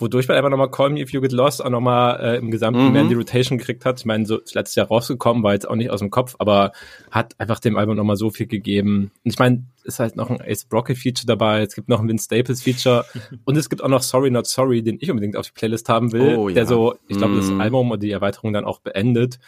wodurch 0.00 0.28
man 0.28 0.36
einfach 0.36 0.50
nochmal 0.50 0.70
Call 0.70 0.90
Me 0.90 1.00
If 1.00 1.12
You 1.12 1.20
Get 1.20 1.32
Lost 1.32 1.64
auch 1.64 1.70
nochmal 1.70 2.20
äh, 2.20 2.36
im 2.38 2.50
gesamten 2.50 2.86
mhm. 2.86 2.92
Mandy 2.92 3.14
Rotation 3.14 3.58
gekriegt 3.58 3.84
hat. 3.84 4.00
Ich 4.00 4.06
meine, 4.06 4.26
so 4.26 4.38
ist 4.38 4.54
letztes 4.54 4.76
Jahr 4.76 4.88
rausgekommen, 4.88 5.42
war 5.42 5.52
jetzt 5.52 5.68
auch 5.68 5.76
nicht 5.76 5.90
aus 5.90 6.00
dem 6.00 6.10
Kopf, 6.10 6.36
aber 6.38 6.72
hat 7.10 7.38
einfach 7.38 7.60
dem 7.60 7.76
Album 7.76 7.96
nochmal 7.96 8.16
so 8.16 8.30
viel 8.30 8.46
gegeben. 8.46 9.10
Und 9.24 9.30
ich 9.32 9.38
meine, 9.38 9.64
ist 9.84 9.98
halt 9.98 10.16
noch 10.16 10.30
ein 10.30 10.40
Ace 10.40 10.64
Brocket 10.64 10.96
Feature 10.96 11.26
dabei, 11.26 11.62
es 11.62 11.74
gibt 11.74 11.88
noch 11.88 12.00
ein 12.00 12.08
Vince 12.08 12.24
Staples 12.24 12.62
Feature 12.62 13.04
und 13.44 13.56
es 13.56 13.68
gibt 13.68 13.82
auch 13.82 13.88
noch 13.88 14.02
Sorry 14.02 14.30
Not 14.30 14.46
Sorry, 14.46 14.82
den 14.82 14.98
ich 15.00 15.10
unbedingt 15.10 15.36
auf 15.36 15.46
die 15.46 15.52
Playlist 15.52 15.88
haben 15.88 16.12
will, 16.12 16.36
oh, 16.36 16.48
ja. 16.48 16.54
der 16.54 16.66
so, 16.66 16.94
ich 17.08 17.16
glaube, 17.16 17.34
mhm. 17.34 17.38
das 17.38 17.50
Album 17.60 17.90
und 17.90 18.02
die 18.02 18.10
Erweiterung 18.10 18.52
dann 18.52 18.64
auch 18.64 18.80
beendet 18.80 19.38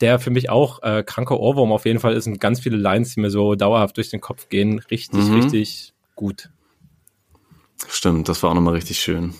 der 0.00 0.18
für 0.18 0.30
mich 0.30 0.50
auch 0.50 0.82
äh, 0.82 1.02
kranker 1.02 1.40
Ohrwurm 1.40 1.72
auf 1.72 1.86
jeden 1.86 2.00
Fall 2.00 2.14
ist 2.14 2.26
und 2.26 2.40
ganz 2.40 2.60
viele 2.60 2.76
Lines, 2.76 3.14
die 3.14 3.20
mir 3.20 3.30
so 3.30 3.54
dauerhaft 3.54 3.96
durch 3.96 4.10
den 4.10 4.20
Kopf 4.20 4.48
gehen, 4.48 4.78
richtig, 4.90 5.24
mhm. 5.24 5.40
richtig 5.40 5.94
gut. 6.14 6.50
Stimmt, 7.88 8.28
das 8.28 8.42
war 8.42 8.50
auch 8.50 8.54
nochmal 8.54 8.74
richtig 8.74 8.98
schön. 8.98 9.34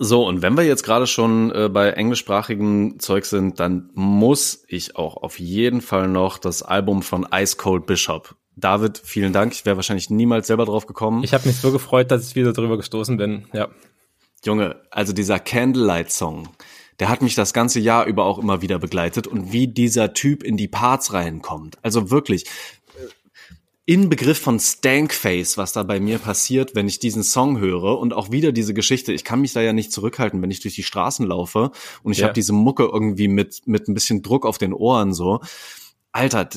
So, 0.00 0.26
und 0.26 0.42
wenn 0.42 0.56
wir 0.56 0.64
jetzt 0.64 0.84
gerade 0.84 1.08
schon 1.08 1.50
äh, 1.50 1.68
bei 1.68 1.90
englischsprachigem 1.90 3.00
Zeug 3.00 3.24
sind, 3.24 3.58
dann 3.58 3.90
muss 3.94 4.62
ich 4.68 4.94
auch 4.94 5.16
auf 5.16 5.40
jeden 5.40 5.80
Fall 5.80 6.06
noch 6.06 6.38
das 6.38 6.62
Album 6.62 7.02
von 7.02 7.26
Ice 7.34 7.56
Cold 7.56 7.86
Bishop. 7.86 8.36
David, 8.54 9.00
vielen 9.04 9.32
Dank. 9.32 9.52
Ich 9.52 9.66
wäre 9.66 9.76
wahrscheinlich 9.76 10.08
niemals 10.08 10.46
selber 10.46 10.64
drauf 10.64 10.86
gekommen. 10.86 11.24
Ich 11.24 11.34
habe 11.34 11.46
mich 11.46 11.56
so 11.56 11.72
gefreut, 11.72 12.10
dass 12.10 12.28
ich 12.28 12.36
wieder 12.36 12.52
drüber 12.52 12.76
gestoßen 12.76 13.16
bin. 13.16 13.46
Ja. 13.52 13.68
Junge, 14.44 14.76
also 14.90 15.12
dieser 15.12 15.40
Candlelight-Song, 15.40 16.48
der 17.00 17.08
hat 17.08 17.22
mich 17.22 17.34
das 17.34 17.52
ganze 17.52 17.80
Jahr 17.80 18.06
über 18.06 18.24
auch 18.24 18.38
immer 18.38 18.62
wieder 18.62 18.78
begleitet 18.78 19.26
und 19.26 19.52
wie 19.52 19.68
dieser 19.68 20.12
Typ 20.12 20.42
in 20.42 20.56
die 20.56 20.68
Parts 20.68 21.12
reinkommt. 21.12 21.78
Also 21.82 22.10
wirklich, 22.10 22.46
Inbegriff 23.88 24.38
von 24.38 24.60
Stankface, 24.60 25.56
was 25.56 25.72
da 25.72 25.82
bei 25.82 25.98
mir 25.98 26.18
passiert, 26.18 26.74
wenn 26.74 26.86
ich 26.86 26.98
diesen 26.98 27.22
Song 27.22 27.58
höre 27.58 27.98
und 27.98 28.12
auch 28.12 28.30
wieder 28.30 28.52
diese 28.52 28.74
Geschichte. 28.74 29.14
Ich 29.14 29.24
kann 29.24 29.40
mich 29.40 29.54
da 29.54 29.62
ja 29.62 29.72
nicht 29.72 29.92
zurückhalten, 29.92 30.42
wenn 30.42 30.50
ich 30.50 30.60
durch 30.60 30.74
die 30.74 30.82
Straßen 30.82 31.26
laufe 31.26 31.70
und 32.02 32.12
ich 32.12 32.18
ja. 32.18 32.24
habe 32.24 32.34
diese 32.34 32.52
Mucke 32.52 32.84
irgendwie 32.84 33.28
mit 33.28 33.62
mit 33.64 33.88
ein 33.88 33.94
bisschen 33.94 34.20
Druck 34.20 34.44
auf 34.44 34.58
den 34.58 34.74
Ohren 34.74 35.14
so. 35.14 35.40
Alter, 36.12 36.50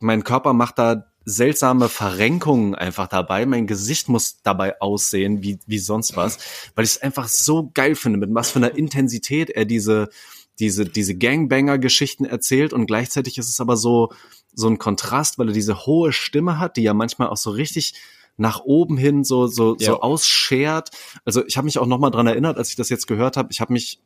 mein 0.00 0.24
Körper 0.24 0.54
macht 0.54 0.78
da 0.78 1.12
seltsame 1.26 1.90
Verrenkungen 1.90 2.74
einfach 2.74 3.06
dabei. 3.06 3.44
Mein 3.44 3.66
Gesicht 3.66 4.08
muss 4.08 4.40
dabei 4.42 4.80
aussehen 4.80 5.42
wie 5.42 5.58
wie 5.66 5.78
sonst 5.78 6.16
was, 6.16 6.38
weil 6.74 6.86
ich 6.86 6.92
es 6.92 7.02
einfach 7.02 7.28
so 7.28 7.70
geil 7.74 7.96
finde, 7.96 8.18
mit 8.18 8.34
was 8.34 8.50
für 8.50 8.60
einer 8.60 8.74
Intensität 8.74 9.50
er 9.50 9.66
diese 9.66 10.08
diese 10.58 10.86
diese 10.86 11.18
Gangbanger-Geschichten 11.18 12.24
erzählt 12.24 12.72
und 12.72 12.86
gleichzeitig 12.86 13.36
ist 13.36 13.50
es 13.50 13.60
aber 13.60 13.76
so 13.76 14.10
so 14.54 14.68
ein 14.68 14.78
Kontrast, 14.78 15.38
weil 15.38 15.48
er 15.48 15.54
diese 15.54 15.86
hohe 15.86 16.12
Stimme 16.12 16.58
hat, 16.58 16.76
die 16.76 16.82
ja 16.82 16.94
manchmal 16.94 17.28
auch 17.28 17.36
so 17.36 17.50
richtig 17.50 17.94
nach 18.36 18.60
oben 18.60 18.96
hin 18.96 19.24
so 19.24 19.46
so 19.46 19.76
ja. 19.78 19.92
so 19.92 20.00
ausschert. 20.00 20.90
Also 21.24 21.44
ich 21.46 21.56
habe 21.56 21.66
mich 21.66 21.78
auch 21.78 21.86
noch 21.86 21.98
mal 21.98 22.10
dran 22.10 22.26
erinnert, 22.26 22.56
als 22.56 22.70
ich 22.70 22.76
das 22.76 22.88
jetzt 22.88 23.06
gehört 23.06 23.36
habe. 23.36 23.48
Ich 23.52 23.60
habe 23.60 23.72
mich 23.72 24.00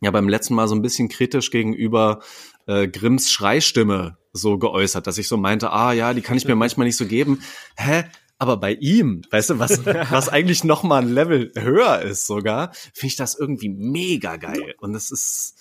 ja 0.00 0.10
beim 0.10 0.28
letzten 0.28 0.54
Mal 0.54 0.68
so 0.68 0.74
ein 0.74 0.82
bisschen 0.82 1.08
kritisch 1.08 1.50
gegenüber 1.50 2.20
äh, 2.66 2.88
Grimms 2.88 3.30
Schreistimme 3.30 4.16
so 4.32 4.58
geäußert, 4.58 5.06
dass 5.06 5.18
ich 5.18 5.28
so 5.28 5.36
meinte, 5.36 5.72
ah 5.72 5.92
ja, 5.92 6.14
die 6.14 6.20
kann 6.20 6.36
ich 6.36 6.46
mir 6.46 6.54
manchmal 6.54 6.86
nicht 6.86 6.96
so 6.96 7.06
geben. 7.06 7.40
Hä? 7.76 8.04
Aber 8.38 8.56
bei 8.56 8.74
ihm, 8.74 9.22
weißt 9.30 9.50
du, 9.50 9.58
was, 9.58 9.84
was 10.10 10.28
eigentlich 10.28 10.62
noch 10.62 10.84
mal 10.84 11.02
ein 11.02 11.12
Level 11.12 11.52
höher 11.56 12.00
ist 12.02 12.26
sogar, 12.26 12.72
finde 12.92 13.06
ich 13.08 13.16
das 13.16 13.36
irgendwie 13.36 13.68
mega 13.68 14.36
geil. 14.36 14.74
Und 14.78 14.94
es 14.94 15.10
ist, 15.10 15.56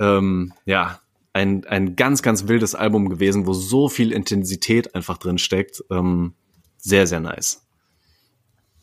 ähm, 0.00 0.52
ja, 0.64 1.00
ein, 1.36 1.66
ein 1.66 1.96
ganz, 1.96 2.22
ganz 2.22 2.48
wildes 2.48 2.74
Album 2.74 3.10
gewesen, 3.10 3.46
wo 3.46 3.52
so 3.52 3.90
viel 3.90 4.10
Intensität 4.10 4.94
einfach 4.94 5.18
drin 5.18 5.36
steckt. 5.36 5.84
Ähm, 5.90 6.32
sehr, 6.78 7.06
sehr 7.06 7.20
nice. 7.20 7.66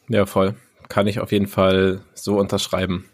Ja, 0.07 0.27
voll. 0.27 0.55
Kann 0.87 1.07
ich 1.07 1.19
auf 1.19 1.31
jeden 1.31 1.47
Fall 1.47 2.01
so 2.13 2.37
unterschreiben. 2.37 3.05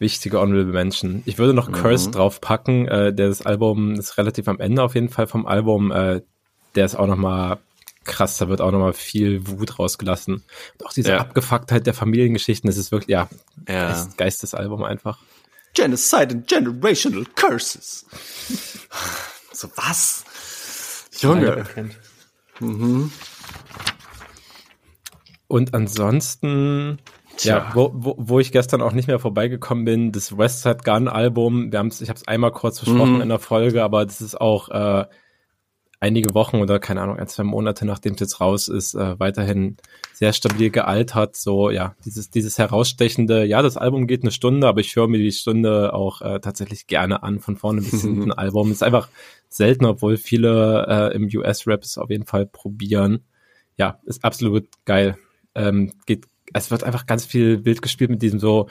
Wichtige 0.00 0.40
Honorable 0.40 0.72
Menschen. 0.72 1.22
Ich 1.24 1.38
würde 1.38 1.54
noch 1.54 1.68
mhm. 1.68 1.74
Curse 1.74 2.10
draufpacken. 2.10 2.88
Äh, 2.88 3.14
das 3.14 3.46
Album 3.46 3.94
ist 3.94 4.18
relativ 4.18 4.48
am 4.48 4.58
Ende 4.58 4.82
auf 4.82 4.96
jeden 4.96 5.08
Fall 5.08 5.28
vom 5.28 5.46
Album. 5.46 5.92
Äh, 5.92 6.22
der 6.74 6.84
ist 6.84 6.96
auch 6.96 7.06
noch 7.06 7.16
mal 7.16 7.58
krass, 8.04 8.38
da 8.38 8.48
wird 8.48 8.60
auch 8.60 8.72
noch 8.72 8.80
mal 8.80 8.92
viel 8.92 9.46
Wut 9.46 9.78
rausgelassen. 9.78 10.34
Und 10.78 10.86
auch 10.86 10.92
diese 10.92 11.10
ja. 11.10 11.18
Abgefucktheit 11.18 11.86
der 11.86 11.94
Familiengeschichten, 11.94 12.68
das 12.68 12.76
ist 12.76 12.90
wirklich, 12.90 13.10
ja, 13.10 13.28
ja. 13.68 13.88
Geist, 13.88 14.18
Geistesalbum 14.18 14.82
einfach. 14.82 15.20
Genocide 15.78 16.34
and 16.34 16.48
Generational 16.48 17.24
Curses. 17.36 18.04
So 19.52 19.68
was? 19.76 20.24
Junge. 21.20 21.64
Mhm. 22.58 23.12
Und 25.46 25.74
ansonsten, 25.74 26.98
Tja. 27.36 27.58
ja, 27.58 27.70
wo, 27.74 27.92
wo, 27.94 28.16
wo 28.18 28.40
ich 28.40 28.50
gestern 28.50 28.82
auch 28.82 28.92
nicht 28.92 29.06
mehr 29.06 29.20
vorbeigekommen 29.20 29.84
bin, 29.84 30.10
das 30.10 30.36
West 30.36 30.62
Side 30.62 30.78
Gun 30.84 31.06
Album, 31.06 31.70
wir 31.70 31.78
haben's, 31.78 32.00
ich 32.00 32.08
habe 32.08 32.18
es 32.18 32.26
einmal 32.26 32.50
kurz 32.50 32.80
versprochen 32.80 33.16
mhm. 33.16 33.20
in 33.20 33.28
der 33.28 33.38
Folge, 33.38 33.84
aber 33.84 34.04
das 34.04 34.20
ist 34.20 34.40
auch 34.40 34.68
äh, 34.70 35.06
einige 36.00 36.34
Wochen 36.34 36.58
oder 36.58 36.78
keine 36.78 37.02
Ahnung, 37.02 37.18
ein, 37.18 37.26
zwei 37.26 37.42
Monate 37.42 37.84
nachdem 37.84 38.14
es 38.14 38.20
jetzt 38.20 38.40
raus 38.40 38.68
ist, 38.68 38.94
äh, 38.94 39.18
weiterhin 39.18 39.76
sehr 40.12 40.32
stabil 40.32 40.70
gealtert. 40.70 41.36
So, 41.36 41.70
ja, 41.70 41.94
dieses, 42.04 42.30
dieses 42.30 42.58
herausstechende, 42.58 43.44
ja, 43.44 43.62
das 43.62 43.76
Album 43.76 44.06
geht 44.06 44.22
eine 44.22 44.30
Stunde, 44.30 44.68
aber 44.68 44.80
ich 44.80 44.94
höre 44.94 45.08
mir 45.08 45.18
die 45.18 45.32
Stunde 45.32 45.92
auch 45.92 46.22
äh, 46.22 46.40
tatsächlich 46.40 46.86
gerne 46.86 47.22
an, 47.22 47.40
von 47.40 47.56
vorne 47.56 47.80
bis 47.80 48.00
hinten. 48.02 48.32
Album 48.32 48.70
ist 48.70 48.82
einfach 48.82 49.08
selten, 49.48 49.86
obwohl 49.86 50.16
viele 50.16 50.86
äh, 50.88 51.16
im 51.16 51.28
US-Rap 51.34 51.82
es 51.82 51.98
auf 51.98 52.10
jeden 52.10 52.26
Fall 52.26 52.46
probieren. 52.46 53.24
Ja, 53.76 54.00
ist 54.04 54.24
absolut 54.24 54.66
geil. 54.84 55.16
Ähm, 55.54 55.92
geht, 56.06 56.26
es 56.52 56.70
wird 56.70 56.84
einfach 56.84 57.06
ganz 57.06 57.24
viel 57.24 57.64
wild 57.64 57.82
gespielt 57.82 58.10
mit 58.10 58.22
diesem 58.22 58.38
so 58.38 58.68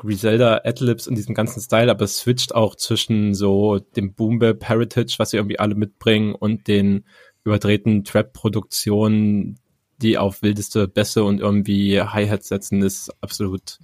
Griselda 0.00 0.62
Adlibs 0.64 1.06
und 1.06 1.14
diesem 1.16 1.34
ganzen 1.34 1.60
Style, 1.60 1.90
aber 1.90 2.04
es 2.04 2.16
switcht 2.16 2.54
auch 2.54 2.74
zwischen 2.74 3.34
so 3.34 3.78
dem 3.78 4.14
Boom 4.14 4.38
Bap 4.38 4.66
Heritage, 4.66 5.16
was 5.18 5.30
sie 5.30 5.36
irgendwie 5.36 5.58
alle 5.58 5.74
mitbringen, 5.74 6.34
und 6.34 6.68
den 6.68 7.04
überdrehten 7.44 8.02
Trap-Produktionen, 8.04 9.58
die 9.98 10.16
auf 10.16 10.40
wildeste 10.40 10.88
Bässe 10.88 11.22
und 11.22 11.40
irgendwie 11.40 12.00
Hi-Hats 12.00 12.48
setzen, 12.48 12.80
ist 12.80 13.10
absolut, 13.20 13.78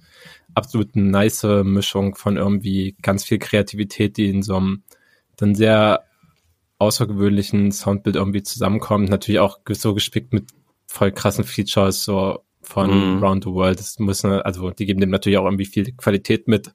absolut 0.55 0.95
eine 0.95 1.05
nice 1.05 1.43
Mischung 1.63 2.15
von 2.15 2.35
irgendwie 2.35 2.95
ganz 3.03 3.23
viel 3.23 3.37
Kreativität, 3.37 4.17
die 4.17 4.29
in 4.29 4.41
so 4.41 4.55
einem 4.55 4.83
dann 5.35 5.53
sehr 5.53 6.03
außergewöhnlichen 6.79 7.71
Soundbild 7.71 8.15
irgendwie 8.15 8.41
zusammenkommt. 8.41 9.09
Natürlich 9.09 9.39
auch 9.39 9.59
so 9.69 9.93
gespickt 9.93 10.33
mit 10.33 10.49
voll 10.87 11.11
krassen 11.11 11.43
Features, 11.43 12.03
so 12.03 12.39
von 12.67 13.17
mm. 13.17 13.23
Round 13.23 13.43
the 13.45 13.51
World. 13.51 13.79
Das 13.79 13.97
muss, 13.99 14.25
also 14.25 14.71
die 14.71 14.85
geben 14.85 14.99
dem 14.99 15.09
natürlich 15.09 15.37
auch 15.37 15.45
irgendwie 15.45 15.65
viel 15.65 15.93
Qualität 15.93 16.47
mit. 16.47 16.71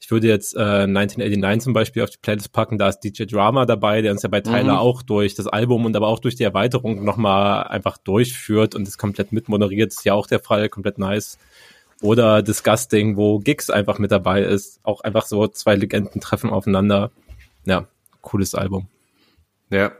Ich 0.00 0.10
würde 0.10 0.26
jetzt 0.26 0.56
äh, 0.56 0.60
1989 0.60 1.62
zum 1.62 1.72
Beispiel 1.72 2.02
auf 2.02 2.10
die 2.10 2.18
Playlist 2.18 2.52
packen, 2.52 2.78
da 2.78 2.88
ist 2.88 3.00
DJ 3.00 3.24
Drama 3.24 3.64
dabei, 3.64 4.02
der 4.02 4.12
uns 4.12 4.22
ja 4.22 4.28
bei 4.28 4.40
Tyler 4.40 4.74
mm. 4.74 4.78
auch 4.78 5.02
durch 5.02 5.34
das 5.34 5.46
Album 5.46 5.84
und 5.84 5.96
aber 5.96 6.08
auch 6.08 6.18
durch 6.18 6.34
die 6.34 6.44
Erweiterung 6.44 7.04
nochmal 7.04 7.64
einfach 7.64 7.96
durchführt 7.98 8.74
und 8.74 8.86
das 8.86 8.98
komplett 8.98 9.32
mitmoderiert. 9.32 9.92
Das 9.92 9.98
ist 9.98 10.04
ja 10.04 10.14
auch 10.14 10.26
der 10.26 10.40
Fall, 10.40 10.68
komplett 10.68 10.98
nice. 10.98 11.38
Oder 12.02 12.42
Disgusting, 12.42 13.16
wo 13.16 13.38
Gigs 13.38 13.70
einfach 13.70 13.98
mit 13.98 14.10
dabei 14.10 14.42
ist. 14.42 14.80
Auch 14.82 15.00
einfach 15.00 15.26
so 15.26 15.46
zwei 15.48 15.76
Legenden 15.76 16.20
treffen 16.20 16.50
aufeinander. 16.50 17.10
Ja, 17.64 17.86
cooles 18.20 18.54
Album. 18.54 18.88
Ja, 19.70 19.92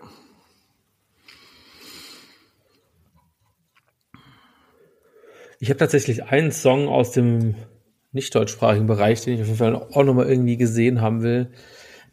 Ich 5.59 5.71
habe 5.71 5.79
tatsächlich 5.79 6.25
einen 6.25 6.53
Song 6.53 6.89
aus 6.89 7.13
dem 7.13 7.55
nicht 8.13 8.35
deutschsprachigen 8.35 8.87
Bereich, 8.87 9.23
den 9.23 9.35
ich 9.35 9.41
auf 9.43 9.47
jeden 9.47 9.59
Fall 9.59 9.77
auch 9.77 10.05
nochmal 10.05 10.29
irgendwie 10.29 10.57
gesehen 10.57 11.01
haben 11.01 11.23
will. 11.23 11.51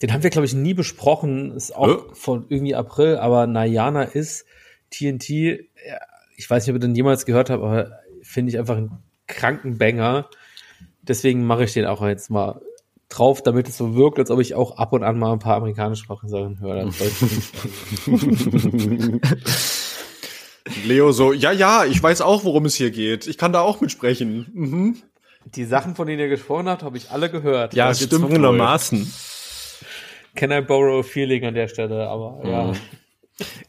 Den 0.01 0.11
haben 0.13 0.23
wir, 0.23 0.29
glaube 0.29 0.45
ich, 0.45 0.53
nie 0.53 0.73
besprochen. 0.73 1.51
Ist 1.51 1.75
auch 1.75 2.07
oh. 2.09 2.13
von 2.13 2.45
irgendwie 2.49 2.75
April, 2.75 3.17
aber 3.17 3.47
Nayana 3.47 4.03
ist 4.03 4.45
TNT. 4.91 5.29
Ich 6.35 6.49
weiß 6.49 6.65
nicht, 6.65 6.75
ob 6.75 6.81
ihr 6.81 6.87
den 6.87 6.95
jemals 6.95 7.25
gehört 7.25 7.49
habt, 7.49 7.63
aber 7.63 7.99
finde 8.21 8.51
ich 8.51 8.59
einfach 8.59 8.77
einen 8.77 9.03
kranken 9.27 9.77
Banger. 9.77 10.29
Deswegen 11.01 11.45
mache 11.45 11.63
ich 11.65 11.73
den 11.73 11.85
auch 11.85 12.05
jetzt 12.05 12.29
mal 12.29 12.61
drauf, 13.09 13.41
damit 13.41 13.67
es 13.69 13.77
so 13.77 13.95
wirkt, 13.95 14.19
als 14.19 14.31
ob 14.31 14.39
ich 14.39 14.55
auch 14.55 14.77
ab 14.77 14.93
und 14.93 15.03
an 15.03 15.19
mal 15.19 15.33
ein 15.33 15.39
paar 15.39 15.57
amerikanische 15.57 16.05
Sachen 16.07 16.59
höre. 16.59 16.89
Leo 20.85 21.11
so, 21.11 21.33
ja, 21.33 21.51
ja, 21.51 21.85
ich 21.85 22.01
weiß 22.01 22.21
auch, 22.21 22.43
worum 22.43 22.65
es 22.65 22.75
hier 22.75 22.91
geht. 22.91 23.27
Ich 23.27 23.37
kann 23.37 23.53
da 23.53 23.61
auch 23.61 23.81
mitsprechen. 23.81 24.47
Mhm. 24.53 24.97
Die 25.45 25.65
Sachen, 25.65 25.95
von 25.95 26.07
denen 26.07 26.19
ihr 26.19 26.29
gesprochen 26.29 26.69
habt, 26.69 26.83
habe 26.83 26.97
ich 26.97 27.11
alle 27.11 27.29
gehört. 27.29 27.73
Ja, 27.73 27.91
gezwungenermaßen. 27.91 29.11
Can 30.35 30.51
I 30.51 30.61
borrow 30.61 31.05
a 31.05 31.07
feeling 31.07 31.45
an 31.45 31.53
der 31.53 31.67
Stelle, 31.67 32.07
aber 32.07 32.39
mhm. 32.43 32.49
ja. 32.49 32.73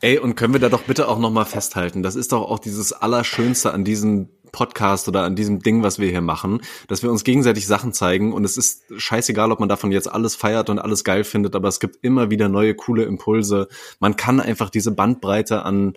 Ey, 0.01 0.19
und 0.19 0.37
können 0.37 0.53
wir 0.53 0.61
da 0.61 0.69
doch 0.69 0.83
bitte 0.83 1.09
auch 1.09 1.19
nochmal 1.19 1.47
festhalten? 1.47 2.03
Das 2.03 2.17
ist 2.17 2.33
doch 2.33 2.43
auch 2.43 2.59
dieses 2.59 2.93
Allerschönste 2.93 3.73
an 3.73 3.85
diesem 3.85 4.29
Podcast 4.53 5.09
oder 5.09 5.23
an 5.23 5.35
diesem 5.35 5.61
Ding, 5.61 5.83
was 5.83 5.99
wir 5.99 6.09
hier 6.09 6.21
machen, 6.21 6.61
dass 6.87 7.03
wir 7.03 7.11
uns 7.11 7.25
gegenseitig 7.25 7.67
Sachen 7.67 7.93
zeigen 7.93 8.33
und 8.33 8.45
es 8.45 8.57
ist 8.57 8.85
scheißegal, 8.97 9.51
ob 9.51 9.59
man 9.59 9.69
davon 9.69 9.91
jetzt 9.91 10.11
alles 10.11 10.37
feiert 10.37 10.71
und 10.71 10.79
alles 10.79 11.03
geil 11.03 11.25
findet, 11.25 11.57
aber 11.57 11.67
es 11.67 11.81
gibt 11.81 12.05
immer 12.05 12.31
wieder 12.31 12.49
neue 12.49 12.75
coole 12.75 13.03
Impulse. 13.03 13.67
Man 13.99 14.15
kann 14.15 14.39
einfach 14.39 14.71
diese 14.71 14.93
Bandbreite 14.93 15.65
an 15.65 15.95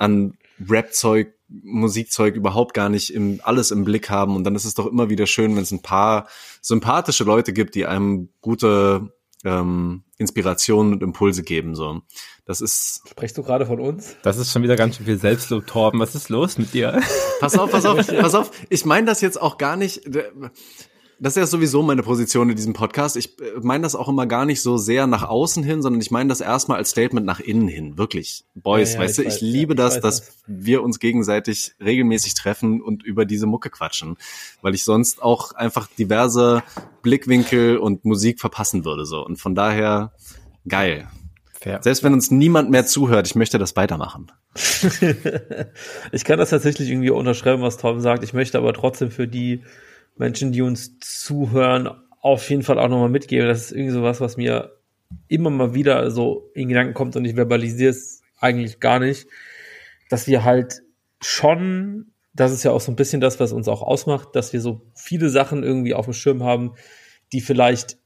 an 0.00 0.34
Rap-Zeug, 0.68 1.34
Musikzeug 1.48 2.34
überhaupt 2.34 2.74
gar 2.74 2.88
nicht 2.88 3.12
im, 3.12 3.40
alles 3.42 3.70
im 3.70 3.84
Blick 3.84 4.08
haben. 4.08 4.34
Und 4.36 4.44
dann 4.44 4.54
ist 4.54 4.64
es 4.64 4.74
doch 4.74 4.86
immer 4.86 5.10
wieder 5.10 5.26
schön, 5.26 5.54
wenn 5.56 5.62
es 5.62 5.72
ein 5.72 5.82
paar 5.82 6.28
sympathische 6.60 7.24
Leute 7.24 7.52
gibt, 7.52 7.74
die 7.74 7.86
einem 7.86 8.30
gute 8.40 9.12
ähm, 9.44 10.04
Inspirationen 10.18 10.92
und 10.92 11.02
Impulse 11.02 11.42
geben. 11.42 11.74
So, 11.74 12.02
das 12.44 12.60
ist. 12.60 13.02
Sprichst 13.10 13.36
du 13.36 13.42
gerade 13.42 13.66
von 13.66 13.80
uns? 13.80 14.16
Das 14.22 14.38
ist 14.38 14.52
schon 14.52 14.62
wieder 14.62 14.76
ganz 14.76 14.96
schön 14.96 15.06
viel 15.06 15.18
Selbstlob, 15.18 15.66
Torben. 15.66 16.00
Was 16.00 16.14
ist 16.14 16.28
los 16.28 16.56
mit 16.56 16.72
dir? 16.72 17.00
Pass 17.40 17.58
auf, 17.58 17.70
pass 17.70 17.84
auf, 17.84 17.96
pass 18.20 18.34
auf. 18.34 18.50
Ich 18.68 18.84
meine 18.84 19.06
das 19.06 19.20
jetzt 19.20 19.40
auch 19.40 19.58
gar 19.58 19.76
nicht. 19.76 20.02
Das 21.20 21.34
ist 21.34 21.40
ja 21.40 21.46
sowieso 21.46 21.82
meine 21.82 22.02
Position 22.02 22.48
in 22.48 22.56
diesem 22.56 22.72
Podcast. 22.72 23.16
Ich 23.16 23.38
äh, 23.40 23.60
meine 23.60 23.82
das 23.82 23.94
auch 23.94 24.08
immer 24.08 24.26
gar 24.26 24.46
nicht 24.46 24.62
so 24.62 24.78
sehr 24.78 25.06
nach 25.06 25.22
außen 25.22 25.62
hin, 25.62 25.82
sondern 25.82 26.00
ich 26.00 26.10
meine 26.10 26.30
das 26.30 26.40
erstmal 26.40 26.78
als 26.78 26.90
Statement 26.90 27.26
nach 27.26 27.40
innen 27.40 27.68
hin. 27.68 27.98
Wirklich. 27.98 28.44
Boys, 28.54 28.94
Ja, 28.94 29.00
ja, 29.00 29.04
weißt 29.04 29.18
du, 29.18 29.22
ich 29.22 29.28
ich 29.28 29.34
weiß, 29.34 29.40
liebe 29.42 29.74
ja, 29.76 29.86
ich 29.86 29.94
das, 29.94 29.94
weiß 29.96 30.02
dass 30.02 30.20
das. 30.20 30.42
wir 30.46 30.82
uns 30.82 30.98
gegenseitig 30.98 31.74
regelmäßig 31.78 32.34
treffen 32.34 32.80
und 32.80 33.02
über 33.02 33.26
diese 33.26 33.46
Mucke 33.46 33.68
quatschen. 33.68 34.16
Weil 34.62 34.74
ich 34.74 34.82
sonst 34.84 35.22
auch 35.22 35.52
einfach 35.52 35.88
diverse 35.98 36.62
Blickwinkel 37.02 37.76
und 37.76 38.04
Musik 38.06 38.40
verpassen 38.40 38.86
würde, 38.86 39.04
so. 39.04 39.24
Und 39.24 39.36
von 39.36 39.54
daher, 39.54 40.12
geil. 40.66 41.06
Fair. 41.52 41.80
Selbst 41.82 42.02
wenn 42.02 42.14
uns 42.14 42.30
niemand 42.30 42.70
mehr 42.70 42.86
zuhört, 42.86 43.26
ich 43.26 43.34
möchte 43.34 43.58
das 43.58 43.76
weitermachen. 43.76 44.32
ich 46.12 46.24
kann 46.24 46.38
das 46.38 46.48
tatsächlich 46.48 46.88
irgendwie 46.88 47.10
unterschreiben, 47.10 47.60
was 47.60 47.76
Tom 47.76 48.00
sagt. 48.00 48.24
Ich 48.24 48.32
möchte 48.32 48.56
aber 48.56 48.72
trotzdem 48.72 49.10
für 49.10 49.28
die 49.28 49.62
Menschen, 50.16 50.52
die 50.52 50.62
uns 50.62 50.98
zuhören, 50.98 51.88
auf 52.20 52.48
jeden 52.50 52.62
Fall 52.62 52.78
auch 52.78 52.88
nochmal 52.88 53.08
mitgeben. 53.08 53.48
Das 53.48 53.66
ist 53.66 53.72
irgendwie 53.72 53.92
sowas, 53.92 54.20
was 54.20 54.36
mir 54.36 54.76
immer 55.28 55.50
mal 55.50 55.74
wieder 55.74 56.10
so 56.10 56.50
in 56.54 56.68
Gedanken 56.68 56.94
kommt 56.94 57.16
und 57.16 57.24
ich 57.24 57.34
verbalisiere 57.34 57.90
es 57.90 58.22
eigentlich 58.38 58.80
gar 58.80 58.98
nicht, 58.98 59.26
dass 60.08 60.26
wir 60.26 60.44
halt 60.44 60.82
schon, 61.20 62.12
das 62.32 62.52
ist 62.52 62.62
ja 62.62 62.72
auch 62.72 62.80
so 62.80 62.92
ein 62.92 62.96
bisschen 62.96 63.20
das, 63.20 63.40
was 63.40 63.52
uns 63.52 63.68
auch 63.68 63.82
ausmacht, 63.82 64.30
dass 64.34 64.52
wir 64.52 64.60
so 64.60 64.82
viele 64.94 65.28
Sachen 65.28 65.62
irgendwie 65.62 65.94
auf 65.94 66.06
dem 66.06 66.14
Schirm 66.14 66.42
haben, 66.42 66.74
die 67.32 67.40
vielleicht 67.40 67.98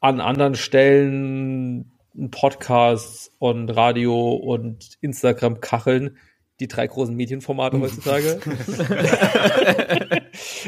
an 0.00 0.20
anderen 0.20 0.54
Stellen 0.54 1.92
Podcasts 2.30 3.32
und 3.38 3.70
Radio 3.70 4.32
und 4.34 4.98
Instagram 5.00 5.60
kacheln, 5.60 6.18
die 6.62 6.68
drei 6.68 6.86
großen 6.86 7.14
Medienformate 7.14 7.80
heutzutage, 7.80 8.38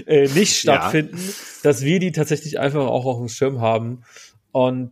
äh, 0.07 0.29
nicht 0.29 0.57
stattfinden, 0.57 1.19
dass 1.63 1.83
wir 1.83 2.01
die 2.01 2.13
tatsächlich 2.13 2.59
einfach 2.59 2.87
auch 2.87 3.07
auf 3.07 3.19
dem 3.19 3.29
Schirm 3.29 3.61
haben 3.61 4.03
und 4.53 4.91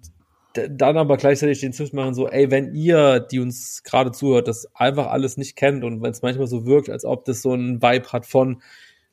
dann 0.53 0.97
aber 0.97 1.16
gleichzeitig 1.16 1.61
den 1.61 1.73
Tipps 1.73 1.93
machen, 1.93 2.15
so, 2.15 2.29
ey, 2.29 2.51
wenn 2.51 2.74
ihr, 2.74 3.20
die 3.20 3.41
uns 3.41 3.83
gerade 3.83 4.12
zuhört, 4.12 4.49
das 4.49 4.69
einfach 4.74 5.09
alles 5.09 5.37
nicht 5.37 5.57
kennt 5.57 5.83
und 5.83 6.03
wenn 6.03 6.11
es 6.11 6.23
manchmal 6.23 6.47
so 6.47 6.66
wirkt, 6.66 6.91
als 6.91 7.05
ob 7.05 7.24
das 7.24 7.43
so 7.43 7.53
einen 7.53 7.83
Vibe 7.83 8.12
hat 8.12 8.27
von, 8.27 8.62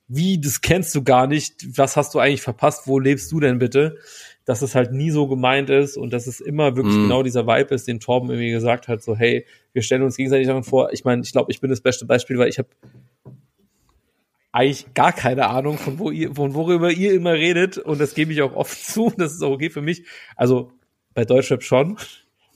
wie, 0.07 0.39
das 0.39 0.61
kennst 0.61 0.93
du 0.95 1.03
gar 1.03 1.27
nicht, 1.27 1.77
was 1.77 1.95
hast 1.95 2.13
du 2.13 2.19
eigentlich 2.19 2.41
verpasst, 2.41 2.87
wo 2.87 2.99
lebst 2.99 3.31
du 3.31 3.39
denn 3.39 3.57
bitte? 3.57 3.97
Dass 4.45 4.61
es 4.63 4.73
halt 4.73 4.91
nie 4.93 5.11
so 5.11 5.27
gemeint 5.27 5.69
ist 5.69 5.95
und 5.97 6.11
dass 6.11 6.25
es 6.25 6.39
immer 6.39 6.75
wirklich 6.75 6.95
Mm. 6.95 7.03
genau 7.03 7.23
dieser 7.23 7.45
Vibe 7.45 7.75
ist, 7.75 7.87
den 7.87 7.99
Torben 7.99 8.29
irgendwie 8.29 8.49
gesagt 8.51 8.87
hat, 8.87 9.03
so, 9.03 9.15
hey, 9.15 9.45
wir 9.73 9.81
stellen 9.83 10.01
uns 10.01 10.15
gegenseitig 10.17 10.47
Sachen 10.47 10.63
vor. 10.63 10.91
Ich 10.91 11.03
meine, 11.05 11.21
ich 11.21 11.31
glaube, 11.31 11.51
ich 11.51 11.61
bin 11.61 11.69
das 11.69 11.81
beste 11.81 12.05
Beispiel, 12.05 12.37
weil 12.39 12.49
ich 12.49 12.57
habe 12.57 12.69
eigentlich 14.51 14.93
gar 14.95 15.11
keine 15.13 15.47
Ahnung, 15.47 15.77
von 15.77 15.99
wo 15.99 16.09
ihr, 16.09 16.33
von 16.33 16.55
worüber 16.55 16.89
ihr 16.91 17.13
immer 17.13 17.33
redet 17.33 17.77
und 17.77 17.99
das 18.01 18.15
gebe 18.15 18.33
ich 18.33 18.41
auch 18.41 18.55
oft 18.55 18.77
zu. 18.83 19.13
Das 19.17 19.33
ist 19.33 19.43
auch 19.43 19.51
okay 19.51 19.69
für 19.69 19.81
mich. 19.81 20.03
Also 20.35 20.71
bei 21.13 21.25
Deutschrap 21.25 21.61
schon. 21.63 21.97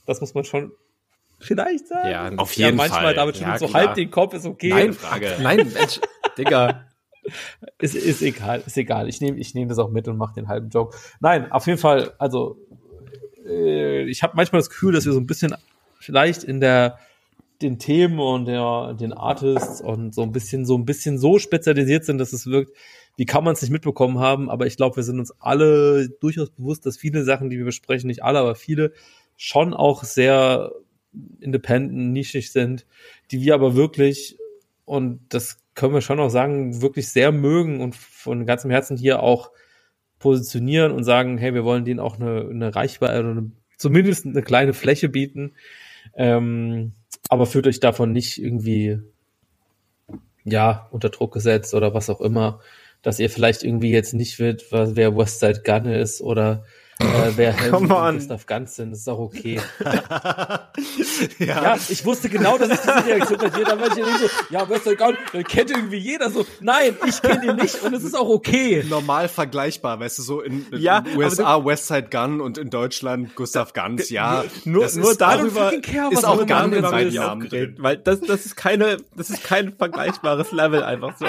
Das 0.06 0.20
muss 0.20 0.34
man 0.34 0.44
schon 0.46 0.72
vielleicht 1.40 1.88
sagen. 1.88 2.10
Ja, 2.10 2.32
Auf 2.38 2.56
Ja, 2.56 2.68
jeden 2.68 2.78
manchmal 2.78 3.02
Fall. 3.04 3.14
damit 3.14 3.40
Ja, 3.40 3.50
schon 3.50 3.60
so 3.60 3.68
klar. 3.68 3.88
halb 3.88 3.96
den 3.96 4.10
Kopf 4.10 4.34
ist 4.34 4.46
okay. 4.46 4.70
Nein, 4.70 4.94
Frage. 4.94 5.36
Nein, 5.42 5.58
Mensch, 5.74 6.00
Digga. 6.38 6.88
Ist, 7.80 7.96
ist 7.96 8.22
egal, 8.22 8.64
ist 8.66 8.78
egal. 8.78 9.10
Ich 9.10 9.22
nehme 9.22 9.38
ich 9.38 9.54
nehm 9.54 9.70
das 9.70 9.80
auch 9.80 9.90
mit 9.90 10.08
und 10.08 10.18
mache 10.18 10.36
den 10.36 10.48
halben 10.48 10.70
Joke. 10.70 10.98
Nein, 11.20 11.52
auf 11.52 11.68
jeden 11.68 11.80
Fall, 11.80 12.14
also 12.18 12.58
äh, 13.46 14.04
ich 14.04 14.24
habe 14.24 14.34
manchmal 14.36 14.60
das 14.60 14.70
Gefühl, 14.70 14.94
dass 14.94 15.06
wir 15.06 15.14
so 15.14 15.20
ein 15.20 15.26
bisschen 15.26 15.56
vielleicht 16.00 16.44
in 16.44 16.60
der 16.60 16.98
den 17.62 17.80
Themen 17.80 18.20
und 18.20 18.46
der, 18.46 18.94
den 18.94 19.14
Artists 19.14 19.82
und 19.82 20.14
so 20.14 20.22
ein 20.22 20.32
bisschen 20.32 20.66
so 20.66 20.78
ein 20.78 20.86
bisschen 20.86 21.18
so 21.18 21.40
spezialisiert 21.40 22.04
sind, 22.06 22.18
dass 22.18 22.34
es 22.34 22.48
wirkt, 22.48 22.76
wie 23.16 23.26
kann 23.26 23.44
man 23.44 23.54
es 23.54 23.62
nicht 23.62 23.72
mitbekommen 23.72 24.20
haben, 24.20 24.50
aber 24.50 24.66
ich 24.66 24.76
glaube, 24.76 24.98
wir 24.98 25.04
sind 25.04 25.20
uns 25.20 25.32
alle 25.40 26.10
durchaus 26.10 26.50
bewusst, 26.50 26.86
dass 26.86 26.98
viele 26.98 27.24
Sachen, 27.24 27.50
die 27.50 27.58
wir 27.58 27.66
besprechen, 27.66 28.08
nicht 28.08 28.24
alle, 28.24 28.40
aber 28.40 28.56
viele 28.56 28.92
schon 29.38 29.74
auch 29.74 30.04
sehr 30.04 30.72
independent, 31.40 32.12
nischig 32.12 32.52
sind, 32.52 32.86
die 33.32 33.42
wir 33.42 33.54
aber 33.54 33.76
wirklich 33.76 34.38
und 34.86 35.22
das 35.30 35.58
können 35.76 35.94
wir 35.94 36.02
schon 36.02 36.20
auch 36.20 36.30
sagen, 36.30 36.82
wirklich 36.82 37.10
sehr 37.10 37.32
mögen 37.32 37.82
und 37.82 37.96
von 37.96 38.46
ganzem 38.46 38.72
Herzen 38.72 38.98
hier 38.98 39.22
auch 39.22 39.52
positionieren 40.20 40.92
und 40.92 41.04
sagen, 41.04 41.38
hey, 41.38 41.54
wir 41.54 41.64
wollen 41.64 41.86
denen 41.86 42.00
auch 42.00 42.20
eine, 42.20 42.48
eine 42.50 42.76
Reichweite 42.76 43.20
oder 43.20 43.32
eine, 43.32 43.52
zumindest 43.78 44.26
eine 44.26 44.42
kleine 44.42 44.74
Fläche 44.74 45.10
bieten. 45.10 45.56
Ähm, 46.16 46.94
aber 47.30 47.46
fühlt 47.46 47.68
euch 47.68 47.80
davon 47.80 48.12
nicht 48.12 48.42
irgendwie 48.42 49.00
ja 50.46 50.88
unter 50.92 51.10
Druck 51.10 51.34
gesetzt 51.34 51.74
oder 51.74 51.94
was 51.94 52.10
auch 52.10 52.22
immer, 52.22 52.60
dass 53.02 53.20
ihr 53.20 53.30
vielleicht 53.30 53.64
irgendwie 53.64 53.92
jetzt 53.92 54.14
nicht 54.14 54.40
wird, 54.40 54.72
wer 54.72 55.18
Westside 55.18 55.62
Gun 55.64 55.86
ist 55.86 56.22
oder 56.22 56.64
äh, 57.04 57.32
wer 57.36 57.54
Helmut 57.54 57.80
Come 57.82 57.96
und 57.96 58.02
on. 58.02 58.16
Gustav 58.16 58.46
Ganz 58.46 58.76
sind, 58.76 58.92
das 58.92 59.00
ist 59.00 59.08
auch 59.08 59.20
okay. 59.20 59.60
ja. 61.40 61.64
Ja, 61.64 61.78
ich 61.90 62.06
wusste 62.06 62.30
genau, 62.30 62.58
dass 62.58 62.70
ich 62.70 62.80
diese 62.80 63.06
Reaktion 63.06 63.40
bei 63.40 63.50
dir, 63.50 63.66
da 63.66 63.80
war 63.80 63.88
ich 63.88 63.96
ja 63.96 64.06
so, 64.06 64.28
ja, 64.50 64.70
Westside 64.70 64.96
Gun, 64.96 65.18
den 65.34 65.44
kennt 65.44 65.72
irgendwie 65.72 65.98
jeder 65.98 66.30
so. 66.30 66.46
Nein, 66.62 66.98
ich 67.08 67.22
kenne 67.22 67.42
den 67.42 67.56
nicht 67.58 67.82
und 67.84 67.94
es 67.94 68.04
ist 68.04 68.16
auch 68.16 68.30
okay. 68.30 68.84
normal 68.90 69.28
vergleichbar, 69.28 70.00
weißt 70.00 70.20
du, 70.20 70.24
so 70.24 70.42
in, 70.42 70.66
in 70.72 70.80
Ja, 70.80 71.02
den 71.02 71.18
USA 71.18 71.64
Westside 71.64 72.10
Gun 72.10 72.42
und 72.42 72.58
in 72.58 72.70
Deutschland 72.70 73.36
Gustav 73.36 73.74
Ganz, 73.74 74.10
ja. 74.10 74.44
Nur, 74.66 74.88
nur 74.96 75.16
darüber 75.16 75.72
care, 75.82 76.12
ist 76.12 76.26
auch 76.26 76.46
Gun 76.46 76.74
in 76.74 76.84
ehrlich. 76.84 77.16
Namen 77.16 77.50
drin. 77.50 77.76
Weil 77.80 77.98
das, 77.98 78.22
das 78.22 78.46
ist 78.46 78.56
keine, 78.56 78.98
das 79.16 79.30
ist 79.30 79.44
kein 79.44 79.74
vergleichbares 79.74 80.52
Level 80.52 80.84
einfach 80.84 81.18
so. 81.18 81.26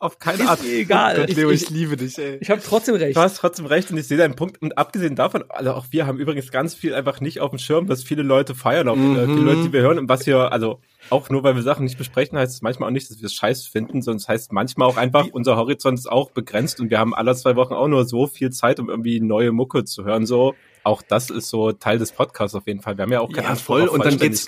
Auf 0.00 0.18
keine 0.18 0.48
Art. 0.48 0.62
Mir 0.62 0.72
egal. 0.78 1.14
Gott, 1.16 1.28
Ich, 1.28 1.36
Leo, 1.36 1.50
ich, 1.50 1.64
ich, 1.64 1.68
liebe 1.70 1.94
dich, 1.98 2.18
ey. 2.18 2.38
ich 2.40 2.48
habe 2.50 2.62
trotzdem 2.64 2.94
recht. 2.94 3.14
Du 3.14 3.20
hast 3.20 3.36
trotzdem 3.36 3.66
recht 3.66 3.90
und 3.90 3.98
ich 3.98 4.08
sehe 4.08 4.16
deinen 4.16 4.34
Punkt. 4.34 4.60
Und 4.62 4.78
abgesehen 4.78 5.14
davon, 5.14 5.44
also 5.50 5.72
auch 5.74 5.86
wir 5.90 6.06
haben 6.06 6.18
übrigens 6.18 6.50
ganz 6.50 6.74
viel 6.74 6.94
einfach 6.94 7.20
nicht 7.20 7.40
auf 7.40 7.50
dem 7.50 7.58
Schirm, 7.58 7.86
dass 7.86 8.02
viele 8.02 8.22
Leute 8.22 8.54
feiern, 8.54 8.88
auch 8.88 8.96
äh, 8.96 9.26
viele 9.26 9.42
Leute, 9.42 9.62
die 9.64 9.72
wir 9.74 9.82
hören. 9.82 9.98
Und 9.98 10.08
was 10.08 10.24
hier, 10.24 10.52
also 10.52 10.80
auch 11.10 11.28
nur 11.28 11.42
weil 11.44 11.54
wir 11.54 11.62
Sachen 11.62 11.84
nicht 11.84 11.98
besprechen, 11.98 12.38
heißt 12.38 12.54
es 12.54 12.62
manchmal 12.62 12.88
auch 12.88 12.92
nicht, 12.92 13.10
dass 13.10 13.20
wir 13.20 13.26
es 13.26 13.34
scheiß 13.34 13.66
finden, 13.66 14.00
sondern 14.00 14.16
es 14.16 14.28
heißt 14.28 14.52
manchmal 14.52 14.88
auch 14.88 14.96
einfach, 14.96 15.26
unser 15.32 15.56
Horizont 15.56 15.98
ist 15.98 16.10
auch 16.10 16.30
begrenzt 16.30 16.80
und 16.80 16.88
wir 16.90 16.98
haben 16.98 17.14
alle 17.14 17.36
zwei 17.36 17.54
Wochen 17.56 17.74
auch 17.74 17.88
nur 17.88 18.06
so 18.06 18.26
viel 18.26 18.48
Zeit, 18.50 18.80
um 18.80 18.88
irgendwie 18.88 19.20
neue 19.20 19.52
Mucke 19.52 19.84
zu 19.84 20.04
hören. 20.04 20.24
So, 20.24 20.54
auch 20.82 21.02
das 21.02 21.28
ist 21.28 21.50
so 21.50 21.72
Teil 21.72 21.98
des 21.98 22.12
Podcasts 22.12 22.54
auf 22.54 22.66
jeden 22.66 22.80
Fall. 22.80 22.96
Wir 22.96 23.02
haben 23.02 23.12
ja 23.12 23.20
auch 23.20 23.30
keinen 23.30 23.44
Ja, 23.44 23.50
Anspruch 23.50 23.76
voll. 23.76 23.88
auf 23.88 23.94
Und 23.94 24.04
dann 24.06 24.16
geht's-. 24.16 24.46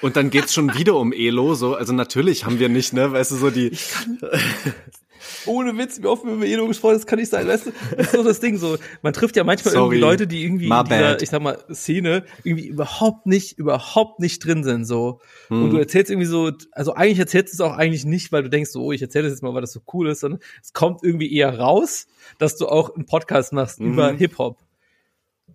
Und 0.00 0.16
dann 0.16 0.30
geht's 0.30 0.52
schon 0.52 0.74
wieder 0.74 0.96
um 0.96 1.12
Elo, 1.12 1.54
so, 1.54 1.74
also 1.74 1.92
natürlich 1.92 2.44
haben 2.44 2.58
wir 2.58 2.68
nicht, 2.68 2.92
ne, 2.92 3.12
weißt 3.12 3.30
du, 3.30 3.36
so 3.36 3.50
die, 3.50 3.70
Ohne 5.46 5.76
Witz, 5.76 6.00
wie 6.02 6.06
oft 6.06 6.24
wir 6.24 6.32
über 6.32 6.46
Elo 6.46 6.66
gesprochen 6.66 6.94
das 6.94 7.06
kann 7.06 7.18
nicht 7.18 7.30
sein, 7.30 7.46
weißt 7.46 7.66
du? 7.66 7.72
Das 7.96 8.06
ist 8.06 8.12
so 8.12 8.22
das 8.22 8.40
Ding 8.40 8.58
so. 8.58 8.76
Man 9.02 9.12
trifft 9.12 9.36
ja 9.36 9.44
manchmal 9.44 9.72
Sorry. 9.72 9.96
irgendwie 9.96 10.00
Leute, 10.00 10.26
die 10.26 10.44
irgendwie 10.44 10.68
My 10.68 10.80
in 10.80 10.84
dieser, 10.84 10.98
bad. 11.00 11.22
ich 11.22 11.30
sag 11.30 11.42
mal, 11.42 11.58
Szene 11.72 12.24
irgendwie 12.44 12.66
überhaupt 12.66 13.26
nicht, 13.26 13.58
überhaupt 13.58 14.20
nicht 14.20 14.44
drin 14.44 14.64
sind, 14.64 14.84
so. 14.84 15.20
Und 15.48 15.70
du 15.70 15.78
erzählst 15.78 16.10
irgendwie 16.10 16.26
so, 16.26 16.50
also 16.72 16.94
eigentlich 16.94 17.18
erzählst 17.18 17.52
du 17.52 17.56
es 17.56 17.60
auch 17.60 17.76
eigentlich 17.76 18.04
nicht, 18.04 18.32
weil 18.32 18.42
du 18.42 18.50
denkst 18.50 18.70
so, 18.70 18.82
oh, 18.82 18.92
ich 18.92 19.02
erzähle 19.02 19.24
das 19.24 19.32
jetzt 19.32 19.42
mal, 19.42 19.54
weil 19.54 19.60
das 19.60 19.72
so 19.72 19.80
cool 19.92 20.08
ist, 20.08 20.20
sondern 20.20 20.40
es 20.62 20.72
kommt 20.72 21.02
irgendwie 21.02 21.32
eher 21.34 21.58
raus, 21.58 22.06
dass 22.38 22.56
du 22.56 22.68
auch 22.68 22.94
einen 22.94 23.06
Podcast 23.06 23.52
machst 23.52 23.80
über 23.80 24.12
Hip-Hop. 24.12 24.58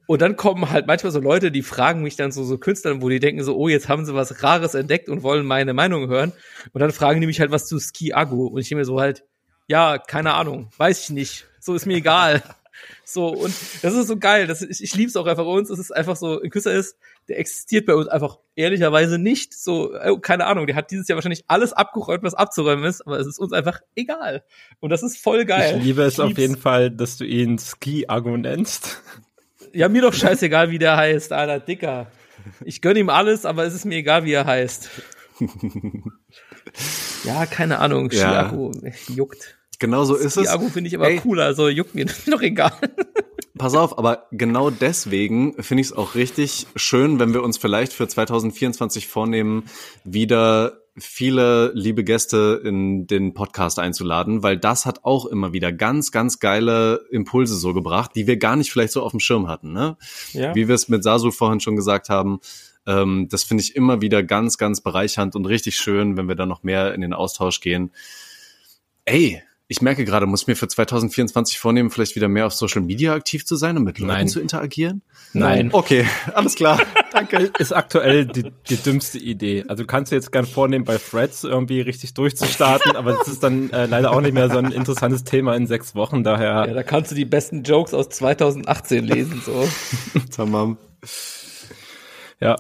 Und 0.08 0.22
dann 0.22 0.38
kommen 0.38 0.70
halt 0.72 0.88
manchmal 0.88 1.12
so 1.12 1.20
Leute, 1.20 1.52
die 1.52 1.62
fragen 1.62 2.02
mich 2.02 2.16
dann 2.16 2.32
so, 2.32 2.46
so 2.46 2.58
Künstlern, 2.58 3.02
wo 3.02 3.10
die 3.10 3.20
denken 3.20 3.44
so, 3.44 3.56
oh, 3.58 3.68
jetzt 3.68 3.90
haben 3.90 4.06
sie 4.06 4.16
was 4.16 4.42
Rares 4.42 4.74
entdeckt 4.74 5.10
und 5.10 5.22
wollen 5.22 5.46
meine 5.46 5.74
Meinung 5.74 6.08
hören. 6.08 6.32
Und 6.72 6.80
dann 6.80 6.92
fragen 6.92 7.20
die 7.20 7.28
mich 7.28 7.42
halt 7.42 7.52
was 7.52 7.68
zu 7.68 7.78
Ski 7.80 8.14
Agu. 8.14 8.48
Und 8.48 8.62
ich 8.62 8.72
mir 8.72 8.86
so 8.86 9.02
halt, 9.02 9.26
ja, 9.68 9.98
keine 9.98 10.34
Ahnung, 10.34 10.70
weiß 10.78 11.02
ich 11.02 11.10
nicht. 11.10 11.46
So 11.60 11.76
ist 11.76 11.86
mir 11.86 11.98
egal. 11.98 12.42
So, 13.04 13.30
und 13.30 13.54
das 13.82 13.96
ist 13.96 14.08
so 14.08 14.18
geil. 14.18 14.46
Das, 14.46 14.62
ich 14.62 14.84
ich 14.84 14.94
liebe 14.94 15.10
es 15.10 15.16
auch 15.16 15.26
einfach 15.26 15.46
bei 15.46 15.52
uns. 15.52 15.72
Es 15.72 15.80
ist 15.80 15.90
einfach 15.90 16.16
so, 16.16 16.40
ein 16.40 16.50
Künstler 16.52 16.74
ist, 16.74 16.96
der 17.28 17.40
existiert 17.40 17.88
bei 17.88 17.96
uns 17.96 18.08
einfach 18.08 18.38
ehrlicherweise 18.56 19.18
nicht. 19.18 19.54
So, 19.54 19.94
äh, 19.94 20.16
keine 20.22 20.46
Ahnung, 20.46 20.68
der 20.68 20.76
hat 20.76 20.92
dieses 20.92 21.08
Jahr 21.08 21.16
wahrscheinlich 21.16 21.44
alles 21.48 21.74
abgeräumt, 21.74 22.22
was 22.22 22.36
abzuräumen 22.36 22.86
ist, 22.86 23.02
aber 23.02 23.20
es 23.20 23.26
ist 23.26 23.40
uns 23.40 23.52
einfach 23.52 23.80
egal. 23.96 24.44
Und 24.80 24.92
das 24.92 25.02
ist 25.02 25.18
voll 25.18 25.46
geil. 25.46 25.78
Ich 25.80 25.86
liebe 25.86 26.04
es 26.04 26.20
auf 26.20 26.28
lieb's. 26.28 26.40
jeden 26.40 26.58
Fall, 26.58 26.92
dass 26.92 27.18
du 27.18 27.26
ihn 27.26 27.58
Ski-Argo 27.58 28.38
nennst. 28.38 29.02
Ja, 29.78 29.90
mir 29.90 30.02
doch 30.02 30.14
scheißegal, 30.14 30.72
wie 30.72 30.80
der 30.80 30.98
heißt, 30.98 31.32
Alter, 31.34 31.60
Dicker. 31.60 32.08
Ich 32.66 32.82
gönn 32.82 32.98
ihm 32.98 33.10
alles, 33.10 33.46
aber 33.46 33.64
es 33.66 33.76
ist 33.76 33.86
mir 33.86 33.98
egal, 33.98 34.26
wie 34.26 34.32
er 34.34 34.46
heißt. 34.46 34.90
Ja, 37.24 37.46
keine 37.46 37.80
Ahnung, 37.80 38.10
Ja. 38.12 38.46
Chiago 38.50 38.72
juckt. 39.08 39.58
genau 39.80 40.04
so 40.06 40.16
ist 40.16 40.38
es. 40.38 40.44
Chiago 40.48 40.68
finde 40.70 40.88
ich 40.88 40.96
aber 40.96 41.10
Ey. 41.10 41.18
cooler, 41.20 41.46
also 41.46 41.70
juckt 41.70 41.94
mir 41.96 42.06
doch 42.32 42.42
egal. 42.42 42.72
Pass 43.58 43.76
auf, 43.76 43.98
aber 43.98 44.28
genau 44.32 44.70
deswegen 44.70 45.62
finde 45.62 45.82
ich 45.82 45.88
es 45.88 45.94
auch 45.94 46.16
richtig 46.16 46.68
schön, 46.76 47.20
wenn 47.20 47.34
wir 47.34 47.44
uns 47.44 47.58
vielleicht 47.58 47.94
für 47.94 48.08
2024 48.08 49.08
vornehmen, 49.08 49.66
wieder 50.04 50.80
viele 50.98 51.72
liebe 51.74 52.04
Gäste 52.04 52.62
in 52.64 53.08
den 53.08 53.34
Podcast 53.34 53.80
einzuladen, 53.80 54.44
weil 54.44 54.58
das 54.58 54.86
hat 54.86 55.04
auch 55.04 55.26
immer 55.26 55.54
wieder 55.54 55.72
ganz, 55.72 56.12
ganz 56.12 56.40
geile 56.40 57.06
Impulse 57.12 57.56
so 57.56 57.74
gebracht, 57.74 58.12
die 58.16 58.28
wir 58.28 58.38
gar 58.38 58.56
nicht 58.56 58.72
vielleicht 58.72 58.94
so 58.94 59.04
auf 59.04 59.12
dem 59.12 59.20
Schirm 59.20 59.48
hatten. 59.48 59.74
Ne? 59.74 59.98
Ja. 60.34 60.56
Wie 60.56 60.68
wir 60.68 60.76
es 60.76 60.90
mit 60.90 61.04
Sasu 61.04 61.32
vorhin 61.32 61.60
schon 61.60 61.76
gesagt 61.76 62.10
haben, 62.10 62.40
ähm, 62.88 63.28
das 63.30 63.44
finde 63.44 63.64
ich 63.64 63.76
immer 63.76 64.02
wieder 64.02 64.24
ganz, 64.24 64.58
ganz 64.58 64.82
bereichernd 64.82 65.36
und 65.36 65.46
richtig 65.46 65.78
schön, 65.78 66.18
wenn 66.18 66.28
wir 66.28 66.36
da 66.36 66.46
noch 66.46 66.64
mehr 66.64 66.94
in 66.94 67.02
den 67.02 67.14
Austausch 67.14 67.60
gehen. 67.60 67.92
Ey, 69.06 69.44
Ich 69.70 69.82
merke 69.82 70.06
gerade, 70.06 70.26
muss 70.26 70.44
ich 70.44 70.48
mir 70.48 70.56
für 70.56 70.70
2024 70.70 71.60
vornehmen, 71.60 71.90
vielleicht 71.90 72.16
wieder 72.16 72.30
mehr 72.30 72.46
auf 72.46 72.54
Social 72.54 72.82
Media 72.82 73.14
aktiv 73.14 73.46
zu 73.46 73.58
sein 73.58 73.76
und 73.76 73.84
mit 73.84 74.00
Leuten 74.00 74.14
Nein. 74.14 74.28
zu 74.30 74.40
interagieren? 74.40 75.02
Nein. 75.34 75.72
Okay, 75.74 76.06
alles 76.34 76.56
klar. 76.56 76.80
Danke. 77.12 77.52
Ist 77.60 77.74
aktuell 77.74 78.26
die, 78.26 78.46
die 78.70 78.78
dümmste 78.78 79.18
Idee. 79.18 79.66
Also 79.68 79.86
kannst 79.86 80.12
du 80.12 80.16
jetzt 80.16 80.32
gern 80.32 80.46
vornehmen, 80.46 80.86
bei 80.86 80.98
Threads 80.98 81.44
irgendwie 81.44 81.82
richtig 81.82 82.14
durchzustarten, 82.14 82.96
aber 82.96 83.14
das 83.14 83.28
ist 83.28 83.44
dann 83.44 83.70
äh, 83.72 83.88
leider 83.88 84.12
auch 84.12 84.22
nicht 84.22 84.34
mehr 84.34 84.50
so 84.50 84.58
ein 84.58 84.72
interessantes 84.72 85.26
Thema 85.26 85.54
in 85.56 85.68
sechs 85.68 85.96
Wochen, 85.96 86.24
daher. 86.24 86.66
Ja, 86.68 86.74
da 86.74 86.84
kannst 86.84 87.12
du 87.12 87.16
die 87.16 87.26
besten 87.26 87.64
Jokes 87.64 87.94
aus 87.94 88.08
2018 88.08 89.04
lesen, 89.04 89.42
so. 89.46 89.68
Tamam. 90.36 90.78
Ja, 92.40 92.56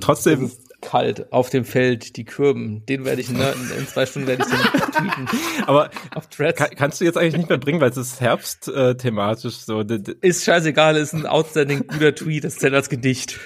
trotzdem, 0.00 0.52
Kalt 0.82 1.32
auf 1.32 1.48
dem 1.48 1.64
Feld, 1.64 2.16
die 2.16 2.24
Kürben, 2.24 2.84
den 2.84 3.06
werde 3.06 3.22
ich 3.22 3.30
in, 3.30 3.36
in 3.36 3.86
zwei 3.86 4.04
Stunden 4.04 4.28
werde 4.28 4.42
ich 4.42 4.50
den 4.50 4.90
tweeten 4.92 5.28
aber 5.66 5.90
auf 6.14 6.26
Threads. 6.28 6.58
kann, 6.58 6.70
kannst 6.76 7.00
du 7.00 7.04
jetzt 7.04 7.16
eigentlich 7.16 7.36
nicht 7.36 7.48
mehr 7.48 7.58
bringen, 7.58 7.80
weil 7.80 7.90
es 7.90 7.96
ist 7.96 8.20
Herbst 8.20 8.68
äh, 8.68 8.96
thematisch 8.96 9.56
so. 9.58 9.80
Ist 10.20 10.44
scheißegal, 10.44 10.96
ist 10.96 11.14
ein 11.14 11.26
outstanding 11.26 11.86
guter 11.86 12.14
Tweet, 12.14 12.44
das 12.44 12.56
zählt 12.56 12.74
als 12.74 12.90
Gedicht. 12.90 13.38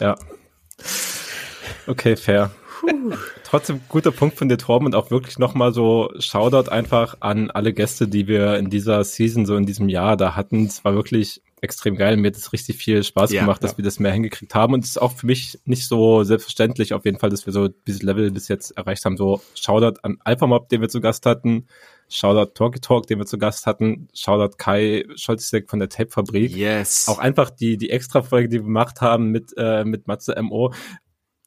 Ja. 0.00 0.16
Okay, 1.86 2.16
fair. 2.16 2.50
Trotzdem 3.44 3.80
guter 3.88 4.10
Punkt 4.10 4.38
von 4.38 4.48
dir, 4.48 4.56
Torben, 4.56 4.86
und 4.86 4.94
auch 4.94 5.10
wirklich 5.10 5.38
nochmal 5.38 5.72
so 5.72 6.10
Shoutout 6.18 6.70
einfach 6.70 7.18
an 7.20 7.50
alle 7.50 7.72
Gäste, 7.72 8.08
die 8.08 8.26
wir 8.26 8.56
in 8.56 8.70
dieser 8.70 9.04
Season, 9.04 9.44
so 9.44 9.56
in 9.56 9.66
diesem 9.66 9.88
Jahr 9.88 10.16
da 10.16 10.34
hatten. 10.36 10.66
Es 10.66 10.84
war 10.84 10.94
wirklich 10.94 11.42
extrem 11.62 11.96
geil. 11.96 12.16
Mir 12.16 12.28
hat 12.28 12.36
es 12.36 12.52
richtig 12.52 12.76
viel 12.76 13.02
Spaß 13.04 13.32
Ja, 13.32 13.42
gemacht, 13.42 13.62
dass 13.62 13.72
ja. 13.72 13.78
wir 13.78 13.84
das 13.84 13.98
mehr 13.98 14.12
hingekriegt 14.12 14.54
haben. 14.54 14.74
Und 14.74 14.84
es 14.84 14.90
ist 14.90 14.98
auch 15.02 15.12
für 15.12 15.26
mich 15.26 15.58
nicht 15.64 15.86
so 15.86 16.24
selbstverständlich 16.24 16.92
auf 16.94 17.04
jeden 17.04 17.18
Fall, 17.18 17.30
dass 17.30 17.46
wir 17.46 17.52
so 17.52 17.68
dieses 17.68 18.02
Level 18.02 18.30
bis 18.30 18.48
jetzt 18.48 18.70
erreicht 18.72 19.04
haben. 19.04 19.16
So 19.16 19.40
Shoutout 19.54 20.00
an 20.02 20.18
Alphamob, 20.24 20.68
den 20.68 20.80
wir 20.80 20.88
zu 20.88 21.00
Gast 21.00 21.26
hatten. 21.26 21.66
Shoutout 22.08 22.52
Talky 22.54 22.80
Talk, 22.80 23.06
den 23.06 23.18
wir 23.18 23.26
zu 23.26 23.38
Gast 23.38 23.66
hatten. 23.66 24.08
Shoutout 24.14 24.56
Kai 24.58 25.04
Scholzek 25.14 25.70
von 25.70 25.78
der 25.78 25.88
Tape-Fabrik 25.88 26.56
Yes. 26.56 27.06
auch 27.08 27.18
einfach 27.18 27.50
die 27.50 27.76
die 27.76 27.90
extra 27.90 28.22
Folge, 28.22 28.48
die 28.48 28.56
wir 28.56 28.64
gemacht 28.64 29.00
haben 29.00 29.28
mit 29.30 29.52
äh, 29.56 29.84
mit 29.84 30.08
Matze 30.08 30.34
Mo, 30.42 30.72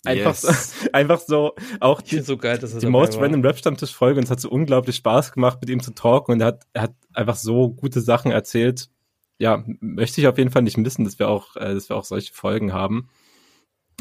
einfach 0.05 0.35
Yes. 0.41 0.41
so, 0.83 0.87
einfach 0.93 1.19
so 1.19 1.53
auch 1.81 2.01
die, 2.01 2.19
so 2.19 2.37
geil, 2.37 2.59
dass 2.59 2.77
die 2.77 2.85
Most 2.87 3.15
war. 3.15 3.23
Random 3.23 3.41
Rap 3.43 3.57
Stammtisch 3.57 3.93
Folge 3.93 4.19
und 4.19 4.23
es 4.23 4.31
hat 4.31 4.39
so 4.39 4.49
unglaublich 4.49 4.95
Spaß 4.95 5.33
gemacht 5.33 5.57
mit 5.59 5.69
ihm 5.69 5.81
zu 5.81 5.91
talken 5.93 6.31
und 6.33 6.39
er 6.41 6.47
hat 6.47 6.63
er 6.71 6.83
hat 6.83 6.93
einfach 7.13 7.35
so 7.35 7.69
gute 7.69 7.99
Sachen 7.99 8.31
erzählt. 8.31 8.87
Ja, 9.39 9.63
möchte 9.79 10.21
ich 10.21 10.27
auf 10.27 10.37
jeden 10.37 10.51
Fall 10.51 10.61
nicht 10.61 10.77
missen, 10.77 11.03
dass 11.03 11.19
wir 11.19 11.27
auch 11.29 11.55
äh, 11.55 11.73
dass 11.73 11.89
wir 11.89 11.95
auch 11.95 12.05
solche 12.05 12.33
Folgen 12.33 12.73
haben. 12.73 13.09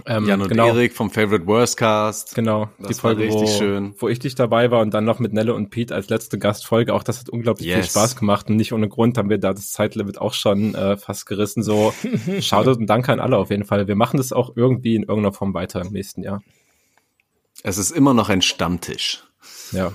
Ähm, 0.06 0.26
Jan 0.26 0.40
und 0.40 0.48
genau. 0.48 0.68
Erik 0.68 0.94
vom 0.94 1.10
Favorite 1.10 1.46
Worst 1.46 1.76
Cast. 1.76 2.34
Genau, 2.34 2.70
Das 2.78 2.88
die 2.88 2.94
Folge, 2.94 3.24
richtig 3.24 3.42
wo, 3.42 3.58
schön. 3.58 3.94
wo 3.98 4.08
ich 4.08 4.18
dich 4.18 4.34
dabei 4.34 4.70
war 4.70 4.80
und 4.80 4.94
dann 4.94 5.04
noch 5.04 5.18
mit 5.18 5.34
Nelle 5.34 5.52
und 5.54 5.68
Pete 5.68 5.94
als 5.94 6.08
letzte 6.08 6.38
Gastfolge. 6.38 6.94
Auch 6.94 7.02
das 7.02 7.20
hat 7.20 7.28
unglaublich 7.28 7.68
viel 7.68 7.76
Yes. 7.76 7.90
Spaß 7.90 8.16
gemacht 8.16 8.48
und 8.48 8.56
nicht 8.56 8.72
ohne 8.72 8.88
Grund 8.88 9.18
haben 9.18 9.28
wir 9.28 9.36
da 9.36 9.52
das 9.52 9.70
Zeitlimit 9.70 10.18
auch 10.18 10.32
schon 10.32 10.74
äh, 10.74 10.96
fast 10.96 11.26
gerissen. 11.26 11.62
So, 11.62 11.92
Shoutout 12.40 12.78
und 12.78 12.86
Danke 12.86 13.12
an 13.12 13.20
alle 13.20 13.36
auf 13.36 13.50
jeden 13.50 13.64
Fall. 13.66 13.86
Wir 13.86 13.94
machen 13.96 14.16
das 14.16 14.32
auch 14.32 14.56
irgendwie 14.56 14.94
in 14.96 15.02
irgendeiner 15.02 15.34
Form 15.34 15.52
weiter 15.52 15.82
im 15.82 15.92
nächsten 15.92 16.22
Jahr. 16.22 16.42
Es 17.62 17.76
ist 17.76 17.90
immer 17.90 18.14
noch 18.14 18.30
ein 18.30 18.40
Stammtisch. 18.42 19.24
Ja. 19.72 19.92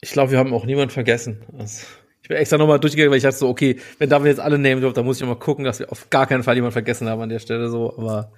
Ich 0.00 0.12
glaube, 0.12 0.30
wir 0.30 0.38
haben 0.38 0.54
auch 0.54 0.64
niemanden 0.66 0.90
vergessen. 0.92 1.42
Also, 1.58 1.84
ich 2.22 2.28
bin 2.28 2.36
extra 2.36 2.56
nochmal 2.56 2.78
durchgegangen, 2.78 3.10
weil 3.10 3.18
ich 3.18 3.24
dachte 3.24 3.38
so, 3.38 3.48
okay, 3.48 3.78
wenn 3.98 4.08
David 4.08 4.28
jetzt 4.28 4.40
alle 4.40 4.58
nehmen 4.58 4.80
dürfen, 4.80 4.94
dann 4.94 5.04
muss 5.04 5.20
ich 5.20 5.26
mal 5.26 5.34
gucken, 5.34 5.64
dass 5.64 5.80
wir 5.80 5.90
auf 5.90 6.08
gar 6.08 6.26
keinen 6.26 6.44
Fall 6.44 6.54
jemanden 6.54 6.72
vergessen 6.72 7.08
haben 7.08 7.20
an 7.20 7.28
der 7.28 7.40
Stelle 7.40 7.68
so, 7.68 7.96
aber 7.96 8.32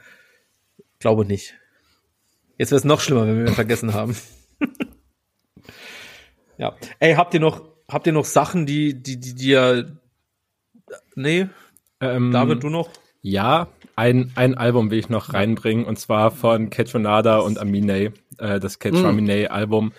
glaube 0.99 1.27
nicht. 1.27 1.55
Jetzt 2.57 2.71
wäre 2.71 2.79
es 2.79 2.85
noch 2.85 3.01
schlimmer, 3.01 3.23
wenn 3.23 3.29
wir 3.29 3.35
jemanden 3.35 3.55
vergessen 3.55 3.93
haben. 3.93 4.17
ja. 6.59 6.75
Ey, 6.99 7.15
habt 7.15 7.35
ihr 7.35 7.41
noch, 7.41 7.63
habt 7.91 8.07
ihr 8.07 8.15
noch 8.15 8.25
Sachen, 8.25 8.65
die, 8.65 8.95
die, 8.95 9.21
die, 9.21 9.35
die 9.35 9.49
ja, 9.49 9.83
nee, 11.15 11.49
Ähm, 12.01 12.33
David, 12.33 12.63
du 12.63 12.71
noch? 12.71 12.89
Ja, 13.21 13.69
ein, 13.97 14.33
ein 14.35 14.55
Album 14.55 14.91
will 14.91 14.99
ich 14.99 15.09
noch 15.09 15.35
reinbringen 15.35 15.85
und 15.85 15.99
zwar 15.99 16.31
von 16.31 16.71
Ketronada 16.71 17.39
und 17.39 17.61
Aminé, 17.61 18.13
äh, 18.39 18.61
das 18.61 18.79
Ketramine 18.79 19.51
Album, 19.51 19.93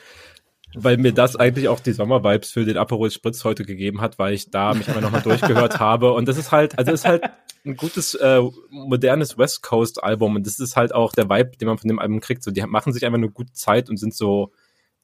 weil 0.75 0.97
mir 0.97 1.13
das 1.13 1.35
eigentlich 1.35 1.67
auch 1.67 1.79
die 1.79 1.93
Sommervibes 1.93 2.51
für 2.51 2.65
den 2.65 2.77
Aperol 2.77 3.11
Spritz 3.11 3.43
heute 3.43 3.65
gegeben 3.65 4.01
hat, 4.01 4.19
weil 4.19 4.33
ich 4.33 4.49
da 4.49 4.73
mich 4.73 4.87
immer 4.87 5.01
nochmal 5.01 5.21
durchgehört 5.21 5.79
habe. 5.79 6.13
Und 6.13 6.27
das 6.27 6.37
ist 6.37 6.51
halt, 6.51 6.77
also 6.77 6.91
ist 6.91 7.05
halt 7.05 7.23
ein 7.65 7.75
gutes, 7.75 8.15
äh, 8.15 8.41
modernes 8.69 9.37
West 9.37 9.63
Coast 9.63 10.03
Album. 10.03 10.35
Und 10.35 10.45
das 10.45 10.59
ist 10.59 10.75
halt 10.75 10.93
auch 10.93 11.13
der 11.13 11.29
Vibe, 11.29 11.57
den 11.57 11.67
man 11.67 11.77
von 11.77 11.87
dem 11.87 11.99
Album 11.99 12.19
kriegt, 12.19 12.43
so 12.43 12.51
die 12.51 12.61
machen 12.61 12.93
sich 12.93 13.05
einfach 13.05 13.17
eine 13.17 13.29
gute 13.29 13.53
Zeit 13.53 13.89
und 13.89 13.97
sind 13.97 14.13
so 14.13 14.51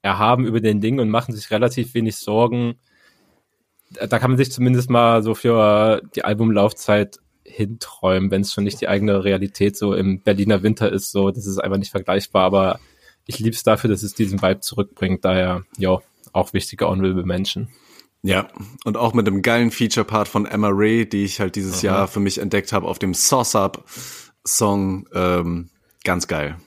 erhaben 0.01 0.45
über 0.45 0.61
den 0.61 0.81
Ding 0.81 0.99
und 0.99 1.09
machen 1.09 1.33
sich 1.33 1.51
relativ 1.51 1.93
wenig 1.93 2.17
Sorgen. 2.17 2.75
Da 3.91 4.19
kann 4.19 4.31
man 4.31 4.37
sich 4.37 4.51
zumindest 4.51 4.89
mal 4.89 5.21
so 5.21 5.35
für 5.35 6.01
die 6.15 6.23
Albumlaufzeit 6.23 7.19
hinträumen, 7.43 8.31
wenn 8.31 8.41
es 8.41 8.53
schon 8.53 8.63
nicht 8.63 8.81
die 8.81 8.87
eigene 8.87 9.23
Realität 9.23 9.75
so 9.75 9.93
im 9.93 10.21
Berliner 10.21 10.63
Winter 10.63 10.91
ist, 10.91 11.11
so, 11.11 11.31
das 11.31 11.45
ist 11.45 11.57
einfach 11.57 11.77
nicht 11.77 11.91
vergleichbar, 11.91 12.45
aber 12.45 12.79
ich 13.25 13.39
lieb's 13.39 13.63
dafür, 13.63 13.89
dass 13.89 14.03
es 14.03 14.13
diesen 14.13 14.41
Vibe 14.41 14.61
zurückbringt, 14.61 15.25
daher, 15.25 15.63
ja, 15.77 15.99
auch 16.33 16.53
wichtige 16.53 16.87
Honorable 16.87 17.25
Menschen. 17.25 17.69
Ja, 18.23 18.47
und 18.85 18.97
auch 18.97 19.13
mit 19.13 19.27
einem 19.27 19.41
geilen 19.41 19.71
Feature-Part 19.71 20.27
von 20.27 20.45
Emma 20.45 20.69
Ray, 20.71 21.09
die 21.09 21.23
ich 21.23 21.39
halt 21.39 21.55
dieses 21.55 21.81
Jahr 21.81 22.07
für 22.07 22.19
mich 22.19 22.37
entdeckt 22.37 22.71
habe 22.71 22.87
auf 22.87 22.99
dem 22.99 23.13
Sauce 23.13 23.55
Up 23.55 23.83
Song. 24.45 25.07
Ähm, 25.13 25.69
ganz 26.03 26.27
geil. 26.27 26.57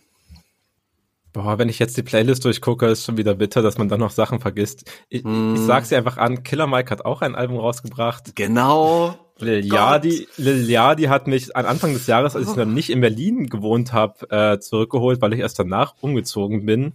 Boah, 1.33 1.59
wenn 1.59 1.69
ich 1.69 1.81
jetzt 1.81 1.97
die 1.97 2.03
Playlist 2.03 2.45
durchgucke, 2.45 2.87
ist 2.87 3.05
schon 3.05 3.17
wieder 3.17 3.35
bitter, 3.35 3.63
dass 3.63 3.79
man 3.79 3.89
dann 3.89 4.01
noch 4.01 4.13
Sachen 4.13 4.41
vergisst. 4.41 4.91
Ich, 5.09 5.25
ich 5.25 5.61
sag's 5.61 5.89
dir 5.89 5.99
einfach 5.99 6.17
an, 6.17 6.45
Killer 6.45 6.69
Mike 6.69 6.91
hat 6.91 7.05
auch 7.05 7.23
ein 7.23 7.35
Album 7.35 7.59
rausgebracht. 7.59 8.37
Genau. 8.37 9.24
Lil 9.39 9.65
Yadi, 9.65 10.29
Lil 10.37 10.71
Yadi 10.71 11.05
hat 11.05 11.27
mich 11.27 11.57
an 11.57 11.67
Anfang 11.67 11.93
des 11.93 12.07
Jahres, 12.07 12.37
als 12.37 12.49
ich 12.51 12.57
noch 12.57 12.65
nicht 12.65 12.91
in 12.91 13.01
Berlin 13.01 13.49
gewohnt 13.49 13.93
habe, 13.93 14.31
äh, 14.31 14.61
zurückgeholt, 14.61 15.21
weil 15.21 15.33
ich 15.33 15.41
erst 15.41 15.59
danach 15.59 15.95
umgezogen 16.01 16.65
bin. 16.65 16.95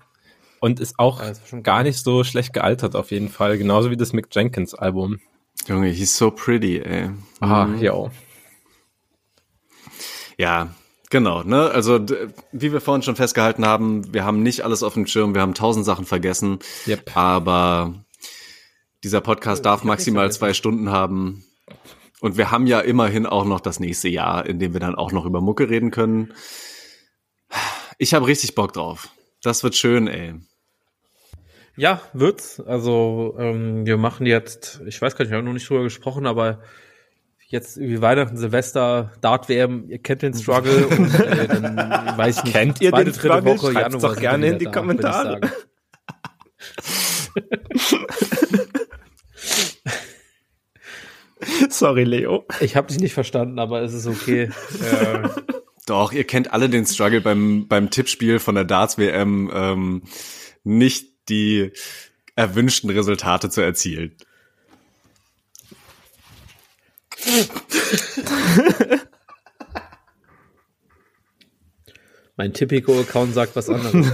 Und 0.61 0.80
ist 0.80 0.99
auch 0.99 1.22
schon 1.48 1.64
gar 1.64 1.84
nicht 1.84 1.99
so 1.99 2.24
schlecht 2.24 2.53
gealtert 2.53 2.95
auf 2.95 3.11
jeden 3.11 3.30
Fall. 3.30 3.57
Genauso 3.57 3.91
wie 3.91 3.98
das 3.98 4.11
Mick 4.11 4.28
Jenkins 4.32 4.74
Album. 4.74 5.20
Junge, 5.68 5.90
he's 5.90 6.18
so 6.18 6.32
pretty, 6.32 6.80
ey. 6.80 7.11
Ah, 7.40 7.68
ja. 7.80 8.10
Ja, 10.38 10.70
genau. 11.10 11.44
Ne? 11.44 11.70
Also 11.72 11.99
wie 12.52 12.74
wir 12.74 12.82
vorhin 12.82 13.03
schon 13.03 13.16
festgehalten 13.16 13.66
haben, 13.66 14.14
wir 14.14 14.24
haben 14.26 14.44
nicht 14.44 14.61
alles 14.61 14.84
auf 14.84 14.94
dem 14.94 15.06
Schirm, 15.06 15.34
wir 15.34 15.41
haben 15.41 15.53
tausend 15.53 15.86
Sachen 15.86 16.06
vergessen. 16.06 16.60
Yep. 16.88 17.16
Aber 17.16 17.94
dieser 19.03 19.22
Podcast 19.22 19.66
darf 19.66 19.84
maximal 19.84 20.32
zwei 20.32 20.53
Stunden 20.53 20.91
haben. 20.91 21.44
Und 22.21 22.37
wir 22.37 22.51
haben 22.51 22.67
ja 22.67 22.79
immerhin 22.81 23.25
auch 23.25 23.45
noch 23.45 23.61
das 23.61 23.79
nächste 23.79 24.09
Jahr, 24.09 24.45
in 24.45 24.59
dem 24.59 24.73
wir 24.73 24.79
dann 24.79 24.95
auch 24.95 25.11
noch 25.11 25.25
über 25.25 25.41
Mucke 25.41 25.69
reden 25.69 25.91
können. 25.91 26.33
Ich 27.97 28.13
habe 28.13 28.27
richtig 28.27 28.55
Bock 28.55 28.73
drauf. 28.73 29.09
Das 29.41 29.63
wird 29.63 29.75
schön, 29.75 30.07
ey. 30.07 30.35
Ja, 31.77 32.01
wird's. 32.11 32.59
Also 32.59 33.35
ähm, 33.39 33.85
wir 33.85 33.95
machen 33.97 34.25
jetzt, 34.25 34.81
ich 34.85 35.01
weiß 35.01 35.15
gar 35.15 35.23
nicht, 35.23 35.31
wir 35.31 35.37
haben 35.37 35.45
noch 35.45 35.53
nicht 35.53 35.69
drüber 35.69 35.83
gesprochen, 35.83 36.27
aber 36.27 36.61
jetzt 37.47 37.77
irgendwie 37.77 38.01
Weihnachten, 38.01 38.35
Silvester, 38.35 39.13
Dart-WM, 39.21 39.85
ihr 39.89 39.99
kennt 39.99 40.21
den 40.21 40.33
Struggle 40.33 40.87
und 40.97 41.19
äh, 41.19 41.47
dann 41.47 41.77
weiß 42.17 42.39
ich 42.39 42.43
nicht, 42.43 42.53
Kennt 42.53 42.81
ihr 42.81 42.89
zweite, 42.89 43.05
den 43.05 43.13
dritte 43.13 43.27
Struggle? 43.27 43.57
Woche, 43.57 43.71
Schreibt's 43.71 43.93
Januar 43.93 44.13
doch 44.13 44.19
gerne 44.19 44.47
in 44.47 44.59
die 44.59 44.65
da, 44.65 44.71
Kommentare. 44.71 45.39
würde 45.41 45.47
ich 47.71 47.81
sagen. 47.87 48.09
Sorry, 51.69 52.03
Leo. 52.03 52.45
Ich 52.59 52.76
habe 52.76 52.88
dich 52.88 52.99
nicht 52.99 53.13
verstanden, 53.13 53.59
aber 53.59 53.81
es 53.81 53.93
ist 53.93 54.07
okay. 54.07 54.49
äh, 54.81 55.30
Doch, 55.85 56.11
ihr 56.11 56.23
kennt 56.23 56.53
alle 56.53 56.69
den 56.69 56.85
Struggle 56.85 57.21
beim, 57.21 57.67
beim 57.67 57.89
Tippspiel 57.89 58.39
von 58.39 58.55
der 58.55 58.63
Darts-WM, 58.63 59.49
ähm, 59.51 60.03
nicht 60.63 61.07
die 61.30 61.71
erwünschten 62.35 62.89
Resultate 62.91 63.49
zu 63.49 63.61
erzielen. 63.61 64.15
mein 72.38 72.53
Tipico-Account 72.53 73.34
sagt 73.34 73.55
was 73.55 73.69
anderes. 73.69 74.07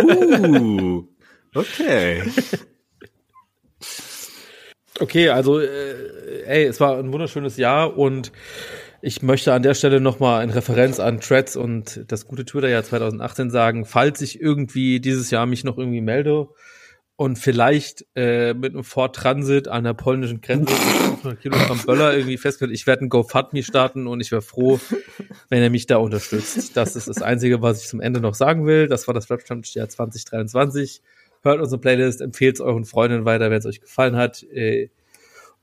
Uh, 0.00 1.06
okay. 1.54 2.22
Okay, 5.00 5.28
also 5.28 5.60
äh, 5.60 6.42
ey, 6.46 6.64
es 6.64 6.80
war 6.80 6.98
ein 6.98 7.12
wunderschönes 7.12 7.56
Jahr 7.56 7.96
und 7.96 8.32
ich 9.00 9.22
möchte 9.22 9.52
an 9.52 9.62
der 9.62 9.74
Stelle 9.74 10.00
nochmal 10.00 10.42
in 10.42 10.50
Referenz 10.50 10.98
an 10.98 11.20
Threads 11.20 11.56
und 11.56 12.04
das 12.08 12.26
gute 12.26 12.44
Twitter-Jahr 12.44 12.82
2018 12.82 13.50
sagen, 13.50 13.84
falls 13.84 14.20
ich 14.20 14.40
irgendwie 14.40 15.00
dieses 15.00 15.30
Jahr 15.30 15.46
mich 15.46 15.62
noch 15.62 15.78
irgendwie 15.78 16.00
melde 16.00 16.48
und 17.14 17.38
vielleicht 17.38 18.06
äh, 18.16 18.54
mit 18.54 18.74
einem 18.74 18.82
Ford 18.82 19.14
Transit 19.14 19.68
an 19.68 19.84
der 19.84 19.94
polnischen 19.94 20.40
Grenze 20.40 20.74
500 20.74 21.40
Kilogramm 21.40 21.78
Böller 21.86 22.14
irgendwie 22.14 22.36
festgestellt, 22.36 22.74
ich 22.74 22.88
werde 22.88 23.04
ein 23.04 23.08
GoFundMe 23.08 23.62
starten 23.62 24.08
und 24.08 24.20
ich 24.20 24.32
wäre 24.32 24.42
froh, 24.42 24.80
wenn 25.48 25.62
er 25.62 25.70
mich 25.70 25.86
da 25.86 25.98
unterstützt. 25.98 26.76
Das 26.76 26.96
ist 26.96 27.06
das 27.06 27.22
Einzige, 27.22 27.62
was 27.62 27.82
ich 27.82 27.88
zum 27.88 28.00
Ende 28.00 28.20
noch 28.20 28.34
sagen 28.34 28.66
will. 28.66 28.88
Das 28.88 29.06
war 29.06 29.14
das 29.14 29.30
Rap 29.30 29.42
Jahr 29.48 29.88
2023. 29.88 31.02
Hört 31.48 31.62
unsere 31.62 31.80
Playlist, 31.80 32.20
empfehlt 32.20 32.56
es 32.56 32.60
euren 32.60 32.84
Freunden 32.84 33.24
weiter, 33.24 33.50
wenn 33.50 33.56
es 33.56 33.64
euch 33.64 33.80
gefallen 33.80 34.16
hat. 34.16 34.42
Äh, 34.52 34.90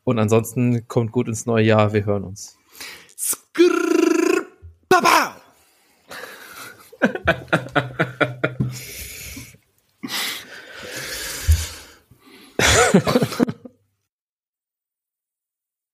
und 0.03 0.18
ansonsten 0.18 0.88
kommt 0.88 1.12
gut 1.12 1.28
ins 1.28 1.45
neue 1.45 1.64
Jahr. 1.64 1.94
Wir 1.94 2.07
hören 2.07 2.24
uns. 2.24 2.57
Skrrr, 3.16 4.48
baba! 4.90 5.36